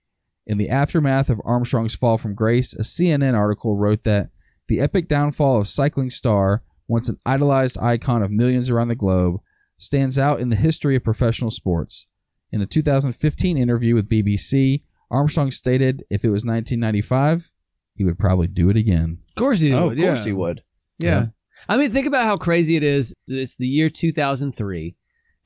In 0.47 0.59
the 0.59 0.69
aftermath 0.69 1.31
of 1.31 1.41
Armstrong's 1.45 1.95
fall 1.95 2.19
from 2.19 2.35
grace, 2.35 2.75
a 2.75 2.83
CNN 2.85 3.35
article 3.35 3.77
wrote 3.79 4.03
that 4.05 4.31
the 4.69 4.81
epic 4.81 5.09
downfall 5.09 5.61
of 5.61 5.69
cycling 5.69 6.11
star, 6.11 6.63
once 6.89 7.09
an 7.09 7.19
idolized 7.25 7.79
icon 7.81 8.23
of 8.23 8.31
millions 8.31 8.69
around 8.69 8.89
the 8.89 8.95
globe, 8.95 9.41
stands 9.79 10.19
out 10.19 10.41
in 10.41 10.49
the 10.51 10.57
history 10.57 10.97
of 10.97 11.05
professional 11.05 11.51
sports. 11.51 12.11
In 12.53 12.61
a 12.61 12.67
2015 12.67 13.57
interview 13.57 13.95
with 13.95 14.09
BBC, 14.09 14.83
Armstrong 15.11 15.51
stated 15.51 16.05
if 16.11 16.25
it 16.25 16.31
was 16.31 16.45
1995, 16.45 17.51
he 17.95 18.05
would 18.05 18.19
probably 18.19 18.49
do 18.49 18.69
it 18.69 18.77
again. 18.77 19.19
Of 19.31 19.35
course 19.37 19.61
he 19.61 19.73
Oh, 19.73 19.89
would. 19.89 19.99
of 19.99 20.05
course 20.05 20.21
yeah. 20.21 20.27
he 20.27 20.33
would. 20.33 20.63
Yeah. 20.99 21.09
Yeah. 21.21 21.27
I 21.69 21.77
mean, 21.77 21.91
think 21.91 22.07
about 22.07 22.25
how 22.25 22.37
crazy 22.37 22.77
it 22.77 22.83
is. 22.83 23.15
It's 23.27 23.57
the 23.57 23.67
year 23.67 23.89
2003, 23.91 24.95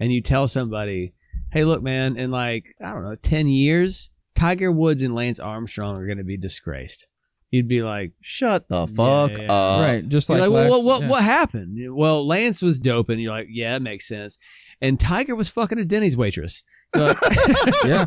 and 0.00 0.12
you 0.12 0.20
tell 0.20 0.48
somebody, 0.48 1.14
hey, 1.52 1.64
look, 1.64 1.82
man, 1.82 2.16
in 2.16 2.30
like, 2.30 2.74
I 2.82 2.92
don't 2.92 3.02
know, 3.02 3.14
10 3.16 3.48
years, 3.48 4.10
Tiger 4.34 4.70
Woods 4.72 5.02
and 5.02 5.14
Lance 5.14 5.40
Armstrong 5.40 5.96
are 5.96 6.06
going 6.06 6.18
to 6.18 6.24
be 6.24 6.36
disgraced. 6.36 7.08
You'd 7.50 7.68
be 7.68 7.82
like, 7.82 8.12
Shut 8.20 8.68
the 8.68 8.86
fuck 8.86 9.30
Yeah, 9.30 9.38
yeah. 9.44 9.52
up. 9.52 9.80
right, 9.80 10.08
just 10.08 10.28
like, 10.28 10.40
like, 10.40 10.50
well, 10.50 10.64
last- 10.64 10.70
what, 10.70 10.84
what, 10.84 11.00
yeah. 11.02 11.08
what 11.08 11.24
happened? 11.24 11.94
Well, 11.94 12.26
Lance 12.26 12.60
was 12.62 12.78
dope, 12.78 13.08
and 13.08 13.20
you're 13.20 13.30
like, 13.32 13.46
yeah, 13.50 13.72
that 13.72 13.82
makes 13.82 14.06
sense. 14.06 14.38
And 14.80 15.00
Tiger 15.00 15.34
was 15.34 15.48
fucking 15.48 15.78
a 15.78 15.84
Denny's 15.84 16.16
waitress. 16.16 16.62
Like, 16.94 17.16
yeah. 17.84 18.06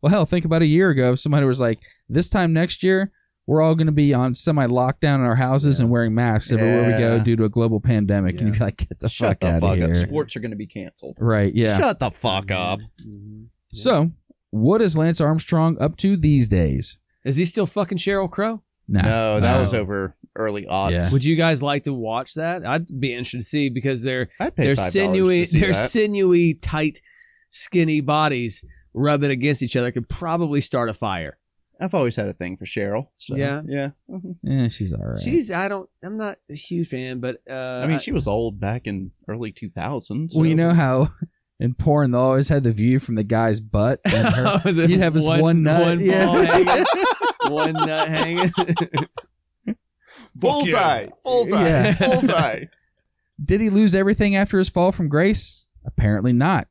Well, 0.00 0.10
hell, 0.10 0.26
think 0.26 0.44
about 0.44 0.62
a 0.62 0.66
year 0.66 0.90
ago. 0.90 1.12
If 1.12 1.20
somebody 1.20 1.46
was 1.46 1.60
like, 1.60 1.78
"This 2.08 2.28
time 2.28 2.52
next 2.52 2.82
year, 2.82 3.12
we're 3.46 3.60
all 3.62 3.74
going 3.74 3.86
to 3.86 3.92
be 3.92 4.14
on 4.14 4.34
semi 4.34 4.66
lockdown 4.66 5.16
in 5.16 5.22
our 5.22 5.34
houses 5.34 5.80
and 5.80 5.90
wearing 5.90 6.14
masks 6.14 6.52
everywhere 6.52 6.86
we 6.92 6.98
go 6.98 7.16
Yeah. 7.16 7.24
due 7.24 7.36
to 7.36 7.44
a 7.44 7.48
global 7.48 7.80
pandemic. 7.80 8.32
And 8.34 8.40
Yeah. 8.40 8.46
you'd 8.46 8.52
be 8.54 8.64
like, 8.64 8.76
get 8.76 9.00
the 9.00 9.08
Shut 9.08 9.28
fuck 9.30 9.40
the 9.40 9.46
out 9.48 9.60
fuck 9.60 9.70
of 9.72 9.76
here. 9.78 9.90
up. 9.90 9.96
Sports 9.96 10.36
are 10.36 10.40
going 10.40 10.50
to 10.52 10.56
be 10.56 10.66
canceled. 10.66 11.18
Right. 11.20 11.52
Yeah. 11.54 11.76
Shut 11.78 11.98
the 11.98 12.10
fuck 12.10 12.50
up. 12.50 12.80
Mhm. 13.06 13.46
So, 13.72 14.12
what 14.50 14.80
is 14.82 14.96
Lance 14.96 15.20
Armstrong 15.20 15.76
up 15.80 15.96
to 15.98 16.16
these 16.16 16.48
days? 16.48 16.98
Is 17.24 17.36
he 17.36 17.44
still 17.44 17.66
fucking 17.66 17.98
Sheryl 17.98 18.30
Crow? 18.30 18.62
Nah, 18.88 19.02
No, 19.02 19.40
that 19.40 19.54
no. 19.56 19.60
was 19.62 19.74
over 19.74 20.14
early 20.36 20.66
odds. 20.66 20.94
Yeah. 20.94 21.12
Would 21.12 21.24
you 21.24 21.36
guys 21.36 21.62
like 21.62 21.84
to 21.84 21.92
watch 21.92 22.34
that? 22.34 22.66
I'd 22.66 22.86
be 23.00 23.12
interested 23.12 23.38
to 23.38 23.44
see 23.44 23.68
because 23.70 24.02
they're 24.02 24.28
I'd 24.40 24.54
pay 24.56 24.64
they're 24.66 24.74
$5 24.76 24.90
sinewy, 24.92 25.40
to 25.40 25.46
see 25.46 25.60
they're 25.60 25.72
that. 25.72 25.90
sinewy, 25.90 26.54
tight, 26.54 27.00
skinny 27.50 28.00
bodies 28.00 28.64
rubbing 28.94 29.30
against 29.30 29.62
each 29.62 29.76
other 29.76 29.90
could 29.90 30.08
probably 30.08 30.60
start 30.60 30.88
a 30.90 30.94
fire. 30.94 31.38
I've 31.82 31.94
always 31.94 32.14
had 32.16 32.28
a 32.28 32.32
thing 32.32 32.56
for 32.56 32.64
Sheryl. 32.64 33.08
So, 33.16 33.34
Yeah. 33.36 33.62
yeah. 33.66 33.90
Mhm. 34.08 34.36
Yeah, 34.42 34.68
she's 34.68 34.92
all 34.92 35.04
right. 35.04 35.20
She's 35.20 35.50
I 35.50 35.66
don't 35.68 35.90
I'm 36.04 36.16
not 36.16 36.36
a 36.48 36.54
huge 36.54 36.88
fan, 36.88 37.18
but 37.20 37.38
uh, 37.50 37.82
I 37.84 37.86
mean, 37.88 37.98
she 37.98 38.12
was 38.12 38.28
old 38.28 38.60
back 38.60 38.86
in 38.86 39.10
early 39.28 39.52
2000s. 39.52 40.36
well, 40.36 40.46
you 40.46 40.54
know 40.54 40.72
how 40.72 41.08
in 41.60 41.74
porn 41.74 42.12
they 42.12 42.18
always 42.18 42.48
had 42.48 42.62
the 42.64 42.72
view 42.72 43.00
from 43.00 43.16
the 43.16 43.24
guy's 43.24 43.58
butt. 43.60 44.00
And 44.04 44.14
her, 44.34 44.72
The 44.72 44.86
He'd 44.86 45.00
have 45.00 45.14
his 45.14 45.26
one 45.26 45.62
nut, 45.64 45.82
one 45.82 46.00
yeah. 46.00 46.26
ball 46.26 46.44
hanging, 46.46 46.84
one 47.48 47.72
nut 47.72 48.08
hanging. 48.08 48.52
bullseye, 50.34 51.08
bullseye, 51.24 51.62
Yeah. 51.68 51.94
bullseye. 51.98 52.64
Did 53.44 53.60
he 53.60 53.70
lose 53.70 53.94
everything 53.94 54.36
after 54.36 54.58
his 54.58 54.68
fall 54.68 54.92
from 54.92 55.08
grace? 55.08 55.68
Apparently 55.84 56.32
not. 56.32 56.68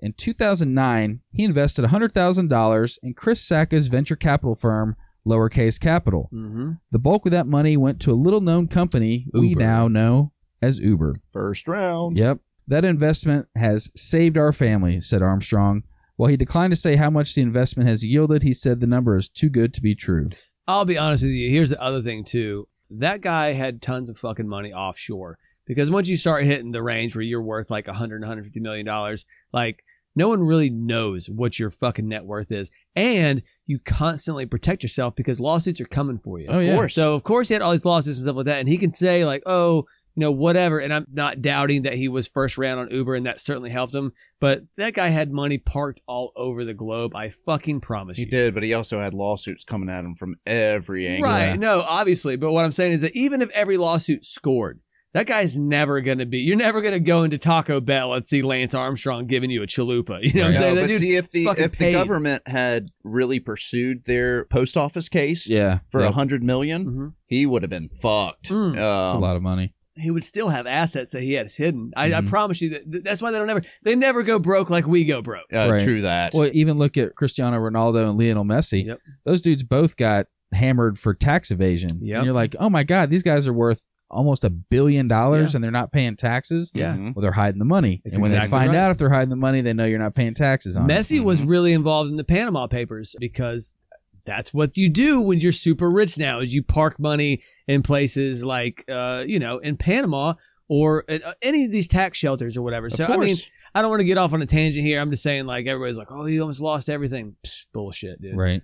In 0.00 0.12
2009, 0.12 1.20
he 1.32 1.44
invested 1.44 1.84
$100,000 1.84 2.98
in 3.02 3.14
Chris 3.14 3.42
Sacca's 3.42 3.88
venture 3.88 4.16
capital 4.16 4.54
firm, 4.54 4.96
Lowercase 5.26 5.80
Capital. 5.80 6.30
mm-hmm. 6.32 6.72
The 6.90 6.98
bulk 6.98 7.26
of 7.26 7.32
that 7.32 7.46
money 7.46 7.76
went 7.76 8.00
to 8.02 8.12
a 8.12 8.14
little 8.14 8.40
known 8.40 8.68
company 8.68 9.26
we 9.32 9.54
now 9.54 9.88
know 9.88 10.32
as 10.62 10.78
Uber. 10.78 11.16
First 11.32 11.68
round. 11.68 12.18
Yep. 12.18 12.38
That 12.68 12.84
investment 12.84 13.48
has 13.56 13.90
saved 13.94 14.36
our 14.36 14.52
family, 14.52 15.00
said 15.00 15.22
Armstrong. 15.22 15.82
While 16.16 16.30
he 16.30 16.36
declined 16.36 16.72
to 16.72 16.76
say 16.76 16.96
how 16.96 17.10
much 17.10 17.34
the 17.34 17.42
investment 17.42 17.88
has 17.88 18.04
yielded, 18.04 18.42
he 18.42 18.52
said 18.52 18.80
the 18.80 18.86
number 18.86 19.16
is 19.16 19.28
too 19.28 19.48
good 19.48 19.72
to 19.74 19.80
be 19.80 19.94
true. 19.94 20.30
I'll 20.66 20.84
be 20.84 20.98
honest 20.98 21.22
with 21.22 21.32
you. 21.32 21.50
Here's 21.50 21.70
the 21.70 21.80
other 21.80 22.02
thing 22.02 22.24
too. 22.24 22.68
That 22.90 23.20
guy 23.20 23.52
had 23.52 23.80
tons 23.80 24.10
of 24.10 24.18
fucking 24.18 24.48
money 24.48 24.72
offshore 24.72 25.38
because 25.66 25.90
once 25.90 26.08
you 26.08 26.16
start 26.16 26.44
hitting 26.44 26.72
the 26.72 26.82
range 26.82 27.14
where 27.14 27.22
you're 27.22 27.42
worth 27.42 27.70
like 27.70 27.86
100, 27.86 28.20
150 28.20 28.60
million 28.60 28.84
dollars, 28.84 29.26
like 29.52 29.84
no 30.16 30.28
one 30.28 30.42
really 30.42 30.70
knows 30.70 31.28
what 31.28 31.58
your 31.58 31.70
fucking 31.70 32.08
net 32.08 32.24
worth 32.24 32.50
is, 32.50 32.70
and 32.96 33.42
you 33.66 33.78
constantly 33.78 34.46
protect 34.46 34.82
yourself 34.82 35.14
because 35.14 35.40
lawsuits 35.40 35.80
are 35.80 35.86
coming 35.86 36.18
for 36.18 36.38
you. 36.40 36.46
Oh, 36.48 36.58
yeah. 36.58 36.74
course. 36.74 36.94
So 36.94 37.14
of 37.14 37.22
course 37.22 37.48
he 37.48 37.54
had 37.54 37.62
all 37.62 37.72
these 37.72 37.84
lawsuits 37.84 38.18
and 38.18 38.24
stuff 38.24 38.36
like 38.36 38.46
that, 38.46 38.58
and 38.58 38.68
he 38.68 38.78
can 38.78 38.94
say 38.94 39.24
like, 39.24 39.42
oh, 39.46 39.86
you 40.18 40.22
know, 40.22 40.32
whatever. 40.32 40.80
And 40.80 40.92
I'm 40.92 41.06
not 41.12 41.42
doubting 41.42 41.82
that 41.82 41.92
he 41.92 42.08
was 42.08 42.26
first 42.26 42.58
round 42.58 42.80
on 42.80 42.90
Uber, 42.90 43.14
and 43.14 43.26
that 43.26 43.38
certainly 43.38 43.70
helped 43.70 43.94
him. 43.94 44.12
But 44.40 44.62
that 44.76 44.94
guy 44.94 45.06
had 45.08 45.30
money 45.30 45.58
parked 45.58 46.00
all 46.08 46.32
over 46.34 46.64
the 46.64 46.74
globe. 46.74 47.14
I 47.14 47.28
fucking 47.28 47.82
promise 47.82 48.18
you. 48.18 48.22
He 48.22 48.26
you. 48.26 48.30
did, 48.32 48.54
but 48.54 48.64
he 48.64 48.74
also 48.74 48.98
had 48.98 49.14
lawsuits 49.14 49.62
coming 49.62 49.88
at 49.88 50.04
him 50.04 50.16
from 50.16 50.34
every 50.44 51.06
angle. 51.06 51.30
Right. 51.30 51.56
No, 51.56 51.84
obviously. 51.88 52.34
But 52.34 52.50
what 52.50 52.64
I'm 52.64 52.72
saying 52.72 52.94
is 52.94 53.02
that 53.02 53.14
even 53.14 53.42
if 53.42 53.50
every 53.50 53.76
lawsuit 53.76 54.24
scored, 54.24 54.80
that 55.14 55.26
guy's 55.26 55.56
never 55.58 56.00
going 56.00 56.18
to 56.18 56.26
be, 56.26 56.38
you're 56.38 56.56
never 56.56 56.80
going 56.82 56.94
to 56.94 57.00
go 57.00 57.22
into 57.24 57.38
Taco 57.38 57.80
Bell 57.80 58.12
and 58.14 58.26
see 58.26 58.42
Lance 58.42 58.74
Armstrong 58.74 59.26
giving 59.26 59.50
you 59.50 59.62
a 59.62 59.66
chalupa. 59.66 60.20
You 60.22 60.32
know 60.34 60.40
what 60.40 60.46
I'm 60.48 60.52
saying? 60.54 60.74
No, 60.74 60.74
That 60.74 60.80
but 60.82 60.86
dude 60.88 61.00
see 61.00 61.16
if 61.16 61.30
the 61.30 61.44
fucking 61.44 61.64
if 61.64 61.78
the 61.78 61.92
government 61.92 62.42
had 62.46 62.88
really 63.04 63.40
pursued 63.40 64.04
their 64.04 64.44
post 64.46 64.76
office 64.76 65.08
case 65.08 65.48
Yeah. 65.48 65.78
for 65.90 66.00
a 66.00 66.04
Yep. 66.04 66.14
hundred 66.14 66.42
million, 66.42 66.84
Mhm. 66.86 67.12
he 67.26 67.46
would 67.46 67.62
have 67.62 67.70
been 67.70 67.88
fucked. 67.88 68.50
Mm. 68.50 68.74
That's 68.76 69.12
a 69.12 69.16
Um, 69.16 69.20
lot 69.22 69.36
of 69.36 69.42
money. 69.42 69.74
He 70.00 70.12
would 70.12 70.22
still 70.22 70.48
have 70.50 70.66
assets 70.68 71.10
that 71.10 71.22
he 71.22 71.32
has 71.32 71.56
hidden. 71.56 71.90
I, 71.96 72.06
I 72.14 72.20
Mhm. 72.20 72.28
promise 72.28 72.60
you 72.62 72.70
that 72.70 73.02
that's 73.02 73.20
why 73.20 73.32
they 73.32 73.38
don't 73.38 73.50
ever, 73.50 73.62
they 73.82 73.96
never 73.96 74.22
go 74.22 74.38
broke 74.38 74.70
like 74.70 74.86
we 74.86 75.04
go 75.04 75.22
broke. 75.22 75.52
uh, 75.52 75.68
Right. 75.70 75.82
True 75.82 76.02
that. 76.02 76.34
Well, 76.34 76.50
even 76.52 76.78
look 76.78 76.96
at 76.96 77.16
Cristiano 77.16 77.56
Ronaldo 77.58 78.08
and 78.10 78.16
Lionel 78.18 78.44
Messi. 78.44 78.84
Yep. 78.84 79.00
Those 79.24 79.42
dudes 79.42 79.64
both 79.64 79.96
got 79.96 80.26
hammered 80.52 80.98
for 81.00 81.14
tax 81.14 81.50
evasion. 81.50 81.98
Yep. 82.02 82.16
And 82.18 82.24
you're 82.26 82.34
like, 82.34 82.54
oh 82.60 82.70
my 82.70 82.84
God, 82.84 83.10
these 83.10 83.24
guys 83.24 83.48
are 83.48 83.52
worth 83.52 83.86
almost 84.10 84.44
a 84.44 84.50
billion 84.50 85.06
dollars 85.08 85.54
and 85.54 85.62
they're 85.62 85.70
not 85.70 85.92
paying 85.92 86.16
taxes. 86.16 86.72
Yeah. 86.74 86.94
Mhm. 86.96 87.14
Well, 87.14 87.22
they're 87.22 87.32
hiding 87.32 87.58
the 87.58 87.64
money. 87.64 88.00
It's 88.04 88.14
and 88.14 88.22
when 88.22 88.30
they 88.32 88.46
find 88.46 88.70
right. 88.70 88.78
out 88.78 88.90
if 88.90 88.98
they're 88.98 89.10
hiding 89.10 89.28
the 89.30 89.36
money, 89.36 89.60
they 89.60 89.74
know 89.74 89.84
you're 89.84 89.98
not 89.98 90.14
paying 90.14 90.34
taxes 90.34 90.76
on 90.76 90.88
it. 90.90 90.92
Messi 90.92 91.22
was 91.22 91.40
Mhm. 91.42 91.48
really 91.48 91.72
involved 91.72 92.10
in 92.10 92.16
the 92.16 92.24
Panama 92.24 92.66
Papers 92.66 93.14
because 93.20 93.76
that's 94.24 94.52
what 94.54 94.76
you 94.76 94.88
do 94.88 95.20
when 95.20 95.40
you're 95.40 95.52
super 95.52 95.90
rich 95.90 96.18
now 96.18 96.38
is 96.40 96.54
you 96.54 96.62
park 96.62 96.98
money 96.98 97.42
in 97.66 97.82
places 97.82 98.44
like 98.44 98.84
uh, 98.88 99.24
you 99.26 99.38
know 99.38 99.58
in 99.58 99.76
Panama 99.76 100.34
or 100.68 101.04
at 101.08 101.24
uh, 101.24 101.32
any 101.42 101.64
of 101.64 101.72
these 101.72 101.88
tax 101.88 102.18
shelters 102.18 102.56
or 102.56 102.62
whatever. 102.62 102.90
So 102.90 103.04
of 103.04 103.10
I 103.10 103.16
mean, 103.16 103.28
course. 103.28 103.50
I 103.74 103.82
don't 103.82 103.90
want 103.90 104.00
to 104.00 104.06
get 104.06 104.18
off 104.18 104.32
on 104.32 104.40
a 104.42 104.46
tangent 104.46 104.84
here. 104.84 105.00
I'm 105.00 105.10
just 105.10 105.22
saying 105.22 105.44
like 105.46 105.66
everybody's 105.66 105.98
like, 105.98 106.08
"Oh, 106.10 106.26
you 106.26 106.40
almost 106.40 106.60
lost 106.60 106.88
everything." 106.88 107.36
Psh, 107.46 107.66
bullshit, 107.72 108.20
dude. 108.22 108.36
Right. 108.36 108.62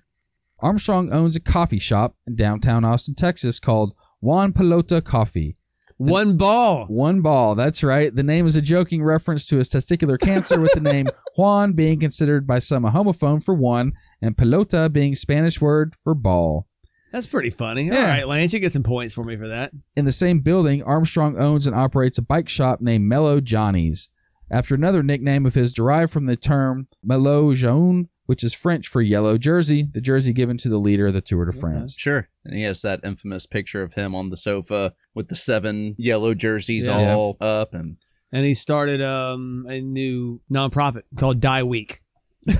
Armstrong 0.60 1.12
owns 1.12 1.36
a 1.36 1.40
coffee 1.40 1.78
shop 1.78 2.16
in 2.26 2.36
downtown 2.36 2.84
Austin, 2.84 3.14
Texas 3.14 3.58
called 3.58 3.94
Juan 4.24 4.54
Pelota 4.54 5.04
Coffee. 5.04 5.54
One 5.98 6.38
ball. 6.38 6.86
One 6.86 7.20
ball, 7.20 7.54
that's 7.54 7.84
right. 7.84 8.12
The 8.14 8.22
name 8.22 8.46
is 8.46 8.56
a 8.56 8.62
joking 8.62 9.04
reference 9.04 9.46
to 9.48 9.58
his 9.58 9.68
testicular 9.68 10.18
cancer, 10.18 10.58
with 10.58 10.72
the 10.72 10.80
name 10.80 11.06
Juan 11.36 11.74
being 11.74 12.00
considered 12.00 12.46
by 12.46 12.58
some 12.58 12.86
a 12.86 12.90
homophone 12.90 13.44
for 13.44 13.54
one, 13.54 13.92
and 14.22 14.34
pelota 14.34 14.90
being 14.90 15.14
Spanish 15.14 15.60
word 15.60 15.94
for 16.02 16.14
ball. 16.14 16.66
That's 17.12 17.26
pretty 17.26 17.50
funny. 17.50 17.90
All 17.90 17.96
Yeah. 17.96 18.08
right, 18.08 18.26
Lance, 18.26 18.54
you 18.54 18.60
get 18.60 18.72
some 18.72 18.82
points 18.82 19.12
for 19.12 19.24
me 19.24 19.36
for 19.36 19.46
that. 19.48 19.72
In 19.94 20.06
the 20.06 20.10
same 20.10 20.40
building, 20.40 20.82
Armstrong 20.82 21.38
owns 21.38 21.66
and 21.66 21.76
operates 21.76 22.16
a 22.16 22.22
bike 22.22 22.48
shop 22.48 22.80
named 22.80 23.04
Mellow 23.04 23.42
Johnny's, 23.42 24.08
after 24.50 24.74
another 24.74 25.02
nickname 25.02 25.44
of 25.44 25.52
his 25.54 25.70
derived 25.74 26.10
from 26.12 26.24
the 26.24 26.36
term 26.36 26.88
Maillot 27.04 27.56
Jaune, 27.56 28.08
which 28.26 28.42
is 28.44 28.54
French 28.54 28.88
for 28.88 29.02
yellow 29.02 29.36
jersey, 29.38 29.88
the 29.92 30.00
jersey 30.00 30.32
given 30.32 30.56
to 30.58 30.68
the 30.68 30.78
leader 30.78 31.06
of 31.06 31.12
the 31.14 31.20
Tour 31.20 31.44
de 31.46 31.52
France. 31.52 31.96
Sure. 31.96 32.28
And 32.44 32.56
he 32.56 32.62
has 32.62 32.82
that 32.82 33.00
infamous 33.04 33.46
picture 33.46 33.82
of 33.82 33.94
him 33.94 34.14
on 34.14 34.30
the 34.30 34.36
sofa 34.36 34.94
with 35.14 35.28
the 35.28 35.36
seven 35.36 35.94
yellow 35.98 36.34
jerseys 36.34 36.86
Yeah. 36.86 37.14
all 37.14 37.36
up 37.40 37.74
and 37.74 37.96
And 38.32 38.44
he 38.46 38.54
started 38.54 39.00
um, 39.02 39.66
a 39.68 39.80
new 39.80 40.40
nonprofit 40.52 41.02
called 41.16 41.40
Die 41.40 41.62
Week. 41.62 42.00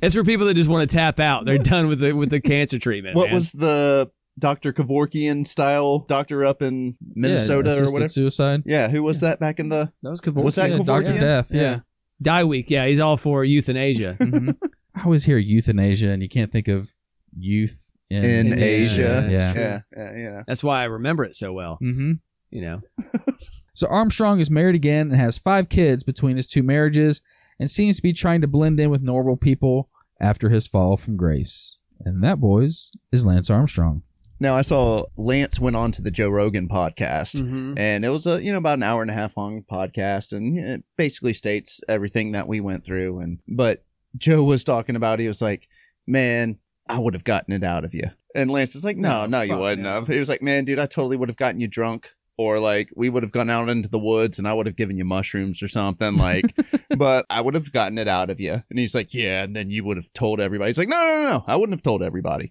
It's 0.00 0.14
for 0.14 0.22
people 0.22 0.46
that 0.46 0.54
just 0.54 0.70
want 0.70 0.88
to 0.88 0.96
tap 0.96 1.18
out. 1.18 1.44
They're 1.44 1.58
done 1.58 1.88
with 1.88 1.98
the 1.98 2.12
with 2.12 2.30
the 2.30 2.40
cancer 2.40 2.78
treatment. 2.78 3.16
what 3.16 3.26
man. 3.26 3.34
was 3.34 3.50
the 3.52 4.10
Dr. 4.38 4.72
Kevorkian 4.72 5.44
style 5.46 6.00
doctor 6.00 6.44
up 6.46 6.62
in 6.62 6.96
Minnesota 7.14 7.68
Yeah, 7.68 7.74
or 7.74 7.76
assisted 7.78 7.92
whatever? 7.92 8.08
suicide. 8.08 8.62
Yeah, 8.64 8.88
who 8.88 9.02
was 9.02 9.20
that 9.20 9.40
back 9.40 9.58
in 9.58 9.68
the 9.70 9.92
that 10.02 10.10
was 10.10 10.20
Kevorkian. 10.20 10.44
Was 10.44 10.54
that 10.54 10.70
Yeah, 10.70 10.78
Kevorkian? 10.78 11.04
Dr. 11.06 11.20
Death, 11.20 11.48
yeah. 11.52 11.80
Die 12.22 12.44
Week? 12.44 12.70
Yeah, 12.70 12.86
he's 12.86 13.00
all 13.00 13.16
for 13.16 13.44
euthanasia. 13.44 14.16
Mhm. 14.20 14.56
I 14.94 15.04
always 15.04 15.24
hear 15.24 15.38
euthanasia, 15.38 16.10
and 16.10 16.22
you 16.22 16.28
can't 16.28 16.52
think 16.52 16.68
of 16.68 16.90
youth 17.38 17.90
in, 18.10 18.24
in, 18.24 18.46
In 18.52 18.58
Asia. 18.58 19.24
Asia. 19.24 19.28
Yeah. 19.30 19.54
Yeah, 19.54 19.80
yeah, 19.96 20.18
yeah. 20.18 20.42
That's 20.46 20.62
why 20.62 20.82
I 20.82 20.84
remember 20.84 21.24
it 21.24 21.34
so 21.34 21.52
well. 21.52 21.76
hmm 21.80 22.12
You 22.50 22.60
know, 22.62 22.80
So 23.74 23.86
Armstrong 23.88 24.38
is 24.38 24.50
married 24.50 24.74
again 24.74 25.10
and 25.10 25.16
has 25.16 25.38
five 25.38 25.70
kids 25.70 26.02
between 26.04 26.36
his 26.36 26.46
two 26.46 26.62
marriages, 26.62 27.22
and 27.58 27.70
seems 27.70 27.96
to 27.96 28.02
be 28.02 28.12
trying 28.12 28.42
to 28.42 28.46
blend 28.46 28.78
in 28.80 28.90
with 28.90 29.00
normal 29.02 29.36
people 29.38 29.88
after 30.20 30.50
his 30.50 30.66
fall 30.66 30.98
from 30.98 31.16
grace. 31.16 31.82
And 32.04 32.22
that, 32.22 32.38
boys, 32.38 32.92
is 33.10 33.24
Lance 33.24 33.48
Armstrong. 33.48 34.02
Now 34.42 34.56
I 34.56 34.62
saw 34.62 35.04
Lance 35.16 35.60
went 35.60 35.76
on 35.76 35.92
to 35.92 36.02
the 36.02 36.10
Joe 36.10 36.28
Rogan 36.28 36.68
podcast. 36.68 37.40
Mhm. 37.40 37.78
And 37.78 38.04
it 38.04 38.08
was 38.08 38.26
a 38.26 38.42
you 38.42 38.50
know 38.50 38.58
about 38.58 38.76
an 38.78 38.82
hour 38.82 39.00
and 39.00 39.10
a 39.10 39.14
half 39.14 39.36
long 39.36 39.62
podcast, 39.62 40.32
and 40.36 40.58
it 40.58 40.82
basically 40.98 41.32
states 41.32 41.80
everything 41.88 42.32
that 42.32 42.48
we 42.48 42.60
went 42.60 42.84
through. 42.84 43.20
And 43.20 43.38
but 43.46 43.84
Joe 44.16 44.42
was 44.42 44.64
talking 44.64 44.96
about 44.96 45.20
he 45.20 45.28
was 45.28 45.40
like, 45.40 45.68
"Man, 46.08 46.58
I 46.88 46.98
would 46.98 47.14
have 47.14 47.22
gotten 47.22 47.54
it 47.54 47.62
out 47.62 47.84
of 47.84 47.94
you," 47.94 48.08
and 48.34 48.50
Lance 48.50 48.74
is 48.74 48.84
like, 48.84 48.96
"No, 48.96 49.26
No, 49.26 49.38
no, 49.38 49.42
you 49.42 49.56
wouldn't 49.56 49.82
no. 49.82 49.90
have." 49.94 50.08
He 50.08 50.18
was 50.18 50.28
like, 50.28 50.42
"Man, 50.42 50.64
dude, 50.64 50.80
I 50.80 50.86
totally 50.86 51.16
would 51.16 51.28
have 51.28 51.36
gotten 51.38 51.60
you 51.60 51.68
drunk." 51.68 52.10
Or 52.38 52.58
like 52.58 52.88
we 52.96 53.10
would 53.10 53.22
have 53.22 53.30
gone 53.30 53.50
out 53.50 53.68
into 53.68 53.90
the 53.90 53.98
woods 53.98 54.38
and 54.40 54.48
I 54.48 54.54
would 54.54 54.66
have 54.66 54.74
given 54.74 54.96
you 54.96 55.04
mushrooms 55.04 55.62
or 55.62 55.68
something 55.68 56.16
like, 56.16 56.46
but 56.98 57.26
I 57.30 57.40
would 57.42 57.54
have 57.54 57.70
gotten 57.72 57.98
it 57.98 58.08
out 58.08 58.30
of 58.30 58.40
you. 58.40 58.54
And 58.70 58.78
he's 58.78 58.94
like, 58.94 59.12
yeah. 59.12 59.44
And 59.44 59.54
then 59.54 59.70
you 59.70 59.84
would 59.84 59.98
have 59.98 60.10
told 60.14 60.40
everybody. 60.40 60.70
He's 60.70 60.78
like, 60.78 60.88
no, 60.88 60.96
no, 60.96 61.22
no, 61.22 61.30
no. 61.30 61.44
I 61.46 61.56
wouldn't 61.56 61.74
have 61.76 61.82
told 61.82 62.02
everybody. 62.02 62.50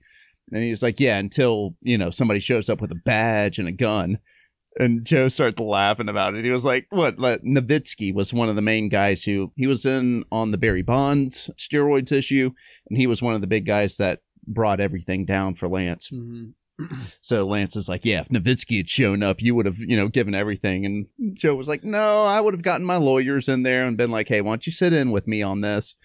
And 0.52 0.64
he's 0.64 0.84
like, 0.84 1.00
yeah, 1.00 1.18
until, 1.18 1.76
you 1.82 1.98
know, 1.98 2.10
somebody 2.10 2.40
shows 2.40 2.70
up 2.70 2.82
with 2.82 2.92
a 2.92 3.02
badge 3.06 3.60
and 3.60 3.68
a 3.68 3.72
gun. 3.72 4.20
And 4.80 5.06
Joe 5.06 5.28
started 5.28 5.60
laughing 5.62 6.08
about 6.10 6.36
it. 6.36 6.46
He 6.46 6.52
was 6.52 6.66
like, 6.66 6.88
what? 6.90 7.20
Like, 7.20 7.42
Novitzky 7.44 8.14
was 8.14 8.34
one 8.34 8.50
of 8.50 8.56
the 8.56 8.62
main 8.62 8.90
guys 8.90 9.24
who, 9.24 9.52
he 9.56 9.68
was 9.68 9.86
in 9.86 10.24
on 10.32 10.52
the 10.52 10.58
Barry 10.58 10.82
Bonds 10.82 11.50
steroids 11.58 12.12
issue. 12.12 12.52
And 12.90 12.98
he 12.98 13.08
was 13.08 13.22
one 13.22 13.36
of 13.36 13.42
the 13.42 13.48
big 13.48 13.66
guys 13.66 13.98
that 13.98 14.20
brought 14.48 14.80
everything 14.80 15.26
down 15.26 15.56
for 15.56 15.68
Lance. 15.68 16.10
Mhm. 16.12 16.54
So 17.22 17.46
Lance 17.46 17.76
is 17.76 17.88
like, 17.88 18.06
yeah, 18.06 18.22
if 18.22 18.30
Novitzky 18.30 18.78
had 18.78 18.90
shown 18.90 19.22
up, 19.22 19.42
you 19.42 19.54
would 19.54 19.68
have, 19.68 19.78
you 19.78 19.96
know, 19.96 20.08
given 20.08 20.34
everything. 20.34 20.86
And 20.86 21.06
Joe 21.38 21.54
was 21.56 21.68
like, 21.68 21.84
no, 21.84 22.26
I 22.26 22.42
would 22.42 22.56
have 22.56 22.64
gotten 22.64 22.86
my 22.86 22.96
lawyers 22.96 23.48
in 23.48 23.62
there 23.62 23.86
and 23.86 23.98
been 23.98 24.10
like, 24.10 24.28
hey, 24.28 24.42
why 24.42 24.52
don't 24.52 24.66
you 24.66 24.72
sit 24.72 24.92
in 24.92 25.12
with 25.12 25.28
me 25.28 25.44
on 25.44 25.62
this? 25.62 25.96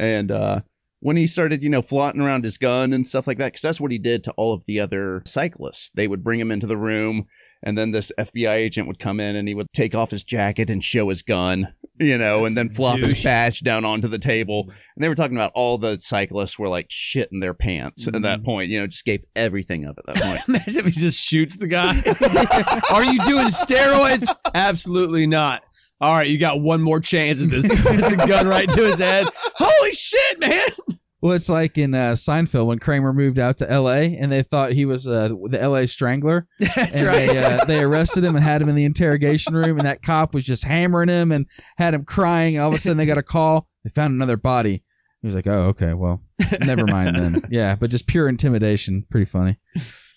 And 0.00 0.30
uh, 0.30 0.60
when 1.04 1.18
he 1.18 1.26
started, 1.26 1.62
you 1.62 1.68
know, 1.68 1.82
flaunting 1.82 2.22
around 2.22 2.44
his 2.44 2.56
gun 2.56 2.94
and 2.94 3.06
stuff 3.06 3.26
like 3.26 3.36
that, 3.36 3.48
because 3.48 3.60
that's 3.60 3.78
what 3.78 3.92
he 3.92 3.98
did 3.98 4.24
to 4.24 4.32
all 4.38 4.54
of 4.54 4.64
the 4.64 4.80
other 4.80 5.20
cyclists. 5.26 5.90
They 5.90 6.08
would 6.08 6.24
bring 6.24 6.40
him 6.40 6.50
into 6.50 6.66
the 6.66 6.78
room, 6.78 7.26
and 7.64 7.76
then 7.76 7.90
this 7.90 8.12
FBI 8.18 8.54
agent 8.54 8.86
would 8.86 8.98
come 8.98 9.18
in 9.18 9.36
and 9.36 9.48
he 9.48 9.54
would 9.54 9.70
take 9.74 9.94
off 9.94 10.10
his 10.10 10.22
jacket 10.22 10.68
and 10.68 10.84
show 10.84 11.08
his 11.08 11.22
gun, 11.22 11.74
you 11.98 12.18
know, 12.18 12.40
That's 12.40 12.50
and 12.50 12.56
then 12.56 12.68
flop 12.68 12.98
his 12.98 13.14
douche. 13.14 13.24
badge 13.24 13.60
down 13.60 13.86
onto 13.86 14.06
the 14.06 14.18
table. 14.18 14.66
And 14.68 15.02
they 15.02 15.08
were 15.08 15.14
talking 15.14 15.36
about 15.36 15.50
all 15.54 15.78
the 15.78 15.98
cyclists 15.98 16.58
were 16.58 16.68
like 16.68 16.86
shit 16.90 17.30
in 17.32 17.40
their 17.40 17.54
pants 17.54 18.06
at 18.06 18.12
that 18.12 18.20
mm-hmm. 18.20 18.44
point, 18.44 18.70
you 18.70 18.78
know, 18.78 18.86
just 18.86 19.06
gave 19.06 19.24
everything 19.34 19.86
up 19.86 19.96
at 19.98 20.06
that 20.06 20.22
point. 20.22 20.40
Imagine 20.48 20.80
if 20.80 20.94
he 20.94 21.00
just 21.00 21.18
shoots 21.18 21.56
the 21.56 21.66
guy. 21.66 21.88
Are 22.92 23.04
you 23.04 23.18
doing 23.20 23.46
steroids? 23.46 24.28
Absolutely 24.54 25.26
not. 25.26 25.64
All 26.00 26.14
right, 26.14 26.28
you 26.28 26.38
got 26.38 26.60
one 26.60 26.82
more 26.82 27.00
chance 27.00 27.42
at 27.42 27.48
this. 27.48 27.64
A 28.12 28.28
gun 28.28 28.46
right 28.46 28.68
to 28.68 28.84
his 28.84 28.98
head. 28.98 29.26
Holy 29.56 29.92
shit, 29.92 30.38
man! 30.38 30.98
Well, 31.24 31.32
it's 31.32 31.48
like 31.48 31.78
in 31.78 31.94
uh, 31.94 32.12
Seinfeld 32.12 32.66
when 32.66 32.78
Kramer 32.78 33.14
moved 33.14 33.38
out 33.38 33.56
to 33.56 33.70
L.A. 33.72 34.14
and 34.14 34.30
they 34.30 34.42
thought 34.42 34.72
he 34.72 34.84
was 34.84 35.06
uh, 35.06 35.30
the 35.44 35.58
L.A. 35.58 35.86
Strangler, 35.86 36.46
That's 36.60 36.96
and 36.96 37.06
right. 37.06 37.26
they 37.26 37.42
uh, 37.42 37.64
they 37.64 37.82
arrested 37.82 38.24
him 38.24 38.36
and 38.36 38.44
had 38.44 38.60
him 38.60 38.68
in 38.68 38.74
the 38.74 38.84
interrogation 38.84 39.54
room, 39.54 39.78
and 39.78 39.86
that 39.86 40.02
cop 40.02 40.34
was 40.34 40.44
just 40.44 40.64
hammering 40.64 41.08
him 41.08 41.32
and 41.32 41.46
had 41.78 41.94
him 41.94 42.04
crying. 42.04 42.56
And 42.56 42.62
all 42.62 42.68
of 42.68 42.74
a 42.74 42.78
sudden, 42.78 42.98
they 42.98 43.06
got 43.06 43.16
a 43.16 43.22
call. 43.22 43.66
They 43.84 43.88
found 43.88 44.12
another 44.12 44.36
body. 44.36 44.84
He 45.22 45.26
was 45.26 45.34
like, 45.34 45.46
"Oh, 45.46 45.68
okay, 45.68 45.94
well, 45.94 46.20
never 46.66 46.86
mind 46.86 47.16
then." 47.16 47.42
Yeah, 47.50 47.74
but 47.74 47.88
just 47.88 48.06
pure 48.06 48.28
intimidation. 48.28 49.06
Pretty 49.10 49.24
funny. 49.24 49.56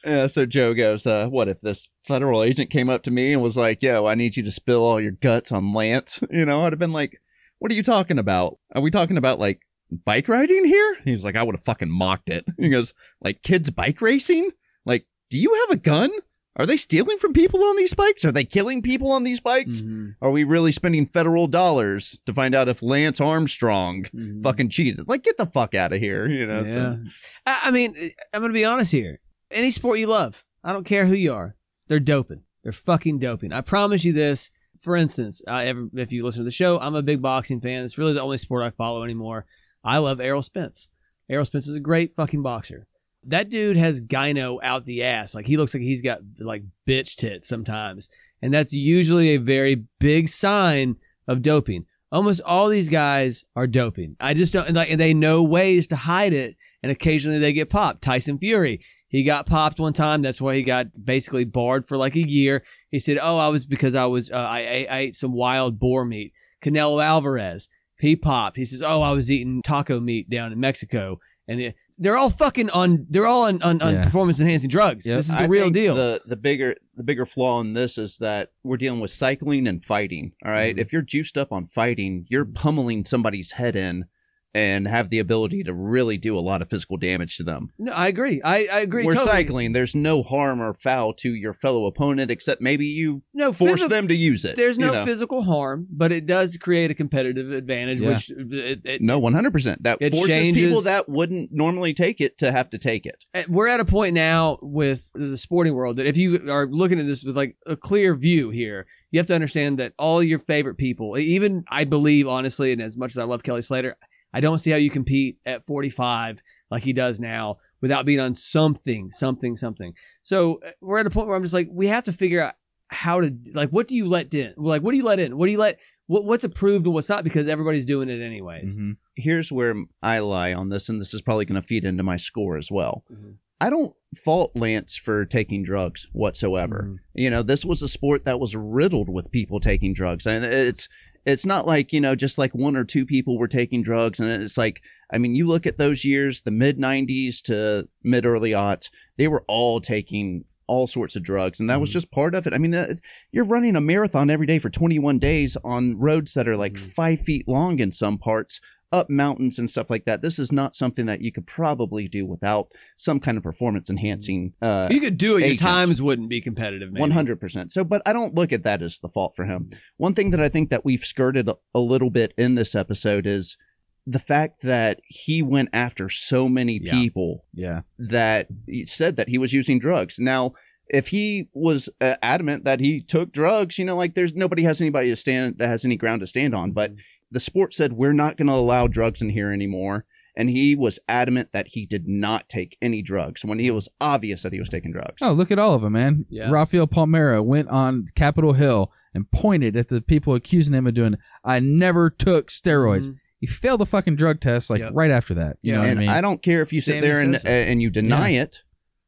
Yeah, 0.06 0.28
so 0.28 0.46
Joe 0.46 0.74
goes, 0.74 1.08
uh, 1.08 1.28
what 1.28 1.48
if 1.48 1.62
this 1.62 1.88
federal 2.06 2.44
agent 2.44 2.70
came 2.70 2.90
up 2.90 3.04
to 3.04 3.12
me 3.12 3.32
and 3.32 3.42
was 3.42 3.58
like, 3.58 3.82
yo, 3.82 4.06
I 4.06 4.16
need 4.16 4.36
you 4.36 4.44
to 4.44 4.52
spill 4.52 4.84
all 4.84 5.00
your 5.00 5.12
guts 5.12 5.54
on 5.54 5.74
Lance? 5.74 6.22
You 6.32 6.44
know, 6.44 6.62
I'd 6.62 6.74
have 6.74 6.80
been 6.80 6.92
like, 6.92 7.22
what 7.60 7.72
are 7.72 7.76
you 7.76 7.84
talking 7.84 8.20
about? 8.20 8.58
Are 8.76 8.82
we 8.82 8.92
talking 8.92 9.18
about 9.18 9.40
like 9.40 9.62
bike 9.92 10.28
riding 10.28 10.66
here? 10.66 10.98
He 11.04 11.12
was 11.12 11.24
like, 11.24 11.36
I 11.36 11.44
would 11.44 11.56
have 11.56 11.64
fucking 11.64 11.90
mocked 11.90 12.30
it. 12.30 12.46
He 12.58 12.70
goes, 12.70 12.94
like 13.22 13.42
kids 13.44 13.70
bike 13.70 14.02
racing? 14.02 14.52
Like, 14.86 15.06
do 15.30 15.38
you 15.38 15.54
have 15.68 15.78
a 15.78 15.82
gun? 15.82 16.10
Are 16.56 16.66
they 16.66 16.78
stealing 16.78 17.20
from 17.20 17.34
people 17.34 17.64
on 17.64 17.78
these 17.78 17.94
bikes? 17.94 18.26
Are 18.26 18.32
they 18.32 18.44
killing 18.44 18.82
people 18.82 19.12
on 19.12 19.24
these 19.24 19.40
bikes? 19.40 19.84
Mhm. 19.84 20.16
Are 20.22 20.32
we 20.32 20.44
really 20.44 20.72
spending 20.72 21.06
federal 21.06 21.46
dollars 21.46 22.20
to 22.26 22.34
find 22.34 22.56
out 22.56 22.68
if 22.68 22.82
Lance 22.82 23.22
Armstrong 23.22 24.04
Mhm. 24.06 24.42
fucking 24.42 24.70
cheated? 24.70 25.08
Like, 25.08 25.24
get 25.24 25.38
the 25.38 25.46
fuck 25.46 25.76
out 25.76 25.94
of 25.94 26.00
here. 26.00 26.28
You 26.28 26.48
know, 26.48 26.66
so- 26.66 26.98
Yeah. 27.04 27.10
I, 27.46 27.60
I 27.66 27.72
mean, 27.72 27.94
I'm 28.34 28.42
going 28.42 28.50
to 28.52 28.54
be 28.54 28.66
honest 28.66 28.92
here. 28.92 29.20
Any 29.52 29.70
sport 29.70 30.00
you 30.00 30.08
love, 30.08 30.44
I 30.64 30.74
don't 30.74 30.84
care 30.86 31.06
who 31.06 31.14
you 31.14 31.32
are, 31.34 31.56
they're 31.90 32.00
doping. 32.00 32.42
They're 32.64 32.72
fucking 32.72 33.20
doping. 33.20 33.54
I 33.54 33.62
promise 33.62 34.04
you 34.04 34.12
this. 34.14 34.50
For 34.80 34.96
instance, 34.96 35.42
uh, 35.48 35.62
ever, 35.64 35.88
if 35.96 36.12
you 36.12 36.24
listen 36.26 36.40
to 36.42 36.46
the 36.46 36.52
show, 36.52 36.80
I'm 36.80 36.94
a 36.96 37.02
big 37.02 37.22
boxing 37.22 37.62
fan. 37.62 37.84
It's 37.84 37.98
really 37.98 38.14
the 38.14 38.22
only 38.22 38.38
sport 38.38 38.64
I 38.64 38.70
follow 38.72 39.04
anymore. 39.04 39.46
I 39.84 39.98
love 39.98 40.20
Errol 40.20 40.42
Spence. 40.42 40.90
Errol 41.30 41.46
Spence 41.46 41.68
is 41.68 41.78
a 41.78 41.82
great 41.82 42.16
fucking 42.16 42.42
boxer. 42.42 42.88
That 43.24 43.50
dude 43.50 43.78
has 43.78 44.02
gyno 44.02 44.60
out 44.64 44.86
the 44.86 45.04
ass. 45.04 45.36
Like 45.36 45.48
he 45.48 45.58
looks 45.58 45.74
like 45.74 45.84
he's 45.84 46.02
got 46.02 46.20
like 46.40 46.64
bitch 46.88 47.16
tits 47.16 47.48
sometimes. 47.48 48.10
And 48.42 48.54
that's 48.54 48.74
usually 48.74 49.30
a 49.30 49.38
very 49.38 49.86
big 50.00 50.30
sign 50.30 50.98
of 51.28 51.42
doping. 51.42 51.86
Almost 52.12 52.42
all 52.46 52.70
these 52.70 52.90
guys 52.90 53.44
are 53.56 53.68
doping. 53.68 54.16
I 54.20 54.34
just 54.34 54.54
don't, 54.54 54.68
and 54.68 54.76
like, 54.76 54.90
and 54.90 55.00
they 55.00 55.14
know 55.14 55.44
ways 55.44 55.88
to 55.88 55.96
hide 55.96 56.34
it. 56.34 56.56
And 56.84 56.92
occasionally 56.92 57.40
they 57.40 57.54
get 57.54 57.70
popped. 57.70 58.04
Tyson 58.04 58.38
Fury, 58.38 58.80
he 59.10 59.24
got 59.24 59.48
popped 59.48 59.80
one 59.80 59.94
time. 59.94 60.22
That's 60.22 60.40
why 60.40 60.56
he 60.56 60.64
got 60.64 60.88
basically 61.04 61.44
barred 61.44 61.88
for 61.88 61.98
like 61.98 62.16
a 62.16 62.22
year. 62.22 62.64
He 62.92 63.00
said, 63.00 63.18
"Oh, 63.22 63.38
I 63.38 63.48
was 63.50 63.66
because 63.66 63.96
I 63.96 64.06
was 64.06 64.32
uh, 64.32 64.38
I, 64.38 64.88
I 64.90 64.98
ate 65.00 65.16
some 65.16 65.34
wild 65.34 65.80
boar 65.80 66.06
meat." 66.06 66.34
Canelo 66.64 67.04
Alvarez, 67.04 67.70
he 68.00 68.16
popped. 68.16 68.58
He 68.58 68.66
says, 68.66 68.82
"Oh, 68.82 69.02
I 69.02 69.12
was 69.12 69.32
eating 69.32 69.62
taco 69.62 70.00
meat 70.00 70.30
down 70.30 70.52
in 70.52 70.60
Mexico," 70.60 71.20
and 71.48 71.60
it, 71.62 71.76
they're 71.98 72.18
all 72.18 72.30
fucking 72.30 72.70
on. 72.70 73.08
They're 73.10 73.26
all 73.28 73.46
on, 73.46 73.62
on, 73.64 73.82
on 73.82 73.94
Yeah. 73.96 74.04
performance 74.04 74.40
enhancing 74.40 74.70
drugs. 74.70 75.06
Yep. 75.06 75.18
This 75.18 75.30
is 75.30 75.36
the 75.36 75.42
I 75.44 75.48
real 75.48 75.64
think 75.64 75.74
deal. 75.76 75.96
The 75.96 76.22
the 76.26 76.36
bigger 76.38 76.76
the 76.96 77.04
bigger 77.04 77.26
flaw 77.26 77.60
in 77.62 77.74
this 77.74 77.98
is 77.98 78.18
that 78.20 78.50
we're 78.64 78.78
dealing 78.78 79.00
with 79.00 79.12
cycling 79.12 79.68
and 79.68 79.84
fighting. 79.84 80.34
All 80.46 80.52
right? 80.52 80.76
Mhm. 80.76 80.80
if 80.80 80.94
you're 80.94 81.02
juiced 81.02 81.38
up 81.38 81.52
on 81.52 81.68
fighting, 81.68 82.26
you're 82.30 82.46
pummeling 82.46 83.04
somebody's 83.06 83.54
head 83.54 83.76
in 83.76 84.06
and 84.54 84.88
have 84.88 85.10
the 85.10 85.20
ability 85.20 85.64
to 85.64 85.74
really 85.74 86.18
do 86.18 86.36
a 86.38 86.40
lot 86.40 86.62
of 86.62 86.70
physical 86.70 86.98
damage 86.98 87.38
to 87.38 87.44
them. 87.44 87.70
no, 87.78 87.92
I 87.92 88.08
agree. 88.08 88.42
I, 88.44 88.68
I 88.72 88.80
agree. 88.80 89.06
We're 89.06 89.14
totally. 89.14 89.32
cycling. 89.32 89.72
There's 89.74 89.94
no 89.94 90.24
harm 90.24 90.62
or 90.62 90.74
foul 90.74 91.14
to 91.16 91.34
your 91.36 91.54
fellow 91.54 91.86
opponent 91.86 92.32
except 92.32 92.62
maybe 92.62 92.86
you 92.88 93.22
No, 93.34 93.52
force 93.52 93.86
them 93.88 94.08
to 94.08 94.16
use 94.16 94.46
it. 94.46 94.56
There's 94.56 94.80
no 94.80 94.88
you 94.88 94.94
know? 94.94 95.06
physical 95.06 95.44
harm, 95.44 95.86
but 95.92 96.12
it 96.12 96.26
does 96.26 96.58
create 96.58 96.90
a 96.90 96.96
competitive 96.96 97.52
advantage, 97.52 98.02
Yeah. 98.02 98.10
which 98.10 98.32
it, 98.32 98.82
it, 98.84 99.02
no, 99.02 99.20
100%. 99.22 99.78
That 99.82 99.98
It 100.02 100.12
forces 100.14 100.36
changes- 100.36 100.64
people 100.66 100.82
that 100.84 101.08
wouldn't 101.08 101.52
normally 101.52 101.94
take 101.94 102.20
it 102.22 102.38
to 102.40 102.52
have 102.52 102.70
to 102.72 102.78
take 102.78 103.06
it. 103.06 103.26
Uh, 103.36 103.44
we're 103.48 103.68
at 103.68 103.80
a 103.80 103.86
point 103.86 104.14
now 104.16 104.58
with 104.62 105.12
the 105.14 105.38
sporting 105.38 105.74
world 105.76 105.98
that 105.98 106.08
if 106.08 106.18
you 106.18 106.50
are 106.52 106.66
looking 106.68 107.00
at 107.00 107.06
this 107.06 107.24
with 107.24 107.38
like 107.38 107.56
a 107.68 107.76
clear 107.76 108.16
view 108.16 108.50
here, 108.50 108.88
you 109.12 109.20
have 109.20 109.28
to 109.28 109.36
understand 109.36 109.78
that 109.80 109.94
all 110.00 110.24
your 110.24 110.40
favorite 110.40 110.78
people, 110.78 111.18
even 111.18 111.64
I 111.70 111.84
believe 111.84 112.28
honestly, 112.28 112.72
and 112.72 112.82
as 112.82 112.98
much 112.98 113.12
as 113.12 113.18
I 113.18 113.24
love 113.24 113.44
Kelly 113.44 113.62
Slater, 113.62 113.98
I 114.34 114.42
don't 114.42 114.60
see 114.60 114.72
how 114.72 114.78
you 114.78 114.90
compete 114.90 115.38
at 115.46 115.64
45 115.64 116.40
like 116.70 116.84
he 116.84 116.94
does 116.94 117.20
now 117.20 117.58
without 117.82 118.06
being 118.06 118.20
on 118.20 118.36
something, 118.36 119.10
something, 119.12 119.56
something. 119.56 119.94
So 120.24 120.60
uh, 120.66 120.72
we're 120.82 121.00
at 121.00 121.06
a 121.06 121.10
point 121.10 121.28
where 121.28 121.36
I'm 121.36 121.44
just 121.44 121.54
like, 121.54 121.70
we 121.72 121.88
have 121.88 122.04
to 122.06 122.12
figure 122.12 122.42
out 122.42 122.54
how 122.90 123.22
to 123.22 123.36
like, 123.54 123.70
what 123.70 123.88
do 123.88 123.96
you 123.96 124.08
let 124.08 124.34
in? 124.34 124.54
Like, 124.58 124.82
what 124.82 124.92
do 124.92 124.98
you 124.98 125.04
let 125.06 125.20
in? 125.20 125.38
What 125.38 125.46
do 125.48 125.52
you 125.52 125.58
let? 125.58 125.78
What, 126.08 126.24
what's 126.24 126.44
approved 126.46 126.86
and 126.86 126.94
what's 126.94 127.10
not? 127.10 127.24
Because 127.24 127.48
everybody's 127.48 127.86
doing 127.86 128.10
it 128.10 128.22
anyways. 128.22 128.80
Mhm. 128.80 128.98
here's 129.16 129.52
where 129.52 129.76
I 130.02 130.20
lie 130.20 130.54
on 130.54 130.70
this, 130.70 130.90
and 130.90 131.02
this 131.02 131.14
is 131.14 131.22
probably 131.22 131.46
going 131.46 131.60
to 131.62 131.68
feed 131.68 131.84
into 131.84 132.04
my 132.04 132.16
score 132.18 132.58
as 132.58 132.70
well. 132.72 133.04
Mhm. 133.12 133.36
I 133.60 133.70
don't 133.70 133.94
fault 134.16 134.52
Lance 134.56 134.98
for 134.98 135.26
taking 135.26 135.64
drugs 135.64 136.08
whatsoever. 136.14 136.90
Mhm. 136.90 136.98
You 137.16 137.30
know, 137.30 137.44
this 137.44 137.66
was 137.66 137.82
a 137.82 137.88
sport 137.88 138.26
that 138.26 138.40
was 138.40 138.56
riddled 138.56 139.10
with 139.10 139.32
people 139.32 139.60
taking 139.60 139.94
drugs, 139.94 140.26
and 140.26 140.46
it's 140.46 140.88
it's 141.26 141.46
not 141.46 141.68
like 141.68 141.92
you 141.92 142.00
know 142.00 142.16
just 142.16 142.38
like 142.38 142.54
one 142.56 142.76
or 142.76 142.86
two 142.86 143.06
people 143.06 143.38
were 143.38 143.48
taking 143.48 143.82
drugs, 143.82 144.20
and 144.20 144.30
it's 144.44 144.58
like 144.58 144.82
I 145.12 145.18
mean, 145.18 145.36
you 145.36 145.48
look 145.48 145.66
at 145.66 145.78
those 145.78 146.06
years, 146.06 146.42
the 146.42 146.52
mid 146.52 146.78
'90s 146.78 147.42
to 147.44 147.88
mid 148.04 148.26
early 148.26 148.52
aughts, 148.52 148.90
they 149.18 149.28
were 149.28 149.44
all 149.48 149.82
taking 149.82 150.46
all 150.68 150.86
sorts 150.86 151.16
of 151.16 151.24
drugs, 151.24 151.60
and 151.62 151.70
that 151.70 151.80
was 151.80 151.90
Mhm. 151.90 151.94
just 151.94 152.12
part 152.12 152.36
of 152.36 152.46
it. 152.46 152.52
I 152.54 152.58
mean, 152.58 152.76
uh, 152.76 152.94
you're 153.32 153.46
running 153.46 153.78
a 153.78 153.82
marathon 153.82 154.30
every 154.30 154.46
day 154.46 154.60
for 154.60 154.70
21 154.70 155.18
days 155.18 155.56
on 155.64 155.98
roads 155.98 156.34
that 156.34 156.46
are 156.48 156.58
like 156.58 156.74
Mhm. 156.74 156.94
five 156.94 157.20
feet 157.22 157.48
long 157.48 157.80
in 157.80 157.92
some 157.94 158.18
parts 158.18 158.60
up 158.92 159.10
mountains 159.10 159.60
and 159.60 159.70
stuff 159.70 159.90
like 159.90 160.06
that. 160.06 160.22
This 160.22 160.40
is 160.40 160.52
not 160.52 160.76
something 160.76 161.08
that 161.08 161.22
you 161.22 161.32
could 161.32 161.46
probably 161.48 162.08
do 162.08 162.26
without 162.26 162.68
some 162.96 163.20
kind 163.20 163.38
of 163.38 163.44
performance 163.44 163.90
enhancing. 163.90 164.54
Uh, 164.62 164.88
You 164.90 165.02
could 165.02 165.18
do 165.18 165.38
it. 165.38 165.46
Your 165.46 165.56
times 165.58 166.02
wouldn't 166.02 166.30
be 166.30 166.42
competitive. 166.42 166.90
one 166.94 167.12
hundred 167.12 167.40
percent. 167.42 167.72
So, 167.72 167.84
but 167.84 168.02
I 168.06 168.14
don't 168.14 168.36
look 168.36 168.54
at 168.54 168.64
that 168.64 168.82
as 168.82 169.00
the 169.00 169.10
fault 169.10 169.34
for 169.36 169.46
him. 169.46 169.72
One 169.98 170.14
thing 170.14 170.32
that 170.32 170.40
I 170.40 170.50
think 170.50 170.70
that 170.70 170.86
we've 170.86 171.04
skirted 171.04 171.50
a, 171.50 171.80
little 171.80 172.10
bit 172.10 172.34
in 172.38 172.56
this 172.56 172.76
episode 172.76 173.26
is 173.28 173.58
the 174.06 174.20
fact 174.20 174.62
that 174.62 175.02
he 175.06 175.42
went 175.44 175.70
after 175.74 176.08
so 176.08 176.48
many 176.48 176.80
Yeah. 176.82 176.92
people 176.94 177.46
Yeah. 177.54 177.82
that 178.00 178.48
said 178.86 179.18
that 179.18 179.28
he 179.28 179.38
was 179.38 179.52
using 179.54 179.80
drugs. 179.80 180.18
Now, 180.18 180.54
if 180.90 181.10
he 181.10 181.50
was 181.54 181.90
uh, 182.00 182.14
adamant 182.22 182.64
that 182.64 182.80
he 182.80 183.02
took 183.02 183.34
drugs, 183.34 183.78
you 183.78 183.84
know, 183.84 183.98
like 183.98 184.14
there's 184.16 184.34
nobody 184.34 184.64
has 184.64 184.80
anybody 184.80 185.10
to 185.10 185.16
stand 185.18 185.58
that 185.58 185.68
has 185.68 185.84
any 185.84 185.98
ground 185.98 186.22
to 186.22 186.28
stand 186.28 186.56
on. 186.56 186.72
But 186.72 186.94
the 187.32 187.40
sport 187.40 187.74
said 187.74 187.94
we're 187.94 188.14
not 188.14 188.38
going 188.38 188.48
to 188.48 188.54
allow 188.54 188.88
drugs 188.88 189.22
in 189.22 189.30
here 189.30 189.52
anymore, 189.52 190.06
and 190.36 190.50
he 190.50 190.76
was 190.76 191.00
adamant 191.10 191.52
that 191.52 191.68
he 191.70 191.86
did 191.86 192.08
not 192.08 192.48
take 192.50 192.78
any 192.82 193.02
drugs 193.02 193.44
when 193.44 193.60
it 193.60 193.72
was 193.72 193.90
obvious 194.00 194.44
that 194.44 194.54
he 194.54 194.60
was 194.60 194.70
taking 194.70 194.92
drugs. 194.92 195.16
Oh, 195.22 195.34
look 195.34 195.52
at 195.52 195.60
all 195.60 195.74
of 195.74 195.82
them, 195.82 195.94
man. 195.94 196.26
Yeah. 196.30 196.50
Rafael 196.52 196.88
Palmeiro 196.88 197.44
went 197.44 197.68
on 197.70 198.06
Capitol 198.16 198.54
Hill 198.54 198.92
and 199.14 199.30
pointed 199.32 199.76
at 199.76 199.88
the 199.90 200.02
people 200.02 200.36
accusing 200.36 200.76
him 200.76 200.88
of 200.88 200.94
doing. 200.94 201.16
I 201.44 201.60
never 201.60 202.10
took 202.10 202.48
steroids. 202.50 203.10
Mhm. 203.10 203.16
He 203.40 203.48
failed 203.48 203.82
the 203.82 203.86
fucking 203.86 204.16
drug 204.16 204.40
test 204.40 204.70
like 204.70 204.80
Yep. 204.80 204.92
right 204.96 205.12
after 205.12 205.34
that. 205.36 205.58
You 205.62 205.72
Yeah. 205.72 205.76
know 205.78 205.82
what 205.82 205.90
and 205.90 206.00
I 206.00 206.02
mean? 206.02 206.10
I 206.10 206.22
don't 206.22 206.42
care 206.42 206.62
if 206.62 206.72
you 206.74 206.82
sit 206.82 206.94
Sammy 206.94 207.02
there 207.08 207.20
and 207.22 207.36
uh, 207.36 207.40
and 207.50 207.82
you 207.82 207.90
deny 207.90 208.30
it, 208.32 208.58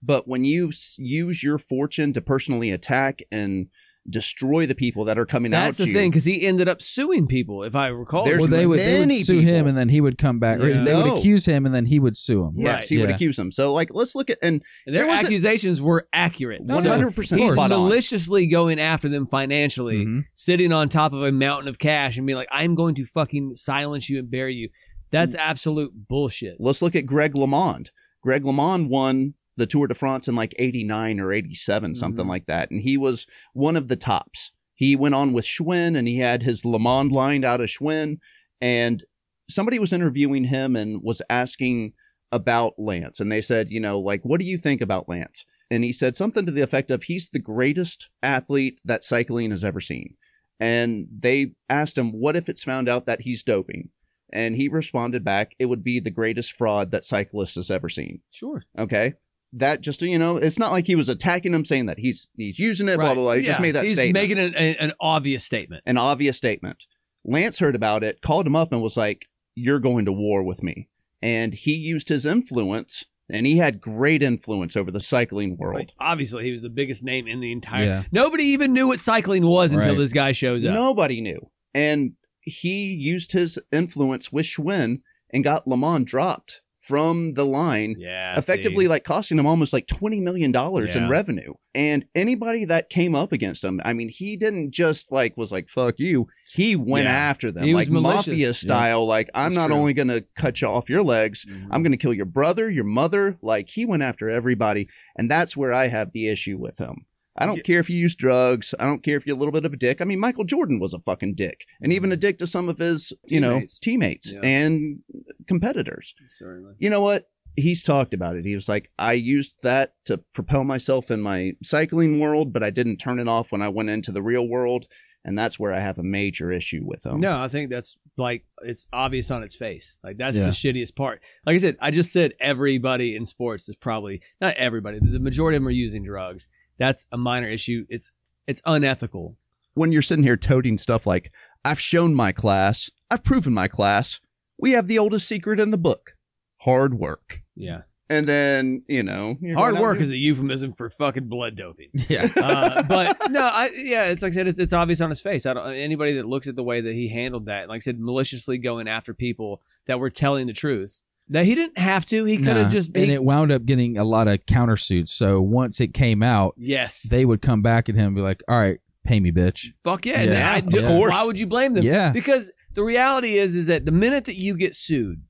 but 0.03 0.27
when 0.27 0.45
you 0.45 0.67
s- 0.69 0.97
use 0.99 1.43
your 1.43 1.57
fortune 1.57 2.13
to 2.13 2.21
personally 2.21 2.69
attack 2.71 3.19
and 3.31 3.67
destroy 4.09 4.65
the 4.65 4.75
people 4.75 5.05
that 5.05 5.17
are 5.17 5.25
coming 5.25 5.51
That's 5.51 5.61
out 5.61 5.65
That's 5.65 5.77
the 5.79 5.87
you, 5.87 5.93
thing 5.93 6.09
because 6.11 6.25
he 6.25 6.45
ended 6.45 6.67
up 6.67 6.81
suing 6.81 7.27
people, 7.27 7.63
if 7.63 7.75
I 7.75 7.87
recall. 7.87 8.25
There's 8.25 8.39
well, 8.39 8.47
they 8.49 8.65
would, 8.65 8.79
they 8.79 8.99
would 8.99 9.07
many 9.09 9.23
sue 9.23 9.39
him, 9.39 9.67
and 9.67 9.77
then 9.77 9.89
he 9.89 10.01
would 10.01 10.17
come 10.17 10.39
back. 10.39 10.59
Yeah. 10.59 10.83
they 10.83 10.93
would 10.95 11.17
accuse 11.19 11.45
him, 11.45 11.65
and 11.65 11.73
then 11.75 11.85
he 11.85 11.99
would 11.99 12.17
sue 12.17 12.43
him. 12.45 12.53
yes, 12.57 12.75
Right. 12.75 12.85
he 12.89 12.97
would 12.99 13.09
accuse 13.09 13.37
him. 13.37 13.51
So 13.51 13.73
like, 13.73 13.89
let's 13.93 14.15
look 14.15 14.29
at 14.29 14.37
and 14.41 14.61
and 14.85 14.95
their 14.95 15.03
there 15.05 15.11
was 15.11 15.21
a- 15.23 15.25
accusations 15.25 15.81
were 15.81 16.07
accurate. 16.13 16.61
hundred 16.69 17.15
percent 17.15 17.41
He's 17.41 17.53
spot 17.53 17.71
on. 17.71 17.79
maliciously 17.81 18.47
going 18.47 18.79
after 18.79 19.09
them 19.09 19.27
financially, 19.27 20.05
Mhm. 20.05 20.23
sitting 20.33 20.71
on 20.71 20.89
top 20.89 21.13
of 21.13 21.21
a 21.23 21.31
mountain 21.31 21.67
of 21.67 21.77
cash 21.79 22.17
and 22.17 22.25
being 22.25 22.37
like, 22.37 22.49
"I'm 22.51 22.75
going 22.75 22.95
to 22.95 23.05
fucking 23.05 23.53
silence 23.55 24.09
you 24.09 24.19
and 24.19 24.29
bury 24.31 24.55
you." 24.55 24.69
That's 25.11 25.35
Mm. 25.35 25.39
absolute 25.39 25.91
bullshit. 26.07 26.57
Let's 26.59 26.81
look 26.81 26.95
at 26.95 27.05
Greg 27.05 27.33
LeMond. 27.33 27.89
Greg 28.21 28.43
LeMond 28.43 28.89
won 28.89 29.33
the 29.59 29.67
Tour 29.67 29.85
de 29.87 29.93
France 29.93 30.27
in 30.27 30.35
like 30.35 30.55
'89 30.57 31.19
or 31.19 31.31
'87, 31.31 31.93
something 31.93 32.25
Mhm. 32.25 32.29
like 32.29 32.47
that, 32.47 32.71
and 32.71 32.81
he 32.81 32.97
was 32.97 33.27
one 33.53 33.75
of 33.75 33.87
the 33.87 33.95
tops. 33.95 34.51
He 34.73 34.95
went 34.95 35.13
on 35.13 35.33
with 35.33 35.45
Schwinn, 35.45 35.95
and 35.97 36.07
he 36.07 36.17
had 36.17 36.41
his 36.41 36.63
LeMond 36.63 37.11
lined 37.11 37.45
out 37.45 37.61
of 37.61 37.69
Schwinn, 37.69 38.17
and 38.61 39.03
somebody 39.49 39.77
was 39.77 39.93
interviewing 39.93 40.45
him 40.45 40.75
and 40.75 41.03
was 41.03 41.21
asking 41.29 41.93
about 42.31 42.73
Lance, 42.77 43.19
and 43.19 43.31
they 43.31 43.41
said, 43.41 43.69
you 43.69 43.79
know, 43.79 43.99
like, 43.99 44.21
what 44.23 44.39
do 44.39 44.45
you 44.45 44.57
think 44.57 44.81
about 44.81 45.09
Lance? 45.09 45.45
And 45.71 45.83
he 45.83 45.91
said 45.91 46.15
something 46.15 46.45
to 46.45 46.51
the 46.51 46.61
effect 46.61 46.89
of, 46.91 47.03
he's 47.03 47.29
the 47.29 47.39
greatest 47.39 48.09
athlete 48.23 48.79
that 48.85 49.03
cycling 49.03 49.51
has 49.51 49.63
ever 49.65 49.79
seen. 49.79 50.15
And 50.59 51.07
they 51.17 51.53
asked 51.69 51.97
him, 51.97 52.11
what 52.11 52.35
if 52.35 52.49
it's 52.49 52.63
found 52.63 52.89
out 52.89 53.05
that 53.05 53.21
he's 53.21 53.43
doping? 53.43 53.89
And 54.31 54.55
he 54.55 54.67
responded 54.67 55.23
back, 55.23 55.55
it 55.57 55.65
would 55.65 55.83
be 55.83 55.99
the 55.99 56.11
greatest 56.11 56.53
fraud 56.53 56.91
that 56.91 57.05
cyclists 57.05 57.55
has 57.55 57.71
ever 57.71 57.89
seen. 57.89 58.21
Sure. 58.31 58.63
Okay. 58.77 59.13
That 59.53 59.81
just, 59.81 60.01
you 60.01 60.19
know, 60.19 60.37
it's 60.37 60.59
not 60.59 60.71
like 60.71 60.85
he 60.85 60.95
was 60.95 61.09
attacking 61.09 61.53
him 61.53 61.65
saying 61.65 61.87
that 61.87 61.97
he's 61.97 62.29
he's 62.35 62.59
using 62.59 62.87
it, 62.87 62.97
blah, 62.97 63.15
blah, 63.15 63.23
blah. 63.23 63.33
He 63.33 63.41
just 63.41 63.59
made 63.59 63.71
that 63.71 63.89
statement. 63.89 63.89
He's 63.89 63.97
statement 63.97 64.29
making 64.29 64.39
an, 64.39 64.53
an, 64.55 64.89
an 64.89 64.93
obvious 64.99 65.43
statement. 65.43 65.83
an 65.85 65.97
obvious 65.97 66.37
statement. 66.37 66.85
Lance 67.25 67.59
heard 67.59 67.75
about 67.75 68.03
it, 68.03 68.21
called 68.21 68.45
him 68.45 68.55
up, 68.55 68.71
and 68.71 68.81
was 68.81 68.97
like, 68.97 69.25
You're 69.55 69.79
going 69.79 70.05
to 70.05 70.11
war 70.11 70.43
with 70.43 70.63
me. 70.63 70.89
And 71.21 71.53
he 71.53 71.73
used 71.73 72.09
his 72.09 72.25
influence, 72.25 73.05
and 73.29 73.45
he 73.45 73.57
had 73.57 73.81
great 73.81 74.21
influence 74.21 74.77
over 74.77 74.91
the 74.91 74.99
cycling 74.99 75.57
world. 75.57 75.79
Like, 75.79 75.93
obviously, 75.99 76.45
he 76.45 76.51
was 76.51 76.61
the 76.61 76.69
biggest 76.69 77.03
name 77.03 77.27
in 77.27 77.39
the 77.39 77.51
entire. 77.51 77.85
Yeah. 77.85 78.03
Nobody 78.11 78.43
even 78.43 78.73
knew 78.73 78.87
what 78.87 78.99
cycling 78.99 79.45
was 79.45 79.73
until 79.73 79.95
this 79.95 80.13
guy 80.13 80.31
shows 80.31 80.63
up. 80.63 80.73
Nobody 80.73 81.21
knew. 81.21 81.49
And 81.73 82.13
he 82.41 82.93
used 82.93 83.33
his 83.33 83.59
influence 83.71 84.31
with 84.31 84.45
Schwinn 84.45 85.01
and 85.31 85.43
got 85.43 85.65
LeMond 85.65 86.05
dropped 86.05 86.61
from 86.79 87.33
the 87.33 87.43
line 87.45 87.95
Yeah. 87.99 88.37
effectively 88.37 88.85
see. 88.85 88.89
like 88.89 89.03
costing 89.03 89.37
him 89.37 89.45
almost 89.45 89.73
like 89.73 89.85
20 89.87 90.21
million 90.21 90.51
dollars 90.51 90.95
in 90.95 91.09
revenue 91.09 91.53
and 91.75 92.05
anybody 92.15 92.65
that 92.65 92.89
came 92.89 93.15
up 93.15 93.31
against 93.33 93.63
him 93.63 93.81
i 93.83 93.91
mean 93.93 94.07
he 94.09 94.37
didn't 94.37 94.71
just 94.71 95.11
like 95.11 95.35
was 95.35 95.51
like 95.51 95.67
fuck 95.67 95.95
you 95.97 96.27
he 96.53 96.75
went 96.77 97.05
Yeah. 97.05 97.11
after 97.11 97.51
them 97.51 97.65
He 97.65 97.73
like 97.75 97.89
mafia 97.89 98.53
style 98.53 99.05
like 99.05 99.29
i'm 99.35 99.53
That's 99.53 99.55
not 99.55 99.67
true. 99.67 99.75
only 99.75 99.93
gonna 99.93 100.21
cut 100.37 100.61
you 100.61 100.67
off 100.69 100.89
your 100.89 101.03
legs 101.03 101.45
Mhm. 101.45 101.67
i'm 101.71 101.83
gonna 101.83 101.97
kill 101.97 102.13
your 102.13 102.25
brother 102.25 102.69
your 102.69 102.85
mother 102.85 103.37
like 103.41 103.69
he 103.69 103.85
went 103.85 104.01
after 104.03 104.29
everybody 104.29 104.87
and 105.17 105.29
that's 105.29 105.57
where 105.57 105.73
i 105.73 105.87
have 105.87 106.11
the 106.13 106.29
issue 106.29 106.57
with 106.57 106.77
him 106.77 107.05
I 107.39 107.45
don't 107.45 107.57
Yeah. 107.57 107.63
care 107.63 107.79
if 107.79 107.89
you 107.89 107.97
use 107.97 108.15
drugs. 108.15 108.75
I 108.79 108.83
don't 108.83 109.01
care 109.01 109.15
if 109.17 109.25
you're 109.25 109.35
a 109.35 109.39
little 109.39 109.51
bit 109.53 109.65
of 109.65 109.73
a 109.73 109.77
dick. 109.77 110.01
I 110.01 110.05
mean, 110.05 110.19
Michael 110.19 110.43
Jordan 110.43 110.79
was 110.79 110.93
a 110.93 110.99
fucking 110.99 111.35
dick, 111.35 111.65
and 111.81 111.91
even 111.93 112.11
a 112.11 112.15
mm-hmm. 112.15 112.19
dick 112.19 112.37
to 112.39 112.47
some 112.47 112.69
of 112.69 112.77
his, 112.77 113.13
you 113.27 113.39
know, 113.39 113.53
Teammates. 113.53 113.79
teammates 113.79 114.31
Yeah. 114.33 114.39
and 114.43 114.99
competitors 115.47 116.15
Certainly. 116.27 116.75
you 116.79 116.89
know 116.89 117.01
what? 117.01 117.23
He's 117.55 117.83
talked 117.83 118.13
about 118.13 118.35
it. 118.37 118.45
He 118.45 118.53
was 118.53 118.69
like, 118.69 118.91
I 118.99 119.13
used 119.13 119.63
that 119.63 119.93
to 120.05 120.19
propel 120.33 120.63
myself 120.63 121.11
in 121.11 121.21
my 121.21 121.53
cycling 121.63 122.19
world, 122.19 122.53
but 122.53 122.63
I 122.63 122.69
didn't 122.69 122.97
turn 122.97 123.19
it 123.19 123.27
off 123.27 123.51
when 123.51 123.61
I 123.61 123.69
went 123.69 123.89
into 123.89 124.11
the 124.11 124.21
real 124.21 124.47
world. 124.47 124.85
And 125.25 125.37
that's 125.37 125.59
where 125.59 125.73
I 125.73 125.79
have 125.79 125.97
a 125.97 126.03
major 126.03 126.49
issue 126.49 126.81
with 126.85 127.05
him. 127.05 127.19
No, 127.19 127.37
I 127.37 127.49
think 127.49 127.69
that's 127.69 127.99
like 128.15 128.45
it's 128.63 128.87
obvious 128.93 129.29
on 129.31 129.43
its 129.43 129.55
face. 129.55 129.97
Like 130.01 130.17
that's 130.17 130.37
Yeah. 130.37 130.45
the 130.45 130.51
shittiest 130.51 130.95
part. 130.95 131.21
Like 131.45 131.55
I 131.55 131.57
said, 131.57 131.75
I 131.81 131.91
just 131.91 132.13
said 132.13 132.33
everybody 132.39 133.17
in 133.17 133.25
sports 133.25 133.67
is 133.67 133.75
probably 133.75 134.21
not 134.39 134.53
everybody. 134.55 134.99
The 135.01 135.19
majority 135.19 135.57
of 135.57 135.63
them 135.63 135.67
are 135.67 135.71
using 135.71 136.03
drugs. 136.05 136.47
That's 136.79 137.05
a 137.11 137.17
minor 137.17 137.47
issue. 137.47 137.85
It's 137.89 138.13
it's 138.47 138.61
unethical. 138.65 139.37
When 139.75 139.91
you're 139.91 140.01
sitting 140.01 140.23
here 140.23 140.37
toting 140.37 140.77
stuff 140.79 141.05
like, 141.05 141.31
I've 141.63 141.79
shown 141.79 142.15
my 142.15 142.31
class, 142.31 142.89
I've 143.11 143.23
proven 143.23 143.53
my 143.53 143.67
class, 143.67 144.19
we 144.57 144.71
have 144.71 144.87
the 144.87 144.97
oldest 144.97 145.27
secret 145.27 145.59
in 145.59 145.69
the 145.71 145.77
book 145.77 146.15
hard 146.61 146.93
work. 146.95 147.41
Yeah, 147.55 147.81
And 148.09 148.27
then, 148.27 148.83
you 148.87 149.03
know, 149.03 149.37
hard 149.53 149.77
work 149.77 149.99
is 149.99 150.11
a 150.11 150.17
euphemism 150.17 150.73
for 150.73 150.89
fucking 150.89 151.27
blood 151.27 151.55
doping. 151.55 151.89
Yeah. 152.09 152.27
Uh, 152.41 152.83
but 152.87 153.15
no, 153.29 153.41
I 153.41 153.69
yeah, 153.75 154.07
it's 154.07 154.21
like 154.21 154.31
I 154.31 154.35
said, 154.35 154.47
it's 154.47 154.59
it's 154.59 154.73
obvious 154.73 155.01
on 155.01 155.09
his 155.09 155.21
face. 155.21 155.45
I 155.45 155.53
don't 155.53 155.73
anybody 155.73 156.13
that 156.13 156.27
looks 156.27 156.47
at 156.47 156.55
the 156.55 156.63
way 156.63 156.81
that 156.81 156.93
he 156.93 157.09
handled 157.09 157.45
that, 157.45 157.69
like 157.69 157.77
I 157.77 157.79
said, 157.79 157.99
maliciously 157.99 158.57
going 158.57 158.87
after 158.87 159.13
people 159.13 159.61
that 159.85 159.99
were 159.99 160.09
telling 160.09 160.47
the 160.47 160.53
truth. 160.53 161.03
That 161.31 161.45
he 161.45 161.53
didn't 161.55 161.77
have 161.77 162.05
to. 162.07 162.25
He 162.25 162.37
could 162.37 162.47
have 162.47 162.67
Nah. 162.67 162.71
just 162.71 162.95
and 162.95 163.05
he- 163.05 163.13
it 163.13 163.23
wound 163.23 163.51
up 163.51 163.65
getting 163.65 163.97
a 163.97 164.03
lot 164.03 164.27
of 164.27 164.43
countersuits. 164.47 165.09
So 165.09 165.41
once 165.41 165.79
it 165.79 165.93
came 165.93 166.23
out, 166.23 166.55
yes. 166.57 167.03
they 167.03 167.23
would 167.25 167.41
come 167.41 167.61
back 167.61 167.87
at 167.89 167.95
him 167.95 168.07
and 168.07 168.15
be 168.15 168.21
like, 168.21 168.41
"All 168.47 168.59
right, 168.59 168.79
pay 169.05 169.19
me, 169.19 169.31
bitch." 169.31 169.67
Fuck 169.83 170.05
yeah! 170.07 170.21
and 170.21 170.31
Yeah, 170.31 170.51
I- 170.53 170.57
of 170.79 170.85
course. 170.87 171.11
Why 171.11 171.25
would 171.25 171.39
you 171.39 171.45
blame 171.47 171.73
them? 171.75 171.83
Yeah. 171.85 172.11
because 172.11 172.51
the 172.73 172.83
reality 172.83 173.33
is, 173.33 173.55
is 173.55 173.67
that 173.67 173.85
the 173.85 173.91
minute 173.91 174.25
that 174.25 174.35
you 174.37 174.55
get 174.55 174.73
sued, 174.75 175.21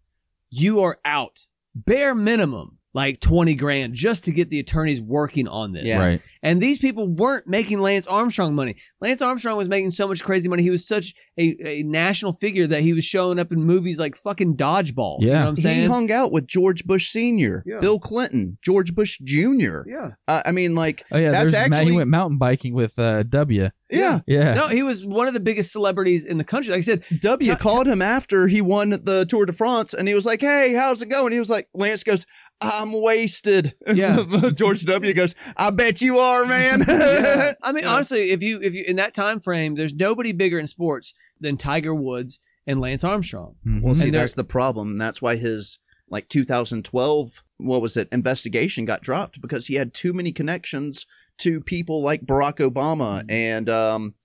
you 0.51 0.79
are 0.81 0.99
out. 1.05 1.45
Bare 1.75 2.15
minimum, 2.15 2.77
like 2.93 3.19
twenty 3.19 3.53
grand, 3.53 3.93
just 3.93 4.23
to 4.25 4.31
get 4.31 4.49
the 4.49 4.59
attorneys 4.59 5.01
working 5.01 5.47
on 5.47 5.73
this. 5.73 5.85
Yeah. 5.85 6.05
Right. 6.05 6.21
And 6.41 6.61
these 6.61 6.77
people 6.79 7.07
weren't 7.07 7.47
making 7.47 7.79
Lance 7.81 8.07
Armstrong 8.07 8.55
money. 8.55 8.75
Lance 9.01 9.21
Armstrong 9.21 9.57
was 9.57 9.67
making 9.67 9.91
so 9.91 10.07
much 10.07 10.23
crazy 10.23 10.47
money. 10.47 10.63
He 10.63 10.69
was 10.69 10.87
such 10.87 11.13
a, 11.37 11.55
a 11.65 11.83
national 11.83 12.33
figure 12.33 12.65
that 12.67 12.81
he 12.81 12.93
was 12.93 13.03
showing 13.03 13.39
up 13.39 13.51
in 13.51 13.63
movies 13.63 13.99
like 13.99 14.15
fucking 14.15 14.55
Dodgeball. 14.55 15.17
You 15.21 15.27
Yeah. 15.29 15.33
know 15.33 15.39
what 15.41 15.49
I'm 15.49 15.55
saying? 15.57 15.79
He 15.81 15.85
hung 15.85 16.11
out 16.11 16.31
with 16.31 16.47
George 16.47 16.85
Bush 16.85 17.09
Sr., 17.09 17.63
Yeah. 17.65 17.79
Bill 17.79 17.99
Clinton, 17.99 18.57
George 18.61 18.95
Bush 18.95 19.19
Jr. 19.23 19.81
yeah. 19.87 20.11
Uh, 20.27 20.41
I 20.45 20.51
mean, 20.51 20.75
like, 20.75 21.03
Oh 21.11 21.17
yeah, 21.17 21.31
That's 21.31 21.51
there's 21.51 21.69
Ma- 21.69 21.75
actually- 21.77 21.91
he 21.91 21.97
went 21.97 22.09
mountain 22.09 22.37
biking 22.37 22.73
with 22.73 22.97
uh, 22.97 23.23
W. 23.23 23.67
yeah. 23.89 24.19
Yeah. 24.27 24.53
No, 24.53 24.67
he 24.67 24.83
was 24.83 25.05
one 25.05 25.27
of 25.27 25.33
the 25.33 25.39
biggest 25.39 25.71
celebrities 25.71 26.23
in 26.25 26.37
the 26.37 26.43
country. 26.43 26.71
Like 26.71 26.77
I 26.79 26.81
said, 26.81 27.03
W 27.21 27.51
T- 27.51 27.57
called 27.57 27.87
him 27.87 28.01
after 28.01 28.47
he 28.47 28.61
won 28.61 28.91
the 28.91 29.25
Tour 29.27 29.45
de 29.45 29.53
France, 29.53 29.93
and 29.93 30.07
he 30.07 30.13
was 30.13 30.25
like, 30.27 30.41
"Hey, 30.41 30.73
how's 30.75 31.01
it 31.01 31.09
going?" 31.09 31.33
He 31.33 31.39
was 31.39 31.49
like, 31.49 31.67
"Lance 31.73 32.03
goes, 32.03 32.27
I'm 32.61 32.91
wasted." 32.93 33.73
Yeah. 33.91 34.23
George 34.55 34.85
W 34.85 35.13
goes, 35.15 35.33
"I 35.57 35.71
bet 35.71 36.01
you 36.01 36.19
are, 36.19 36.28
man." 36.45 36.81
I 37.63 37.71
mean, 37.71 37.85
honestly, 37.85 38.31
if 38.31 38.43
you 38.43 38.61
if 38.61 38.73
you 38.73 38.83
in 38.87 38.95
that 38.97 39.13
time 39.13 39.39
frame, 39.39 39.75
there's 39.75 39.95
nobody 39.95 40.31
bigger 40.31 40.59
in 40.59 40.67
sports 40.67 41.13
than 41.39 41.57
Tiger 41.57 41.95
Woods 41.95 42.39
and 42.67 42.79
Lance 42.79 43.03
Armstrong. 43.03 43.55
Mhm. 43.65 43.81
well, 43.81 43.95
see, 43.95 44.05
And 44.05 44.13
that's 44.13 44.33
the 44.35 44.43
problem. 44.43 44.97
That's 44.97 45.21
why 45.21 45.35
his 45.35 45.79
like 46.09 46.27
2012, 46.29 47.43
what 47.57 47.81
was 47.81 47.95
it, 47.97 48.09
investigation 48.11 48.85
got 48.85 49.01
dropped 49.01 49.41
because 49.41 49.67
he 49.67 49.75
had 49.75 49.93
too 49.93 50.13
many 50.13 50.31
connections 50.31 51.05
to 51.39 51.61
people 51.61 52.03
like 52.03 52.21
Barack 52.21 52.57
Obama 52.57 53.23
and 53.29 53.69
um, 53.69 54.15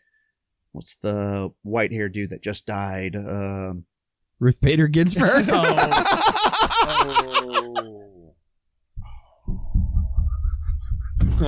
what's 0.72 0.96
the 0.96 1.52
white 1.62 1.92
haired 1.92 2.12
dude 2.14 2.30
that 2.30 2.42
just 2.42 2.66
died? 2.66 3.14
Um, 3.16 3.84
Ruth 4.40 4.60
Bader 4.60 4.88
Ginsburg. 4.88 5.46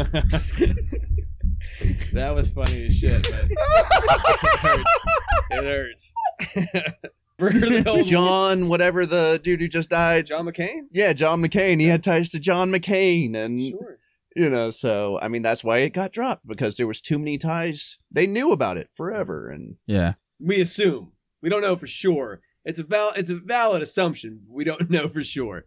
that 2.12 2.34
was 2.34 2.50
funny 2.50 2.86
as 2.86 2.96
shit. 2.98 3.22
But 3.30 3.50
it 5.50 5.64
hurts. 5.64 6.14
It 6.54 6.68
hurts. 6.72 6.92
Remember 7.38 7.68
the 7.82 7.90
old 7.90 8.06
John, 8.06 8.68
whatever 8.70 9.04
the 9.04 9.38
dude 9.42 9.60
who 9.60 9.68
just 9.68 9.90
died. 9.90 10.24
John 10.26 10.46
McCain? 10.46 10.86
Yeah, 10.90 11.12
John 11.12 11.42
McCain. 11.42 11.78
He 11.80 11.86
had 11.86 12.02
ties 12.02 12.30
to 12.30 12.40
John 12.40 12.70
McCain, 12.70 13.36
and 13.36 13.62
Sure. 13.62 13.98
you 14.34 14.48
know, 14.48 14.70
so 14.70 15.18
I 15.20 15.28
mean, 15.28 15.42
that's 15.42 15.62
why 15.62 15.78
it 15.78 15.92
got 15.92 16.12
dropped 16.12 16.46
because 16.46 16.78
there 16.78 16.86
was 16.86 17.02
too 17.02 17.18
many 17.18 17.36
ties. 17.36 17.98
They 18.10 18.26
knew 18.26 18.52
about 18.52 18.78
it 18.78 18.88
forever, 18.94 19.50
and 19.50 19.76
yeah. 19.86 20.14
We 20.40 20.62
assume. 20.62 21.12
We 21.42 21.50
don't 21.50 21.60
know 21.60 21.76
for 21.76 21.86
sure. 21.86 22.40
It's 22.64 22.80
a 22.80 22.84
val- 22.84 23.12
it's 23.16 23.30
a 23.30 23.36
valid 23.36 23.82
assumption. 23.82 24.40
We 24.48 24.64
don't 24.64 24.88
know 24.90 25.08
for 25.08 25.22
sure. 25.22 25.66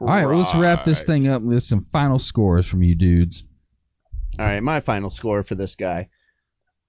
All 0.00 0.08
right, 0.08 0.26
well, 0.26 0.36
let's 0.36 0.54
wrap 0.54 0.84
this 0.84 1.04
thing 1.04 1.26
up 1.26 1.40
with 1.40 1.62
some 1.62 1.84
final 1.84 2.18
scores 2.18 2.66
from 2.66 2.82
you 2.82 2.94
dudes. 2.94 3.46
All 4.38 4.44
right, 4.44 4.62
my 4.62 4.80
final 4.80 5.08
score 5.08 5.42
for 5.42 5.54
this 5.54 5.74
guy. 5.74 6.10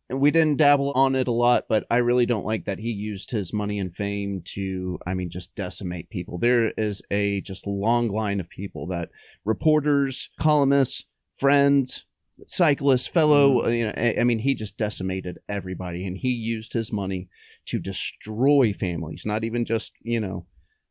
We 0.09 0.31
didn't 0.31 0.57
dabble 0.57 0.91
on 0.93 1.15
it 1.15 1.27
a 1.27 1.31
lot, 1.33 1.65
but 1.69 1.85
I 1.89 1.97
really 1.97 2.25
don't 2.25 2.45
like 2.45 2.65
that 2.65 2.79
he 2.79 2.91
used 2.91 3.31
his 3.31 3.53
money 3.53 3.79
and 3.79 3.95
fame 3.95 4.41
to, 4.53 4.99
I 5.07 5.13
mean, 5.13 5.29
just 5.29 5.55
decimate 5.55 6.09
people. 6.09 6.37
There 6.37 6.71
is 6.77 7.01
a 7.09 7.41
just 7.41 7.65
long 7.65 8.09
line 8.09 8.41
of 8.41 8.49
people 8.49 8.87
that 8.87 9.09
reporters, 9.45 10.29
columnists, 10.39 11.09
friends, 11.33 12.07
cyclists, 12.45 13.07
fellow, 13.07 13.65
uh, 13.65 13.69
you 13.69 13.85
know, 13.85 13.93
I 13.97 14.17
I 14.19 14.23
mean, 14.25 14.39
he 14.39 14.53
just 14.53 14.77
decimated 14.77 15.39
everybody 15.47 16.05
and 16.05 16.17
he 16.17 16.29
used 16.29 16.73
his 16.73 16.91
money 16.91 17.29
to 17.67 17.79
destroy 17.79 18.73
families, 18.73 19.23
not 19.25 19.43
even 19.43 19.65
just, 19.65 19.93
you 20.01 20.19
know, 20.19 20.45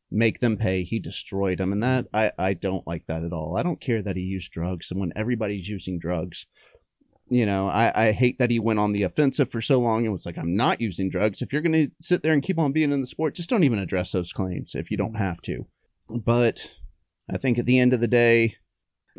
make 0.09 0.39
them 0.39 0.57
pay. 0.57 0.83
He 0.83 0.99
destroyed 0.99 1.59
them. 1.59 1.73
And 1.73 1.83
that, 1.83 2.05
I, 2.13 2.31
I 2.37 2.53
don't 2.53 2.87
like 2.87 3.05
that 3.07 3.23
at 3.23 3.33
all. 3.33 3.57
I 3.57 3.63
don't 3.63 3.81
care 3.81 4.01
that 4.01 4.15
he 4.15 4.23
used 4.23 4.51
drugs. 4.51 4.91
And 4.91 4.99
when 4.99 5.11
everybody's 5.15 5.67
using 5.67 5.99
drugs, 5.99 6.47
you 7.29 7.45
know, 7.45 7.67
I, 7.67 8.07
I 8.07 8.11
hate 8.13 8.39
that 8.39 8.49
he 8.49 8.59
went 8.59 8.79
on 8.79 8.93
the 8.93 9.03
offensive 9.03 9.51
for 9.51 9.61
so 9.61 9.79
long 9.79 10.03
and 10.03 10.13
was 10.13 10.25
like, 10.25 10.37
I'm 10.37 10.55
not 10.55 10.79
using 10.79 11.09
drugs. 11.09 11.41
If 11.41 11.51
you're 11.51 11.61
going 11.61 11.73
to 11.73 11.91
sit 11.99 12.23
there 12.23 12.31
and 12.31 12.41
keep 12.41 12.57
on 12.57 12.71
being 12.71 12.93
in 12.93 13.01
the 13.01 13.07
sport, 13.07 13.35
just 13.35 13.49
don't 13.49 13.65
even 13.65 13.79
address 13.79 14.13
those 14.13 14.31
claims 14.31 14.75
if 14.75 14.89
you 14.89 14.97
don't 14.97 15.13
mm-hmm. 15.13 15.23
have 15.23 15.41
to. 15.41 15.65
But 16.09 16.71
I 17.29 17.37
think 17.37 17.59
at 17.59 17.65
the 17.65 17.79
end 17.79 17.93
of 17.93 17.99
the 17.99 18.07
day, 18.07 18.55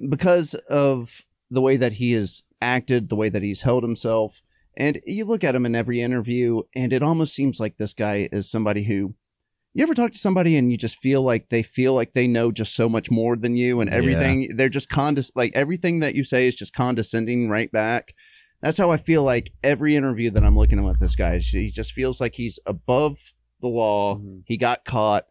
because 0.08 0.54
of 0.70 1.20
the 1.50 1.60
way 1.60 1.76
that 1.76 1.92
he 1.92 2.12
has 2.12 2.44
acted, 2.62 3.08
the 3.08 3.16
way 3.16 3.28
that 3.28 3.42
he's 3.42 3.62
held 3.62 3.82
himself, 3.82 4.40
and 4.76 4.98
you 5.04 5.24
look 5.26 5.44
at 5.44 5.54
him 5.54 5.66
in 5.66 5.74
every 5.74 6.00
interview, 6.00 6.62
and 6.74 6.92
it 6.92 7.02
almost 7.02 7.34
seems 7.34 7.60
like 7.60 7.76
this 7.76 7.94
guy 7.94 8.28
is 8.32 8.50
somebody 8.50 8.84
who. 8.84 9.14
You 9.78 9.84
ever 9.84 9.94
talk 9.94 10.10
to 10.10 10.18
somebody 10.18 10.56
and 10.56 10.72
you 10.72 10.76
just 10.76 10.98
feel 10.98 11.22
like 11.22 11.50
they 11.50 11.62
feel 11.62 11.94
like 11.94 12.12
they 12.12 12.26
know 12.26 12.50
just 12.50 12.74
so 12.74 12.88
much 12.88 13.12
more 13.12 13.36
than 13.36 13.56
you, 13.56 13.80
and 13.80 13.88
Yeah. 13.88 13.96
everything 13.96 14.56
they're 14.56 14.68
just 14.68 14.88
condes 14.88 15.30
like 15.36 15.52
everything 15.54 16.00
that 16.00 16.16
you 16.16 16.24
say 16.24 16.48
is 16.48 16.56
just 16.56 16.74
condescending 16.74 17.48
right 17.48 17.70
back. 17.70 18.12
That's 18.60 18.76
how 18.76 18.90
I 18.90 18.96
feel 18.96 19.22
like 19.22 19.52
every 19.62 19.94
interview 19.94 20.30
that 20.30 20.42
I'm 20.42 20.56
looking 20.58 20.80
at 20.80 20.84
with 20.84 20.98
this 20.98 21.14
guy. 21.14 21.38
He 21.38 21.70
just 21.70 21.92
feels 21.92 22.20
like 22.20 22.34
he's 22.34 22.58
above 22.66 23.18
the 23.60 23.68
law. 23.68 24.16
Mhm. 24.16 24.42
He 24.46 24.56
got 24.56 24.84
caught, 24.84 25.26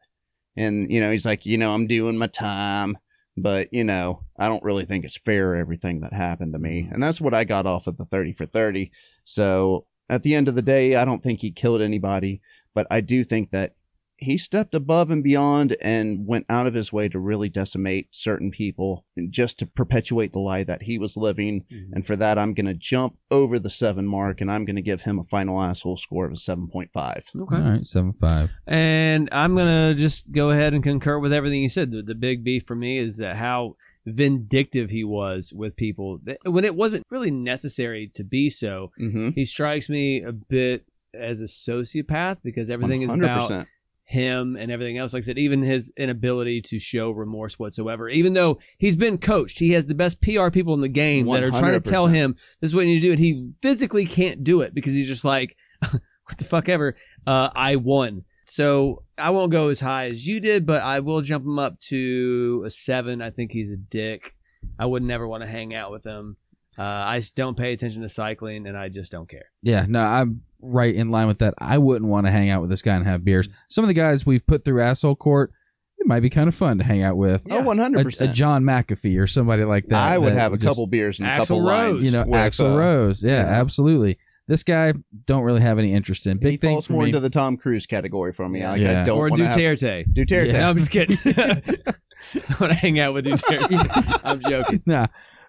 and 0.56 0.90
you 0.90 1.02
know 1.02 1.12
he's 1.12 1.26
like, 1.26 1.46
you 1.46 1.58
know, 1.58 1.74
I'm 1.74 1.86
doing 1.86 2.18
my 2.18 2.28
time, 2.28 2.96
but 3.36 3.68
you 3.74 3.84
know, 3.84 4.24
I 4.40 4.48
don't 4.48 4.64
really 4.64 4.86
think 4.86 5.04
it's 5.04 5.18
fair 5.18 5.58
everything 5.58 6.00
that 6.00 6.14
happened 6.14 6.54
to 6.54 6.60
me, 6.60 6.88
and 6.90 7.04
that's 7.04 7.20
what 7.20 7.34
I 7.34 7.44
got 7.44 7.66
off 7.66 7.86
of 7.88 7.98
the 7.98 8.06
thirty 8.06 8.32
for 8.32 8.46
thirty. 8.46 8.94
So 9.26 9.88
at 10.10 10.24
the 10.24 10.36
end 10.36 10.48
of 10.48 10.56
the 10.56 10.62
day, 10.62 10.96
I 10.96 11.04
don't 11.04 11.22
think 11.22 11.42
he 11.42 11.52
killed 11.52 11.82
anybody, 11.82 12.40
but 12.74 12.88
I 12.90 13.02
do 13.02 13.26
think 13.26 13.52
that 13.52 13.74
he 14.18 14.38
stepped 14.38 14.74
above 14.74 15.12
and 15.12 15.24
beyond 15.24 15.76
and 15.82 16.26
went 16.26 16.46
out 16.50 16.68
of 16.68 16.74
his 16.74 16.92
way 16.92 17.08
to 17.10 17.20
really 17.20 17.50
decimate 17.50 18.08
certain 18.12 18.52
people 18.52 19.06
just 19.30 19.60
to 19.60 19.66
perpetuate 19.66 20.34
the 20.34 20.40
lie 20.40 20.64
that 20.64 20.82
he 20.82 20.98
was 20.98 21.18
living. 21.18 21.66
Mhm. 21.72 21.90
And 21.94 22.06
for 22.06 22.16
that, 22.16 22.38
I'm 22.40 22.54
going 22.54 22.66
to 22.66 22.74
jump 22.74 23.16
over 23.30 23.60
the 23.60 23.70
seven 23.70 24.08
mark 24.08 24.42
and 24.42 24.52
I'm 24.52 24.66
going 24.66 24.76
to 24.76 24.82
give 24.82 25.02
him 25.02 25.20
a 25.20 25.24
final 25.24 25.62
asshole 25.62 25.98
score 25.98 26.26
of 26.26 26.32
a 26.32 26.36
7.5. 26.36 26.90
Okay. 27.36 27.56
All 27.56 27.62
right, 27.62 27.86
seven 27.86 28.14
five. 28.14 28.52
And 28.66 29.30
I'm 29.32 29.56
gonna 29.56 29.94
just 29.96 30.32
go 30.32 30.50
ahead 30.50 30.74
and 30.74 30.84
concur 30.84 31.20
with 31.20 31.34
everything 31.34 31.62
you 31.62 31.70
said. 31.70 31.92
The, 31.92 32.02
the 32.02 32.16
big 32.16 32.44
beef 32.44 32.66
for 32.66 32.76
me 32.76 32.98
is 32.98 33.18
that 33.18 33.36
how 33.36 33.76
vindictive 34.06 34.90
he 34.90 35.04
was 35.04 35.54
with 35.54 35.76
people 35.76 36.20
when 36.46 36.64
it 36.64 36.76
wasn't 36.76 37.06
really 37.10 37.32
necessary 37.32 38.10
to 38.16 38.24
be 38.24 38.50
so. 38.50 38.92
Mm-hmm. 39.00 39.30
He 39.36 39.46
strikes 39.46 39.90
me 39.90 40.24
a 40.24 40.32
bit 40.32 40.86
as 41.14 41.42
a 41.42 41.46
sociopath 41.46 42.42
because 42.44 42.70
everything 42.70 43.02
is 43.02 43.12
about 43.12 43.44
100%. 43.44 43.66
Him 44.08 44.56
and 44.56 44.72
everything 44.72 44.98
else. 44.98 45.14
Like 45.14 45.22
I 45.22 45.26
said, 45.26 45.38
even 45.38 45.62
his 45.62 45.92
inability 45.98 46.62
to 46.62 46.80
show 46.80 47.12
remorse 47.12 47.60
whatsoever, 47.60 48.08
even 48.08 48.34
though 48.34 48.58
he's 48.78 48.96
been 48.96 49.18
coached, 49.18 49.60
he 49.60 49.74
has 49.74 49.86
the 49.86 49.96
best 49.96 50.22
PR 50.22 50.50
people 50.50 50.74
in 50.74 50.82
the 50.82 50.88
game 50.88 51.28
that 51.28 51.44
are 51.44 51.52
trying 51.52 51.80
to 51.80 51.90
tell 51.90 52.08
him 52.08 52.36
this 52.62 52.72
is 52.72 52.76
what 52.76 52.86
you 52.86 52.94
need 52.94 53.02
to 53.02 53.08
do, 53.08 53.12
and 53.12 53.20
he 53.20 53.52
physically 53.62 54.06
can't 54.06 54.44
do 54.46 54.62
it 54.62 54.74
because 54.74 54.94
he's 54.94 55.08
just 55.08 55.26
like, 55.26 55.58
what 55.92 56.38
the 56.38 56.46
fuck 56.46 56.70
ever. 56.70 56.96
Uh, 57.26 57.50
I 57.54 57.76
won. 57.76 58.24
So 58.46 59.04
I 59.18 59.32
won't 59.32 59.52
go 59.52 59.68
as 59.68 59.82
high 59.82 60.08
as 60.08 60.26
you 60.26 60.40
did, 60.40 60.66
but 60.66 60.82
I 60.82 61.02
will 61.02 61.20
jump 61.20 61.46
him 61.46 61.60
up 61.60 61.78
to 61.90 62.64
a 62.66 62.70
seven. 62.70 63.22
I 63.22 63.30
think 63.30 63.52
he's 63.52 63.72
a 63.72 63.78
dick. 63.78 64.36
I 64.80 64.86
would 64.86 65.04
never 65.04 65.28
want 65.28 65.44
to 65.44 65.50
hang 65.50 65.76
out 65.76 65.92
with 65.92 66.06
him. 66.06 66.38
Uh, 66.80 66.84
I 66.84 67.22
don't 67.36 67.58
pay 67.58 67.74
attention 67.74 68.04
to 68.04 68.10
cycling, 68.10 68.68
and 68.68 68.78
I 68.78 68.88
just 68.88 69.12
don't 69.12 69.28
care. 69.28 69.52
Yeah, 69.64 69.86
no, 69.90 70.00
I'm 70.00 70.44
right 70.62 70.94
in 70.94 71.12
line 71.12 71.28
with 71.28 71.40
that. 71.40 71.54
I 71.58 71.78
wouldn't 71.78 72.10
want 72.10 72.28
to 72.28 72.32
hang 72.32 72.50
out 72.50 72.62
with 72.62 72.70
this 72.70 72.82
guy 72.82 72.96
and 72.96 73.06
have 73.06 73.24
beers. 73.24 73.50
Some 73.70 73.84
of 73.84 73.88
the 73.88 73.94
guys 73.94 74.26
we've 74.26 74.46
put 74.46 74.64
through 74.66 74.82
asshole 74.82 75.16
court, 75.16 75.52
it 76.00 76.08
might 76.08 76.20
be 76.22 76.30
kind 76.30 76.48
of 76.48 76.56
fun 76.56 76.78
to 76.78 76.84
hang 76.84 77.02
out 77.04 77.18
with. 77.18 77.46
Oh, 77.50 77.62
100%. 77.64 78.22
a 78.30 78.34
John 78.34 78.64
McAfee 78.64 79.20
or 79.22 79.28
somebody 79.28 79.64
like 79.64 79.88
that. 79.88 80.12
I 80.12 80.18
would 80.18 80.34
that 80.34 80.40
have 80.40 80.54
a 80.54 80.58
just- 80.58 80.70
couple 80.76 80.88
beers 80.88 81.20
and 81.20 81.28
a 81.28 81.32
Axl 81.32 81.38
couple 81.40 81.64
lines. 81.64 81.94
Rose. 81.94 82.06
you 82.06 82.12
know, 82.12 82.24
with, 82.24 82.40
Axl 82.40 82.74
uh, 82.74 82.78
Rose. 82.78 83.24
Yeah, 83.24 83.32
yeah. 83.44 83.60
absolutely. 83.62 84.18
This 84.48 84.64
guy 84.64 84.94
don't 85.26 85.44
really 85.44 85.60
have 85.60 85.78
any 85.78 85.94
interest 85.94 86.26
in. 86.26 86.38
Big 86.38 86.52
he 86.52 86.58
thing 86.58 86.76
falls 86.76 86.88
for 86.88 86.94
more 86.94 87.02
me. 87.04 87.10
into 87.10 87.20
the 87.20 87.30
Tom 87.30 87.58
Cruise 87.58 87.86
category 87.86 88.32
for 88.32 88.48
me. 88.48 88.66
Like, 88.66 88.80
Yeah. 88.80 89.02
I 89.02 89.06
don't 89.06 89.18
or 89.18 89.30
want 89.30 89.36
to 89.42 89.48
have 89.48 89.58
Duterte. 89.58 90.06
Duterte. 90.14 90.46
Yeah. 90.54 90.60
No, 90.62 90.70
I'm 90.70 90.78
just 90.78 90.90
kidding. 90.92 91.18
I 91.38 92.56
want 92.60 92.72
to 92.72 92.74
hang 92.74 92.98
out 93.00 93.14
with 93.14 93.26
Duterte. 93.26 94.22
I'm 94.24 94.40
joking. 94.40 94.82
nah, 94.86 95.08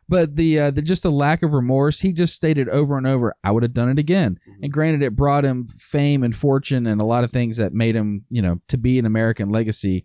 but 0.08 0.36
the 0.36 0.58
uh, 0.60 0.70
the 0.70 0.82
just 0.82 1.02
the 1.02 1.10
lack 1.10 1.42
of 1.42 1.52
remorse. 1.52 2.00
He 2.00 2.12
just 2.12 2.34
stated 2.34 2.68
over 2.68 2.96
and 2.96 3.06
over, 3.06 3.34
"I 3.44 3.50
would 3.50 3.62
have 3.62 3.74
done 3.74 3.88
it 3.90 3.98
again." 3.98 4.38
And 4.62 4.72
granted, 4.72 5.02
it 5.02 5.14
brought 5.16 5.44
him 5.44 5.68
fame 5.68 6.22
and 6.22 6.34
fortune 6.34 6.86
and 6.86 7.00
a 7.00 7.04
lot 7.04 7.24
of 7.24 7.30
things 7.30 7.56
that 7.58 7.72
made 7.74 7.94
him, 7.94 8.24
you 8.30 8.42
know, 8.42 8.60
to 8.68 8.76
be 8.78 8.98
an 8.98 9.06
American 9.06 9.50
legacy, 9.50 10.04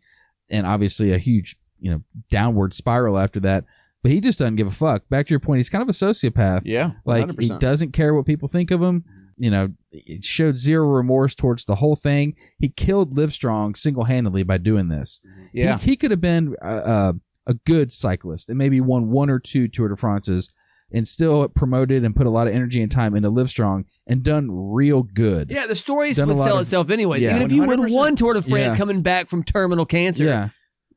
and 0.49 0.67
obviously 0.67 1.11
a 1.13 1.17
huge, 1.17 1.55
you 1.79 1.91
know, 1.91 2.01
downward 2.29 2.73
spiral 2.73 3.17
after 3.17 3.39
that. 3.41 3.65
But 4.01 4.11
he 4.11 4.19
just 4.19 4.39
doesn't 4.39 4.57
give 4.57 4.67
a 4.67 4.71
fuck. 4.71 5.07
Back 5.09 5.27
to 5.27 5.29
your 5.31 5.39
point, 5.39 5.59
he's 5.59 5.69
kind 5.69 5.81
of 5.81 5.87
a 5.87 5.93
sociopath. 5.93 6.63
Yeah, 6.65 6.91
Like 7.05 7.25
100%. 7.27 7.41
he 7.41 7.49
doesn't 7.57 7.93
care 7.93 8.13
what 8.13 8.25
people 8.25 8.49
think 8.49 8.69
of 8.69 8.81
him. 8.81 9.05
You 9.37 9.49
know, 9.49 9.69
it 9.93 10.23
showed 10.25 10.57
zero 10.57 10.85
remorse 10.87 11.33
towards 11.33 11.63
the 11.65 11.75
whole 11.75 11.95
thing. 11.95 12.35
He 12.59 12.67
killed 12.67 13.15
Livestrong 13.15 13.77
single 13.77 14.03
handedly 14.03 14.43
by 14.43 14.57
doing 14.57 14.89
this. 14.89 15.21
Yeah, 15.53 15.77
He, 15.77 15.91
he 15.91 15.95
could 15.95 16.11
have 16.11 16.19
been 16.21 16.53
a, 16.61 16.75
a, 16.75 17.13
a 17.47 17.53
good 17.65 17.91
cyclist 17.91 18.49
and 18.49 18.57
maybe 18.57 18.79
won 18.81 19.09
one 19.09 19.29
or 19.29 19.39
two 19.39 19.67
Tour 19.67 19.89
de 19.89 19.97
France's 19.97 20.53
and 20.93 21.07
still 21.07 21.47
promoted 21.49 22.03
and 22.03 22.15
put 22.15 22.27
a 22.27 22.29
lot 22.29 22.47
of 22.47 22.53
energy 22.53 22.81
and 22.81 22.91
time 22.91 23.15
into 23.15 23.29
Livestrong 23.31 23.83
and 24.07 24.21
done 24.23 24.47
real 24.51 25.01
good. 25.01 25.49
Yeah, 25.49 25.65
the 25.65 25.75
stories 25.75 26.17
Done 26.17 26.27
would 26.27 26.37
sell 26.37 26.55
of- 26.57 26.61
itself 26.61 26.89
anyways. 26.91 27.21
Yeah. 27.21 27.31
Even 27.35 27.41
if 27.43 27.51
you 27.51 27.65
win 27.65 27.91
one 27.91 28.15
Tour 28.15 28.33
de 28.35 28.41
France 28.41 28.73
Yeah. 28.73 28.77
coming 28.77 29.01
back 29.01 29.27
from 29.27 29.43
terminal 29.43 29.85
cancer, 29.85 30.25
Yeah. 30.25 30.49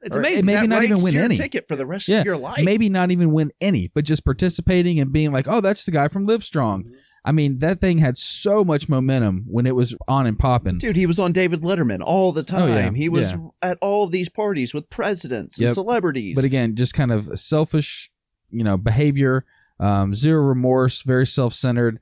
it's 0.03 0.15
amazing. 0.17 0.39
and 0.41 0.47
maybe 0.47 0.61
That 0.63 0.69
not 0.69 0.85
even 0.85 1.03
win 1.03 1.15
your 1.15 1.25
any. 1.25 1.37
ticket 1.37 1.65
for 1.67 1.77
the 1.77 1.87
rest 1.87 2.09
Yeah, 2.09 2.21
of 2.21 2.27
your 2.27 2.37
life. 2.37 2.63
Maybe 2.63 2.89
not 2.91 3.11
even 3.11 3.33
win 3.33 3.53
any, 3.61 3.91
but 3.95 4.05
just 4.05 4.25
participating 4.25 5.01
and 5.01 5.13
being 5.13 5.33
like, 5.33 5.47
oh, 5.49 5.61
that's 5.63 5.85
the 5.87 5.93
guy 5.93 6.09
from 6.09 6.27
Livestrong. 6.27 6.81
Mm-hmm. 6.85 6.95
I 7.27 7.33
mean, 7.33 7.59
that 7.59 7.81
thing 7.81 7.99
had 7.99 8.17
so 8.17 8.65
much 8.65 8.89
momentum 8.89 9.45
when 9.49 9.67
it 9.67 9.75
was 9.75 9.97
on 10.07 10.27
and 10.27 10.39
popping. 10.39 10.79
Dude, 10.79 10.95
he 10.95 11.07
was 11.07 11.19
on 11.19 11.33
David 11.33 11.63
Letterman 11.63 12.01
all 12.01 12.31
the 12.33 12.45
time. 12.45 12.63
Oh, 12.63 12.67
yeah. 12.69 12.91
He 12.93 13.09
was 13.09 13.33
Yeah. 13.33 13.39
at 13.63 13.79
all 13.83 14.05
of 14.05 14.13
these 14.13 14.29
parties 14.29 14.73
with 14.73 14.89
presidents 14.91 15.59
and 15.59 15.65
Yep. 15.65 15.75
celebrities. 15.75 16.37
but 16.37 16.45
again, 16.45 16.77
just 16.77 16.95
kind 16.95 17.11
of 17.11 17.27
selfish, 17.39 18.13
you 18.51 18.63
know, 18.63 18.77
behavior, 18.79 19.45
um, 19.81 20.15
zero 20.15 20.41
remorse, 20.43 21.03
very 21.03 21.27
self-centered. 21.27 21.99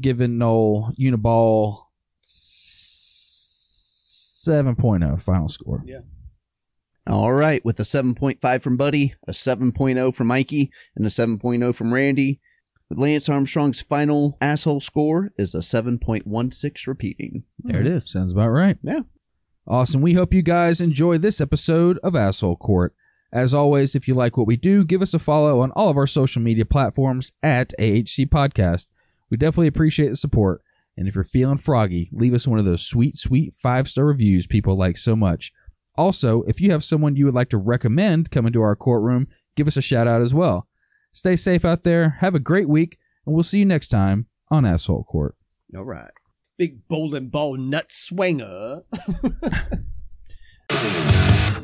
Given 0.00 0.38
Noel 0.38 0.94
Uniball 0.98 1.82
seven 4.44 4.76
oh 4.80 5.16
final 5.18 5.48
score. 5.48 5.82
Yeah. 5.86 6.00
all 7.06 7.32
right, 7.34 7.62
with 7.64 7.78
a 7.80 7.84
7.5 7.84 8.62
from 8.62 8.76
Buddy, 8.78 9.14
a 9.28 9.32
7.0 9.32 10.14
from 10.14 10.26
Mikey, 10.28 10.70
and 10.96 11.04
a 11.06 11.10
7.0 11.10 11.74
from 11.74 11.92
Randy. 11.92 12.40
Lance 12.96 13.28
Armstrong's 13.28 13.80
final 13.80 14.36
asshole 14.40 14.80
score 14.80 15.32
is 15.36 15.54
a 15.54 15.58
7.16 15.58 16.86
repeating. 16.86 17.44
There 17.60 17.80
it 17.80 17.86
is. 17.86 18.10
Sounds 18.10 18.32
about 18.32 18.48
right. 18.48 18.78
Yeah. 18.82 19.00
Awesome. 19.66 20.02
We 20.02 20.12
hope 20.12 20.34
you 20.34 20.42
guys 20.42 20.80
enjoy 20.80 21.18
this 21.18 21.40
episode 21.40 21.98
of 21.98 22.14
Asshole 22.14 22.56
Court. 22.56 22.94
As 23.32 23.54
always, 23.54 23.94
if 23.94 24.06
you 24.06 24.14
like 24.14 24.36
what 24.36 24.46
we 24.46 24.56
do, 24.56 24.84
give 24.84 25.02
us 25.02 25.14
a 25.14 25.18
follow 25.18 25.60
on 25.60 25.72
all 25.72 25.88
of 25.88 25.96
our 25.96 26.06
social 26.06 26.40
media 26.40 26.64
platforms 26.64 27.32
at 27.42 27.72
AHC 27.80 28.28
Podcast. 28.28 28.92
We 29.30 29.36
definitely 29.36 29.66
appreciate 29.66 30.10
the 30.10 30.16
support. 30.16 30.62
And 30.96 31.08
if 31.08 31.14
you're 31.14 31.24
feeling 31.24 31.56
froggy, 31.56 32.10
leave 32.12 32.34
us 32.34 32.46
one 32.46 32.58
of 32.58 32.64
those 32.64 32.86
sweet, 32.86 33.16
sweet 33.16 33.54
five 33.56 33.88
star 33.88 34.04
reviews 34.04 34.46
people 34.46 34.76
like 34.76 34.96
so 34.96 35.16
much. 35.16 35.52
Also, 35.96 36.42
if 36.42 36.60
you 36.60 36.70
have 36.70 36.84
someone 36.84 37.16
you 37.16 37.24
would 37.24 37.34
like 37.34 37.48
to 37.50 37.58
recommend 37.58 38.30
come 38.30 38.46
into 38.46 38.60
our 38.60 38.76
courtroom, 38.76 39.26
give 39.56 39.66
us 39.66 39.76
a 39.76 39.82
shout 39.82 40.06
out 40.06 40.22
as 40.22 40.34
well. 40.34 40.68
Stay 41.14 41.36
safe 41.36 41.64
out 41.64 41.84
there. 41.84 42.16
Have 42.18 42.34
a 42.34 42.40
great 42.40 42.68
week, 42.68 42.98
and 43.24 43.34
we'll 43.34 43.44
see 43.44 43.60
you 43.60 43.64
next 43.64 43.88
time 43.88 44.26
on 44.50 44.66
Asshole 44.66 45.04
Court. 45.04 45.36
All 45.74 45.84
right. 45.84 46.10
Big 46.58 46.86
bowling 46.88 47.28
ball 47.28 47.56
nut 47.56 47.90
swinger. 47.90 48.82